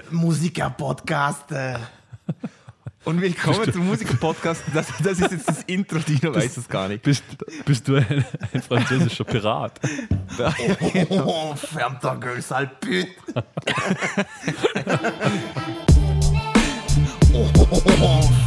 Bonsoir 0.00 0.06
avec 0.06 0.10
de 0.10 0.14
Musiker 0.14 0.70
Podcast. 0.70 1.52
äh. 1.52 1.76
Und 3.04 3.20
willkommen 3.22 3.72
zum 3.72 3.86
Musiker-Podcast. 3.86 4.62
Das, 4.74 4.88
das 5.02 5.20
ist 5.20 5.32
jetzt 5.32 5.48
das 5.48 5.62
Intro, 5.62 5.98
Dino 6.00 6.34
weiß 6.34 6.58
es 6.58 6.68
gar 6.68 6.86
nicht. 6.86 7.02
Bist, 7.02 7.24
bist 7.64 7.88
du 7.88 7.96
ein, 7.96 8.24
ein 8.52 8.62
französischer 8.62 9.24
Pirat? 9.24 9.80
Oh, 11.10 11.54
ferme 11.54 11.98
ta 12.00 12.14
gueule, 12.14 12.40
sale 12.42 12.70
pute. 12.80 13.08
Oh, 17.32 17.46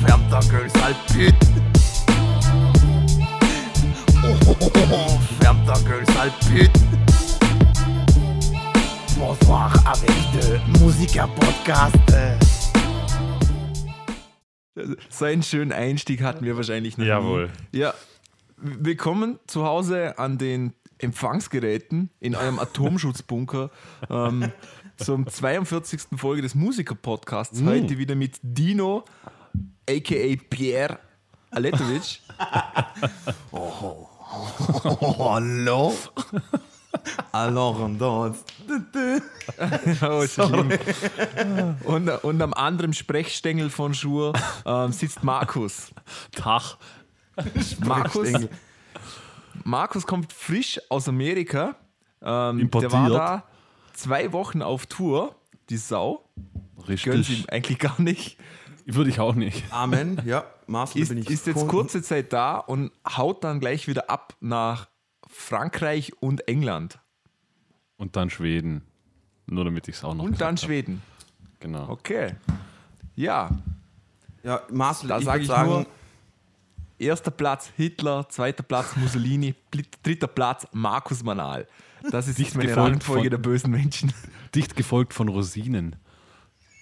ferme 0.05 0.29
ta 0.29 0.39
gueule, 0.41 0.69
sale 0.69 0.95
pute. 1.07 1.35
Oh, 4.23 5.19
ferme 5.41 5.65
ta 5.65 5.73
gueule, 5.81 6.05
sale 6.13 6.31
pute. 6.47 6.79
Bonsoir 9.25 9.73
avec 9.87 10.09
de 10.33 10.59
Musiker 10.81 11.29
Podcast. 11.29 11.95
So 15.09 15.23
einen 15.23 15.43
schönen 15.43 15.71
Einstieg 15.71 16.21
hatten 16.21 16.43
wir 16.43 16.57
wahrscheinlich 16.57 16.97
noch 16.97 17.05
Jawohl. 17.05 17.49
Nie. 17.71 17.79
Ja, 17.79 17.93
willkommen 18.57 19.39
zu 19.47 19.63
Hause 19.63 20.19
an 20.19 20.37
den 20.37 20.73
Empfangsgeräten 20.97 22.09
in 22.19 22.35
eurem 22.35 22.59
Atomschutzbunker 22.59 23.71
ähm, 24.09 24.51
zum 24.97 25.25
42. 25.25 26.01
Folge 26.17 26.41
des 26.41 26.53
Musiker-Podcasts. 26.53 27.63
Heute 27.63 27.97
wieder 27.97 28.15
mit 28.15 28.39
Dino, 28.41 29.05
a.k.a. 29.89 30.35
Pierre 30.49 30.99
Aletovic. 31.49 32.19
Oh, 33.53 34.09
hallo? 35.31 35.93
Alors, 37.31 37.79
on 37.79 37.97
danse. 37.97 38.43
Oh. 40.01 40.25
Und, 41.91 42.09
und 42.09 42.41
am 42.41 42.53
anderen 42.53 42.93
Sprechstängel 42.93 43.69
von 43.69 43.93
Schur 43.93 44.33
ähm, 44.65 44.91
sitzt 44.91 45.23
Markus. 45.23 45.91
Tach. 46.31 46.77
Markus, 47.79 48.29
Markus 49.63 50.07
kommt 50.07 50.31
frisch 50.31 50.79
aus 50.89 51.09
Amerika. 51.09 51.75
Ähm, 52.21 52.59
Importiert. 52.59 52.93
Der 52.93 52.99
war 52.99 53.09
da 53.09 53.43
zwei 53.93 54.31
Wochen 54.31 54.61
auf 54.61 54.85
Tour. 54.85 55.35
Die 55.69 55.77
Sau. 55.77 56.29
Gönnt 56.85 57.05
ihm 57.05 57.11
Richtig. 57.13 57.51
eigentlich 57.51 57.79
gar 57.79 57.99
nicht. 57.99 58.37
Würde 58.85 59.09
ich 59.09 59.19
auch 59.19 59.35
nicht. 59.35 59.63
Amen, 59.71 60.21
ja, 60.25 60.43
Marcel 60.67 61.01
Ist, 61.01 61.09
bin 61.09 61.19
ich. 61.19 61.29
ist 61.29 61.47
jetzt 61.47 61.67
kurze 61.67 62.01
Zeit 62.01 62.33
da 62.33 62.57
und 62.57 62.91
haut 63.07 63.43
dann 63.43 63.59
gleich 63.61 63.87
wieder 63.87 64.09
ab 64.09 64.35
nach 64.41 64.87
Frankreich 65.33 66.13
und 66.21 66.47
England. 66.47 66.99
Und 67.97 68.15
dann 68.15 68.29
Schweden. 68.29 68.83
Nur 69.45 69.65
damit 69.65 69.87
ich 69.87 69.95
es 69.95 70.03
auch 70.03 70.13
noch 70.13 70.23
Und 70.23 70.39
dann 70.41 70.55
gesagt 70.55 70.59
Schweden. 70.71 71.01
Genau. 71.59 71.89
Okay. 71.89 72.35
Ja, 73.15 73.51
Ja, 74.43 74.61
Marcel, 74.71 75.09
da 75.09 75.19
ich 75.19 75.25
sage 75.25 75.35
würde 75.39 75.43
ich 75.43 75.47
sagen, 75.49 75.69
nur, 75.69 75.85
erster 76.99 77.31
Platz 77.31 77.71
Hitler, 77.77 78.27
zweiter 78.29 78.63
Platz 78.63 78.95
Mussolini, 78.95 79.55
dritter 80.03 80.27
Platz 80.27 80.67
Markus 80.71 81.23
Manal. 81.23 81.67
Das 82.11 82.27
ist 82.27 82.37
Dicht 82.39 82.55
meine 82.55 82.69
von- 82.99 83.29
der 83.29 83.37
bösen 83.37 83.71
Menschen. 83.71 84.13
Dicht 84.55 84.75
gefolgt 84.75 85.13
von 85.13 85.29
Rosinen 85.29 85.95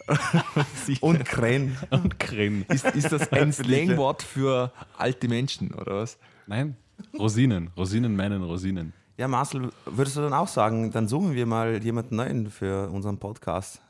und 1.02 1.24
Kren. 1.26 1.78
und 1.92 2.20
Creme. 2.20 2.66
Ist, 2.70 2.86
ist 2.88 3.12
das 3.12 3.32
ein 3.32 3.54
Slangwort 3.54 4.24
für 4.24 4.72
alte 4.98 5.28
Menschen 5.28 5.74
oder 5.74 5.98
was? 5.98 6.18
Nein, 6.48 6.76
Rosinen. 7.18 7.70
Rosinen 7.78 8.16
meinen 8.16 8.44
Rosinen. 8.44 8.94
Ja, 9.18 9.28
Marcel, 9.28 9.70
würdest 9.86 10.18
du 10.18 10.22
dann 10.22 10.34
auch 10.34 10.48
sagen, 10.48 10.92
dann 10.92 11.08
suchen 11.08 11.34
wir 11.34 11.46
mal 11.46 11.82
jemanden 11.84 12.16
neuen 12.16 12.50
für 12.50 12.90
unseren 12.90 13.18
Podcast? 13.18 13.82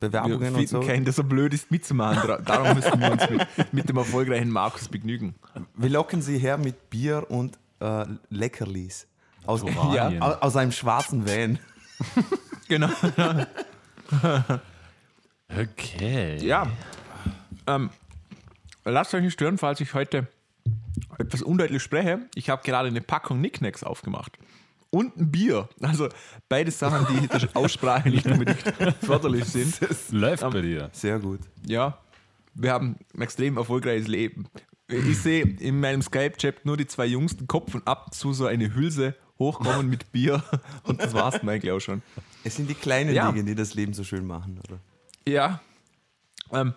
Wir 0.00 0.08
Bewerbungen 0.08 0.54
finden 0.54 0.58
und 0.58 0.68
so. 0.68 0.80
keinen, 0.80 1.04
der 1.04 1.12
so 1.12 1.24
blöd 1.24 1.52
ist 1.54 1.70
mitzumachen. 1.70 2.44
Darum 2.44 2.74
müssen 2.74 3.00
wir 3.00 3.12
uns 3.12 3.28
mit, 3.30 3.72
mit 3.72 3.88
dem 3.88 3.96
erfolgreichen 3.96 4.50
Markus 4.50 4.88
begnügen. 4.88 5.34
Wir 5.76 5.90
locken 5.90 6.22
sie 6.22 6.38
her 6.38 6.56
mit 6.56 6.88
Bier 6.90 7.26
und 7.28 7.58
äh, 7.80 8.04
Leckerlis. 8.30 9.06
Aus, 9.44 9.62
aus, 9.64 10.42
aus 10.42 10.56
einem 10.56 10.72
schwarzen 10.72 11.26
Van. 11.26 11.58
Genau. 12.68 12.90
Okay. 15.48 16.36
Ja. 16.44 16.66
Ähm, 17.66 17.88
lasst 18.84 19.14
euch 19.14 19.22
nicht 19.22 19.32
stören, 19.32 19.56
falls 19.56 19.80
ich 19.80 19.94
heute 19.94 20.26
etwas 21.18 21.42
undeutlich 21.42 21.82
spreche. 21.82 22.20
Ich 22.34 22.50
habe 22.50 22.62
gerade 22.62 22.88
eine 22.88 23.00
Packung 23.00 23.40
Nicknacks 23.40 23.82
aufgemacht. 23.82 24.38
Und 24.90 25.16
ein 25.18 25.30
Bier. 25.30 25.68
Also 25.82 26.08
beide 26.48 26.70
Sachen, 26.70 27.06
die 27.14 27.26
der 27.28 27.48
Aussprache 27.54 28.08
nicht 28.08 28.26
unbedingt 28.26 28.62
förderlich 29.02 29.44
sind. 29.44 29.78
Läuft 30.10 30.42
bei 30.50 30.62
dir. 30.62 30.88
Sehr 30.92 31.18
gut. 31.18 31.40
Ja, 31.66 31.98
wir 32.54 32.72
haben 32.72 32.96
ein 33.14 33.22
extrem 33.22 33.56
erfolgreiches 33.58 34.08
Leben. 34.08 34.46
Ich 34.88 35.18
sehe 35.18 35.42
in 35.44 35.78
meinem 35.80 36.00
Skype-Chat 36.00 36.64
nur 36.64 36.78
die 36.78 36.86
zwei 36.86 37.04
Jungs 37.04 37.36
den 37.36 37.46
Kopf 37.46 37.74
und 37.74 37.86
ab 37.86 38.14
zu 38.14 38.32
so 38.32 38.46
eine 38.46 38.74
Hülse 38.74 39.14
hochkommen 39.38 39.88
mit 39.88 40.10
Bier. 40.10 40.42
Und 40.82 41.00
das 41.00 41.12
war's 41.14 41.38
dann 41.38 41.48
eigentlich 41.48 41.70
auch 41.70 41.78
schon. 41.78 42.02
Es 42.42 42.56
sind 42.56 42.68
die 42.68 42.74
kleinen 42.74 43.14
Ja. 43.14 43.30
Dinge, 43.30 43.44
die 43.44 43.54
das 43.54 43.74
Leben 43.74 43.92
so 43.92 44.02
schön 44.02 44.26
machen, 44.26 44.58
oder? 44.66 44.80
Ja. 45.28 45.60
Ähm, 46.52 46.72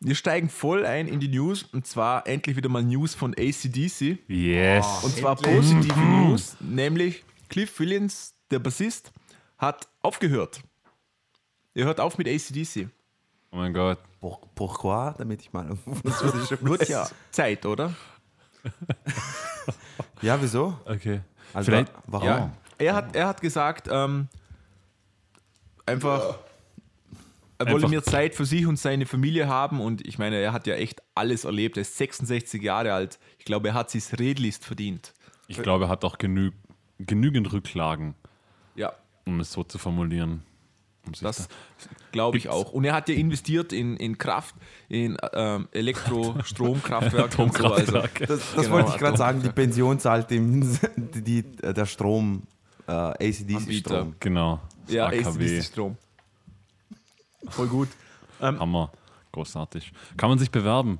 wir 0.00 0.14
steigen 0.14 0.48
voll 0.48 0.86
ein 0.86 1.06
in 1.08 1.20
die 1.20 1.28
News 1.28 1.62
und 1.72 1.86
zwar 1.86 2.26
endlich 2.26 2.56
wieder 2.56 2.68
mal 2.68 2.82
News 2.82 3.14
von 3.14 3.34
ACDC. 3.34 4.18
Yes. 4.28 4.86
Und 5.02 5.14
zwar 5.16 5.32
Endlich. 5.36 5.56
positive 5.56 6.00
News, 6.00 6.56
nämlich 6.60 7.24
Cliff 7.48 7.78
Williams, 7.78 8.34
der 8.50 8.58
Bassist, 8.60 9.12
hat 9.58 9.88
aufgehört. 10.02 10.62
Er 11.74 11.84
hört 11.84 12.00
auf 12.00 12.16
mit 12.18 12.26
ACDC. 12.28 12.88
oh 13.52 13.56
mein 13.56 13.72
Gott. 13.74 13.98
Pour- 14.20 14.40
Pourquoi? 14.54 15.12
Damit 15.18 15.40
ich 15.42 15.52
mal 15.52 15.70
auf 15.70 15.78
Französisch 16.02 16.58
Wird 16.62 16.88
ja 16.88 17.08
Zeit, 17.30 17.64
oder? 17.66 17.92
Ja, 20.22 20.40
wieso? 20.40 20.78
Okay. 20.84 21.20
Also, 21.54 21.70
Vielleicht. 21.72 21.92
warum? 22.06 22.26
Ja. 22.28 22.50
Er 22.78 22.94
hat, 22.94 23.16
er 23.16 23.26
hat 23.28 23.40
gesagt, 23.40 23.88
ähm, 23.90 24.28
einfach, 25.86 26.38
er 27.60 27.74
Einfach- 27.74 27.88
mehr 27.90 28.02
Zeit 28.02 28.34
für 28.34 28.44
sich 28.44 28.66
und 28.66 28.78
seine 28.78 29.06
Familie 29.06 29.48
haben 29.48 29.80
und 29.80 30.06
ich 30.06 30.18
meine, 30.18 30.36
er 30.36 30.52
hat 30.52 30.66
ja 30.66 30.74
echt 30.74 31.02
alles 31.14 31.44
erlebt. 31.44 31.76
Er 31.76 31.82
ist 31.82 31.96
66 31.98 32.62
Jahre 32.62 32.92
alt. 32.92 33.18
Ich 33.38 33.44
glaube, 33.44 33.68
er 33.68 33.74
hat 33.74 33.90
sich 33.90 34.04
redlichst 34.18 34.64
verdient. 34.64 35.12
Ich 35.48 35.60
glaube, 35.62 35.84
er 35.86 35.88
hat 35.88 36.04
auch 36.04 36.18
genü 36.18 36.52
genügend 36.98 37.50
Rücklagen, 37.52 38.14
Ja, 38.76 38.92
um 39.24 39.40
es 39.40 39.52
so 39.52 39.64
zu 39.64 39.78
formulieren. 39.78 40.42
Um 41.06 41.12
das 41.22 41.48
da- 41.48 41.54
glaube 42.12 42.36
ich 42.36 42.50
auch. 42.50 42.72
Und 42.72 42.84
er 42.84 42.92
hat 42.92 43.08
ja 43.08 43.14
investiert 43.14 43.72
in, 43.72 43.96
in 43.96 44.18
Kraft, 44.18 44.54
in 44.90 45.16
ähm, 45.32 45.66
Elektrostromkraftwerke 45.72 47.42
und 47.42 47.56
so. 47.56 47.66
Also. 47.72 47.92
Das, 47.92 48.28
das 48.28 48.54
Genau, 48.56 48.70
wollte 48.70 48.90
ich 48.90 48.98
gerade 48.98 49.16
sagen. 49.16 49.42
Die 49.42 49.48
Pension 49.48 49.98
zahlt 49.98 50.30
dem 50.30 50.78
die, 50.96 51.22
die, 51.22 51.42
der 51.56 51.86
Strom, 51.86 52.42
äh. 52.86 52.92
ACDC-Strom. 52.92 54.14
Genau. 54.20 54.60
Das 54.86 54.94
ja. 54.94 55.06
ACDC-Strom. 55.06 55.96
Voll 57.48 57.68
gut. 57.68 57.88
Ähm, 58.40 58.58
Hammer. 58.60 58.90
Großartig. 59.32 59.92
Kann 60.16 60.28
man 60.30 60.38
sich 60.38 60.50
bewerben? 60.50 60.98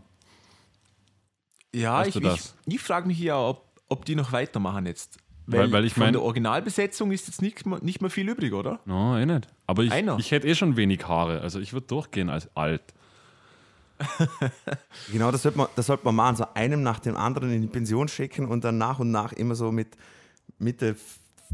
Ja, 1.75 1.98
Weißt 1.98 2.16
ich, 2.16 2.25
ich, 2.25 2.52
ich 2.66 2.81
frage 2.81 3.06
mich 3.06 3.19
ja, 3.19 3.38
ob, 3.38 3.64
ob 3.88 4.04
die 4.04 4.14
noch 4.14 4.32
weitermachen 4.32 4.87
jetzt. 4.87 5.19
Weil- 5.46 5.72
weil 5.72 5.84
ich 5.84 5.94
von 5.94 6.04
mein- 6.04 6.12
der 6.12 6.22
Originalbesetzung 6.22 7.10
ist 7.10 7.26
jetzt 7.26 7.42
nicht, 7.42 7.66
mehr- 7.66 7.81
nicht 7.82 8.00
mehr 8.00 8.10
viel 8.10 8.28
übrig, 8.28 8.52
oder? 8.52 8.78
No, 8.84 9.16
eh 9.19 9.26
nicht. 9.26 9.48
Aber 9.66 9.82
ich, 9.82 9.90
Einer. 9.92 10.16
ich 10.19 10.31
hätte 10.31 10.46
eh 10.46 10.54
schon 10.54 10.76
wenig 10.76 11.06
Haare. 11.08 11.40
Also 11.40 11.58
ich 11.60 11.72
würde 11.72 11.87
durchgehen 11.88 12.31
als 12.31 12.48
alt. 12.56 12.82
Genau, 15.12 15.31
das 15.31 15.42
sollte, 15.42 15.58
man, 15.58 15.66
das 15.76 15.87
sollte 15.87 16.04
man 16.04 16.14
machen. 16.14 16.37
So 16.37 16.44
einem 16.54 16.82
nach 16.82 17.00
dem 17.00 17.16
anderen 17.16 17.52
in 17.52 17.62
die 17.62 17.69
Pension 17.69 18.08
schicken 18.08 18.46
und 18.46 18.64
dann 18.64 18.78
nach 18.78 18.98
und 18.98 19.10
nach 19.10 19.32
immer 19.32 19.54
so 19.54 19.72
mit 19.72 19.88
Mitte 20.58 20.96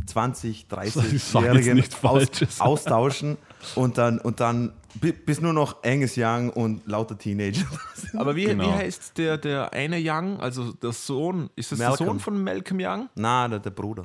20, 0.07 0.51
Ich 0.61 0.67
sag 0.69 0.85
jetzt 0.85 0.97
30-Jährigen 1.35 1.75
nichts 1.77 2.05
aus, 2.05 2.29
austauschen 2.61 3.37
und 3.75 3.99
dann, 3.99 4.19
und 4.19 4.41
dann 4.41 4.73
bi- 5.01 5.13
bis 5.13 5.41
nur 5.41 5.53
noch 5.53 5.83
Angus 5.85 6.15
Young 6.17 6.51
und 6.51 6.87
lauter 6.87 7.17
Teenager. 7.19 7.65
Aber 8.17 8.37
wie, 8.37 8.45
Genau. 8.45 8.65
wie 8.65 8.73
heißt 8.73 9.17
der, 9.19 9.39
der 9.39 9.73
eine 9.73 9.99
Young, 10.01 10.39
also 10.41 10.73
der 10.73 10.93
Sohn, 10.93 11.51
ist 11.57 11.73
das 11.73 11.79
der 11.79 11.89
Malcolm. 11.89 12.09
Sohn 12.11 12.21
von 12.21 12.43
Malcolm 12.45 12.79
Young? 12.81 13.09
Na, 13.15 13.49
der, 13.49 13.59
der 13.59 13.71
Bruder. 13.71 14.05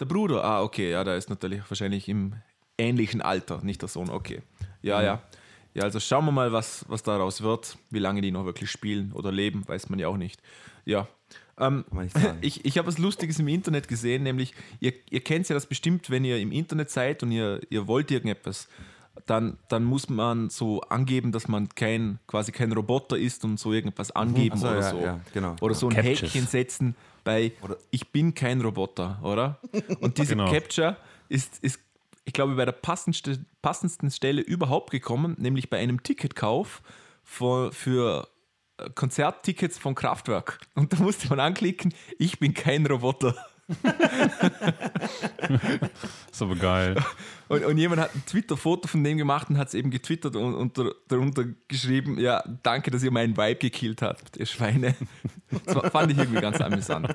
Der 0.00 0.06
Bruder, 0.06 0.42
ah, 0.44 0.62
okay, 0.62 0.90
ja, 0.90 1.04
der 1.04 1.16
ist 1.16 1.30
natürlich 1.30 1.62
wahrscheinlich 1.68 2.08
im 2.08 2.34
ähnlichen 2.76 3.22
Alter, 3.22 3.60
nicht 3.62 3.80
der 3.80 3.88
Sohn, 3.88 4.10
okay. 4.10 4.42
Ja, 4.82 5.00
ja. 5.02 5.22
Ja, 5.74 5.82
also 5.84 5.98
schauen 5.98 6.24
wir 6.26 6.32
mal, 6.32 6.52
was, 6.52 6.84
was 6.88 7.02
daraus 7.02 7.40
wird, 7.42 7.76
wie 7.90 7.98
lange 7.98 8.20
die 8.20 8.30
noch 8.30 8.44
wirklich 8.44 8.70
spielen 8.70 9.10
oder 9.12 9.32
leben, 9.32 9.66
weiß 9.66 9.88
man 9.88 9.98
ja 9.98 10.06
auch 10.08 10.16
nicht. 10.16 10.40
Ja. 10.84 11.08
Ähm, 11.58 11.84
ich 12.40 12.64
ich 12.64 12.78
habe 12.78 12.88
was 12.88 12.98
Lustiges 12.98 13.38
im 13.38 13.48
Internet 13.48 13.88
gesehen, 13.88 14.22
nämlich, 14.24 14.54
ihr, 14.80 14.92
ihr 15.10 15.20
kennt 15.22 15.48
ja 15.48 15.54
das 15.54 15.66
bestimmt, 15.66 16.10
wenn 16.10 16.24
ihr 16.24 16.38
im 16.38 16.52
Internet 16.52 16.90
seid 16.90 17.22
und 17.22 17.32
ihr, 17.32 17.60
ihr 17.70 17.86
wollt 17.86 18.10
irgendetwas, 18.10 18.68
dann, 19.26 19.58
dann 19.68 19.84
muss 19.84 20.08
man 20.08 20.50
so 20.50 20.80
angeben, 20.82 21.30
dass 21.30 21.46
man 21.46 21.68
kein, 21.68 22.18
quasi 22.26 22.50
kein 22.50 22.72
Roboter 22.72 23.16
ist 23.16 23.44
und 23.44 23.60
so 23.60 23.72
irgendwas 23.72 24.10
angeben 24.10 24.56
Ach 24.56 24.60
so, 24.60 24.66
oder 24.68 24.80
ja, 24.80 24.90
so. 24.90 24.98
ja, 25.00 25.20
genau. 25.32 25.56
Oder 25.60 25.74
so 25.74 25.88
ein 25.88 25.94
Captures. 25.94 26.20
Häkchen 26.22 26.46
setzen 26.48 26.96
bei 27.22 27.52
Oder- 27.62 27.78
Ich 27.90 28.08
bin 28.10 28.34
kein 28.34 28.60
Roboter, 28.60 29.20
oder? 29.22 29.60
Und 30.00 30.18
diese 30.18 30.34
Genau. 30.34 30.50
Capture 30.50 30.96
ist, 31.28 31.62
ist 31.62 31.78
ich 32.24 32.32
glaube, 32.32 32.54
bei 32.56 32.64
der 32.64 32.72
passendste, 32.72 33.44
passendsten 33.62 34.10
Stelle 34.10 34.40
überhaupt 34.42 34.90
gekommen, 34.90 35.36
nämlich 35.38 35.70
bei 35.70 35.78
einem 35.78 36.02
Ticketkauf 36.02 36.82
für, 37.22 37.70
für 37.72 38.26
Konzerttickets 38.94 39.78
von 39.78 39.94
Kraftwerk. 39.94 40.58
Und 40.74 40.92
da 40.92 40.96
musste 40.98 41.28
man 41.28 41.40
anklicken, 41.40 41.94
ich 42.18 42.38
bin 42.38 42.54
kein 42.54 42.86
Roboter. 42.86 43.34
Ist 46.30 46.42
aber 46.42 46.56
geil. 46.56 46.96
Und, 47.48 47.64
und 47.64 47.78
jemand 47.78 48.00
hat 48.02 48.14
ein 48.14 48.22
Twitter-Foto 48.26 48.88
von 48.88 49.02
dem 49.02 49.16
gemacht 49.16 49.48
und 49.48 49.56
hat 49.58 49.68
es 49.68 49.74
eben 49.74 49.90
getwittert 49.90 50.36
und, 50.36 50.54
und 50.54 50.76
dar- 50.76 50.92
darunter 51.08 51.44
geschrieben, 51.68 52.18
ja, 52.18 52.42
danke, 52.62 52.90
dass 52.90 53.02
ihr 53.02 53.10
meinen 53.10 53.36
Vibe 53.36 53.56
gekillt 53.56 54.02
habt, 54.02 54.36
ihr 54.36 54.46
Schweine. 54.46 54.94
Das 55.64 55.76
war- 55.76 55.90
fand 55.90 56.12
ich 56.12 56.18
irgendwie 56.18 56.40
ganz 56.40 56.60
amüsant. 56.60 57.14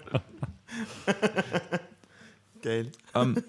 Geil. 2.62 2.92
Ähm, 3.14 3.44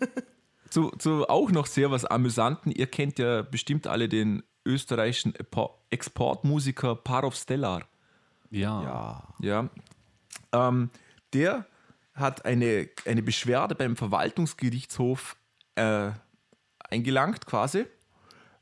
zu, 0.69 0.91
zu 0.99 1.29
auch 1.29 1.51
noch 1.51 1.67
sehr 1.67 1.91
was 1.91 2.05
Amüsanten, 2.05 2.71
ihr 2.73 2.87
kennt 2.87 3.19
ja 3.19 3.43
bestimmt 3.43 3.87
alle 3.87 4.09
den 4.09 4.43
österreichischen 4.67 5.35
Exportmusiker 5.91 6.97
Parov 6.97 7.35
Stellar. 7.35 7.87
Ja. 8.50 8.82
Ja. 9.41 9.69
Ja. 10.52 10.69
Ähm, 10.69 10.91
der 11.32 11.67
hat 12.14 12.44
eine, 12.44 12.88
eine 13.06 13.23
Beschwerde 13.23 13.75
beim 13.75 13.97
Verwaltungsgerichtshof 13.97 15.37
äh, 15.76 16.11
eingelangt, 16.91 17.47
quasi. 17.47 17.87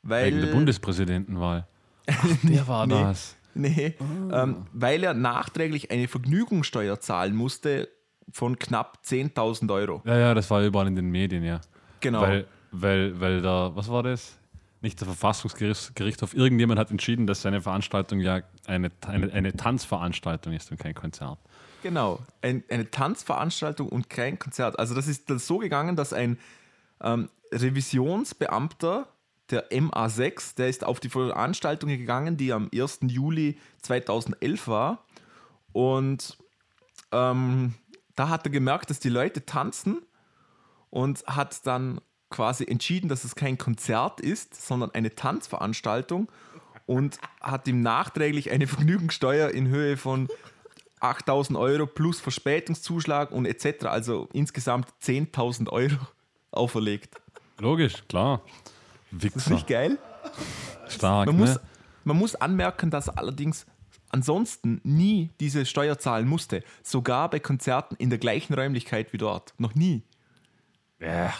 Weil, 0.02 0.26
Wegen 0.32 0.40
der 0.42 0.52
Bundespräsidentenwahl. 0.52 1.66
Ach, 2.06 2.26
der 2.42 2.68
war 2.68 2.86
Nee. 2.86 2.94
das. 3.02 3.36
Nee, 3.54 3.94
ähm, 4.32 4.66
weil 4.72 5.02
er 5.02 5.14
nachträglich 5.14 5.90
eine 5.90 6.06
Vergnügungssteuer 6.06 7.00
zahlen 7.00 7.34
musste 7.34 7.88
von 8.30 8.56
knapp 8.58 8.98
10.000 9.04 9.72
Euro. 9.72 10.02
Ja, 10.04 10.16
ja, 10.16 10.34
das 10.34 10.48
war 10.50 10.62
überall 10.62 10.86
in 10.86 10.94
den 10.94 11.10
Medien, 11.10 11.42
ja. 11.42 11.60
Genau. 11.98 12.20
Weil, 12.20 12.46
weil, 12.70 13.18
weil 13.18 13.40
da, 13.42 13.74
was 13.74 13.90
war 13.90 14.04
das? 14.04 14.37
Nicht 14.80 15.00
der 15.00 15.06
Verfassungsgerichtshof, 15.06 16.34
irgendjemand 16.34 16.78
hat 16.78 16.90
entschieden, 16.90 17.26
dass 17.26 17.42
seine 17.42 17.60
Veranstaltung 17.60 18.20
ja 18.20 18.42
eine, 18.66 18.90
eine, 19.06 19.32
eine 19.32 19.52
Tanzveranstaltung 19.56 20.52
ist 20.52 20.70
und 20.70 20.78
kein 20.78 20.94
Konzert. 20.94 21.38
Genau, 21.82 22.20
ein, 22.42 22.64
eine 22.68 22.90
Tanzveranstaltung 22.90 23.88
und 23.88 24.08
kein 24.10 24.38
Konzert. 24.38 24.78
Also 24.78 24.94
das 24.94 25.08
ist 25.08 25.30
dann 25.30 25.38
so 25.38 25.58
gegangen, 25.58 25.96
dass 25.96 26.12
ein 26.12 26.38
ähm, 27.00 27.28
Revisionsbeamter 27.52 29.08
der 29.50 29.70
MA6, 29.70 30.56
der 30.56 30.68
ist 30.68 30.84
auf 30.84 31.00
die 31.00 31.08
Veranstaltung 31.08 31.88
gegangen, 31.88 32.36
die 32.36 32.52
am 32.52 32.68
1. 32.72 33.00
Juli 33.02 33.58
2011 33.82 34.68
war. 34.68 35.04
Und 35.72 36.36
ähm, 37.12 37.74
da 38.14 38.28
hat 38.28 38.46
er 38.46 38.50
gemerkt, 38.50 38.90
dass 38.90 39.00
die 39.00 39.08
Leute 39.08 39.46
tanzen 39.46 40.02
und 40.90 41.24
hat 41.26 41.66
dann 41.66 42.00
quasi 42.30 42.64
entschieden, 42.64 43.08
dass 43.08 43.24
es 43.24 43.34
kein 43.34 43.58
Konzert 43.58 44.20
ist, 44.20 44.66
sondern 44.66 44.90
eine 44.92 45.14
Tanzveranstaltung 45.14 46.30
und 46.86 47.18
hat 47.40 47.66
ihm 47.68 47.82
nachträglich 47.82 48.50
eine 48.50 48.66
Vergnügungssteuer 48.66 49.50
in 49.50 49.68
Höhe 49.68 49.96
von 49.96 50.28
8000 51.00 51.58
Euro 51.58 51.86
plus 51.86 52.20
Verspätungszuschlag 52.20 53.30
und 53.30 53.46
etc., 53.46 53.86
also 53.86 54.28
insgesamt 54.32 54.88
10.000 55.02 55.68
Euro 55.68 55.96
auferlegt. 56.50 57.20
Logisch, 57.58 58.04
klar. 58.08 58.42
Das 59.10 59.24
ist 59.24 59.36
Wichser. 59.36 59.50
nicht 59.54 59.66
geil? 59.66 59.98
Stark, 60.88 61.26
Man 61.26 61.36
ne? 61.36 61.42
muss, 61.42 61.60
man 62.04 62.16
muss 62.16 62.34
anmerken, 62.34 62.90
dass 62.90 63.08
er 63.08 63.18
allerdings 63.18 63.66
ansonsten 64.10 64.80
nie 64.84 65.30
diese 65.40 65.66
Steuer 65.66 65.98
zahlen 65.98 66.26
musste. 66.26 66.62
Sogar 66.82 67.28
bei 67.30 67.40
Konzerten 67.40 67.94
in 67.96 68.10
der 68.10 68.18
gleichen 68.18 68.54
Räumlichkeit 68.54 69.12
wie 69.12 69.18
dort. 69.18 69.54
Noch 69.58 69.74
nie. 69.74 70.02
Ja, 71.00 71.32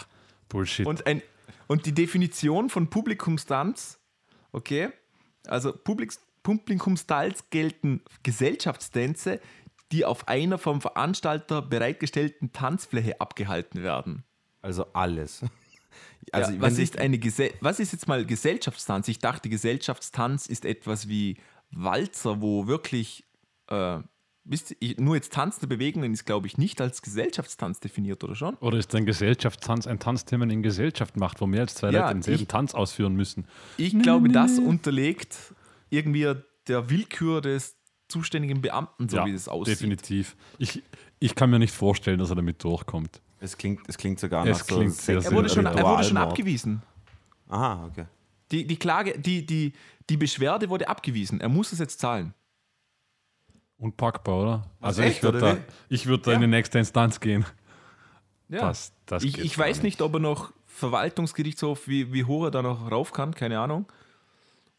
Bullshit. 0.49 0.85
Und, 0.85 1.07
ein, 1.07 1.21
und 1.67 1.85
die 1.85 1.93
Definition 1.93 2.69
von 2.69 2.89
Publikumstanz, 2.89 3.99
okay, 4.51 4.89
also 5.47 5.71
Publik, 5.71 6.13
Publikumstanz 6.43 7.45
gelten 7.49 8.01
Gesellschaftstänze, 8.23 9.39
die 9.91 10.05
auf 10.05 10.27
einer 10.27 10.57
vom 10.57 10.81
Veranstalter 10.81 11.61
bereitgestellten 11.61 12.51
Tanzfläche 12.51 13.19
abgehalten 13.21 13.81
werden. 13.83 14.23
Also 14.61 14.85
alles. 14.93 15.45
Also, 16.31 16.51
wenn 16.51 16.61
was, 16.61 16.77
ist 16.77 16.99
eine 16.99 17.17
Gese 17.17 17.51
was 17.59 17.79
ist 17.79 17.91
jetzt 17.91 18.07
mal 18.07 18.23
Gesellschaftstanz? 18.23 19.07
Ich 19.07 19.17
dachte, 19.17 19.49
Gesellschaftstanz 19.49 20.45
ist 20.45 20.63
etwas 20.63 21.07
wie 21.07 21.37
Walzer, 21.71 22.41
wo 22.41 22.67
wirklich 22.67 23.25
äh, 23.67 23.99
wisst 24.49 24.75
ihr, 24.79 24.95
nur 24.99 25.15
jetzt 25.15 25.31
tanzende 25.31 25.67
Bewegungen 25.67 26.13
ist, 26.13 26.25
glaube 26.25 26.47
ich, 26.47 26.57
nicht 26.57 26.81
als 26.81 27.01
Gesellschaftstanz 27.01 27.79
definiert, 27.79 28.23
oder 28.23 28.35
schon? 28.35 28.55
Oder 28.55 28.77
ist 28.77 28.93
ein 28.95 29.05
Gesellschaftstanz 29.05 29.87
ein 29.87 29.99
Tanz, 29.99 30.25
den 30.25 30.39
man 30.39 30.49
in 30.49 30.63
Gesellschaft 30.63 31.15
macht, 31.17 31.39
wo 31.39 31.47
mehr 31.47 31.61
als 31.61 31.75
zwei 31.75 31.91
Ja, 31.91 32.01
Leute 32.01 32.15
denselben 32.15 32.41
ich- 32.43 32.47
Tanz 32.47 32.73
ausführen 32.73 33.15
müssen? 33.15 33.45
Ich 33.77 33.97
glaube, 33.99 34.29
das 34.29 34.59
unterlegt 34.59 35.37
irgendwie 35.89 36.33
der 36.67 36.89
Willkür 36.89 37.41
des 37.41 37.75
zuständigen 38.07 38.61
Beamten, 38.61 39.07
so 39.07 39.23
wie 39.25 39.31
das 39.31 39.47
aussieht. 39.47 39.75
definitiv. 39.75 40.35
Ich, 40.57 40.81
ich 41.19 41.35
kann 41.35 41.49
mir 41.51 41.59
nicht 41.59 41.73
vorstellen, 41.73 42.17
dass 42.19 42.29
er 42.31 42.35
damit 42.35 42.63
durchkommt. 42.63 43.21
Es 43.39 43.55
klingt, 43.57 43.81
es 43.87 43.97
klingt 43.97 44.19
sogar 44.19 44.45
Es 44.47 44.59
nach 44.59 44.65
so 44.65 44.75
klingt 44.77 44.93
sehr, 44.93 45.15
Er 45.15 45.21
sehr 45.21 45.31
wurde 45.31 45.47
schon, 45.49 45.65
er 45.65 45.83
wurde 45.85 46.03
schon 46.03 46.17
abgewiesen. 46.17 46.81
Aha, 47.47 47.85
okay. 47.85 48.05
Die, 48.51 48.65
die 48.65 48.77
Klage, 48.77 49.17
die, 49.19 49.45
die, 49.45 49.73
die 50.09 50.17
Beschwerde 50.17 50.69
wurde 50.69 50.89
abgewiesen. 50.89 51.39
Er 51.39 51.49
muss 51.49 51.71
es 51.71 51.79
jetzt 51.79 51.99
zahlen. 51.99 52.33
Unpackbar, 53.79 54.41
oder? 54.41 54.63
Also 54.81 55.01
echt, 55.01 55.17
ich 55.17 55.23
würde 55.23 55.39
da, 55.39 55.57
ich 55.89 56.05
würd 56.05 56.27
da 56.27 56.33
in 56.33 56.41
die 56.41 56.47
nächste 56.47 56.77
Instanz 56.79 57.19
gehen. 57.19 57.45
Ja. 58.49 58.61
Das- 58.67 58.91
das 59.05 59.23
ich 59.23 59.37
ich 59.39 59.57
weiß 59.57 59.81
nicht, 59.83 60.01
ob 60.01 60.13
er 60.15 60.19
noch 60.19 60.51
Verwaltungsgerichtshof, 60.67 61.87
wie, 61.87 62.13
wie 62.13 62.25
hoch 62.25 62.43
er 62.45 62.51
da 62.51 62.61
noch 62.61 62.91
rauf 62.91 63.11
kann, 63.11 63.33
keine 63.33 63.59
Ahnung. 63.59 63.85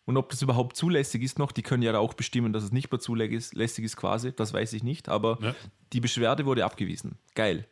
Und 0.05 0.17
ob 0.17 0.29
das 0.31 0.43
überhaupt 0.43 0.77
zulässig 0.77 1.23
ist 1.23 1.39
noch, 1.39 1.53
die 1.53 1.63
können 1.63 1.83
ja 1.83 1.97
auch 1.99 2.15
bestimmen, 2.15 2.53
dass 2.53 2.63
es 2.65 2.73
nicht 2.73 2.91
mehr 2.91 3.01
zulässig 3.01 3.33
ist, 3.37 3.55
lässig 3.55 3.85
ist 3.85 3.97
quasi, 3.97 4.33
das 4.33 4.53
weiß 4.53 4.73
ich 4.73 4.83
nicht, 4.83 5.09
aber 5.09 5.39
Ja. 5.41 5.55
die 5.93 6.01
Beschwerde 6.01 6.45
wurde 6.47 6.65
abgewiesen. 6.65 7.17
Geil. 7.35 7.67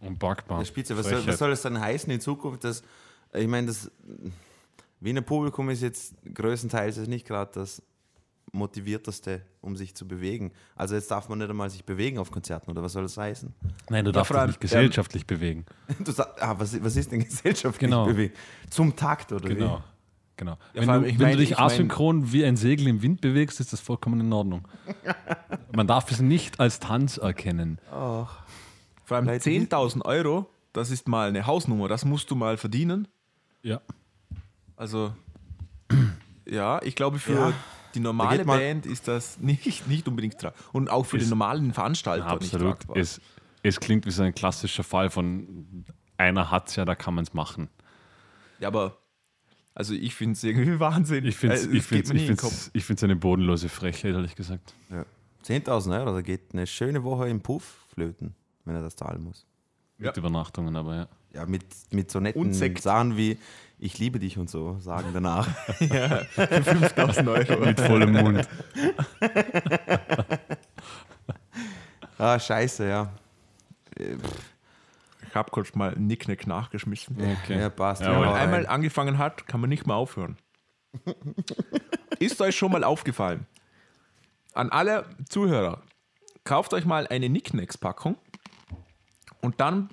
Unpackbar. 0.00 0.64
Spitze, 0.64 0.96
was 0.96 1.08
soll, 1.08 1.26
was 1.26 1.38
soll 1.38 1.50
das 1.50 1.62
dann 1.62 1.80
heißen 1.80 2.10
in 2.12 2.20
Zukunft? 2.20 2.64
Dass, 2.64 2.82
ich 3.34 3.48
meine, 3.48 3.66
das 3.66 3.90
Wiener 5.00 5.20
Publikum 5.22 5.68
ist 5.70 5.82
jetzt 5.82 6.14
größtenteils 6.34 6.96
nicht 7.08 7.26
gerade 7.26 7.50
das 7.54 7.82
motivierteste, 8.52 9.42
um 9.60 9.76
sich 9.76 9.94
zu 9.94 10.06
bewegen. 10.06 10.52
Also 10.76 10.94
jetzt 10.94 11.10
darf 11.10 11.28
man 11.28 11.38
nicht 11.38 11.50
einmal 11.50 11.70
sich 11.70 11.84
bewegen 11.84 12.18
auf 12.18 12.30
Konzerten, 12.30 12.70
oder 12.70 12.82
was 12.82 12.92
soll 12.92 13.02
das 13.02 13.16
heißen? 13.16 13.54
Nein, 13.90 14.04
du 14.04 14.12
darfst 14.12 14.32
dich 14.32 14.46
nicht 14.46 14.60
gesellschaftlich 14.60 15.26
bewegen. 15.26 15.64
Du 16.04 16.12
sagst, 16.12 16.42
ah, 16.42 16.54
was, 16.58 16.82
was 16.82 16.96
ist 16.96 17.12
denn 17.12 17.20
gesellschaftlich 17.24 17.90
Genau. 17.90 18.06
bewegen? 18.06 18.34
Zum 18.70 18.94
Takt, 18.96 19.32
oder 19.32 19.48
Genau. 19.48 19.82
genau. 20.36 20.58
Ja, 20.74 20.82
wenn 20.82 20.90
allem, 20.90 21.02
du, 21.02 21.08
ich 21.08 21.18
wenn 21.18 21.30
du 21.32 21.36
dich 21.38 21.58
asynchron 21.58 22.32
wie 22.32 22.44
ein 22.44 22.56
Segel 22.56 22.88
im 22.88 23.02
Wind 23.02 23.20
bewegst, 23.20 23.60
ist 23.60 23.72
das 23.72 23.80
vollkommen 23.80 24.20
in 24.20 24.32
Ordnung. 24.32 24.66
Man 25.74 25.86
darf 25.86 26.10
es 26.10 26.20
nicht 26.20 26.60
als 26.60 26.80
Tanz 26.80 27.16
erkennen. 27.18 27.78
Vor 27.90 29.16
allem 29.16 29.26
Leute, 29.26 29.48
10.000 29.48 30.04
Euro, 30.04 30.48
das 30.72 30.90
ist 30.90 31.08
mal 31.08 31.28
eine 31.28 31.46
Hausnummer, 31.46 31.88
das 31.88 32.04
musst 32.04 32.30
du 32.30 32.34
mal 32.34 32.56
verdienen. 32.56 33.08
Ja. 33.62 33.80
Also, 34.76 35.12
ja, 36.46 36.80
ich 36.82 36.94
glaube, 36.94 37.18
für 37.18 37.32
Ja, 37.32 37.52
die 37.94 38.00
normale 38.00 38.44
Band 38.44 38.86
ist 38.86 39.08
das 39.08 39.38
nicht, 39.38 39.86
nicht 39.88 40.06
unbedingt 40.08 40.38
tragbar. 40.38 40.62
Und 40.72 40.90
auch 40.90 41.04
für 41.04 41.16
Ist- 41.16 41.24
den 41.26 41.30
normalen 41.30 41.72
Veranstalter 41.72 42.26
Absolut. 42.26 42.42
nicht 42.68 42.78
tragbar. 42.80 42.96
Es, 42.96 43.20
es 43.62 43.80
klingt 43.80 44.06
wie 44.06 44.10
so 44.10 44.22
ein 44.22 44.34
klassischer 44.34 44.84
Fall 44.84 45.10
von 45.10 45.84
einer 46.16 46.50
hat 46.50 46.68
es 46.68 46.76
ja, 46.76 46.84
da 46.84 46.94
kann 46.94 47.14
man 47.14 47.24
es 47.24 47.32
machen. 47.34 47.68
Ja, 48.60 48.68
aber 48.68 48.98
also 49.74 49.94
ich 49.94 50.14
finde 50.14 50.32
es 50.34 50.42
irgendwie 50.44 50.80
Wahnsinn. 50.80 51.24
Ich 51.24 51.36
finde 51.36 51.56
es 51.56 51.66
Äh, 51.66 51.70
ich 51.70 51.78
es 51.78 51.86
find's, 51.86 52.70
ich 52.72 52.84
find's, 52.84 53.02
eine 53.04 53.16
bodenlose 53.16 53.68
Frechheit, 53.68 54.12
ehrlich 54.14 54.34
gesagt. 54.34 54.74
Ja. 54.90 55.04
10.000 55.46 56.00
Euro, 56.00 56.12
da 56.14 56.20
geht 56.22 56.52
eine 56.52 56.66
schöne 56.66 57.04
Woche 57.04 57.28
im 57.28 57.40
Puff 57.40 57.86
flöten, 57.94 58.34
wenn 58.64 58.74
er 58.74 58.82
das 58.82 58.96
zahlen 58.96 59.22
muss. 59.22 59.46
Mit 59.96 60.16
Übernachtungen, 60.16 60.76
aber 60.76 60.94
ja. 60.94 61.08
Ja, 61.34 61.46
mit, 61.46 61.64
mit 61.90 62.10
so 62.10 62.20
netten. 62.20 62.52
Sachen 62.52 63.16
wie 63.16 63.38
Ich 63.80 63.98
liebe 63.98 64.18
dich 64.18 64.38
und 64.38 64.50
so, 64.50 64.78
sagen 64.80 65.10
danach. 65.12 65.48
Ja, 65.80 66.24
für 66.24 66.62
5000 66.62 67.28
Euro. 67.28 67.64
Mit 67.64 67.80
vollem 67.80 68.12
Mund. 68.12 68.48
ah, 72.18 72.38
scheiße, 72.38 72.88
ja. 72.88 73.12
Ich 73.96 75.34
habe 75.34 75.50
kurz 75.50 75.74
mal 75.74 75.94
einen 75.94 76.08
Nicknack 76.08 76.46
nachgeschmissen. 76.46 77.16
Okay. 77.16 77.60
Ja, 77.60 77.70
passt. 77.70 78.02
Ja, 78.02 78.12
Wenn 78.12 78.20
man 78.20 78.34
einmal 78.34 78.66
angefangen 78.66 79.18
hat, 79.18 79.46
kann 79.46 79.60
man 79.60 79.70
nicht 79.70 79.86
mehr 79.86 79.96
aufhören. 79.96 80.36
Ist 82.18 82.40
euch 82.40 82.56
schon 82.56 82.72
mal 82.72 82.82
aufgefallen? 82.82 83.46
An 84.54 84.70
alle 84.70 85.04
Zuhörer, 85.28 85.82
kauft 86.42 86.74
euch 86.74 86.84
mal 86.84 87.06
eine 87.06 87.28
Nicknacks-Packung 87.28 88.16
und 89.40 89.60
dann 89.60 89.88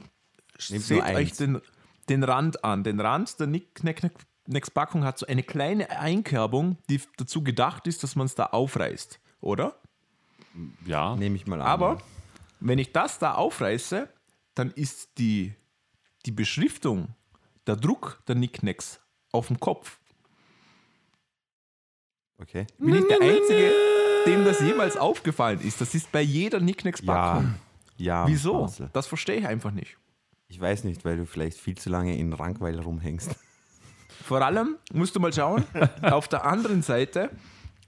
Nehmt 0.70 0.84
seht 0.84 1.04
nur 1.04 1.16
euch 1.16 1.34
den, 1.34 1.62
den 2.10 2.24
Rand 2.24 2.64
an. 2.64 2.84
Den 2.84 3.00
Rand 3.00 3.40
der 3.40 3.48
Nicknacks-Packung 3.48 5.04
hat 5.04 5.18
so 5.20 5.26
eine 5.26 5.44
kleine 5.44 5.90
Einkerbung, 5.90 6.78
die 6.90 7.02
dazu 7.18 7.44
gedacht 7.44 7.88
ist, 7.88 8.04
dass 8.04 8.16
man 8.16 8.26
es 8.26 8.36
da 8.36 8.46
aufreißt, 8.48 9.20
oder? 9.42 9.80
Ja. 10.86 11.16
Nehme 11.16 11.36
ich 11.36 11.48
mal 11.48 11.62
an. 11.62 11.68
Aber 11.68 12.02
wenn 12.60 12.80
ich 12.80 12.92
das 12.92 13.20
da 13.20 13.34
aufreiße, 13.34 14.08
dann 14.54 14.72
ist 14.72 15.18
die, 15.18 15.54
die 16.26 16.32
Beschriftung 16.32 17.10
der 17.68 17.76
Druck 17.76 18.22
der 18.28 18.36
Nicknacks 18.36 19.00
auf 19.32 19.48
dem 19.48 19.60
Kopf. 19.60 20.00
Okay. 22.38 22.68
Bin 22.78 22.96
ich 22.96 23.08
der 23.08 23.22
Einzige, 23.22 23.72
dem 24.26 24.46
das 24.46 24.60
jemals 24.60 24.98
aufgefallen 24.98 25.60
ist? 25.62 25.82
Das 25.82 25.96
ist 25.96 26.12
bei 26.12 26.22
jeder 26.22 26.60
Nicknacks-Packung. 26.60 27.56
Ja. 27.98 28.28
Wieso? 28.28 28.62
Marcel. 28.62 28.90
Das 28.94 29.08
verstehe 29.08 29.38
ich 29.38 29.48
einfach 29.48 29.72
nicht. 29.72 29.98
Ich 30.48 30.60
weiß 30.60 30.84
nicht, 30.84 31.06
weil 31.06 31.18
du 31.18 31.26
vielleicht 31.26 31.58
viel 31.58 31.78
zu 31.78 31.90
lange 31.90 32.18
in 32.18 32.34
Rankweil 32.34 32.80
rumhängst. 32.80 33.36
Vor 34.24 34.42
allem 34.42 34.78
musst 34.94 35.16
du 35.16 35.20
mal 35.20 35.34
schauen, 35.34 35.66
auf 36.02 36.28
der 36.28 36.46
anderen 36.46 36.82
Seite, 36.82 37.30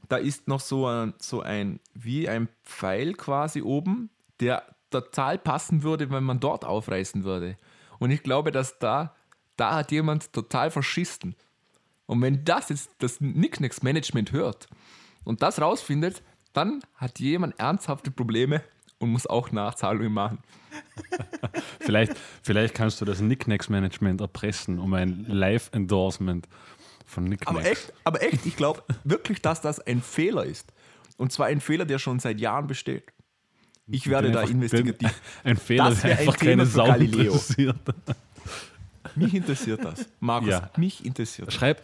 da 0.09 0.17
ist 0.17 0.47
noch 0.47 0.59
so 0.59 0.87
ein, 0.87 1.13
so 1.17 1.41
ein, 1.41 1.79
wie 1.93 2.27
ein 2.27 2.49
Pfeil 2.63 3.13
quasi 3.13 3.61
oben, 3.61 4.09
der 4.39 4.63
total 4.89 5.37
passen 5.37 5.83
würde, 5.83 6.09
wenn 6.09 6.23
man 6.23 6.39
dort 6.39 6.65
aufreißen 6.65 7.23
würde. 7.23 7.57
Und 7.99 8.11
ich 8.11 8.23
glaube, 8.23 8.51
dass 8.51 8.79
da, 8.79 9.15
da 9.55 9.75
hat 9.75 9.91
jemand 9.91 10.31
total 10.33 10.71
verschissen. 10.71 11.35
Und 12.05 12.21
wenn 12.21 12.45
das 12.45 12.69
jetzt 12.69 12.91
das 12.99 13.19
Nicknacks-Management 13.19 14.31
hört 14.31 14.67
und 15.23 15.41
das 15.41 15.59
rausfindet, 15.59 16.23
dann 16.53 16.81
hat 16.95 17.19
jemand 17.19 17.59
ernsthafte 17.59 18.11
Probleme 18.11 18.63
und 18.99 19.09
muss 19.09 19.27
auch 19.27 19.51
Nachzahlungen 19.51 20.13
machen. 20.13 20.39
Vielleicht, 21.79 22.13
vielleicht 22.43 22.73
kannst 22.75 22.99
du 23.01 23.05
das 23.05 23.19
Nicknacks-Management 23.21 24.21
erpressen 24.21 24.77
um 24.79 24.93
ein 24.93 25.25
Live-Endorsement 25.27 26.47
von 27.05 27.23
Nicknacks. 27.23 27.47
Aber 27.49 27.65
echt, 27.65 27.93
aber 28.03 28.21
echt, 28.21 28.45
ich 28.45 28.55
glaube 28.55 28.83
wirklich, 29.03 29.41
dass 29.41 29.61
das 29.61 29.79
ein 29.79 30.01
Fehler 30.01 30.45
ist. 30.45 30.71
Und 31.17 31.31
zwar 31.31 31.47
ein 31.47 31.61
Fehler, 31.61 31.85
der 31.85 31.97
schon 31.99 32.19
seit 32.19 32.39
Jahren 32.39 32.67
besteht. 32.67 33.05
Ich 33.87 34.07
werde 34.09 34.31
da 34.31 34.41
investigativ. 34.43 35.09
Ein 35.45 35.55
Fehler, 35.55 35.89
Das 35.91 36.01
der 36.01 36.11
ein 36.11 36.17
einfach 36.19 36.35
Thema 36.35 36.51
keine 36.51 36.65
Sau 36.65 36.93
interessiert. 36.93 37.77
Mich 39.15 39.33
interessiert 39.33 39.83
das. 39.85 40.09
Markus, 40.19 40.49
Ja. 40.49 40.69
mich 40.75 41.05
interessiert 41.05 41.47
das. 41.47 41.53
Schreib, 41.55 41.81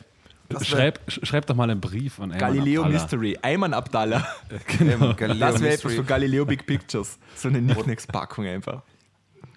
schreib, 0.62 1.00
schreib 1.08 1.46
doch 1.48 1.56
mal 1.56 1.70
einen 1.70 1.82
Brief 1.82 2.20
an 2.20 2.32
Ayman 2.32 2.40
Galileo 2.40 2.84
Abdallah. 2.84 3.02
Mystery, 3.02 3.38
Ayman 3.42 3.74
Abdallah. 3.74 4.28
Galileo 4.78 5.40
Das 5.40 5.62
wäre 5.62 5.74
etwas 5.74 5.94
für 5.94 6.04
Galileo 6.04 6.46
Big 6.46 6.66
Pictures. 6.66 7.18
So 7.36 7.48
eine 7.50 7.62
Nicknacks-Packung 7.64 8.46
einfach. 8.46 8.82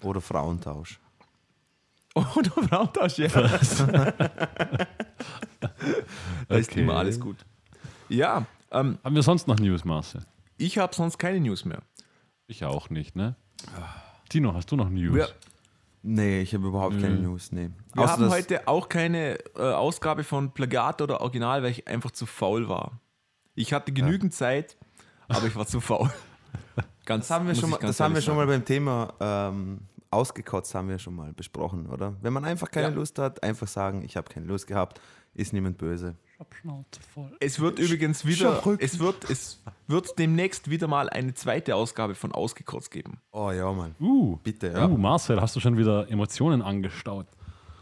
oder 0.01 0.21
Frauentausch. 0.21 0.99
Oder 2.15 2.49
Frauentausch, 2.51 3.17
ja. 3.19 3.27
da 5.59 6.55
ist 6.57 6.69
Okay. 6.71 6.81
immer 6.81 6.95
alles 6.97 7.19
gut. 7.19 7.37
Ja, 8.09 8.45
ähm, 8.71 8.97
Haben 9.03 9.15
wir 9.15 9.23
sonst 9.23 9.47
noch 9.47 9.59
News, 9.59 9.85
Marcel? 9.85 10.21
ich 10.57 10.77
habe 10.79 10.95
sonst 10.95 11.17
keine 11.19 11.39
News 11.39 11.65
mehr. 11.65 11.79
Ich 12.47 12.63
auch 12.65 12.89
nicht, 12.89 13.15
ne? 13.15 13.35
Tino, 14.29 14.53
hast 14.55 14.71
du 14.71 14.75
noch 14.75 14.89
News? 14.89 15.13
Wir, 15.13 15.29
Nee, 16.09 16.39
ich 16.39 16.53
habe 16.53 16.67
überhaupt 16.67 17.01
keine 17.01 17.15
News. 17.15 17.51
Nee. 17.51 17.69
wir 17.93 18.03
Außer 18.03 18.13
haben 18.13 18.29
heute 18.29 18.65
auch 18.65 18.87
keine 18.87 19.37
äh, 19.55 19.61
Ausgabe 19.61 20.23
von 20.23 20.53
Plagiat 20.53 21.01
oder 21.01 21.19
Original, 21.19 21.63
weil 21.63 21.71
ich 21.71 21.85
einfach 21.85 22.11
zu 22.11 22.25
faul 22.25 22.69
war. 22.69 23.01
Ich 23.55 23.73
hatte 23.73 23.91
genügend 23.91 24.33
Zeit, 24.33 24.77
aber 25.27 25.47
ich 25.47 25.55
war 25.57 25.67
zu 25.67 25.81
faul. 25.81 26.09
Ganz, 27.05 27.27
Das 27.27 27.35
haben 27.35 27.47
wir 27.47 27.55
schon 27.55 27.71
mal, 27.71 27.79
das 27.81 27.99
haben 27.99 28.13
wir 28.13 28.21
schon 28.21 28.37
mal 28.37 28.47
beim 28.47 28.63
Thema 28.63 29.13
ähm, 29.19 29.81
ausgekotzt, 30.09 30.73
haben 30.75 30.87
wir 30.87 30.97
schon 30.97 31.13
mal 31.13 31.33
besprochen, 31.33 31.87
oder? 31.87 32.15
Wenn 32.21 32.31
man 32.31 32.45
einfach 32.45 32.71
keine 32.71 32.87
Ja. 32.87 32.93
Lust 32.93 33.19
hat, 33.19 33.43
einfach 33.43 33.67
sagen, 33.67 34.01
ich 34.05 34.15
habe 34.15 34.29
keine 34.29 34.45
Lust 34.45 34.65
gehabt, 34.65 35.01
ist 35.33 35.51
niemand 35.51 35.77
böse. 35.77 36.15
Schnauze 36.61 37.01
voll. 37.13 37.31
Es 37.39 37.59
wird 37.59 37.79
übrigens 37.79 38.25
wieder, 38.25 38.61
es 38.79 38.99
wird, 38.99 39.29
es 39.29 39.61
wird 39.87 40.17
demnächst 40.19 40.69
wieder 40.69 40.87
mal 40.87 41.09
eine 41.09 41.33
zweite 41.33 41.75
Ausgabe 41.75 42.15
von 42.15 42.31
Ausgekotzt 42.31 42.91
geben. 42.91 43.19
Oh 43.31 43.51
ja, 43.51 43.71
Mann. 43.71 43.95
Uh, 43.99 44.37
Bitte, 44.37 44.71
ja. 44.71 44.87
uh, 44.87 44.97
Marcel, 44.97 45.41
hast 45.41 45.55
du 45.55 45.59
schon 45.59 45.77
wieder 45.77 46.09
Emotionen 46.09 46.61
angestaut? 46.61 47.27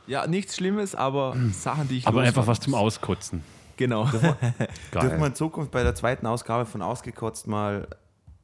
Ja, 0.08 0.28
nichts 0.28 0.56
Schlimmes, 0.56 0.96
aber 0.96 1.36
Sachen, 1.52 1.88
die 1.88 1.98
ich 1.98 2.08
Aber 2.08 2.22
einfach 2.22 2.48
was 2.48 2.60
zum. 2.60 2.76
Auskotzen. 2.76 3.44
Genau. 3.78 4.06
Dürfen 4.12 5.20
wir 5.20 5.28
in 5.28 5.36
Zukunft 5.36 5.72
bei 5.72 5.84
der 5.84 5.96
zweiten 5.96 6.26
Ausgabe 6.26 6.66
von 6.66 6.82
Ausgekotzt 6.82 7.48
mal 7.48 7.88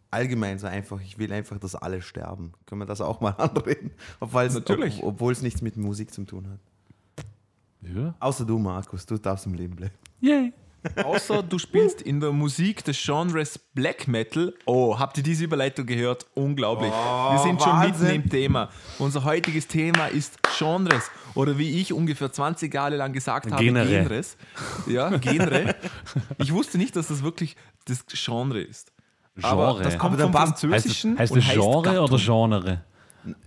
allgemein 0.09 0.59
so 0.59 0.67
einfach, 0.67 0.99
ich 1.01 1.17
will 1.17 1.31
einfach, 1.31 1.57
dass 1.57 1.75
alle 1.75 2.01
sterben. 2.01 2.51
Können 2.65 2.81
wir 2.81 2.85
das 2.85 3.01
auch 3.01 3.21
mal 3.21 3.31
anreden? 3.37 3.91
Obwohl 4.19 4.43
es, 4.43 4.53
Natürlich. 4.53 4.97
Ob, 4.99 5.15
obwohl 5.15 5.31
es 5.31 5.41
nichts 5.41 5.61
mit 5.61 5.77
Musik 5.77 6.13
zu 6.13 6.25
tun 6.25 6.49
hat. 6.49 6.59
Ja. 7.81 8.13
Außer 8.19 8.45
du, 8.45 8.57
Markus, 8.59 9.05
du 9.05 9.17
darfst 9.17 9.45
im 9.45 9.53
Leben 9.53 9.75
bleiben. 9.75 9.93
Yay. 10.19 10.53
Außer 11.03 11.43
du 11.43 11.59
spielst 11.59 12.01
in 12.01 12.19
der 12.19 12.31
Musik 12.31 12.83
des 12.83 12.99
Genres 13.03 13.59
Black 13.59 14.07
Metal. 14.07 14.51
Oh, 14.65 14.97
habt 14.97 15.15
ihr 15.17 15.23
diese 15.23 15.43
Überleitung 15.43 15.85
gehört? 15.85 16.25
Unglaublich. 16.33 16.91
Wir 16.91 17.39
sind 17.43 17.61
schon 17.61 17.71
Wahnsinn. 17.73 18.07
mitten 18.07 18.23
im 18.23 18.29
Thema. 18.29 18.69
Unser 18.97 19.23
heutiges 19.23 19.67
Thema 19.67 20.07
ist 20.07 20.39
Genres. 20.57 21.11
Oder 21.35 21.57
wie 21.59 21.79
ich 21.79 21.93
ungefähr 21.93 22.31
20 22.31 22.73
Jahre 22.73 22.95
lang 22.97 23.13
gesagt 23.13 23.51
habe, 23.51 23.63
Genre. 23.63 23.85
Genres. 23.85 24.37
Ja, 24.87 25.15
Genre. 25.17 25.75
Ich 26.39 26.51
wusste 26.51 26.79
nicht, 26.79 26.95
dass 26.95 27.09
das 27.09 27.21
wirklich 27.21 27.55
das 27.85 28.03
Genre 28.07 28.61
ist. 28.61 28.91
Aber 29.43 29.67
Genre. 29.67 29.83
das 29.83 29.97
kommt 29.99 30.15
Aber 30.15 30.23
vom 30.23 30.31
passt- 30.31 30.53
Heißt 30.53 30.65
Französischen 30.65 31.17
heißt 31.19 31.31
und 31.31 31.39
es 31.39 31.49
Genre 31.49 31.81
Gattung. 31.83 32.03
oder 32.05 32.17
Genre? 32.17 32.81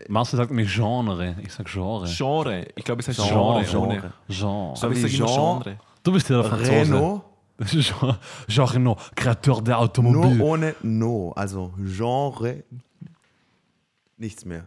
Marcel 0.09 0.37
sagt 0.37 0.51
nämlich 0.51 0.73
Genre. 0.73 1.37
Ich 1.43 1.53
sag 1.53 1.69
Genre. 1.69 2.07
Genre. 2.07 2.67
Ich 2.77 2.85
glaube, 2.85 3.01
es 3.01 3.09
heißt 3.09 3.21
Genre. 3.29 3.65
Genre. 3.65 3.89
Genre. 3.95 4.13
Genre. 4.29 4.75
Aber 4.83 4.93
ich 4.93 5.01
sage 5.03 5.13
Genre. 5.33 5.79
Du 6.03 6.13
bist 6.13 6.29
ja 6.29 6.43
der 6.43 6.45
Franzose. 6.51 6.71
Renault, 6.81 7.23
Jean, 7.67 8.17
Jean 8.49 8.65
Renault, 8.67 8.99
Kreateur 9.17 9.63
der 9.63 9.75
nur 9.77 9.83
Automobil. 9.85 10.41
ohne 10.43 10.75
No. 10.83 11.33
Also 11.37 11.73
Genre, 11.79 12.63
nichts 14.17 14.45
mehr. 14.45 14.67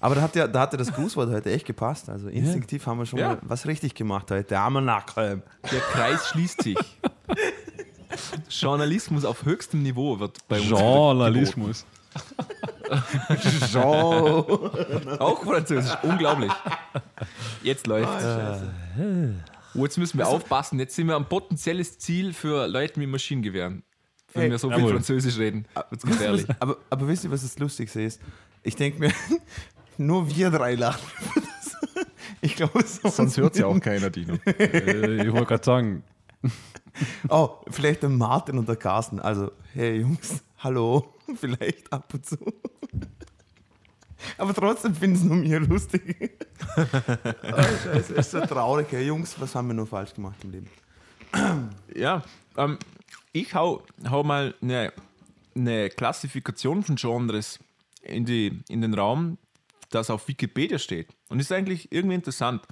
Aber 0.00 0.14
da 0.14 0.20
hat 0.22 0.36
ja, 0.36 0.46
da 0.46 0.60
hatte 0.60 0.76
das 0.76 0.92
Grußwort 0.92 1.30
heute 1.30 1.50
echt 1.52 1.64
gepasst. 1.66 2.08
Also 2.10 2.28
instinktiv 2.28 2.86
haben 2.86 2.98
wir 2.98 3.06
schon 3.06 3.18
Ja. 3.18 3.28
mal 3.30 3.38
was 3.42 3.66
richtig 3.66 3.94
gemacht 3.94 4.30
heute. 4.30 4.44
Der 4.48 4.60
arme 4.60 4.82
Nackelm. 4.82 5.42
Der 5.72 5.80
Kreis 5.80 6.28
schließt 6.28 6.62
sich. 6.62 6.76
Journalismus 8.48 9.24
auf 9.24 9.44
höchstem 9.44 9.82
Niveau 9.82 10.18
wird 10.18 10.38
bei 10.48 10.58
uns 10.60 10.68
Journalismus. 10.68 11.86
Jean. 13.70 13.82
Auch 15.18 15.42
Französisch, 15.44 15.92
unglaublich. 16.02 16.52
Jetzt 17.62 17.86
läuft 17.86 18.08
Oh, 19.74 19.82
jetzt 19.84 19.98
müssen 19.98 20.18
wir 20.18 20.26
aufpassen. 20.28 20.78
Jetzt 20.78 20.94
sind 20.94 21.06
wir 21.08 21.16
ein 21.16 21.26
potenzielles 21.28 21.98
Ziel 21.98 22.32
für 22.32 22.66
Leute 22.66 22.98
mit 22.98 23.10
Maschinengewehren. 23.10 23.82
Wenn 24.32 24.42
Hey, 24.42 24.50
wir 24.50 24.58
so 24.58 24.68
viel 24.70 24.78
jawohl. 24.78 24.92
Französisch 24.94 25.38
reden, 25.38 25.66
wird's 25.90 26.04
gefährlich. 26.04 26.46
aber, 26.58 26.76
aber 26.90 27.08
wisst 27.08 27.24
ihr, 27.24 27.30
was 27.30 27.42
das 27.42 27.58
Lustigste 27.58 28.02
ist? 28.02 28.20
Ich 28.62 28.76
denke 28.76 28.98
mir, 29.00 29.12
nur 29.98 30.28
wir 30.34 30.50
drei 30.50 30.74
lachen. 30.74 31.06
Ich 32.40 32.54
glaube, 32.56 32.82
sonst, 32.84 33.40
keiner, 33.82 34.10
Dino. 34.10 34.34
äh, 34.46 35.22
ich 35.26 35.32
wollte 35.32 35.46
gerade 35.46 35.64
sagen, 35.64 36.02
Oh, 37.28 37.50
vielleicht 37.70 38.02
der 38.02 38.08
Martin 38.10 38.58
und 38.58 38.68
der 38.68 38.76
Carsten. 38.76 39.20
Also, 39.20 39.52
hey 39.74 40.00
Jungs, 40.00 40.42
hallo. 40.66 41.14
Vielleicht 41.36 41.92
ab 41.92 42.12
und 42.12 42.26
zu. 42.26 42.36
Aber 44.38 44.52
trotzdem 44.52 44.94
finden 44.94 45.16
es 45.20 45.22
nur 45.22 45.36
mir 45.36 45.60
lustig. 45.60 46.36
oh, 46.76 46.82
Scheiße, 47.84 48.14
ist 48.14 48.30
so 48.32 48.40
traurig. 48.40 48.88
Hey 48.90 49.06
Jungs, 49.06 49.40
was 49.40 49.54
haben 49.54 49.68
wir 49.68 49.74
nur 49.74 49.86
falsch 49.86 50.14
gemacht 50.14 50.36
im 50.42 50.50
Leben? 50.50 50.70
Ja, 51.94 52.22
ähm, 52.56 52.78
ich 53.32 53.54
hau, 53.54 53.82
hau 54.10 54.22
mal 54.22 54.54
eine, 54.60 54.92
eine 55.54 55.88
Klassifikation 55.88 56.82
von 56.82 56.96
Genres 56.96 57.58
in, 58.02 58.24
die, 58.24 58.60
in 58.68 58.82
den 58.82 58.92
Raum, 58.92 59.38
das 59.90 60.10
auf 60.10 60.28
Wikipedia 60.28 60.78
steht. 60.78 61.08
Und 61.28 61.40
ist 61.40 61.52
eigentlich 61.52 61.90
irgendwie 61.92 62.16
interessant. 62.16 62.62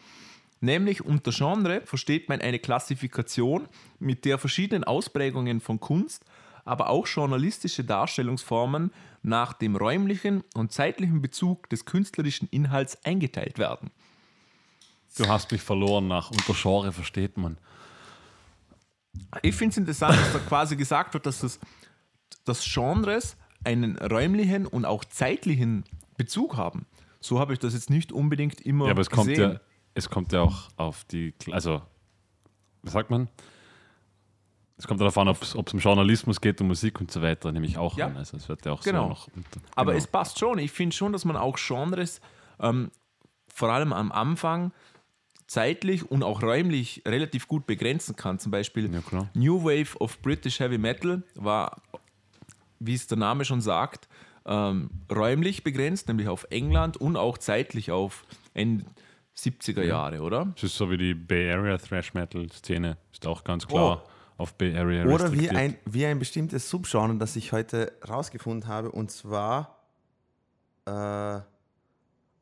Nämlich 0.61 1.05
unter 1.05 1.31
Genre 1.31 1.83
versteht 1.85 2.29
man 2.29 2.41
eine 2.41 2.59
Klassifikation, 2.59 3.69
mit 3.99 4.25
der 4.25 4.39
verschiedene 4.39 4.87
Ausprägungen 4.87 5.61
von 5.61 5.81
Kunst, 5.81 6.25
aber 6.65 6.89
auch 6.91 7.07
journalistische 7.07 7.85
Darstellungsformen 7.85 8.93
nach 9.23 9.53
dem 9.53 9.77
räumlichen 9.77 10.43
und 10.55 10.73
zeitlichen 10.73 11.23
Bezug 11.23 11.69
des 11.71 11.85
künstlerischen 11.85 12.49
Inhalts 12.51 12.99
eingeteilt 13.05 13.59
werden. 13.59 13.91
du 15.17 15.27
hast 15.29 15.53
mich 15.53 15.63
verloren 15.63 16.09
nach 16.09 16.31
unter 16.31 16.55
Genre 16.55 16.93
versteht 16.93 17.37
man. 17.37 17.59
Ich 19.43 19.55
finde 19.55 19.73
es 19.73 19.77
interessant, 19.79 20.17
dass 20.17 20.33
da 20.33 20.39
quasi 20.41 20.77
gesagt 20.77 21.15
wird, 21.15 21.27
dass 21.27 21.41
das, 21.41 21.59
dass 22.45 22.65
Genres 22.65 23.37
einen 23.65 23.97
räumlichen 23.97 24.67
und 24.67 24.85
auch 24.85 25.05
zeitlichen 25.05 25.85
Bezug 26.17 26.57
haben. 26.57 26.87
So 27.21 27.39
habe 27.39 27.53
ich 27.55 27.59
das 27.59 27.75
jetzt 27.75 27.91
nicht 27.91 28.13
unbedingt 28.13 28.61
immer 28.61 28.87
Ja, 28.87 28.91
aber 28.91 29.01
es 29.01 29.11
kommt 29.11 29.29
gesehen. 29.29 29.53
ja, 29.53 29.61
es 29.95 30.11
kommt 30.11 30.33
ja 30.33 30.43
auch 30.43 30.69
auf 30.77 31.05
die, 31.05 31.33
also, 31.51 31.81
was 32.83 32.93
sagt 32.93 33.11
man? 33.11 33.29
Es 34.77 34.87
kommt 34.89 35.01
darauf 35.01 35.17
an, 35.19 35.29
ob 35.29 35.41
es 35.43 35.55
um 35.55 35.65
Journalismus 35.79 36.41
geht, 36.41 36.61
um 36.61 36.67
Musik 36.67 37.01
und 37.01 37.11
so 37.11 37.23
weiter, 37.23 37.53
nämlich 37.53 37.79
auch 37.79 37.97
Ja. 37.97 38.07
an. 38.07 38.17
Also 38.17 38.37
es 38.37 38.49
wird 38.49 38.65
ja 38.67 38.73
auch 38.73 38.83
Genau. 38.83 39.03
so 39.05 39.09
noch. 39.09 39.29
unter- 39.37 39.61
Aber 39.77 39.93
genau. 39.93 39.99
es 39.99 40.07
passt 40.09 40.39
schon. 40.39 40.59
Ich 40.59 40.73
finde 40.73 40.95
schon, 40.97 41.13
dass 41.13 41.25
man 41.25 41.37
auch 41.37 41.57
Genres 41.57 42.21
ähm, 42.61 42.91
vor 43.49 43.71
allem 43.71 43.93
am 43.93 44.11
Anfang 44.13 44.73
zeitlich 45.47 46.11
und 46.11 46.23
auch 46.23 46.43
räumlich 46.43 47.03
relativ 47.07 47.47
gut 47.49 47.67
begrenzen 47.67 48.17
kann. 48.17 48.39
Zum 48.39 48.51
Beispiel 48.51 48.93
Ja. 48.93 49.29
New 49.35 49.63
Wave 49.63 49.97
of 50.01 50.21
British 50.23 50.59
Heavy 50.61 50.79
Metal 50.79 51.23
war, 51.35 51.83
wie 52.81 52.95
es 52.95 53.07
der 53.07 53.19
Name 53.19 53.45
schon 53.45 53.61
sagt, 53.61 54.09
ähm, 54.47 54.91
räumlich 55.15 55.63
begrenzt, 55.65 56.09
nämlich 56.09 56.29
auf 56.29 56.47
England 56.51 56.97
und 56.97 57.17
auch 57.17 57.39
zeitlich 57.39 57.91
auf 57.93 58.25
Ende 58.55 58.85
70er 59.37 59.83
Jahre, 59.85 60.21
oder? 60.21 60.53
Es 60.57 60.65
ist 60.65 60.77
so 60.77 60.91
wie 60.91 60.97
die 60.97 61.15
Bay 61.15 61.51
Area 61.51 61.77
Thrash 61.79 62.15
Metal 62.15 62.51
Szene, 62.53 62.97
ist 63.13 63.27
auch 63.27 63.43
ganz 63.45 63.67
klar 63.67 64.03
auf 64.37 64.55
Bay 64.55 64.77
Area 64.77 65.05
Oder 65.07 65.33
wie 65.33 65.49
ein, 65.51 65.77
wie 65.85 66.05
ein 66.07 66.19
bestimmtes 66.19 66.69
Subgenre, 66.69 67.17
das 67.17 67.37
ich 67.37 67.53
heute 67.53 67.93
rausgefunden 68.09 68.69
habe, 68.69 68.91
und 68.91 69.11
zwar 69.11 69.77
äh, 70.87 71.41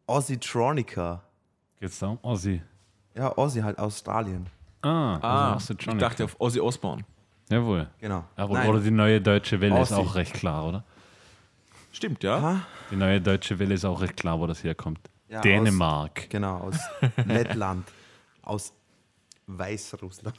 Aussitronica. 0.06 1.22
Geht's 1.80 1.98
da 1.98 2.08
um 2.08 2.18
Ozzy? 2.22 2.62
Ja, 3.14 3.30
Aussie 3.36 3.62
halt, 3.62 3.78
Australien. 3.78 4.46
Ah, 4.82 5.16
Ah, 5.20 5.52
also 5.54 5.74
ich 5.78 5.86
dachte 5.98 6.24
auf 6.24 6.36
Ozzy 6.40 6.60
Osbourne. 6.60 7.04
Jawohl. 7.50 7.88
Genau. 8.00 8.24
Ja, 8.36 8.46
Nein. 8.46 8.68
oder 8.68 8.80
die 8.80 8.90
neue 8.90 9.20
deutsche 9.20 9.60
Welle 9.60 9.80
ist 9.82 9.92
Ozzy. 9.92 10.00
auch 10.00 10.14
recht 10.14 10.34
klar, 10.34 10.66
oder? 10.66 10.84
Stimmt, 11.92 12.22
ja. 12.24 12.40
Ha? 12.40 12.60
Die 12.90 12.96
neue 12.96 13.20
deutsche 13.20 13.58
Welle 13.58 13.74
ist 13.74 13.84
auch 13.84 14.00
recht 14.00 14.16
klar, 14.16 14.40
wo 14.40 14.46
das 14.46 14.64
herkommt. 14.64 14.98
Ja, 15.28 15.40
Dänemark. 15.42 16.28
Genau, 16.30 16.58
aus 16.58 16.78
Lettland. 17.26 17.86
Aus 18.42 18.72
Weißrussland. 19.46 20.38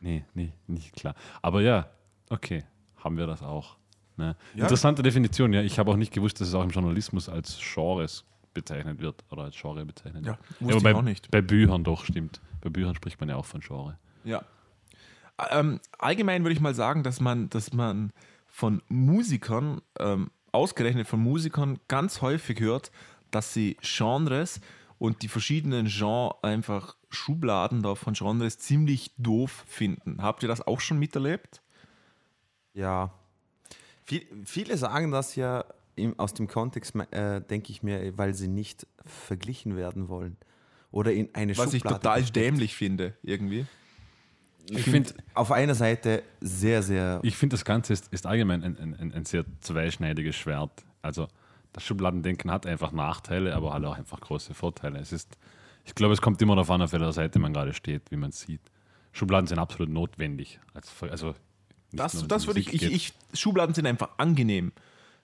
Nee, 0.00 0.24
nee, 0.34 0.52
nicht 0.66 0.94
klar. 0.94 1.14
Aber 1.42 1.60
ja, 1.60 1.88
okay, 2.30 2.64
haben 2.96 3.16
wir 3.16 3.26
das 3.26 3.42
auch. 3.42 3.76
Ne? 4.16 4.36
Ja. 4.54 4.62
Interessante 4.64 5.02
Definition, 5.02 5.52
ja. 5.52 5.62
Ich 5.62 5.78
habe 5.78 5.90
auch 5.90 5.96
nicht 5.96 6.12
gewusst, 6.12 6.40
dass 6.40 6.48
es 6.48 6.54
auch 6.54 6.62
im 6.62 6.70
Journalismus 6.70 7.28
als 7.28 7.58
Genres 7.74 8.24
bezeichnet 8.54 9.00
wird 9.00 9.24
oder 9.30 9.44
als 9.44 9.56
Genre 9.60 9.84
bezeichnet 9.84 10.26
Ja, 10.26 10.32
wird. 10.32 10.60
wusste 10.60 10.74
aber 10.74 10.82
bei, 10.82 10.90
ich 10.90 10.96
auch 10.96 11.02
nicht. 11.02 11.30
Bei 11.30 11.40
Büchern 11.40 11.84
doch, 11.84 12.04
stimmt. 12.04 12.40
Bei 12.60 12.70
Büchern 12.70 12.94
spricht 12.94 13.20
man 13.20 13.28
ja 13.28 13.36
auch 13.36 13.44
von 13.44 13.60
Genre. 13.60 13.98
Ja. 14.24 14.42
Ähm, 15.50 15.80
allgemein 15.98 16.42
würde 16.42 16.54
ich 16.54 16.60
mal 16.60 16.74
sagen, 16.74 17.04
dass 17.04 17.20
man, 17.20 17.48
dass 17.50 17.72
man 17.72 18.12
von 18.48 18.82
Musikern, 18.88 19.80
ähm, 20.00 20.30
ausgerechnet 20.50 21.06
von 21.06 21.20
Musikern, 21.20 21.78
ganz 21.86 22.20
häufig 22.22 22.58
hört, 22.60 22.90
dass 23.30 23.54
sie 23.54 23.76
Genres 23.80 24.60
und 24.98 25.22
die 25.22 25.28
verschiedenen 25.28 25.86
Genres 25.86 26.34
einfach 26.42 26.96
Schubladen 27.10 27.82
da 27.82 27.94
von 27.94 28.14
Genres 28.14 28.58
ziemlich 28.58 29.12
doof 29.16 29.64
finden. 29.66 30.22
Habt 30.22 30.42
ihr 30.42 30.48
das 30.48 30.66
auch 30.66 30.80
schon 30.80 30.98
miterlebt? 30.98 31.62
Ja. 32.74 33.12
Viel, 34.04 34.26
viele 34.44 34.76
sagen 34.76 35.10
das 35.10 35.36
ja 35.36 35.64
im, 35.96 36.18
aus 36.18 36.34
dem 36.34 36.48
Kontext, 36.48 36.94
äh, 37.10 37.40
denke 37.40 37.70
ich 37.72 37.82
mir, 37.82 38.16
weil 38.16 38.34
sie 38.34 38.48
nicht 38.48 38.86
verglichen 39.04 39.76
werden 39.76 40.08
wollen. 40.08 40.36
Oder 40.90 41.12
in 41.12 41.34
eine 41.34 41.56
Was 41.56 41.74
ich 41.74 41.82
Schublade 41.82 42.02
total 42.02 42.20
gesteckt. 42.20 42.46
dämlich 42.46 42.74
finde, 42.76 43.14
irgendwie. 43.22 43.66
Ich 44.70 44.82
finde, 44.82 45.14
Auf 45.34 45.50
einer 45.50 45.74
Seite 45.74 46.22
sehr, 46.40 46.82
sehr. 46.82 47.20
ich 47.22 47.36
find, 47.36 47.52
das 47.52 47.64
Ganze 47.64 47.94
ist, 47.94 48.12
ist 48.12 48.26
allgemein 48.26 48.62
ein, 48.62 48.76
ein, 48.78 48.94
ein, 48.94 49.12
ein 49.12 49.24
sehr 49.24 49.44
zweischneidiges 49.60 50.36
Schwert. 50.36 50.84
Also 51.00 51.28
das 51.72 51.84
Schubladendenken 51.84 52.50
hat 52.50 52.66
einfach 52.66 52.92
Nachteile, 52.92 53.54
aber 53.54 53.72
halt 53.72 53.84
auch 53.84 53.96
einfach 53.96 54.20
große 54.20 54.54
Vorteile. 54.54 54.98
Es 54.98 55.12
ist, 55.12 55.36
ich 55.84 55.94
glaube, 55.94 56.14
es 56.14 56.20
kommt 56.20 56.40
immer 56.42 56.54
darauf 56.54 56.70
an, 56.70 56.82
auf 56.82 56.92
welcher 56.92 57.12
Seite 57.12 57.38
man 57.38 57.52
gerade 57.52 57.74
steht, 57.74 58.10
wie 58.10 58.16
man 58.16 58.30
es 58.30 58.40
sieht. 58.40 58.60
Schubladen 59.12 59.46
sind 59.46 59.58
absolut 59.58 59.88
notwendig. 59.88 60.60
Als, 60.74 60.92
also 61.02 61.34
Das, 61.92 62.26
das 62.26 62.46
würde 62.46 62.60
ich, 62.60 62.72
ich, 62.72 62.82
ich, 62.82 63.12
Schubladen 63.34 63.74
sind 63.74 63.86
einfach 63.86 64.10
angenehm, 64.18 64.72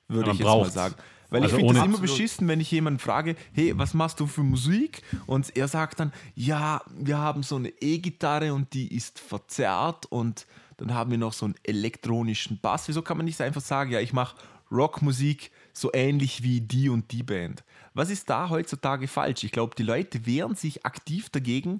würde 0.08 0.32
ich 0.32 0.38
jetzt 0.38 0.46
mal 0.46 0.70
sagen. 0.70 0.94
Weil 1.30 1.42
Also 1.42 1.56
ich 1.56 1.62
finde 1.62 1.80
es 1.80 1.84
immer 1.84 1.98
beschissen, 1.98 2.46
wenn 2.46 2.60
ich 2.60 2.70
jemanden 2.70 3.00
frage, 3.00 3.34
hey, 3.52 3.76
was 3.76 3.94
machst 3.94 4.20
du 4.20 4.26
für 4.26 4.42
Musik? 4.42 5.02
Und 5.26 5.56
er 5.56 5.68
sagt 5.68 5.98
dann, 5.98 6.12
ja, 6.34 6.82
wir 6.96 7.18
haben 7.18 7.42
so 7.42 7.56
eine 7.56 7.70
E-Gitarre 7.80 8.54
und 8.54 8.72
die 8.72 8.94
ist 8.94 9.18
verzerrt 9.18 10.06
und 10.06 10.46
dann 10.76 10.94
haben 10.94 11.10
wir 11.10 11.18
noch 11.18 11.32
so 11.32 11.46
einen 11.46 11.54
elektronischen 11.62 12.60
Bass. 12.60 12.88
Wieso 12.88 13.02
kann 13.02 13.16
man 13.16 13.26
nicht 13.26 13.40
einfach 13.40 13.60
sagen, 13.60 13.90
ja, 13.90 14.00
ich 14.00 14.12
mache 14.12 14.36
Rockmusik 14.70 15.50
so 15.74 15.90
ähnlich 15.92 16.42
wie 16.42 16.60
die 16.62 16.88
und 16.88 17.12
die 17.12 17.22
Band? 17.22 17.64
Was 17.92 18.08
ist 18.08 18.30
da 18.30 18.48
heutzutage 18.48 19.06
falsch? 19.08 19.44
Ich 19.44 19.52
glaube, 19.52 19.74
die 19.76 19.82
Leute 19.82 20.24
wehren 20.24 20.54
sich 20.54 20.86
aktiv 20.86 21.28
dagegen, 21.28 21.78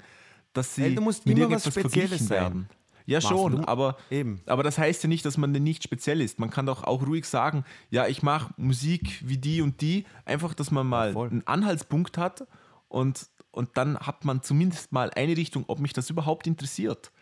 dass 0.52 0.74
sie 0.74 0.82
Hey, 0.82 0.94
du 0.94 1.00
musst 1.00 1.24
mit 1.26 1.36
immer 1.38 1.50
was 1.50 1.64
irgendetwas 1.66 1.92
Spezielles 1.92 2.28
werden. 2.30 2.68
Ja, 3.06 3.18
Machst 3.18 3.28
schon, 3.28 3.52
du- 3.56 3.68
aber, 3.68 3.96
Eben. 4.10 4.40
aber 4.46 4.62
das 4.62 4.78
heißt 4.78 5.02
ja 5.02 5.08
nicht, 5.08 5.24
dass 5.26 5.36
man 5.36 5.52
nicht 5.52 5.82
speziell 5.84 6.20
ist. 6.22 6.38
Man 6.38 6.48
kann 6.50 6.64
doch 6.66 6.84
auch 6.84 7.06
ruhig 7.06 7.26
sagen, 7.26 7.64
ja, 7.90 8.06
ich 8.06 8.22
mache 8.22 8.52
Musik 8.56 9.20
wie 9.26 9.36
die 9.36 9.60
und 9.60 9.80
die, 9.82 10.06
einfach, 10.24 10.54
dass 10.54 10.70
man 10.70 10.86
mal 10.86 11.12
voll. 11.12 11.28
einen 11.28 11.46
Anhaltspunkt 11.46 12.16
hat 12.16 12.46
und, 12.88 13.26
und 13.50 13.70
dann 13.76 13.98
hat 13.98 14.24
man 14.24 14.42
zumindest 14.42 14.90
mal 14.92 15.10
eine 15.10 15.36
Richtung, 15.36 15.64
ob 15.68 15.80
mich 15.80 15.92
das 15.92 16.08
überhaupt 16.08 16.46
interessiert. 16.46 17.12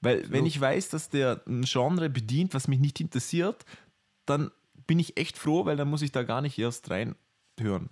Weil 0.00 0.30
wenn 0.30 0.46
ich 0.46 0.60
weiß, 0.60 0.90
dass 0.90 1.08
der 1.08 1.40
ein 1.48 1.62
Genre 1.62 2.08
bedient, 2.10 2.54
was 2.54 2.68
mich 2.68 2.78
nicht 2.78 3.00
interessiert, 3.00 3.64
dann 4.26 4.50
bin 4.86 4.98
ich 4.98 5.16
echt 5.16 5.38
froh, 5.38 5.64
weil 5.64 5.76
dann 5.76 5.88
muss 5.88 6.02
ich 6.02 6.12
da 6.12 6.22
gar 6.22 6.40
nicht 6.40 6.58
erst 6.58 6.90
reinhören. 6.90 7.88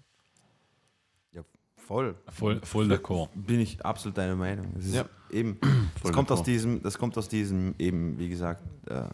Ja, 1.33 1.42
voll. 1.76 2.14
Voll, 2.31 2.61
voll 2.62 2.90
d'accord. 2.92 3.28
Bin 3.35 3.61
ich 3.61 3.85
absolut 3.85 4.16
deiner 4.18 4.37
Meinung. 4.37 4.66
Es 4.78 4.87
ist 4.87 4.94
Ja. 4.94 5.05
eben, 5.31 5.59
das 6.02 6.12
kommt 6.12 6.31
aus 6.31 6.42
diesem, 6.42 6.83
das 6.83 6.98
kommt 6.98 7.16
aus 7.18 7.28
diesem 7.28 7.74
eben, 7.78 8.18
wie 8.18 8.28
gesagt, 8.28 8.62
äh, 8.88 9.05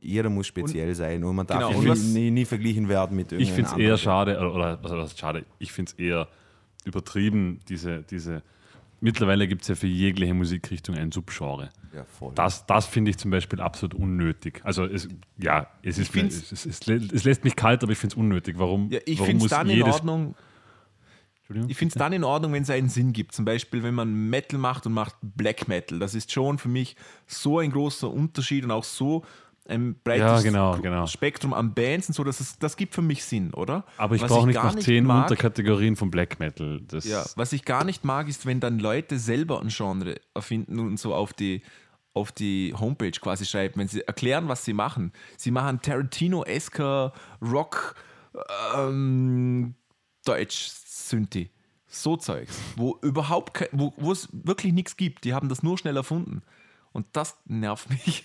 jeder 0.00 0.30
muss 0.30 0.46
speziell 0.46 0.94
sein 0.94 1.22
und 1.24 1.34
man 1.36 1.46
darf 1.46 1.58
Genau, 1.58 1.70
nie, 1.72 1.76
und 1.86 1.88
was- 1.88 2.02
nie, 2.02 2.30
nie 2.30 2.44
verglichen 2.44 2.88
werden 2.88 3.16
mit 3.16 3.32
Ich 3.32 3.48
finde 3.48 3.62
es 3.62 3.72
irgendeinem 3.72 3.80
eher 3.90 3.98
schade, 3.98 4.38
oder, 4.38 4.82
was 4.82 4.92
heißt 4.92 5.18
schade, 5.18 5.44
ich 5.58 5.72
finde 5.72 5.92
es 5.92 5.98
eher 5.98 6.28
übertrieben, 6.84 7.60
diese, 7.68 8.02
diese 8.04 8.42
mittlerweile 9.00 9.48
gibt 9.48 9.62
es 9.62 9.68
ja 9.68 9.74
für 9.74 9.86
jegliche 9.86 10.34
Musikrichtung 10.34 10.96
ein 10.96 11.12
Subgenre. 11.12 11.70
Ja, 11.94 12.04
voll. 12.04 12.32
Das, 12.34 12.66
das 12.66 12.86
finde 12.86 13.10
ich 13.10 13.18
zum 13.18 13.30
Beispiel 13.30 13.60
absolut 13.60 13.94
unnötig. 13.94 14.60
Also 14.64 14.84
es, 14.84 15.08
ja, 15.38 15.68
es, 15.82 15.98
ist, 15.98 16.14
es, 16.14 16.52
es, 16.52 16.66
es, 16.66 16.88
es 16.88 17.24
lässt 17.24 17.44
mich 17.44 17.56
kalt, 17.56 17.82
aber 17.82 17.92
ich 17.92 17.98
finde 17.98 18.14
es 18.14 18.18
unnötig. 18.18 18.58
Warum, 18.58 18.90
Ja, 18.90 19.00
ich 19.06 19.20
finde 19.20 19.44
es 19.44 19.50
dann 19.50 19.70
in. 19.70 19.82
Ordnung? 19.82 20.34
Ich 21.66 21.78
finde 21.78 21.94
es 21.94 21.98
dann 21.98 22.12
in 22.12 22.24
Ordnung, 22.24 22.52
wenn 22.52 22.62
es 22.62 22.68
einen 22.68 22.90
Sinn 22.90 23.14
gibt. 23.14 23.34
Zum 23.34 23.46
Beispiel, 23.46 23.82
wenn 23.82 23.94
man 23.94 24.28
Metal 24.28 24.58
macht 24.58 24.86
und 24.86 24.92
macht 24.92 25.16
Black 25.22 25.66
Metal. 25.66 25.98
Das 25.98 26.14
ist 26.14 26.30
schon 26.30 26.58
für 26.58 26.68
mich 26.68 26.94
so 27.26 27.58
ein 27.58 27.70
großer 27.70 28.10
Unterschied 28.10 28.64
und 28.64 28.70
auch 28.70 28.84
so 28.84 29.24
ein 29.68 30.00
breites 30.02 30.20
Ja, 30.20 30.40
genau, 30.40 30.78
genau. 30.78 31.06
Spektrum 31.06 31.52
an 31.52 31.74
Bands 31.74 32.08
und 32.08 32.14
so. 32.14 32.24
Das, 32.24 32.40
ist, 32.40 32.62
das 32.62 32.76
gibt 32.76 32.94
für 32.94 33.02
mich 33.02 33.24
Sinn, 33.24 33.52
oder? 33.52 33.84
aber 33.96 34.14
ich 34.16 34.22
brauche 34.22 34.46
nicht 34.46 34.62
noch 34.62 34.74
zehn 34.76 35.04
mag, 35.04 35.30
Unterkategorien 35.30 35.96
von 35.96 36.10
Black 36.10 36.40
Metal. 36.40 36.80
Das, 36.88 37.04
ja, 37.04 37.24
Was 37.36 37.52
ich 37.52 37.64
gar 37.64 37.84
nicht 37.84 38.04
mag, 38.04 38.28
ist, 38.28 38.46
wenn 38.46 38.60
dann 38.60 38.78
Leute 38.78 39.18
selber 39.18 39.60
ein 39.60 39.68
Genre 39.68 40.16
erfinden 40.34 40.78
und 40.78 40.98
so 40.98 41.14
auf 41.14 41.32
die, 41.32 41.62
auf 42.14 42.32
die 42.32 42.74
Homepage 42.78 43.10
quasi 43.12 43.44
schreiben, 43.44 43.80
wenn 43.80 43.88
sie 43.88 44.06
erklären, 44.06 44.48
was 44.48 44.64
sie 44.64 44.72
machen. 44.72 45.12
Sie 45.36 45.50
machen 45.50 45.80
Tarantino-esker 45.82 47.12
Rock 47.42 47.94
ähm, 48.74 49.74
Deutsch 50.24 50.68
Synthi. 50.68 51.50
So 51.90 52.16
Zeugs, 52.16 52.58
wo 52.76 52.98
überhaupt 53.00 53.54
kein, 53.54 53.68
wo 53.72 54.12
es 54.12 54.28
wirklich 54.32 54.74
nichts 54.74 54.98
gibt. 54.98 55.24
Die 55.24 55.32
haben 55.32 55.48
das 55.48 55.62
nur 55.62 55.78
schnell 55.78 55.96
erfunden. 55.96 56.42
Und 56.92 57.06
das 57.12 57.38
nervt 57.46 57.88
mich. 58.06 58.24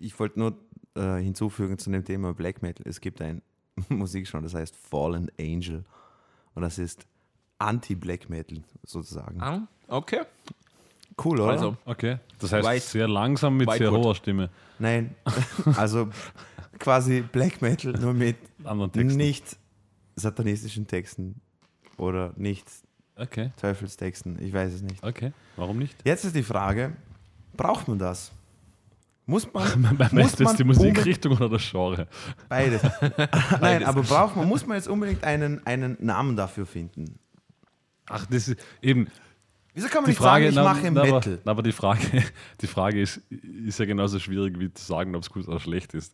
Ich 0.00 0.18
wollte 0.18 0.38
nur 0.38 0.56
äh, 0.96 1.18
hinzufügen 1.22 1.78
zu 1.78 1.90
dem 1.90 2.04
Thema 2.04 2.32
Black 2.34 2.62
Metal. 2.62 2.86
Es 2.88 3.00
gibt 3.00 3.20
ein 3.22 3.42
Musikgenre, 3.88 4.42
das 4.42 4.54
heißt 4.54 4.74
Fallen 4.76 5.30
Angel. 5.38 5.84
Und 6.54 6.62
das 6.62 6.78
ist 6.78 7.06
Anti-Black 7.58 8.28
Metal 8.30 8.62
sozusagen. 8.84 9.40
Ah, 9.42 9.68
okay. 9.88 10.22
Cool, 11.22 11.40
oder? 11.40 11.50
Also, 11.52 11.76
Okay, 11.84 12.18
das 12.38 12.52
heißt 12.52 12.66
White- 12.66 12.80
sehr 12.86 13.06
langsam 13.08 13.56
mit 13.58 13.70
sehr 13.70 13.80
Whitewood. 13.88 14.04
hoher 14.04 14.14
Stimme. 14.14 14.50
Nein, 14.78 15.14
also 15.76 16.08
quasi 16.78 17.20
Black 17.20 17.60
Metal 17.60 17.92
nur 17.92 18.14
mit 18.14 18.36
Anderen 18.64 18.90
Texten. 18.92 19.16
nicht 19.18 19.56
satanistischen 20.16 20.86
Texten 20.86 21.40
oder 21.98 22.32
nicht 22.36 22.66
Okay, 23.16 23.50
Teufelstexten. 23.60 24.42
Ich 24.42 24.52
weiß 24.54 24.72
es 24.72 24.80
nicht. 24.82 25.04
okay. 25.04 25.32
Warum 25.56 25.78
nicht? 25.78 25.94
Jetzt 26.06 26.24
ist 26.24 26.34
die 26.34 26.42
Frage, 26.42 26.96
braucht 27.54 27.86
man 27.86 27.98
das? 27.98 28.32
Muss 29.30 29.52
man, 29.52 29.82
du 29.82 29.94
man 30.12 30.18
jetzt 30.18 30.58
die 30.58 30.64
Musikrichtung 30.64 31.32
oder 31.36 31.48
das 31.48 31.62
Genre? 31.70 32.08
Beides. 32.48 32.82
Nein, 33.60 33.84
aber 33.84 34.02
braucht 34.02 34.34
man, 34.34 34.48
muss 34.48 34.66
man 34.66 34.76
jetzt 34.76 34.88
unbedingt 34.88 35.22
einen, 35.22 35.64
einen 35.64 35.96
Namen 36.00 36.34
dafür 36.34 36.66
finden? 36.66 37.20
Ach, 38.08 38.26
das 38.26 38.48
ist 38.48 38.60
eben 38.82 39.06
Wieso 39.72 39.86
kann 39.86 40.02
man 40.02 40.06
die 40.06 40.10
nicht 40.10 40.18
Frage. 40.18 40.46
sagen, 40.46 40.48
ich 40.50 40.54
na, 40.56 40.64
mache 40.64 40.90
na, 40.90 41.14
Metal? 41.14 41.38
Aber, 41.42 41.50
aber 41.52 41.62
die 41.62 41.70
Frage, 41.70 42.24
die 42.60 42.66
Frage 42.66 43.00
ist, 43.00 43.18
ist 43.28 43.78
ja 43.78 43.84
genauso 43.84 44.18
schwierig 44.18 44.58
wie 44.58 44.74
zu 44.74 44.84
sagen, 44.84 45.14
ob 45.14 45.22
es 45.22 45.30
gut 45.30 45.46
oder 45.46 45.60
schlecht 45.60 45.94
ist. 45.94 46.12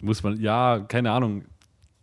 Muss 0.00 0.22
man, 0.22 0.40
ja, 0.40 0.80
keine 0.88 1.12
Ahnung. 1.12 1.44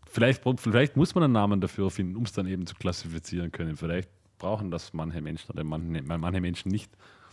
Vielleicht, 0.06 0.44
vielleicht 0.58 0.96
muss 0.96 1.16
man 1.16 1.24
einen 1.24 1.34
Namen 1.34 1.60
dafür 1.60 1.90
finden, 1.90 2.16
um 2.16 2.24
es 2.24 2.34
dann 2.34 2.46
eben 2.46 2.68
zu 2.68 2.76
klassifizieren 2.76 3.52
können. 3.52 3.78
Vielleicht 3.78 4.10
brauchen 4.38 4.70
das 4.70 4.94
manche 4.94 5.22
Menschen 5.22 5.50
oder 5.50 5.64
manche, 5.64 6.04
manche 6.04 6.40
Menschen 6.40 6.72
nicht. 6.72 6.92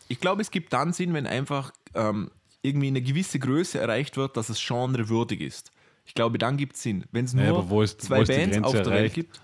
Ich 0.08 0.18
glaube, 0.18 0.40
es 0.40 0.50
gibt 0.50 0.72
dann 0.72 0.94
Sinn, 0.94 1.12
wenn 1.12 1.26
einfach 1.26 1.72
ähm, 1.94 2.30
irgendwie 2.62 2.86
eine 2.88 3.02
gewisse 3.02 3.38
Größe 3.38 3.78
erreicht 3.78 4.16
wird, 4.16 4.36
dass 4.36 4.48
es 4.48 4.64
genrewürdig 4.66 5.40
ist. 5.40 5.72
Ich 6.06 6.14
glaube, 6.14 6.38
dann 6.38 6.56
gibt 6.56 6.74
es 6.76 6.82
Sinn. 6.82 7.04
Wenn 7.12 7.24
es 7.24 7.34
nur 7.34 7.44
Ja, 7.44 7.50
aber 7.50 7.68
wo 7.70 7.82
ist- 7.82 8.00
zwei 8.02 8.24
Bands 8.24 8.58
auf 8.62 8.72
der 8.72 8.86
Welt 8.86 8.94
erreicht? 8.94 9.14
gibt. 9.14 9.40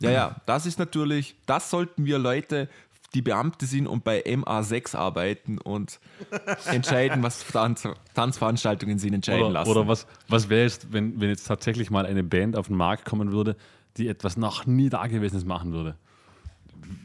Ja, 0.00 0.10
ja, 0.10 0.36
das 0.46 0.66
ist 0.66 0.78
natürlich, 0.78 1.36
das 1.46 1.70
sollten 1.70 2.04
wir 2.04 2.18
Leute, 2.18 2.68
die 3.14 3.22
Beamte 3.22 3.64
sind 3.66 3.86
und 3.86 4.04
bei 4.04 4.22
MA6 4.26 4.94
arbeiten 4.94 5.58
und 5.58 6.00
entscheiden, 6.66 7.22
was 7.22 7.46
Tanz, 7.46 7.88
Tanzveranstaltungen 8.14 8.98
sie 8.98 9.08
entscheiden 9.08 9.42
Oder, 9.44 9.50
lassen. 9.52 9.70
oder 9.70 9.88
was, 9.88 10.06
was 10.28 10.48
wäre 10.48 10.62
jetzt, 10.62 10.92
wenn, 10.92 11.18
wenn 11.20 11.28
jetzt 11.30 11.44
tatsächlich 11.46 11.90
mal 11.90 12.04
eine 12.04 12.22
Band 12.24 12.56
auf 12.56 12.66
den 12.66 12.76
Markt 12.76 13.04
kommen 13.04 13.32
würde, 13.32 13.56
die 13.96 14.08
etwas 14.08 14.36
noch 14.36 14.66
nie 14.66 14.88
Dagewesenes 14.90 15.44
machen 15.44 15.72
würde. 15.72 15.96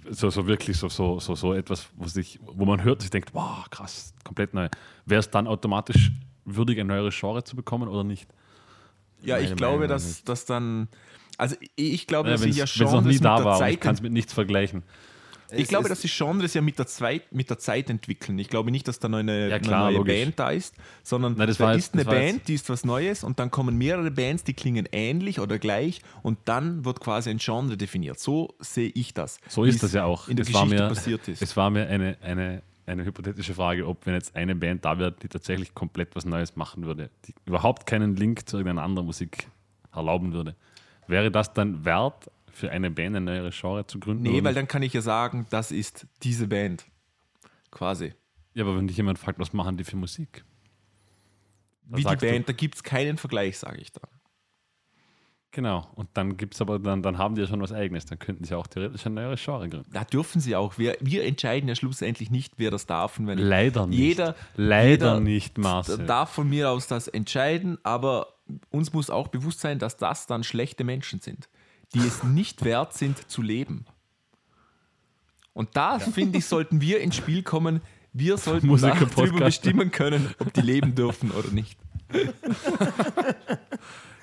So, 0.09 0.29
so 0.29 0.47
wirklich 0.47 0.77
so, 0.77 0.89
so, 0.89 1.19
so, 1.19 1.35
so 1.35 1.53
etwas, 1.53 1.87
wo, 1.95 2.07
sich, 2.07 2.39
wo 2.41 2.65
man 2.65 2.83
hört, 2.83 3.01
sich 3.01 3.09
denkt, 3.11 3.33
wow, 3.33 3.69
krass, 3.69 4.13
komplett 4.23 4.53
neu. 4.53 4.67
Wäre 5.05 5.19
es 5.19 5.29
dann 5.29 5.47
automatisch 5.47 6.11
würdig, 6.45 6.79
ein 6.79 6.87
neues 6.87 7.17
Genre 7.17 7.43
zu 7.43 7.55
bekommen 7.55 7.87
oder 7.87 8.03
nicht? 8.03 8.27
Ja, 9.23 9.35
Meine 9.35 9.47
ich 9.49 9.55
glaube, 9.55 9.75
Meinung 9.79 9.89
dass, 9.89 10.05
nicht. 10.07 10.29
dass 10.29 10.45
dann. 10.45 10.87
Also 11.37 11.55
ich 11.75 12.07
glaube, 12.07 12.29
Ja, 12.29 12.33
dass 12.33 12.41
Wenn 12.43 12.51
sich 12.51 12.57
ja 12.57 12.65
es 12.65 12.77
noch 12.77 12.91
Genres 12.91 13.05
nie 13.05 13.19
da 13.19 13.43
war, 13.43 13.69
ich 13.69 13.79
kann 13.79 13.95
es 13.95 14.01
mit 14.01 14.11
nichts 14.11 14.33
vergleichen. 14.33 14.83
Ich 15.53 15.63
Es 15.63 15.67
glaube, 15.67 15.89
dass 15.89 16.01
die 16.01 16.07
Genres 16.09 16.53
ja 16.53 16.61
mit 16.61 16.77
der, 16.79 16.87
Zeit, 16.87 17.31
mit 17.33 17.49
der 17.49 17.57
Zeit 17.59 17.89
entwickeln. 17.89 18.39
Ich 18.39 18.47
glaube 18.49 18.71
nicht, 18.71 18.87
dass 18.87 18.99
da 18.99 19.09
noch 19.09 19.17
eine, 19.19 19.49
Ja, 19.49 19.59
klar, 19.59 19.85
eine 19.87 19.91
neue 19.91 19.97
logisch. 19.99 20.23
Band 20.23 20.39
da 20.39 20.49
ist, 20.51 20.75
sondern 21.03 21.33
Nein, 21.37 21.53
da 21.57 21.73
ist 21.73 21.93
eine 21.93 22.05
Band, 22.05 22.33
jetzt- 22.37 22.47
die 22.47 22.53
ist 22.55 22.69
was 22.69 22.85
Neues 22.85 23.23
und 23.23 23.39
dann 23.39 23.51
kommen 23.51 23.77
mehrere 23.77 24.11
Bands, 24.11 24.43
die 24.43 24.53
klingen 24.53 24.87
ähnlich 24.91 25.39
oder 25.39 25.59
gleich 25.59 26.01
und 26.23 26.39
dann 26.45 26.85
wird 26.85 26.99
quasi 27.01 27.29
ein 27.29 27.37
Genre 27.39 27.77
definiert. 27.77 28.19
So 28.19 28.55
sehe 28.59 28.89
ich 28.93 29.13
das. 29.13 29.39
So 29.47 29.63
ist 29.63 29.83
das 29.83 29.93
ja 29.93 30.05
auch. 30.05 30.27
In 30.27 30.35
der 30.37 30.43
es 30.45 30.51
Geschichte 30.51 30.75
mir, 30.75 30.87
passiert 30.87 31.27
ist. 31.27 31.41
Es 31.41 31.55
war 31.57 31.69
mir 31.69 31.87
eine, 31.87 32.17
eine, 32.21 32.61
eine 32.85 33.05
hypothetische 33.05 33.53
Frage, 33.53 33.87
ob 33.87 34.05
wenn 34.05 34.13
jetzt 34.13 34.35
eine 34.35 34.55
Band 34.55 34.85
da 34.85 34.97
wäre, 34.99 35.11
die 35.11 35.27
tatsächlich 35.27 35.73
komplett 35.73 36.15
was 36.15 36.25
Neues 36.25 36.55
machen 36.55 36.85
würde, 36.85 37.09
die 37.27 37.33
überhaupt 37.45 37.85
keinen 37.85 38.15
Link 38.15 38.47
zu 38.47 38.57
irgendeiner 38.57 38.83
anderen 38.83 39.05
Musik 39.05 39.47
erlauben 39.93 40.33
würde. 40.33 40.55
Wäre 41.07 41.29
das 41.31 41.53
dann 41.53 41.83
wert, 41.83 42.29
für 42.53 42.71
eine 42.71 42.91
Band 42.91 43.15
eine 43.15 43.21
neue 43.21 43.49
Genre 43.51 43.85
zu 43.87 43.99
gründen? 43.99 44.23
nee, 44.23 44.43
weil 44.43 44.53
dann 44.53 44.67
kann 44.67 44.83
ich 44.83 44.93
ja 44.93 45.01
sagen, 45.01 45.45
das 45.49 45.71
ist 45.71 46.07
diese 46.23 46.47
Band. 46.47 46.85
Quasi. 47.71 48.13
Ja, 48.53 48.63
aber 48.65 48.75
wenn 48.77 48.87
dich 48.87 48.97
jemand 48.97 49.17
fragt, 49.19 49.39
was 49.39 49.53
machen 49.53 49.77
die 49.77 49.83
für 49.83 49.95
Musik? 49.95 50.43
Wie 51.85 51.97
die 51.97 52.01
sagst 52.03 52.21
du- 52.23 52.27
Band, 52.29 52.47
da 52.49 52.53
gibt 52.53 52.75
es 52.75 52.83
keinen 52.83 53.17
Vergleich, 53.17 53.57
sage 53.57 53.79
ich 53.81 53.91
dann. 53.91 54.09
Genau. 55.53 55.85
Und 55.95 56.07
dann 56.13 56.37
gibt 56.37 56.53
es 56.53 56.61
aber, 56.61 56.79
dann, 56.79 57.01
dann 57.03 57.17
haben 57.17 57.35
die 57.35 57.41
ja 57.41 57.47
schon 57.47 57.61
was 57.61 57.73
Eigenes. 57.73 58.05
Dann 58.05 58.19
könnten 58.19 58.45
sie 58.45 58.55
auch 58.55 58.67
theoretisch 58.67 59.05
ein 59.05 59.13
neues 59.15 59.43
Genre 59.43 59.67
gründen. 59.67 59.91
Da 59.91 60.05
dürfen 60.05 60.39
sie 60.39 60.55
auch. 60.55 60.77
Wir, 60.77 60.95
wir 61.01 61.25
entscheiden 61.25 61.67
ja 61.67 61.75
schlussendlich 61.75 62.31
nicht, 62.31 62.53
wer 62.55 62.71
das 62.71 62.85
darf. 62.85 63.19
Und 63.19 63.27
wenn 63.27 63.37
Leider 63.37 63.85
nicht. 63.85 63.99
Jeder, 63.99 64.35
Leider 64.55 64.89
jeder 65.15 65.19
nicht, 65.19 65.57
Marcel. 65.57 66.05
darf 66.05 66.31
von 66.31 66.49
mir 66.49 66.69
aus 66.69 66.87
das 66.87 67.09
entscheiden, 67.09 67.77
aber 67.83 68.27
uns 68.69 68.93
muss 68.93 69.09
auch 69.09 69.27
bewusst 69.27 69.59
sein, 69.59 69.77
dass 69.77 69.97
das 69.97 70.25
dann 70.25 70.45
schlechte 70.45 70.85
Menschen 70.85 71.19
sind, 71.19 71.49
die 71.93 71.99
es 71.99 72.23
nicht 72.23 72.63
wert 72.63 72.93
sind 72.93 73.29
zu 73.29 73.41
leben. 73.41 73.85
Und 75.53 75.75
da, 75.75 75.99
finde 75.99 76.37
ich, 76.37 76.45
sollten 76.45 76.79
wir 76.81 77.01
ins 77.01 77.15
Spiel 77.17 77.43
kommen. 77.43 77.81
Wir 78.13 78.37
sollten 78.39 78.67
darüber 78.67 79.45
bestimmen 79.45 79.91
können, 79.91 80.33
ob 80.39 80.53
die 80.53 80.61
leben 80.61 80.95
dürfen 80.95 81.31
oder 81.31 81.49
nicht. 81.49 81.77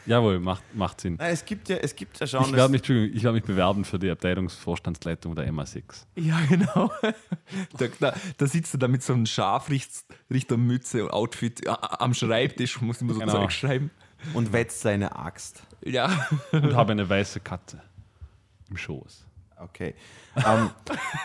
Jawohl, 0.07 0.40
macht, 0.40 0.62
macht 0.74 1.02
Sinn. 1.02 1.16
Nein, 1.18 1.35
es 1.35 1.44
gibt 1.44 1.68
ja, 1.68 1.76
es 1.76 1.94
gibt 1.94 2.18
ja 2.18 2.24
Ich 2.24 2.31
Genres. 2.33 2.52
werde 2.52 2.72
mich, 2.72 2.88
ich 2.88 3.22
werde 3.22 3.35
mich 3.35 3.44
bewerben 3.44 3.85
für 3.85 3.98
die 3.98 4.11
Abteilungsvorstandsleitung 4.11 5.35
der 5.35 5.52
MA6. 5.52 5.83
Ja, 6.16 6.38
genau. 6.48 6.90
Da, 7.78 7.87
da, 8.00 8.14
da 8.37 8.46
sitzt 8.46 8.74
er 8.74 8.78
da 8.78 8.88
mit 8.88 9.02
so 9.02 9.12
einem 9.14 9.24
Scharfrichtermütze 9.26 11.04
und 11.04 11.11
Outfit 11.11 11.66
äh, 11.66 11.70
am 11.81 12.12
Schreibtisch, 12.14 12.81
muss 12.81 13.00
immer 13.02 13.14
so 13.14 13.20
Genau. 13.20 13.33
Zeug 13.33 13.52
schreiben. 13.52 13.90
und 14.35 14.52
wetzt 14.52 14.81
seine 14.81 15.14
Axt. 15.16 15.62
Ja. 15.85 16.29
Und 16.53 16.75
habe 16.75 16.93
eine 16.93 17.09
weiße 17.09 17.41
Katze 17.41 17.81
im 18.71 18.77
Schoß. 18.77 19.25
Okay. 19.61 19.95
ähm, 20.37 20.71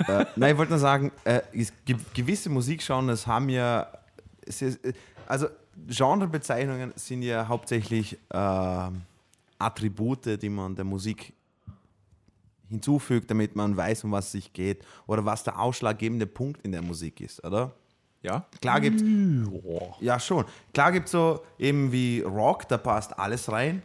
äh, 0.07 0.25
nein, 0.35 0.53
ich 0.53 0.57
wollte 0.57 0.71
nur 0.71 0.79
sagen, 0.79 1.11
äh, 1.23 1.41
es 1.53 1.71
gibt 1.85 2.13
gewisse 2.13 2.49
Musikgenres 2.49 3.27
haben 3.27 3.49
ja, 3.49 3.87
es 4.45 4.61
ist, 4.61 4.83
äh, 4.83 4.93
also 5.27 5.47
Genrebezeichnungen 5.87 6.93
sind 6.95 7.21
ja 7.21 7.47
hauptsächlich 7.47 8.17
äh, 8.29 8.89
Attribute, 9.59 10.41
die 10.41 10.49
man 10.49 10.75
der 10.75 10.85
Musik 10.85 11.33
hinzufügt, 12.69 13.29
damit 13.29 13.55
man 13.55 13.77
weiß, 13.77 14.03
um 14.03 14.11
was 14.11 14.25
es 14.25 14.31
sich 14.33 14.53
geht 14.53 14.83
oder 15.05 15.25
was 15.25 15.43
der 15.43 15.59
ausschlaggebende 15.59 16.25
Punkt 16.25 16.61
in 16.65 16.71
der 16.71 16.81
Musik 16.81 17.21
ist, 17.21 17.43
oder? 17.43 17.71
Ja? 18.23 18.45
Klar 18.61 18.79
gibt 18.81 19.03
ja 19.99 20.19
schon. 20.19 20.45
Klar 20.73 20.91
gibt 20.91 21.05
es 21.05 21.11
so 21.11 21.43
eben 21.59 21.91
wie 21.91 22.21
Rock, 22.21 22.67
da 22.67 22.77
passt 22.77 23.17
alles 23.19 23.51
rein, 23.51 23.83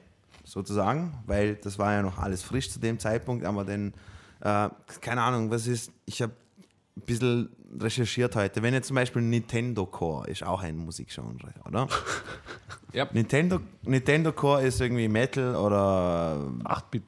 sozusagen, 0.48 1.22
weil 1.26 1.56
das 1.56 1.78
war 1.78 1.92
ja 1.92 2.02
noch 2.02 2.18
alles 2.18 2.42
frisch 2.42 2.70
zu 2.70 2.80
dem 2.80 2.98
Zeitpunkt, 2.98 3.44
aber 3.44 3.64
dann, 3.64 3.92
äh, 4.40 4.68
keine 5.00 5.22
Ahnung, 5.22 5.50
was 5.50 5.66
ist, 5.66 5.92
ich 6.06 6.22
habe 6.22 6.32
ein 6.96 7.02
bisschen 7.02 7.48
recherchiert 7.78 8.34
heute. 8.34 8.62
Wenn 8.62 8.72
jetzt 8.72 8.88
zum 8.88 8.96
Beispiel 8.96 9.22
Nintendo 9.22 9.84
Core 9.84 10.28
ist 10.28 10.42
auch 10.42 10.62
ein 10.62 10.76
Musikgenre, 10.76 11.52
oder? 11.66 11.88
Ja. 12.94 13.06
Nintendo, 13.12 13.60
Nintendo 13.82 14.32
Core 14.32 14.62
ist 14.62 14.80
irgendwie 14.80 15.08
Metal 15.08 15.54
oder 15.56 16.50
8-Bit. 16.64 17.02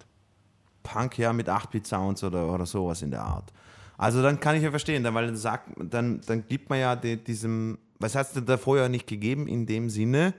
Punk 0.83 1.17
ja 1.17 1.33
mit 1.33 1.49
8-Bit-Sounds 1.49 2.23
oder, 2.23 2.53
oder 2.53 2.67
sowas 2.67 3.01
in 3.01 3.11
der 3.11 3.23
Art. 3.23 3.51
Also 3.97 4.23
dann 4.23 4.39
kann 4.41 4.57
ich 4.57 4.63
ja 4.63 4.69
verstehen, 4.69 5.03
dann, 5.03 5.15
weil 5.15 5.29
dann 5.29 5.37
sagt, 5.37 5.71
dann, 5.79 6.21
dann 6.27 6.47
gibt 6.47 6.69
man 6.69 6.81
ja 6.81 6.97
die, 6.97 7.17
diesem, 7.17 7.79
was 7.99 8.15
hat 8.15 8.27
es 8.27 8.33
denn 8.35 8.45
da 8.45 8.59
vorher 8.59 8.91
nicht 8.91 9.07
gegeben 9.07 9.49
in 9.49 9.65
dem 9.65 9.89
Sinne, 9.89 10.35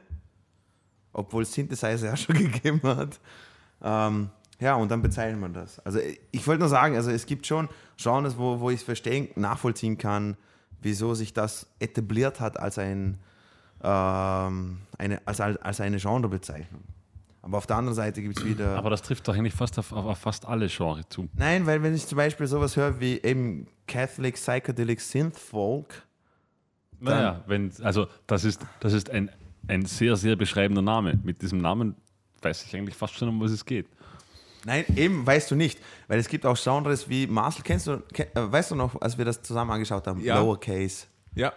obwohl 1.14 1.44
es 1.44 1.54
Synthesizer 1.54 2.08
ja 2.08 2.18
schon 2.18 2.36
gegeben 2.36 2.82
hat. 2.84 3.20
Ähm, 3.84 4.30
ja, 4.60 4.76
und 4.76 4.92
dann 4.92 5.02
bezeichnet 5.02 5.40
man 5.42 5.54
das. 5.54 5.80
Also 5.80 6.00
ich 6.32 6.46
wollte 6.46 6.60
nur 6.60 6.70
sagen, 6.70 6.96
also 6.96 7.10
es 7.10 7.26
gibt 7.26 7.48
schon 7.48 7.68
Genres, 7.98 8.38
wo, 8.38 8.60
wo 8.60 8.70
ich 8.70 8.78
es 8.78 8.84
verstehen, 8.84 9.30
nachvollziehen 9.36 9.98
kann, 9.98 10.38
wieso 10.82 11.16
sich 11.16 11.34
das 11.34 11.68
etabliert 11.80 12.40
hat 12.40 12.60
als, 12.60 12.78
ein, 12.78 13.20
ähm, 13.84 14.78
eine, 14.98 15.22
als, 15.26 15.42
als 15.42 15.82
eine 15.82 15.98
Genrebezeichnung. 15.98 16.84
Aber 17.42 17.58
auf 17.58 17.66
der 17.66 17.78
anderen 17.78 17.96
Seite 17.96 18.22
gibt 18.22 18.38
es 18.38 18.46
wieder. 18.46 18.78
Aber 18.78 18.92
das 18.92 19.02
trifft 19.02 19.28
doch 19.28 19.34
eigentlich 19.34 19.56
fast 19.56 19.80
auf, 19.80 19.92
auf, 19.92 20.06
auf 20.06 20.18
fast 20.20 20.46
alle 20.46 20.68
Genres 20.68 21.10
zu. 21.10 21.28
Nein, 21.34 21.66
weil 21.66 21.82
wenn 21.82 21.96
ich 21.96 22.06
zum 22.06 22.18
Beispiel 22.18 22.46
sowas 22.46 22.76
höre 22.76 23.00
wie 23.00 23.20
eben 23.24 23.68
Catholic 23.88 24.36
Psychedelic 24.36 25.02
Synth 25.02 25.40
Folk, 25.40 26.04
Naja, 27.00 27.44
wenn, 27.48 27.72
also 27.82 28.08
das 28.28 28.46
ist, 28.46 28.62
das 28.80 28.94
ist 28.94 29.10
ein, 29.10 29.32
ein 29.68 29.86
sehr, 29.86 30.16
sehr 30.16 30.36
beschreibender 30.36 30.82
Name. 30.82 31.20
Mit 31.24 31.42
diesem 31.42 31.60
Namen 31.60 31.96
weiß 32.42 32.64
ich 32.66 32.76
eigentlich 32.76 32.96
fast 32.96 33.14
schon, 33.16 33.30
um 33.30 33.40
was 33.42 33.52
es 33.52 33.64
geht. 33.66 33.88
nein, 34.66 34.84
eben 34.96 35.26
weißt 35.26 35.52
du 35.52 35.56
nicht, 35.56 35.80
weil 36.08 36.20
es 36.20 36.28
gibt 36.28 36.46
auch 36.46 36.58
Genres 36.62 37.08
wie 37.10 37.28
Marcel, 37.28 37.64
kennst 37.64 37.88
du, 37.88 37.94
äh, 38.14 38.26
weißt 38.36 38.72
du 38.72 38.76
noch, 38.76 39.00
als 39.02 39.18
wir 39.18 39.26
das 39.26 39.42
zusammen 39.42 39.72
angeschaut 39.72 40.06
haben, 40.08 40.20
Ja. 40.22 40.40
Lowercase. 40.40 41.06
Ja. 41.36 41.54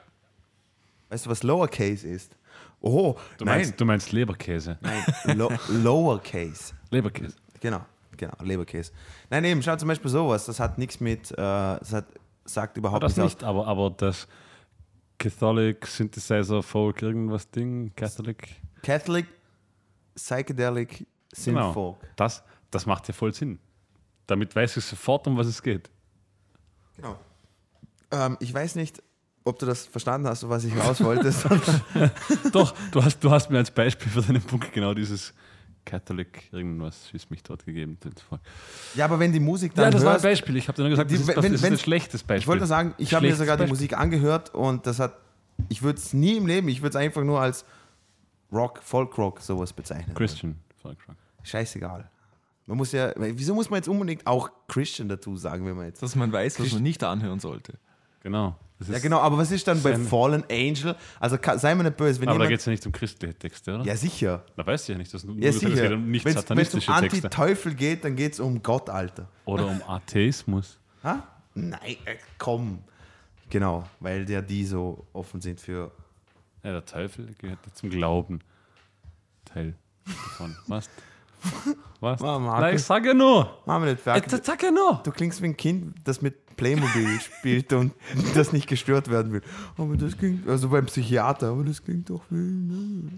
Weißt 1.09 1.27
du, 1.27 1.31
was 1.31 1.43
Lowercase 1.43 2.07
ist? 2.07 2.37
Oh, 2.81 3.15
Du 3.39 3.45
nein, 3.47 3.59
meinst, 3.61 3.81
du 3.81 3.85
meinst 3.85 4.13
Leberkäse. 4.13 4.79
nein, 4.83 5.37
Lo 5.39 5.51
Lowercase. 5.69 6.75
Leberkäse. 6.91 7.35
Genau, 7.61 7.81
genau, 8.17 8.35
Leberkäse. 8.43 8.93
Nein, 9.31 9.45
eben, 9.45 9.63
schau 9.63 9.75
zum 9.77 9.89
Beispiel 9.89 10.11
sowas, 10.11 10.45
das 10.47 10.61
hat 10.61 10.77
nichts 10.79 11.01
mit, 11.01 11.31
äh, 11.33 11.37
das 11.37 11.93
hat, 11.95 12.05
sagt 12.45 12.77
überhaupt 12.77 13.03
Das 13.03 13.17
nichts 13.17 13.37
aus. 13.37 13.41
nicht, 13.41 13.45
aber, 13.45 13.67
aber 13.67 13.91
das 13.91 14.29
Catholic 15.19 15.87
Synthesizer 15.87 16.63
Folk 16.63 17.03
irgendwas 17.03 17.51
Ding, 17.51 17.93
Catholic. 17.97 18.57
Catholic 18.83 19.27
Psychedelic 20.15 21.07
Synth 21.33 21.57
Genau. 21.57 21.73
Folk. 21.73 21.97
Das, 22.17 22.43
das 22.71 22.87
macht 22.87 23.09
ja 23.09 23.15
voll 23.15 23.33
Sinn. 23.35 23.59
Damit 24.27 24.55
weiß 24.55 24.77
ich 24.77 24.85
sofort, 24.85 25.27
um 25.27 25.37
was 25.37 25.47
es 25.47 25.63
geht. 25.63 25.91
Genau. 26.97 27.19
Ähm, 28.11 28.37
ich 28.41 28.53
weiß 28.53 28.77
nicht, 28.77 29.03
ob 29.45 29.59
du 29.59 29.67
das 29.67 29.87
verstanden 29.87 30.27
hast, 30.27 30.49
was 30.49 30.65
ich 30.65 30.77
raus 30.77 31.03
wollte. 31.03 31.31
Doch, 32.53 32.75
du 32.91 33.05
hast, 33.05 33.23
du 33.23 33.31
hast 33.31 33.51
mir 33.51 33.59
als 33.59 33.71
Beispiel 33.71 34.11
für 34.11 34.23
deinen 34.23 34.43
Punkt 34.43 34.73
genau 34.73 34.95
dieses 34.95 35.35
Catholic 35.85 36.49
irgendwas 36.53 37.11
ist 37.13 37.31
mich 37.31 37.43
dort 37.43 37.65
gegeben. 37.67 37.99
ja, 38.95 39.05
aber 39.05 39.19
wenn 39.19 39.33
die 39.33 39.41
Musik 39.41 39.75
dann 39.75 39.87
Ja, 39.87 39.91
das 39.91 40.03
war 40.03 40.11
ein 40.11 40.13
hörst, 40.15 40.23
Beispiel. 40.25 40.57
Ich 40.57 40.69
habe 40.69 40.77
dir 40.77 40.83
nur 40.83 40.91
gesagt, 40.91 41.11
Die- 41.11 41.15
das 41.15 41.23
ist, 41.23 41.29
wenn- 41.29 41.37
das 41.37 41.45
ist 41.53 41.63
wenn- 41.63 41.73
ein 41.75 41.79
schlechtes 41.79 42.23
Beispiel. 42.23 42.39
ich 42.43 42.47
wollte 42.47 42.61
nur 42.61 42.69
sagen, 42.69 42.95
ich 42.99 43.13
habe 43.15 43.27
mir 43.27 43.35
sogar 43.37 43.57
die. 43.57 43.67
Musik 43.67 43.97
angehört 43.97 44.55
und 44.55 44.87
das 44.87 44.99
hat, 44.99 45.17
ich 45.69 45.83
würde 45.83 45.99
es 45.99 46.13
nie 46.15 46.37
im 46.37 46.47
Leben, 46.47 46.69
ich 46.69 46.81
würde 46.83 46.91
es 46.91 46.97
einfach 46.97 47.23
nur 47.23 47.41
als 47.41 47.65
Rock, 48.53 48.81
Folk-Rock 48.83 49.41
sowas 49.41 49.73
bezeichnen. 49.73 50.15
Christian 50.15 50.57
Folk 50.81 50.99
Rock. 51.09 51.17
Scheißegal. 51.43 52.09
Man 52.67 52.79
muss 52.79 52.93
ja, 52.93 53.13
wieso 53.17 53.55
muss 53.55 53.69
man 53.69 53.79
jetzt 53.79 53.89
unbedingt 53.89 54.27
auch 54.27 54.51
Christian 54.69 55.09
dazu 55.09 55.37
sagen, 55.37 55.67
wenn 55.67 55.77
man 55.77 55.87
jetzt. 55.87 56.03
Dass 56.03 56.17
man 56.17 56.33
weiß, 56.33 56.59
was 56.61 56.73
man 56.73 56.83
nicht 56.83 57.03
anhören 57.05 57.39
sollte. 57.41 57.75
Genau. 58.23 58.57
Ja, 58.89 58.99
genau, 58.99 59.19
aber 59.19 59.39
was 59.39 59.51
ist 59.51 59.67
dann 59.67 59.83
bei 59.83 59.97
Fallen 59.97 60.45
Angel? 60.51 60.95
Also 61.21 61.39
sei 61.57 61.75
mir 61.75 61.85
nicht 61.85 61.97
böse, 61.97 62.21
wenn 62.21 62.29
Aber 62.29 62.39
da 62.41 62.47
geht 62.47 62.61
es 62.61 62.67
ja 62.67 62.73
nicht 62.73 62.85
um 62.87 62.93
christliche 62.93 63.35
Texte, 63.35 63.75
oder? 63.75 63.85
ja, 63.85 63.97
sicher. 63.97 64.45
Da 64.57 64.67
weißt 64.67 64.89
du 64.89 64.93
ja 64.93 64.99
nicht, 64.99 65.13
dass 65.13 65.23
Ja, 65.25 65.49
es 65.49 65.61
geht 65.61 65.93
um 65.93 66.11
nicht 66.11 66.25
Wenn 66.25 66.31
es 66.33 66.37
um 66.37 66.43
satanistische 66.43 66.93
Texte. 66.93 67.27
Anti-Teufel 67.27 67.75
geht, 67.75 68.05
dann 68.05 68.17
geht 68.17 68.35
es 68.35 68.41
um 68.41 68.63
Gott, 68.63 68.89
Alter. 68.91 69.29
Oder 69.45 69.67
um 69.67 69.83
Atheismus. 69.87 70.79
Ha? 71.03 71.27
Nein, 71.55 71.97
äh, 72.05 72.17
komm. 72.39 72.81
Genau, 73.51 73.85
weil 74.01 74.29
ja 74.29 74.41
die 74.43 74.65
so 74.65 75.07
offen 75.13 75.41
sind 75.41 75.61
für. 75.61 75.91
Ja, 76.63 76.73
der 76.73 76.85
Teufel 76.85 77.35
gehört 77.39 77.59
zum 77.75 77.91
Glauben. 77.91 78.41
Teil 79.45 79.75
davon. 80.07 80.57
Was? 80.67 80.89
Was? 82.01 82.21
Markus. 82.21 82.61
Nein, 82.61 82.77
ich 82.77 82.83
sage 82.83 83.15
nur. 83.15 83.59
Machen 83.67 83.85
wir 83.85 83.93
nicht 83.93 84.03
fertig. 84.03 84.31
Jetzt 84.31 84.47
sag 84.47 84.63
ja 84.63 84.71
nur. 84.71 85.01
Du 85.05 85.11
klingst 85.11 85.41
wie 85.43 85.47
ein 85.47 85.57
Kind, 85.57 85.95
das 86.05 86.21
mit 86.21 86.57
Playmobil 86.57 87.21
spielt 87.21 87.73
und 87.73 87.93
das 88.35 88.53
nicht 88.53 88.69
gestört 88.69 89.09
werden 89.09 89.33
will. 89.33 89.43
Aber 89.77 89.97
das 89.97 90.17
klingt, 90.17 90.49
also 90.49 90.69
beim 90.69 90.87
Psychiater, 90.87 91.49
aber 91.49 91.65
das 91.65 91.83
klingt 91.83 92.11
doch 92.11 92.23
wie. 92.31 93.11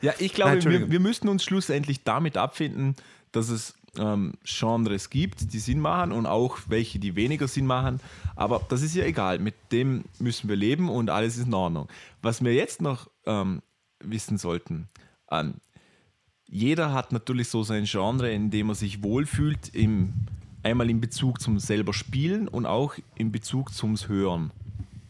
Ja, 0.00 0.12
ich 0.18 0.32
Nein, 0.32 0.34
glaube, 0.34 0.50
wir, 0.50 0.54
Entschuldigung. 0.54 0.90
wir 0.90 1.00
müssen 1.00 1.28
uns 1.28 1.44
schlussendlich 1.44 2.02
damit 2.04 2.36
abfinden, 2.36 2.96
dass 3.32 3.48
es 3.48 3.74
ähm, 3.98 4.34
Genres 4.44 5.10
gibt, 5.10 5.52
die 5.52 5.58
Sinn 5.58 5.80
machen 5.80 6.12
und 6.12 6.26
auch 6.26 6.58
welche, 6.68 6.98
die 6.98 7.16
weniger 7.16 7.48
Sinn 7.48 7.66
machen. 7.66 8.00
Aber 8.34 8.62
das 8.68 8.82
ist 8.82 8.94
ja 8.94 9.04
egal. 9.04 9.38
Mit 9.38 9.54
dem 9.72 10.04
müssen 10.18 10.48
wir 10.48 10.56
leben 10.56 10.88
und 10.88 11.10
alles 11.10 11.36
ist 11.36 11.46
in 11.46 11.54
Ordnung. 11.54 11.88
Was 12.22 12.42
wir 12.42 12.54
jetzt 12.54 12.82
noch 12.82 13.08
ähm, 13.26 13.62
wissen 14.00 14.38
sollten, 14.38 14.88
ähm, 15.30 15.54
jeder 16.48 16.92
hat 16.92 17.12
natürlich 17.12 17.48
so 17.48 17.62
sein 17.62 17.84
Genre, 17.84 18.30
in 18.30 18.50
dem 18.50 18.68
er 18.68 18.74
sich 18.74 19.02
wohlfühlt, 19.02 19.74
im, 19.74 20.12
einmal 20.62 20.88
in 20.90 21.00
Bezug 21.00 21.40
zum 21.40 21.58
selber 21.58 21.92
Spielen 21.92 22.48
und 22.48 22.66
auch 22.66 22.94
in 23.16 23.32
Bezug 23.32 23.72
zum 23.72 23.96
Hören. 23.96 24.52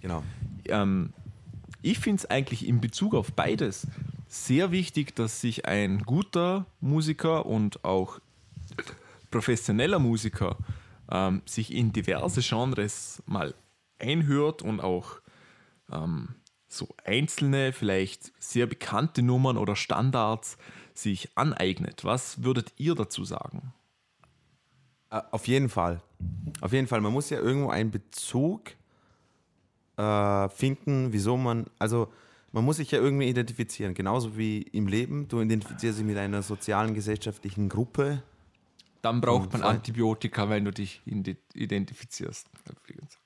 Genau. 0.01 0.23
Ähm, 0.67 1.13
ich 1.83 1.99
finde 1.99 2.21
es 2.21 2.31
eigentlich 2.31 2.67
in 2.67 2.81
Bezug 2.81 3.15
auf 3.15 3.33
beides 3.33 3.87
sehr 4.29 4.71
wichtig, 4.71 5.15
dass 5.15 5.41
sich 5.41 5.67
ein 5.67 6.01
guter 6.01 6.67
Musiker 6.81 7.47
und 7.47 7.85
auch 7.85 8.19
professioneller 9.31 9.99
Musiker 9.99 10.57
ähm, 11.11 11.43
sich 11.45 11.73
in 11.73 11.93
diverse 11.93 12.41
Genres 12.41 13.23
mal 13.27 13.55
einhört 13.99 14.63
und 14.63 14.81
auch 14.81 15.21
ähm, 15.93 16.35
so 16.69 16.89
einzelne, 17.05 17.73
vielleicht 17.73 18.33
sehr 18.43 18.67
bekannte 18.67 19.23
Nummern 19.23 19.57
oder 19.57 19.77
Standards 19.77 20.59
sich 20.99 21.29
aneignet. 21.37 22.05
Was 22.05 22.43
würdet 22.43 22.73
ihr 22.77 22.95
dazu 22.95 23.25
sagen? 23.25 23.73
Äh, 25.11 25.21
Auf 25.31 25.47
jeden 25.47 25.69
Fall. 25.69 26.01
Auf 26.61 26.73
jeden 26.73 26.87
Fall. 26.87 27.01
Man 27.01 27.13
muss 27.13 27.31
ja 27.31 27.39
irgendwo 27.39 27.71
einen 27.71 27.91
Bezug 27.91 28.73
äh, 29.97 30.49
finden, 30.49 31.13
wieso 31.13 31.37
man, 31.37 31.67
also 31.79 32.13
man 32.53 32.65
muss 32.65 32.77
sich 32.77 32.91
ja 32.91 32.99
irgendwie 32.99 33.29
identifizieren. 33.29 33.95
Genauso 33.95 34.37
wie 34.37 34.63
im 34.63 34.87
Leben. 34.87 35.29
Du 35.29 35.41
identifizierst 35.41 35.99
dich 35.99 36.07
mit 36.07 36.17
einer 36.17 36.43
sozialen, 36.43 36.95
gesellschaftlichen 36.95 37.69
Gruppe. 37.69 38.23
Dann 39.03 39.21
braucht 39.21 39.53
man. 39.53 39.63
Antibiotika, 39.63 40.49
wenn 40.49 40.65
du 40.65 40.71
dich 40.73 41.03
ide- 41.05 41.37
identifizierst. 41.55 42.49
Übrigens. 42.71 43.19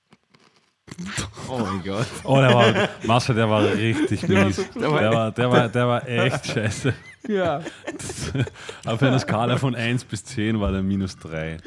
Oh 1.49 1.59
mein 1.59 1.83
Gott. 1.85 2.07
Oh, 2.25 2.37
der 2.37 2.55
war, 2.55 2.89
Marcel, 3.05 3.35
der 3.35 3.49
war 3.51 3.65
richtig 3.65 4.21
Der 4.21 4.31
war 4.37 4.45
mies. 4.47 4.57
so- 4.57 4.65
Der 4.81 4.91
war, 4.93 5.31
der, 5.33 5.51
war, 5.51 5.69
der 5.69 5.89
war 5.89 6.09
echt 6.09 6.47
scheiße. 6.47 6.93
Ja. 7.29 7.63
Auf 8.87 9.03
einer 9.03 9.19
Skala 9.19 9.57
von 9.59 9.75
1 9.75 10.05
bis 10.05 10.25
10 10.25 10.61
war 10.61 10.73
der 10.73 10.83
minus 10.83 11.17
3. 11.19 11.59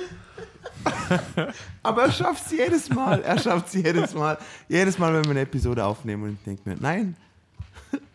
Aber 1.84 2.04
er 2.04 2.12
schafft 2.12 2.46
es 2.48 2.52
jedes 2.52 2.90
Mal. 2.90 3.22
Er 3.22 3.38
schafft 3.40 3.68
es 3.68 3.74
jedes 3.74 4.14
Mal. 4.14 4.38
Jedes 4.68 4.98
Mal, 4.98 5.14
wenn 5.14 5.24
wir 5.26 5.32
eine 5.32 5.42
Episode 5.42 5.86
aufnehmen 5.86 6.24
und 6.24 6.34
ich 6.34 6.44
denke 6.44 6.68
mir, 6.70 6.76
nein, 6.80 7.16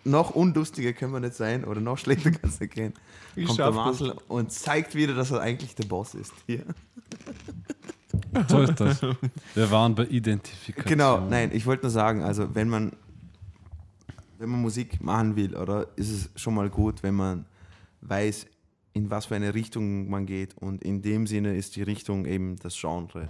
noch 0.05 0.31
unlustiger 0.31 0.93
können 0.93 1.13
wir 1.13 1.21
nicht 1.21 1.35
sein 1.35 1.65
oder 1.65 1.81
noch 1.81 1.99
schlechter 1.99 2.31
kann 2.31 2.51
es 2.51 2.61
nicht 2.61 2.75
gehen. 2.75 2.95
Ich 3.37 3.47
Kommt 3.47 3.59
der 3.61 3.71
Marcel 3.71 4.15
und 4.29 4.53
zeigt 4.53 4.95
wieder, 4.95 5.15
dass 5.15 5.31
er 5.31 5.41
eigentlich 5.41 5.75
der 5.75 5.85
Boss 5.85 6.15
ist 6.15 6.33
hier. 6.47 6.65
So 8.49 8.61
ist 8.61 8.79
das. 8.79 9.03
Wir 9.55 9.71
waren 9.71 9.95
bei 9.95 10.05
Identifikation. 10.05 10.87
Genau, 10.87 11.21
nein, 11.21 11.51
ich 11.53 11.67
wollte 11.67 11.85
nur 11.85 11.91
sagen, 11.91 12.23
also 12.23 12.55
wenn 12.55 12.69
man, 12.69 12.93
wenn 14.39 14.49
man 14.49 14.61
Musik 14.61 15.03
machen 15.03 15.37
will, 15.37 15.57
oder 15.57 15.89
ist 15.97 16.11
es 16.11 16.31
schon 16.41 16.55
mal 16.55 16.69
gut, 16.69 17.03
wenn 17.03 17.15
man 17.15 17.47
weiß, 18.03 18.47
in 18.93 19.11
was 19.11 19.27
für 19.27 19.37
eine 19.37 19.55
Richtung 19.55 20.09
man 20.09 20.27
geht 20.27 20.57
und 20.59 20.83
in 20.83 21.03
dem 21.03 21.27
Sinne 21.27 21.57
ist 21.57 21.77
die 21.77 21.83
Richtung 21.83 22.25
eben 22.27 22.57
das 22.57 22.79
Genre. 22.79 23.29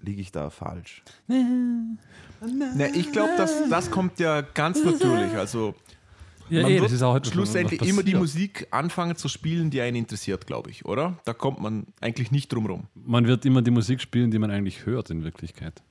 Liege 0.00 0.20
ich 0.20 0.30
da 0.30 0.50
falsch? 0.50 1.02
Na, 1.26 2.86
ich 2.94 3.10
glaube, 3.10 3.32
das, 3.36 3.68
das 3.68 3.90
kommt 3.90 4.20
ja 4.20 4.40
ganz 4.42 4.84
natürlich. 4.84 5.36
Also 5.36 5.74
Ja, 6.50 6.62
man 6.62 6.70
eh, 6.70 6.74
wird 6.74 6.84
das 6.86 6.92
ist 6.92 7.02
auch 7.02 7.16
etwas, 7.16 7.32
schlussendlich 7.32 7.80
immer 7.82 8.02
die. 8.02 8.14
Musik 8.14 8.66
anfangen 8.70 9.16
zu 9.16 9.28
spielen, 9.28 9.70
die 9.70 9.80
einen 9.80 9.96
interessiert, 9.96 10.46
glaube 10.46 10.70
ich, 10.70 10.84
oder? 10.84 11.16
Da 11.24 11.32
kommt 11.32 11.60
man 11.60 11.86
eigentlich 12.00 12.30
nicht 12.30 12.52
drum 12.52 12.66
rum. 12.66 12.84
Man 12.94 13.26
wird 13.26 13.44
immer 13.46 13.62
die 13.62 13.70
Musik 13.70 14.00
spielen, 14.00 14.30
die 14.30 14.38
man 14.38 14.50
eigentlich 14.50 14.84
hört 14.86 15.10
in 15.10 15.24
Wirklichkeit. 15.24 15.82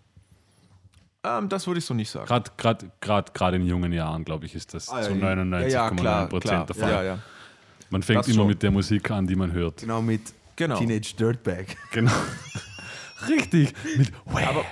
Ähm, 1.23 1.49
das 1.49 1.65
würde 1.67 1.79
ich 1.79 1.85
so 1.85 1.93
nicht 1.93 2.09
sagen. 2.09 2.27
Gerade 2.27 2.51
grad, 2.57 3.01
grad, 3.01 3.33
grad 3.33 3.53
in 3.55 3.65
jungen 3.65 3.91
Jahren, 3.93 4.25
glaube 4.25 4.45
ich, 4.45 4.55
ist 4.55 4.73
das 4.73 4.89
Ah, 4.89 5.01
ja, 5.01 5.07
zu 5.07 5.13
ja. 5.15 5.33
99,9 5.33 6.27
Prozent 6.27 6.69
der 6.69 6.75
Fall. 6.75 6.91
Ja, 6.91 7.03
ja. 7.03 7.19
Man 7.89 8.03
fängt 8.03 8.19
Das 8.19 8.27
immer 8.27 8.37
schon. 8.37 8.47
mit 8.47 8.61
der 8.63 8.71
Musik 8.71 9.09
an, 9.11 9.25
die 9.27 9.35
man 9.35 9.51
hört. 9.53 9.77
Genau 9.81 10.01
mit 10.01 10.21
Genau. 10.55 10.77
Teenage 10.77 11.15
Dirtbag. 11.17 11.65
Genau. 11.91 12.11
Richtig. 13.27 13.73
Mit 13.97 14.11
Aber 14.27 14.65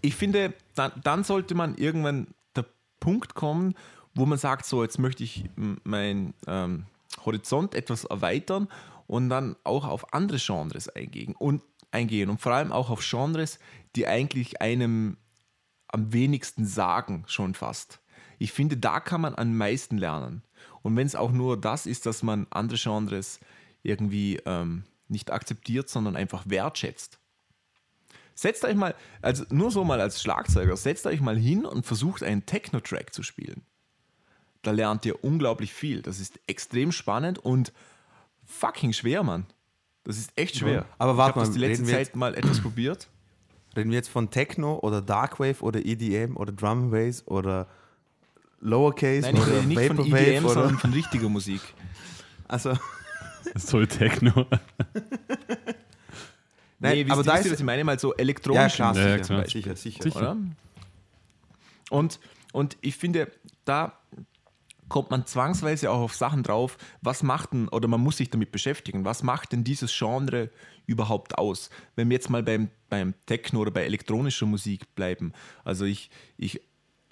ich 0.00 0.14
finde, 0.14 0.54
dann, 0.74 0.92
dann 1.02 1.24
sollte 1.24 1.54
man 1.54 1.74
irgendwann 1.76 2.28
der 2.56 2.64
Punkt 3.00 3.34
kommen, 3.34 3.74
wo 4.14 4.26
man 4.26 4.38
sagt, 4.38 4.66
so, 4.66 4.82
jetzt 4.82 4.98
möchte 4.98 5.24
ich 5.24 5.44
m, 5.56 5.80
mein 5.84 6.34
ähm, 6.46 6.86
Horizont 7.24 7.74
etwas 7.74 8.04
erweitern 8.04 8.68
und 9.06 9.28
dann 9.28 9.56
auch 9.64 9.86
auf 9.86 10.12
andere 10.14 10.38
Genres 10.38 10.88
eingehen 10.88 11.34
und, 11.36 11.62
eingehen 11.90 12.30
und 12.30 12.40
vor 12.40 12.52
allem 12.52 12.72
auch 12.72 12.90
auf 12.90 13.04
Genres, 13.08 13.58
die 13.96 14.06
eigentlich 14.06 14.60
einem 14.60 15.16
am 15.88 16.12
wenigsten 16.12 16.64
sagen, 16.64 17.24
schon 17.26 17.54
fast. 17.54 18.00
Ich 18.38 18.52
finde, 18.52 18.76
da 18.76 19.00
kann 19.00 19.20
man 19.20 19.34
am 19.34 19.56
meisten 19.56 19.98
lernen. 19.98 20.42
Und 20.82 20.96
wenn 20.96 21.06
es 21.06 21.16
auch 21.16 21.32
nur 21.32 21.60
das 21.60 21.86
ist, 21.86 22.06
dass 22.06 22.22
man 22.22 22.46
andere 22.50 22.78
Genres 22.78 23.40
irgendwie 23.82 24.40
ähm, 24.46 24.84
nicht 25.08 25.30
akzeptiert, 25.30 25.88
sondern 25.88 26.16
einfach 26.16 26.44
wertschätzt. 26.46 27.18
Setzt 28.34 28.64
euch 28.64 28.76
mal, 28.76 28.94
also 29.20 29.44
nur 29.50 29.70
so 29.70 29.84
mal 29.84 30.00
als 30.00 30.22
Schlagzeuger, 30.22 30.76
setzt 30.76 31.06
euch 31.06 31.20
mal 31.20 31.36
hin 31.36 31.66
und 31.66 31.84
versucht 31.84 32.22
einen 32.22 32.46
Techno-Track 32.46 33.12
zu 33.12 33.22
spielen. 33.22 33.66
Da 34.62 34.70
lernt 34.72 35.06
ihr 35.06 35.24
unglaublich 35.24 35.72
viel. 35.72 36.02
Das 36.02 36.20
ist 36.20 36.38
extrem 36.46 36.92
spannend 36.92 37.38
und 37.38 37.72
fucking 38.44 38.92
schwer, 38.92 39.22
Mann. 39.22 39.46
Das 40.04 40.18
ist 40.18 40.32
echt 40.36 40.56
schwer. 40.56 40.84
Aber 40.98 41.16
warte 41.16 41.30
ich 41.30 41.36
habe 41.36 41.40
das 41.46 41.48
mal, 41.50 41.54
die 41.54 41.58
letzte 41.60 41.84
Zeit 41.84 42.16
mal 42.16 42.34
etwas 42.34 42.60
probiert. 42.60 43.08
Reden 43.76 43.90
wir 43.90 43.96
jetzt 43.96 44.08
von 44.10 44.30
Techno 44.30 44.78
oder 44.80 45.00
Darkwave 45.00 45.62
oder 45.62 45.84
EDM 45.84 46.36
oder 46.36 46.52
Drum 46.52 46.84
and 46.84 46.90
Bass 46.90 47.26
oder 47.26 47.68
Lowercase 48.60 49.22
Nein, 49.22 49.36
ich 49.36 49.42
oder 49.42 49.52
rede 49.56 49.66
nicht 49.68 49.86
von 49.86 49.98
Vaporwave 49.98 50.26
EDM, 50.26 50.44
oder 50.44 50.54
sondern 50.54 50.78
von 50.78 50.92
richtiger 50.92 51.28
Musik. 51.28 51.60
also 52.48 52.76
Soul 53.56 53.86
Techno. 53.86 54.46
Nein, 56.82 56.94
nee, 56.96 57.04
wisst 57.04 57.12
aber 57.12 57.22
da 57.22 57.34
wisst 57.34 57.44
ihr, 57.44 57.46
ist 57.46 57.52
was 57.52 57.60
ich 57.60 57.66
meine? 57.66 57.84
Mal 57.84 57.98
so 57.98 58.12
ja 58.12 58.18
elektronisch. 58.18 58.74
klar, 58.74 58.96
Ja, 58.96 59.02
sicher, 59.18 59.24
klar. 59.24 59.46
sicher, 59.48 59.76
sicher, 59.76 60.02
Sicher. 60.02 60.18
oder? 60.18 60.36
Und, 61.90 62.20
und 62.52 62.76
ich 62.80 62.96
finde, 62.96 63.30
da 63.64 63.92
kommt 64.90 65.10
man 65.10 65.24
zwangsweise 65.24 65.90
auch 65.90 66.00
auf 66.00 66.14
Sachen 66.14 66.42
drauf, 66.42 66.76
was 67.00 67.22
macht 67.22 67.54
denn, 67.54 67.68
oder 67.68 67.88
man 67.88 68.00
muss 68.00 68.18
sich 68.18 68.28
damit 68.28 68.52
beschäftigen, 68.52 69.06
was 69.06 69.22
macht 69.22 69.52
denn 69.52 69.64
dieses 69.64 69.96
Genre 69.96 70.50
überhaupt 70.84 71.38
aus? 71.38 71.70
Wenn 71.96 72.10
wir 72.10 72.16
jetzt 72.16 72.28
mal 72.28 72.42
beim, 72.42 72.68
beim 72.90 73.14
Techno 73.24 73.60
oder 73.60 73.70
bei 73.70 73.84
elektronischer 73.84 74.44
Musik 74.44 74.94
bleiben, 74.94 75.32
also 75.64 75.86
ich, 75.86 76.10
ich, 76.36 76.60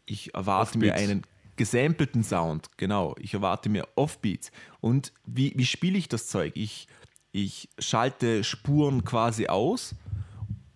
ich 0.04 0.34
erwarte 0.34 0.76
mir 0.76 0.94
einen 0.94 1.22
gesampelten 1.56 2.22
Sound, 2.22 2.68
genau, 2.76 3.14
ich 3.18 3.32
erwarte 3.32 3.68
mir 3.68 3.86
Offbeats. 3.94 4.50
Und 4.80 5.12
wie, 5.24 5.54
wie 5.56 5.66
spiele 5.66 5.96
ich 5.96 6.08
das 6.08 6.26
Zeug? 6.28 6.52
Ich, 6.56 6.88
ich 7.32 7.68
schalte 7.78 8.44
Spuren 8.44 9.04
quasi 9.04 9.46
aus 9.46 9.94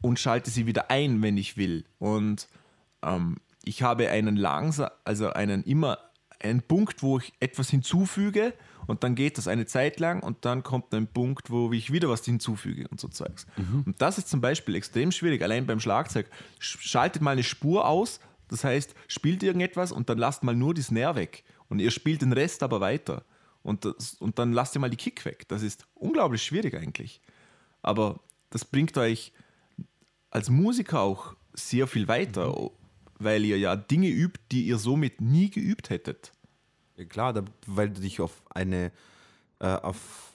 und 0.01 0.19
schalte 0.19 0.51
sie 0.51 0.67
wieder 0.67 0.91
ein, 0.91 1.21
wenn 1.23 1.37
ich 1.37 1.57
will. 1.57 1.85
Und 1.99 2.49
ähm, 3.03 3.37
ich 3.65 3.83
habe 3.83 4.09
einen 4.09 4.37
langsam, 4.37 4.91
also 5.05 5.31
einen 5.31 5.63
immer 5.65 5.99
einen 6.43 6.63
Punkt, 6.63 7.03
wo 7.03 7.19
ich 7.19 7.33
etwas 7.41 7.71
hinzufüge 7.71 8.55
und 8.87 9.05
dann 9.05 9.15
geht 9.15 9.39
das 9.39 9.49
eine 9.49 9.67
Zeit 9.67 10.01
lang 10.01 10.23
und 10.23 10.45
dann 10.45 10.63
kommt 10.63 10.93
ein 10.95 11.07
Punkt, 11.07 11.51
wo 11.51 11.73
ich 11.73 11.93
wieder 11.93 12.09
was 12.09 12.25
hinzufüge 12.25 12.89
und 12.89 13.01
so 13.01 13.09
Zeugs. 13.09 13.47
Und 13.87 14.01
das 14.03 14.19
ist 14.19 14.29
zum 14.29 14.41
Beispiel 14.41 14.75
extrem 14.75 15.13
schwierig, 15.13 15.43
allein 15.43 15.67
beim 15.67 15.81
Schlagzeug. 15.81 16.27
Sch- 16.61 16.79
Schaltet 16.81 17.23
mal 17.23 17.31
eine 17.33 17.43
Spur 17.45 17.87
aus, 17.87 18.21
das 18.49 18.65
heißt, 18.65 18.95
spielt 19.09 19.43
irgendetwas 19.43 19.93
und 19.93 20.09
dann 20.09 20.19
lasst 20.19 20.43
mal 20.43 20.55
nur 20.55 20.75
die 20.75 20.83
Snare 20.83 21.15
weg 21.17 21.45
und 21.69 21.79
ihr 21.79 21.91
spielt 21.91 22.23
den 22.23 22.33
Rest 22.33 22.63
aber 22.63 22.81
weiter. 22.81 23.25
Und, 23.63 23.85
das, 23.85 24.15
und 24.15 24.39
dann 24.41 24.53
lasst 24.53 24.75
ihr 24.75 24.81
mal 24.81 24.91
die 24.91 24.97
Kick 24.97 25.25
weg. 25.25 25.47
Das 25.49 25.63
ist 25.63 25.87
unglaublich 25.95 26.43
schwierig 26.43 26.75
eigentlich. 26.75 27.21
Aber 27.81 28.19
das 28.51 28.65
bringt 28.65 28.99
euch 28.99 29.33
als 30.31 30.51
Musiker 30.51 31.01
auch 31.01 31.35
sehr 31.55 31.87
viel 31.87 32.09
weiter, 32.09 32.53
weil 33.25 33.45
ihr 33.45 33.59
ja 33.59 33.77
Dinge 33.77 34.09
übt, 34.09 34.41
die 34.51 34.67
ihr 34.67 34.79
somit 34.79 35.21
nie 35.21 35.51
geübt 35.51 35.91
hättet. 35.91 36.33
Ja, 36.97 37.05
klar, 37.05 37.33
da, 37.33 37.45
weil 37.67 37.91
du 37.91 38.01
dich 38.01 38.21
auf 38.21 38.43
eine 38.51 38.93
äh, 39.63 39.77
auf, 39.77 40.33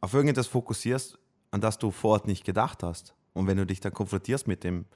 auf 0.00 0.14
irgendetwas 0.14 0.46
fokussierst, 0.46 1.18
an 1.50 1.60
das 1.60 1.78
du 1.78 1.90
vor 1.90 2.12
Ort 2.12 2.26
nicht 2.26 2.44
gedacht 2.44 2.82
hast. 2.82 3.14
Und 3.34 3.46
wenn 3.48 3.56
du 3.56 3.66
dich 3.66 3.80
dann 3.80 3.92
konfrontierst 3.92 4.46
mit 4.46 4.64
dem 4.64 4.86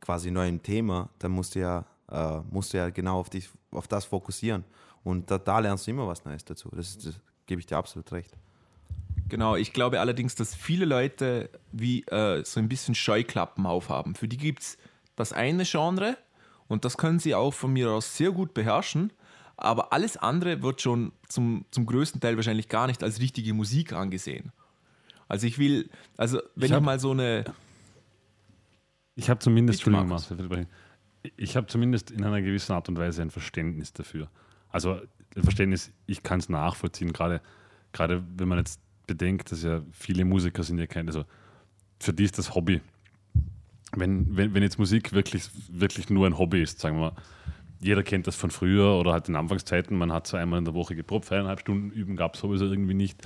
quasi 0.00 0.30
neuen 0.30 0.62
Thema, 0.62 1.10
dann 1.18 1.32
musst 1.32 1.54
du 1.54 1.60
ja, 1.60 1.84
äh, 2.10 2.38
musst 2.50 2.72
du 2.72 2.78
ja 2.78 2.90
genau 2.90 3.18
auf, 3.18 3.30
dich, 3.30 3.50
auf 3.72 3.88
das 3.88 4.04
fokussieren. 4.04 4.64
Und 5.02 5.30
da, 5.30 5.38
da 5.38 5.58
lernst 5.58 5.86
du 5.86 5.90
immer 5.90 6.06
was 6.06 6.24
Neues 6.24 6.44
dazu. 6.44 6.70
Das, 6.72 6.96
das 6.96 7.18
gebe 7.46 7.60
ich 7.60 7.66
dir 7.66 7.76
absolut 7.76 8.10
recht. 8.12 8.36
Genau, 9.28 9.56
ich 9.56 9.72
glaube 9.72 10.00
allerdings, 10.00 10.34
dass 10.34 10.54
viele 10.54 10.84
Leute 10.84 11.50
wie 11.72 12.02
äh, 12.04 12.44
so 12.44 12.60
ein 12.60 12.68
bisschen 12.68 12.94
Scheuklappen 12.94 13.66
aufhaben. 13.66 14.14
Für 14.14 14.28
die 14.28 14.36
gibt 14.36 14.62
es 14.62 14.78
das 15.16 15.32
eine 15.32 15.64
Genre 15.64 16.16
und 16.74 16.84
das 16.84 16.98
können 16.98 17.18
sie 17.18 17.34
auch 17.34 17.52
von 17.54 17.72
mir 17.72 17.90
aus 17.90 18.16
sehr 18.16 18.30
gut 18.32 18.52
beherrschen, 18.52 19.12
aber 19.56 19.92
alles 19.92 20.16
andere 20.18 20.60
wird 20.62 20.82
schon 20.82 21.12
zum, 21.28 21.64
zum 21.70 21.86
größten 21.86 22.20
Teil 22.20 22.36
wahrscheinlich 22.36 22.68
gar 22.68 22.86
nicht 22.86 23.02
als 23.02 23.20
richtige 23.20 23.54
Musik 23.54 23.92
angesehen. 23.94 24.52
Also 25.28 25.46
ich 25.46 25.58
will, 25.58 25.88
also 26.18 26.38
wenn 26.54 26.64
Ich 26.66 26.70
ich, 26.70 26.72
hab- 26.76 26.82
mal 26.82 27.00
so 27.00 27.12
eine, 27.12 27.44
Ich 29.14 29.30
habe 29.30 29.38
zumindest, 29.40 29.86
Entschuldigung, 29.86 30.18
sprechen. 30.18 30.66
ich 31.36 31.56
habe 31.56 31.66
zumindest 31.68 32.10
in 32.10 32.24
einer 32.24 32.42
gewissen 32.42 32.72
Art 32.72 32.88
und 32.88 32.98
Weise 32.98 33.22
ein 33.22 33.30
Verständnis 33.30 33.92
dafür. 33.92 34.28
Also 34.70 35.00
ein 35.36 35.42
Verständnis, 35.42 35.92
ich 36.06 36.22
kann 36.22 36.40
es 36.40 36.48
nachvollziehen, 36.48 37.12
gerade, 37.12 37.40
gerade 37.92 38.22
wenn 38.36 38.48
man 38.48 38.58
jetzt 38.58 38.80
bedenkt, 39.06 39.52
dass 39.52 39.62
ja 39.62 39.82
viele 39.92 40.24
Musiker 40.24 40.62
sind 40.62 40.78
ja 40.78 40.86
keine, 40.86 41.08
also 41.10 41.24
für 42.00 42.12
die 42.12 42.24
ist 42.24 42.38
das 42.38 42.54
Hobby. 42.54 42.80
Wenn, 43.96 44.36
wenn, 44.36 44.54
wenn 44.54 44.62
jetzt 44.62 44.78
Musik 44.78 45.12
wirklich, 45.12 45.48
wirklich 45.70 46.10
nur 46.10 46.26
ein 46.26 46.38
Hobby 46.38 46.62
ist, 46.62 46.80
sagen 46.80 46.96
wir 46.96 47.12
mal, 47.12 47.12
jeder 47.80 48.02
kennt 48.02 48.26
das 48.26 48.36
von 48.36 48.50
früher 48.50 48.98
oder 48.98 49.12
halt 49.12 49.28
in 49.28 49.36
Anfangszeiten, 49.36 49.96
man 49.96 50.12
hat 50.12 50.26
so 50.26 50.36
einmal 50.36 50.58
in 50.58 50.64
der 50.64 50.74
Woche 50.74 50.96
geprobt, 50.96 51.30
eineinhalb 51.30 51.60
Stunden 51.60 51.90
üben 51.90 52.16
gab 52.16 52.34
es 52.34 52.40
sowieso 52.40 52.64
irgendwie 52.64 52.94
nicht. 52.94 53.22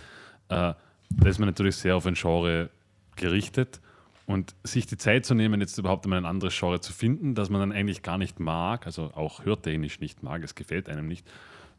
Äh, 0.48 0.74
da 1.10 1.28
ist 1.28 1.38
man 1.38 1.48
natürlich 1.48 1.76
sehr 1.76 1.96
auf 1.96 2.06
ein 2.06 2.14
Genre 2.14 2.70
gerichtet 3.16 3.80
und 4.26 4.54
sich 4.64 4.86
die 4.86 4.96
Zeit 4.96 5.24
zu 5.24 5.34
nehmen, 5.34 5.60
jetzt 5.60 5.78
überhaupt 5.78 6.04
einmal 6.04 6.18
ein 6.18 6.26
anderes 6.26 6.58
Genre 6.58 6.80
zu 6.80 6.92
finden, 6.92 7.34
das 7.34 7.50
man 7.50 7.60
dann 7.60 7.72
eigentlich 7.72 8.02
gar 8.02 8.18
nicht 8.18 8.40
mag, 8.40 8.84
also 8.86 9.12
auch 9.14 9.44
hörtechnisch 9.44 10.00
nicht 10.00 10.22
mag, 10.22 10.42
es 10.42 10.54
gefällt 10.54 10.88
einem 10.88 11.06
nicht. 11.06 11.26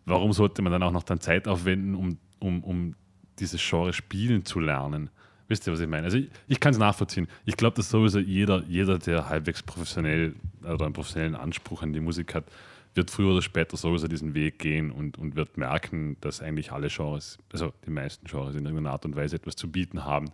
Warum 0.05 0.33
sollte 0.33 0.61
man 0.61 0.71
dann 0.71 0.83
auch 0.83 0.91
noch 0.91 1.03
dann 1.03 1.19
Zeit 1.19 1.47
aufwenden, 1.47 1.95
um, 1.95 2.17
um, 2.39 2.63
um 2.63 2.95
dieses 3.39 3.61
Genre 3.61 3.93
spielen 3.93 4.45
zu 4.45 4.59
lernen? 4.59 5.09
Wisst 5.49 5.67
ihr, 5.67 5.73
was 5.73 5.79
ich 5.81 5.87
meine? 5.87 6.05
Also 6.05 6.17
ich, 6.17 6.29
ich 6.47 6.59
kann 6.59 6.71
es 6.71 6.79
nachvollziehen. 6.79 7.27
Ich 7.43 7.57
glaube, 7.57 7.75
dass 7.75 7.89
sowieso 7.89 8.19
jeder, 8.19 8.63
jeder, 8.67 8.97
der 8.99 9.27
halbwegs 9.29 9.61
professionell 9.63 10.35
oder 10.61 10.85
einen 10.85 10.93
professionellen 10.93 11.35
Anspruch 11.35 11.81
an 11.81 11.91
die 11.91 11.99
Musik 11.99 12.33
hat, 12.35 12.45
wird 12.93 13.11
früher 13.11 13.31
oder 13.33 13.41
später 13.41 13.75
sowieso 13.75 14.07
diesen 14.07 14.33
Weg 14.35 14.59
gehen 14.59 14.91
und, 14.91 15.17
und 15.17 15.35
wird 15.35 15.57
merken, 15.57 16.17
dass 16.21 16.41
eigentlich 16.41 16.71
alle 16.71 16.87
Genres, 16.87 17.37
also 17.51 17.73
die 17.85 17.91
meisten 17.91 18.25
Genres 18.27 18.55
in 18.55 18.63
irgendeiner 18.65 18.91
Art 18.91 19.05
und 19.05 19.15
Weise 19.15 19.35
etwas 19.35 19.55
zu 19.55 19.69
bieten 19.71 20.05
haben. 20.05 20.31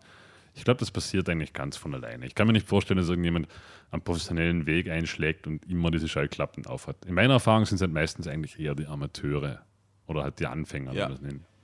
Ich 0.54 0.64
glaube, 0.64 0.80
das 0.80 0.90
passiert 0.92 1.28
eigentlich 1.30 1.52
ganz 1.54 1.76
von 1.76 1.94
alleine. 1.94 2.26
Ich 2.26 2.34
kann 2.36 2.48
mir 2.48 2.54
nicht 2.54 2.68
vorstellen, 2.68 2.98
dass 2.98 3.10
irgendjemand 3.10 3.48
einen 3.92 4.02
professionellen 4.02 4.66
Weg 4.66 4.90
einschlägt 4.90 5.48
und 5.48 5.66
immer 5.70 5.92
diese 5.92 6.08
Schallklappen 6.08 6.66
aufhat. 6.66 7.06
In 7.06 7.14
meiner 7.14 7.34
Erfahrung 7.34 7.66
sind 7.66 7.76
es 7.76 7.82
halt 7.82 7.92
meistens 7.92 8.28
eigentlich 8.28 8.58
eher 8.60 8.74
die 8.76 8.86
Amateure 8.86 9.62
oder 10.08 10.24
halt 10.24 10.40
die 10.40 10.48
Anfänger, 10.48 10.94
Ja. 10.94 11.10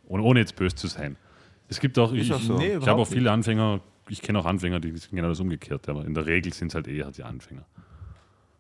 ohne 0.08 0.40
jetzt 0.40 0.56
böse 0.58 0.76
zu 0.76 0.88
sein. 0.88 1.16
Es 1.72 1.80
gibt 1.80 1.98
auch, 1.98 2.12
ich, 2.12 2.32
auch 2.34 2.42
so. 2.42 2.58
Nee, 2.58 2.78
ich 2.78 2.88
habe 2.88 3.02
auch 3.02 3.08
viele 3.08 3.32
Anfänger, 3.32 3.80
ich 4.10 4.22
kenne 4.22 4.40
auch 4.40 4.46
Anfänger, 4.46 4.82
die 4.82 4.90
sind 4.90 5.12
genau 5.12 5.30
das 5.30 5.40
umgekehrt, 5.40 5.88
aber 5.88 6.06
in 6.06 6.14
der 6.14 6.26
Regel 6.26 6.54
sind 6.54 6.68
es 6.68 6.76
halt 6.76 6.88
eher 6.88 7.10
die 7.12 7.24
Anfänger. 7.24 7.66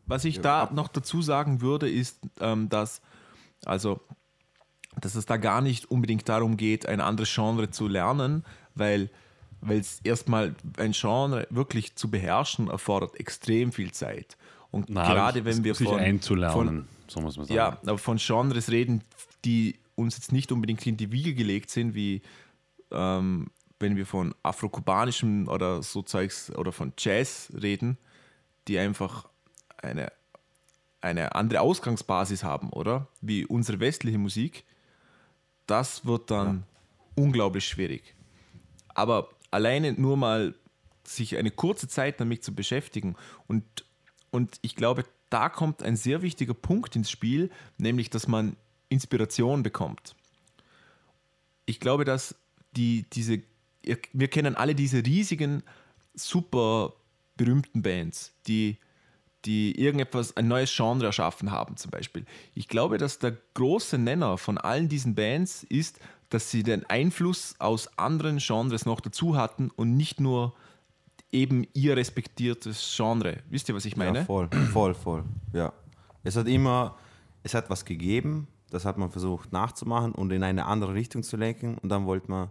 Was 0.05 0.23
ich 0.23 0.39
da 0.39 0.69
noch 0.73 0.87
dazu 0.87 1.21
sagen 1.21 1.59
würde, 1.59 1.89
ist, 1.89 2.21
ähm, 2.39 2.69
dass, 2.69 3.01
also, 3.65 3.99
dass 4.99 5.15
es 5.15 5.25
da 5.25 5.35
gar 5.35 5.61
nicht 5.61 5.91
unbedingt 5.91 6.29
darum 6.29 6.55
geht, 6.55 6.85
ein 6.85 7.01
anderes 7.01 7.33
Genre 7.33 7.69
zu 7.69 7.87
lernen, 7.87 8.45
weil 8.75 9.09
weil 9.61 9.77
es 9.77 9.99
erstmal 10.03 10.55
ein 10.77 10.91
Genre 10.91 11.47
wirklich 11.51 11.95
zu 11.95 12.09
beherrschen 12.09 12.67
erfordert 12.67 13.19
extrem 13.19 13.71
viel 13.71 13.91
Zeit. 13.91 14.35
Und 14.71 14.89
Na, 14.89 15.05
gerade 15.05 15.45
wenn 15.45 15.63
wir 15.63 15.75
sich 15.75 15.87
von, 15.87 15.99
einzulernen, 15.99 16.87
so 17.07 17.21
muss 17.21 17.37
man 17.37 17.45
sagen. 17.45 17.55
ja, 17.55 17.77
aber 17.83 17.97
von 17.97 18.17
Genres 18.17 18.71
reden, 18.71 19.03
die 19.45 19.75
uns 19.95 20.17
jetzt 20.17 20.31
nicht 20.31 20.51
unbedingt 20.51 20.85
in 20.87 20.97
die 20.97 21.11
Wiege 21.11 21.35
gelegt 21.35 21.69
sind, 21.69 21.93
wie 21.93 22.21
ähm, 22.91 23.47
wenn 23.79 23.95
wir 23.95 24.05
von 24.05 24.33
afrokubanischem 24.43 25.47
oder 25.47 25.81
so 25.83 26.01
Zeugs 26.01 26.51
oder 26.55 26.71
von 26.71 26.93
Jazz 26.97 27.51
reden, 27.61 27.97
die 28.67 28.77
einfach 28.77 29.27
eine, 29.77 30.11
eine 31.01 31.35
andere 31.35 31.61
Ausgangsbasis 31.61 32.43
haben, 32.43 32.69
oder? 32.69 33.07
Wie 33.21 33.45
unsere 33.45 33.79
westliche 33.79 34.17
Musik, 34.17 34.63
das 35.65 36.05
wird 36.05 36.29
dann 36.29 36.63
unglaublich 37.15 37.67
schwierig. 37.67 38.15
Aber 38.89 39.29
alleine 39.49 39.93
nur 39.93 40.17
mal 40.17 40.53
sich 41.03 41.37
eine 41.37 41.51
kurze 41.51 41.87
Zeit 41.87 42.19
damit 42.19 42.43
zu 42.43 42.53
beschäftigen 42.53 43.15
und, 43.47 43.63
und 44.29 44.59
ich 44.61 44.75
glaube, 44.75 45.05
da 45.29 45.49
kommt 45.49 45.81
ein 45.81 45.95
sehr 45.95 46.21
wichtiger 46.21 46.53
Punkt 46.53 46.95
ins 46.95 47.09
Spiel, 47.09 47.49
nämlich, 47.77 48.09
dass 48.09 48.27
man 48.27 48.57
Inspiration 48.89 49.63
bekommt. 49.63 50.15
Ich 51.65 51.79
glaube, 51.79 52.03
dass 52.05 52.35
die, 52.75 53.05
diese, 53.11 53.41
wir 54.13 54.27
kennen 54.27 54.55
alle 54.55 54.75
diese 54.75 55.05
riesigen, 55.05 55.63
super 56.13 56.93
berühmten 57.37 57.81
Bands, 57.81 58.33
die, 58.47 58.77
die 59.45 59.79
irgendetwas, 59.79 60.37
ein 60.37 60.47
neues 60.47 60.75
Genre 60.75 61.05
erschaffen 61.05 61.51
haben, 61.51 61.77
zum 61.77 61.91
Beispiel. 61.91 62.25
Ich 62.53 62.67
glaube, 62.67 62.97
dass 62.97 63.19
der 63.19 63.37
große 63.53 63.97
Nenner 63.97 64.37
von 64.37 64.57
allen 64.57 64.89
diesen 64.89 65.15
Bands 65.15 65.63
ist, 65.63 65.99
dass 66.29 66.49
sie 66.49 66.63
den 66.63 66.85
Einfluss 66.89 67.55
aus 67.59 67.97
anderen 67.97 68.37
Genres 68.37 68.85
noch 68.85 69.01
dazu 69.01 69.35
hatten 69.35 69.69
und 69.69 69.97
nicht 69.97 70.19
nur 70.19 70.53
eben 71.31 71.65
ihr 71.73 71.97
respektiertes 71.97 72.93
Genre. 72.95 73.37
Wisst 73.49 73.69
ihr, 73.69 73.75
was 73.75 73.85
ich 73.85 73.97
meine? 73.97 74.19
Ja, 74.19 74.25
voll, 74.25 74.49
voll, 74.71 74.93
voll. 74.93 75.23
Ja. 75.53 75.73
Es 76.23 76.35
hat 76.35 76.47
immer, 76.47 76.97
es 77.43 77.53
hat 77.53 77.69
was 77.69 77.85
gegeben, 77.85 78.47
das 78.69 78.85
hat 78.85 78.97
man 78.97 79.11
versucht 79.11 79.51
nachzumachen 79.51 80.13
und 80.13 80.31
in 80.31 80.43
eine 80.43 80.65
andere 80.65 80.93
Richtung 80.93 81.23
zu 81.23 81.35
lenken 81.35 81.77
und 81.77 81.89
dann 81.89 82.05
wollte 82.05 82.29
man 82.29 82.49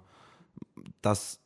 das 1.03 1.41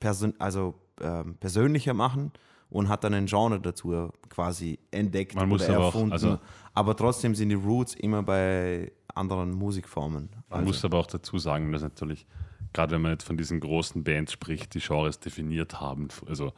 person 0.00 0.34
also, 0.38 0.74
ähm, 1.00 1.36
persönlicher 1.36 1.94
machen 1.94 2.32
und 2.70 2.88
hat 2.88 3.04
dann 3.04 3.14
ein 3.14 3.26
Genre 3.26 3.60
dazu 3.60 4.10
quasi 4.28 4.78
entdeckt 4.90 5.34
Man 5.34 5.48
muss 5.48 5.64
oder 5.64 5.76
aber 5.76 5.84
auch- 5.84 5.94
erfunden. 5.94 6.12
also- 6.12 6.38
aber 6.74 6.96
trotzdem 6.96 7.34
sind 7.34 7.48
die 7.50 7.54
Roots 7.54 7.94
immer 7.94 8.22
bei 8.22 8.92
anderen 9.14 9.52
Musikformen. 9.52 10.28
Man 10.50 10.64
muss 10.64 10.84
aber 10.84 10.98
auch 10.98 11.06
dazu 11.06 11.38
sagen, 11.38 11.72
dass 11.72 11.82
natürlich, 11.82 12.26
gerade 12.72 12.94
wenn 12.94 13.02
man 13.02 13.12
jetzt 13.12 13.24
von 13.24 13.36
diesen 13.38 13.60
großen 13.60 14.04
Bands 14.04 14.32
spricht, 14.32 14.74
die 14.74 14.80
Genres 14.80 15.18
definiert 15.20 15.80
haben. 15.80 16.08
Also 16.26 16.52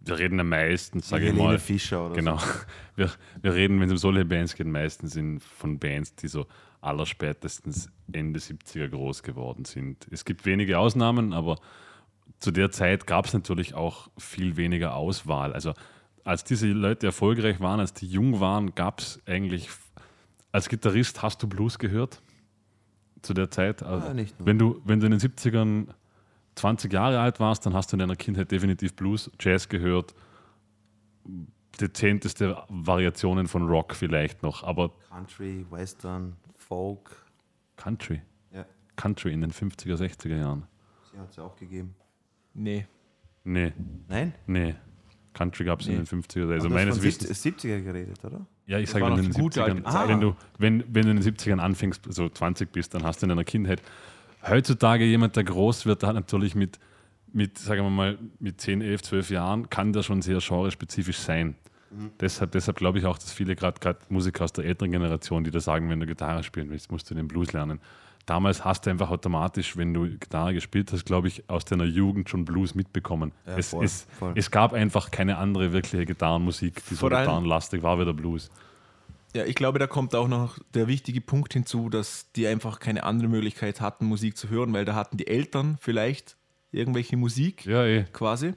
wir 0.00 0.18
reden 0.18 0.36
ja 0.38 0.44
meistens, 0.44 1.08
sage 1.08 1.28
ich 1.28 1.34
mal, 1.34 1.58
Fischer 1.58 2.06
oder 2.06 2.14
genau. 2.16 2.36
so. 2.38 2.46
Wir, 2.96 3.10
wir 3.42 3.54
reden, 3.54 3.80
wenn 3.80 3.86
es 3.86 3.92
um 3.92 3.98
solche 3.98 4.24
Bands 4.24 4.54
geht, 4.54 4.66
meistens 4.68 5.16
in, 5.16 5.40
von 5.40 5.78
Bands, 5.80 6.14
die 6.14 6.28
so 6.28 6.46
allerspätestens 6.84 7.90
Ende 8.12 8.40
70er 8.40 8.88
groß 8.88 9.22
geworden 9.22 9.64
sind. 9.64 10.06
Es 10.10 10.24
gibt 10.24 10.44
wenige 10.44 10.78
Ausnahmen, 10.78 11.32
aber 11.32 11.56
zu 12.40 12.50
der 12.50 12.70
Zeit 12.70 13.06
gab 13.06 13.26
es 13.26 13.32
natürlich 13.32 13.74
auch 13.74 14.08
viel 14.18 14.56
weniger 14.56 14.94
Auswahl. 14.94 15.52
Also 15.52 15.74
als 16.24 16.44
diese 16.44 16.66
Leute 16.68 17.06
erfolgreich 17.06 17.60
waren, 17.60 17.80
als 17.80 17.92
die 17.92 18.06
jung 18.06 18.40
waren, 18.40 18.74
gab 18.74 19.00
es 19.00 19.20
eigentlich, 19.26 19.68
als 20.52 20.68
Gitarrist 20.68 21.22
hast 21.22 21.42
du 21.42 21.48
Blues 21.48 21.78
gehört? 21.78 22.20
Zu 23.22 23.34
der 23.34 23.50
Zeit? 23.50 23.82
Also, 23.82 24.12
nur. 24.12 24.26
wenn, 24.38 24.58
du, 24.58 24.80
wenn 24.84 25.00
du 25.00 25.06
in 25.06 25.12
den 25.12 25.20
70ern 25.20 25.88
20 26.56 26.92
Jahre 26.92 27.20
alt 27.20 27.40
warst, 27.40 27.66
dann 27.66 27.74
hast 27.74 27.92
du 27.92 27.96
in 27.96 28.00
deiner 28.00 28.16
Kindheit 28.16 28.50
definitiv 28.50 28.94
Blues, 28.94 29.30
Jazz 29.40 29.68
gehört, 29.68 30.14
dezenteste 31.80 32.62
Variationen 32.68 33.48
von 33.48 33.66
Rock 33.66 33.94
vielleicht 33.94 34.42
noch, 34.42 34.62
aber 34.62 34.92
Country, 35.08 35.66
Western, 35.70 36.36
Folk. 36.68 37.10
Country. 37.76 38.22
Ja, 38.52 38.64
Country 38.96 39.32
in 39.32 39.40
den 39.40 39.52
50er, 39.52 39.96
60er 39.96 40.36
Jahren. 40.36 40.64
sie 41.12 41.18
hat 41.18 41.30
es 41.30 41.36
ja 41.36 41.42
auch 41.44 41.56
gegeben. 41.56 41.94
Nee. 42.54 42.86
Nee, 43.44 43.72
Nein? 44.08 44.32
nee. 44.46 44.74
Country 45.34 45.64
gab 45.64 45.80
es 45.80 45.86
in 45.88 45.94
Nee. 45.98 46.04
den 46.04 46.06
50er. 46.22 46.50
Also 46.52 46.68
du 46.68 46.74
meines 46.74 46.96
hast 46.96 47.02
Wissens. 47.02 47.42
70, 47.42 47.70
70er 47.72 47.82
geredet, 47.82 48.24
oder? 48.24 48.46
Ja, 48.66 48.78
ich 48.78 48.88
sage, 48.88 49.04
wenn, 49.04 49.12
du 49.14 49.18
in 49.18 49.24
den 49.24 49.32
die 49.32 49.40
gute 49.40 49.60
70ern, 49.60 49.68
alte 49.68 49.82
Zeit. 49.84 50.08
wenn, 50.08 50.20
du, 50.20 50.36
wenn, 50.58 50.84
wenn 50.94 51.02
du 51.04 51.10
in 51.10 51.20
den 51.20 51.34
70ern 51.34 51.58
anfängst, 51.58 52.02
so 52.08 52.28
20 52.28 52.72
bist, 52.72 52.94
dann 52.94 53.02
hast 53.02 53.20
du 53.20 53.26
in 53.26 53.28
deiner 53.30 53.44
Kindheit. 53.44 53.82
Heutzutage 54.46 55.04
jemand, 55.04 55.36
der 55.36 55.44
groß 55.44 55.84
wird, 55.86 56.02
der 56.02 56.10
hat 56.10 56.14
natürlich 56.16 56.54
mit, 56.54 56.78
mit, 57.32 57.58
sagen 57.58 57.82
wir 57.82 57.90
mal, 57.90 58.18
mit 58.38 58.60
10, 58.60 58.80
11, 58.80 59.02
12 59.02 59.30
Jahren, 59.30 59.68
kann 59.68 59.92
der 59.92 60.02
schon 60.02 60.22
sehr 60.22 60.38
genrespezifisch 60.38 61.18
sein. 61.18 61.56
Deshalb, 62.20 62.52
deshalb 62.52 62.76
glaube 62.76 62.98
ich 62.98 63.06
auch, 63.06 63.18
dass 63.18 63.32
viele 63.32 63.56
gerade 63.56 63.78
Musiker 64.08 64.44
aus 64.44 64.52
der 64.52 64.64
älteren 64.64 64.92
Generation, 64.92 65.44
die 65.44 65.50
da 65.50 65.60
sagen, 65.60 65.90
wenn 65.90 66.00
du 66.00 66.06
Gitarre 66.06 66.42
spielen 66.42 66.70
willst, 66.70 66.90
musst 66.90 67.10
du 67.10 67.14
den 67.14 67.28
Blues 67.28 67.52
lernen. 67.52 67.80
Damals 68.26 68.64
hast 68.64 68.86
du 68.86 68.90
einfach 68.90 69.10
automatisch, 69.10 69.76
wenn 69.76 69.92
du 69.92 70.08
Gitarre 70.08 70.54
gespielt 70.54 70.90
hast, 70.92 71.04
glaube 71.04 71.28
ich, 71.28 71.48
aus 71.50 71.66
deiner 71.66 71.84
Jugend 71.84 72.30
schon 72.30 72.46
Blues 72.46 72.74
mitbekommen. 72.74 73.32
Ja, 73.46 73.58
es, 73.58 73.70
voll, 73.70 73.84
es, 73.84 74.06
voll. 74.18 74.32
es 74.34 74.50
gab 74.50 74.72
einfach 74.72 75.10
keine 75.10 75.36
andere 75.36 75.72
wirkliche 75.72 76.06
Gitarrenmusik, 76.06 76.82
die 76.88 76.94
so 76.94 77.08
gitarrenlastig 77.08 77.82
war 77.82 77.98
wie 78.00 78.06
der 78.06 78.14
Blues. 78.14 78.50
Ja, 79.34 79.44
ich 79.44 79.56
glaube, 79.56 79.78
da 79.78 79.86
kommt 79.86 80.14
auch 80.14 80.28
noch 80.28 80.58
der 80.74 80.86
wichtige 80.86 81.20
Punkt 81.20 81.52
hinzu, 81.52 81.90
dass 81.90 82.30
die 82.32 82.46
einfach 82.46 82.78
keine 82.78 83.02
andere 83.02 83.28
Möglichkeit 83.28 83.80
hatten, 83.80 84.06
Musik 84.06 84.38
zu 84.38 84.48
hören, 84.48 84.72
weil 84.72 84.84
da 84.84 84.94
hatten 84.94 85.16
die 85.16 85.26
Eltern 85.26 85.76
vielleicht 85.80 86.36
irgendwelche 86.70 87.16
Musik 87.16 87.66
Ja, 87.66 87.84
eh. 87.84 88.04
quasi. 88.12 88.54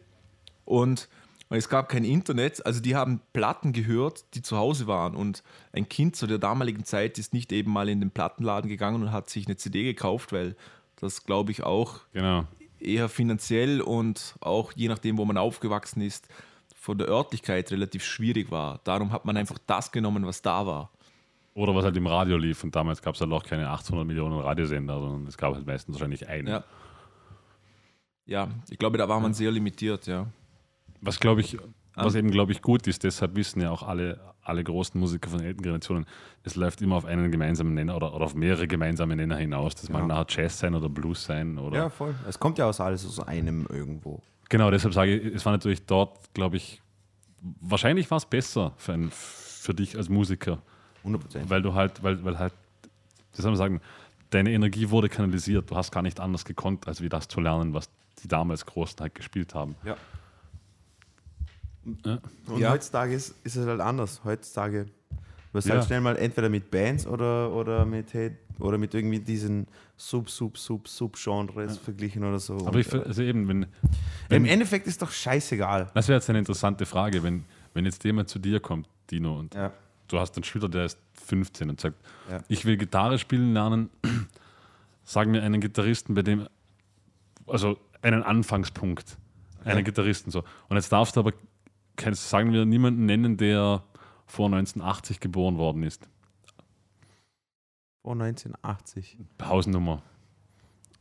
Und, 0.66 1.10
und 1.50 1.58
es 1.58 1.70
gab 1.70 1.90
kein 1.90 2.04
Internet, 2.04 2.66
also 2.66 2.82
die 2.82 2.96
haben 2.96 3.22
Platten 3.34 3.72
gehört, 3.74 4.26
die 4.34 4.42
zu 4.42 4.58
Hause 4.58 4.88
waren. 4.88 5.16
Und 5.16 5.44
ein 5.72 5.88
Kind 5.88 6.16
zu 6.16 6.28
der 6.28 6.40
damaligen 6.40 6.84
Zeit 6.84 7.18
ist 7.18 7.34
nicht 7.34 7.52
eben 7.54 7.72
mal 7.72 7.88
in 7.90 8.02
den 8.02 8.12
Plattenladen 8.12 8.70
gegangen 8.70 9.02
und 9.02 9.12
hat 9.12 9.30
sich 9.30 9.48
eine 9.48 9.56
CD 9.56 9.84
gekauft, 9.84 10.34
weil 10.34 10.56
das, 10.98 11.24
glaube 11.24 11.52
ich, 11.52 11.64
auch 11.64 12.00
Genau. 12.12 12.46
eher 12.80 13.08
finanziell 13.08 13.82
und 13.82 14.36
auch 14.42 14.74
je 14.76 14.88
nachdem, 14.90 15.18
wo 15.18 15.26
man 15.26 15.38
aufgewachsen 15.38 16.02
ist, 16.02 16.28
von 16.76 16.98
der 16.98 17.08
Örtlichkeit 17.08 17.72
relativ 17.72 18.04
schwierig 18.04 18.52
war. 18.52 18.80
Darum 18.84 19.12
hat 19.12 19.26
man 19.26 19.38
einfach 19.38 19.58
das 19.68 19.92
genommen, 19.92 20.26
was 20.26 20.42
da 20.42 20.66
war. 20.66 20.92
Oder 21.54 21.74
was 21.74 21.84
halt 21.86 21.98
im 21.98 22.08
Radio 22.08 22.38
lief. 22.38 22.64
Und 22.64 22.76
damals 22.76 23.02
gab 23.02 23.16
es 23.16 23.22
halt 23.22 23.32
auch 23.32 23.44
keine 23.44 23.70
800 23.70 24.06
Millionen 24.06 24.40
Radiosender, 24.40 25.00
sondern 25.00 25.28
es 25.28 25.38
gab 25.38 25.56
halt 25.56 25.66
meistens 25.66 25.96
wahrscheinlich 25.96 26.28
einen. 26.28 26.48
Ja. 26.48 26.64
ja, 28.26 28.48
ich 28.70 28.78
glaube, 28.78 28.98
da 28.98 29.10
war 29.10 29.20
man 29.20 29.34
sehr 29.34 29.52
limitiert, 29.52 30.06
ja. 30.08 30.28
Was 31.02 31.20
glaube 31.20 31.42
ich, 31.42 31.58
was 31.96 32.16
eben 32.16 32.32
glaube 32.32 32.52
ich 32.52 32.62
gut 32.62 32.88
ist, 32.88 33.04
deshalb 33.04 33.36
wissen 33.36 33.62
ja 33.62 33.72
auch 33.72 33.84
alle, 33.84 34.20
alle 34.44 34.64
großen 34.64 35.00
Musiker 35.00 35.30
von 35.30 35.40
älteren 35.42 35.64
Generationen, 35.64 36.06
es 36.44 36.56
läuft 36.56 36.82
immer 36.82 36.96
auf 36.96 37.06
einen 37.06 37.32
gemeinsamen 37.32 37.74
Nenner 37.74 37.96
oder, 37.96 38.14
oder 38.14 38.26
auf 38.26 38.36
mehrere 38.36 38.68
gemeinsame 38.68 39.16
Nenner 39.16 39.38
hinaus. 39.38 39.76
Das 39.76 39.90
mag 39.90 40.02
Ja. 40.02 40.08
nachher 40.08 40.26
Jazz 40.30 40.60
sein 40.60 40.76
oder 40.76 40.90
Blues 40.90 41.24
sein 41.26 41.58
oder 41.58 41.78
Ja, 41.78 41.90
voll. 41.90 42.14
Es 42.28 42.40
kommt 42.40 42.58
ja 42.58 42.66
aus 42.66 42.80
alles 42.80 43.06
aus 43.06 43.20
einem 43.20 43.68
irgendwo. 43.70 44.22
Genau, 44.50 44.72
deshalb 44.72 44.94
sage 44.94 45.16
ich, 45.18 45.36
es 45.36 45.46
war 45.46 45.52
natürlich 45.52 45.86
dort, 45.86 46.34
glaube 46.34 46.58
ich, 46.58 46.82
wahrscheinlich 47.62 48.10
war 48.10 48.18
es 48.18 48.26
besser 48.26 48.74
für, 48.78 48.94
ein, 48.94 49.10
für 49.12 49.74
dich 49.74 49.98
als 49.98 50.10
Musiker, 50.10 50.62
100%. 51.06 51.50
weil 51.50 51.62
du 51.62 51.74
halt, 51.74 52.02
weil, 52.04 52.24
weil 52.24 52.40
halt, 52.40 52.54
wie 53.36 53.42
soll 53.42 53.52
man 53.52 53.58
sagen, 53.58 53.82
deine 54.30 54.52
Energie 54.52 54.90
wurde 54.90 55.10
kanalisiert. 55.10 55.70
Du 55.70 55.76
hast 55.76 55.92
gar 55.92 56.02
nicht 56.02 56.20
anders 56.20 56.46
gekonnt, 56.46 56.88
als 56.88 57.02
wie 57.02 57.10
das 57.10 57.28
zu 57.28 57.40
lernen, 57.42 57.74
was 57.74 57.90
die 58.24 58.28
damals 58.28 58.66
Großen 58.66 59.00
halt 59.00 59.16
gespielt 59.16 59.54
haben. 59.54 59.76
Ja. 59.84 59.96
Ja. 62.06 62.20
Und 62.48 62.60
Ja. 62.60 62.72
heutzutage 62.72 63.14
ist, 63.14 63.36
ist 63.44 63.56
es 63.56 63.66
halt 63.68 63.82
anders. 63.82 64.22
Heutzutage 64.24 64.86
du 65.54 65.60
Ja. 65.70 65.76
halt 65.76 65.86
schnell 65.86 66.02
mal 66.02 66.16
entweder 66.18 66.50
mit 66.50 66.70
Bands 66.70 67.08
oder, 67.08 67.52
oder, 67.52 67.84
mit, 67.86 68.14
hey, 68.14 68.32
oder 68.60 68.78
mit 68.78 68.94
irgendwie 68.94 69.20
diesen 69.20 69.66
Sub, 69.96 70.30
Sub, 70.30 70.56
Sub, 70.58 70.88
Sub-Genres 70.88 71.78
verglichen 71.80 72.24
oder 72.24 72.38
so. 72.40 72.58
Aber 72.68 72.78
ich, 72.80 72.94
also 72.94 73.24
eben, 73.24 73.48
wenn, 73.48 73.66
wenn 74.30 74.44
Im 74.44 74.52
Endeffekt 74.52 74.86
ist 74.86 75.02
doch 75.02 75.10
scheißegal. 75.10 75.90
das 75.96 76.08
wäre 76.08 76.18
jetzt 76.20 76.30
eine 76.30 76.38
interessante 76.40 76.86
Frage, 76.86 77.24
wenn, 77.24 77.44
wenn 77.74 77.86
jetzt 77.86 78.04
jemand 78.04 78.30
zu 78.30 78.38
dir 78.38 78.60
kommt, 78.60 78.88
Dino, 79.10 79.40
und 79.40 79.56
Ja. 79.56 79.72
du 80.10 80.20
hast 80.20 80.36
einen 80.36 80.44
Schüler, 80.44 80.70
der 80.70 80.86
ist 80.86 81.00
15 81.26 81.70
und 81.72 81.80
sagt, 81.82 81.96
Ja. 82.30 82.40
ich 82.50 82.66
will 82.66 82.78
Gitarre 82.78 83.18
spielen 83.18 83.54
lernen, 83.54 83.90
sag 85.04 85.28
mir 85.28 85.42
einen 85.42 85.60
Gitarristen, 85.62 86.14
bei 86.14 86.22
dem, 86.22 86.48
also 87.48 87.80
einen 88.04 88.22
Anfangspunkt, 88.22 89.18
einen 89.66 89.80
Ja. 89.80 89.84
Gitarristen 89.84 90.30
so. 90.30 90.44
Und 90.70 90.76
jetzt 90.78 90.92
darfst 90.92 91.16
du 91.16 91.22
aber, 91.22 91.34
kannst, 91.98 92.30
sagen 92.30 92.54
wir, 92.54 92.66
niemanden 92.66 93.06
nennen, 93.06 93.36
der 93.38 93.84
vor 94.26 94.46
1980 94.48 95.20
geboren 95.20 95.58
worden 95.58 95.84
ist. 95.84 96.08
Vor 98.02 98.14
1980. 98.14 99.18
Hausnummer. 99.44 100.02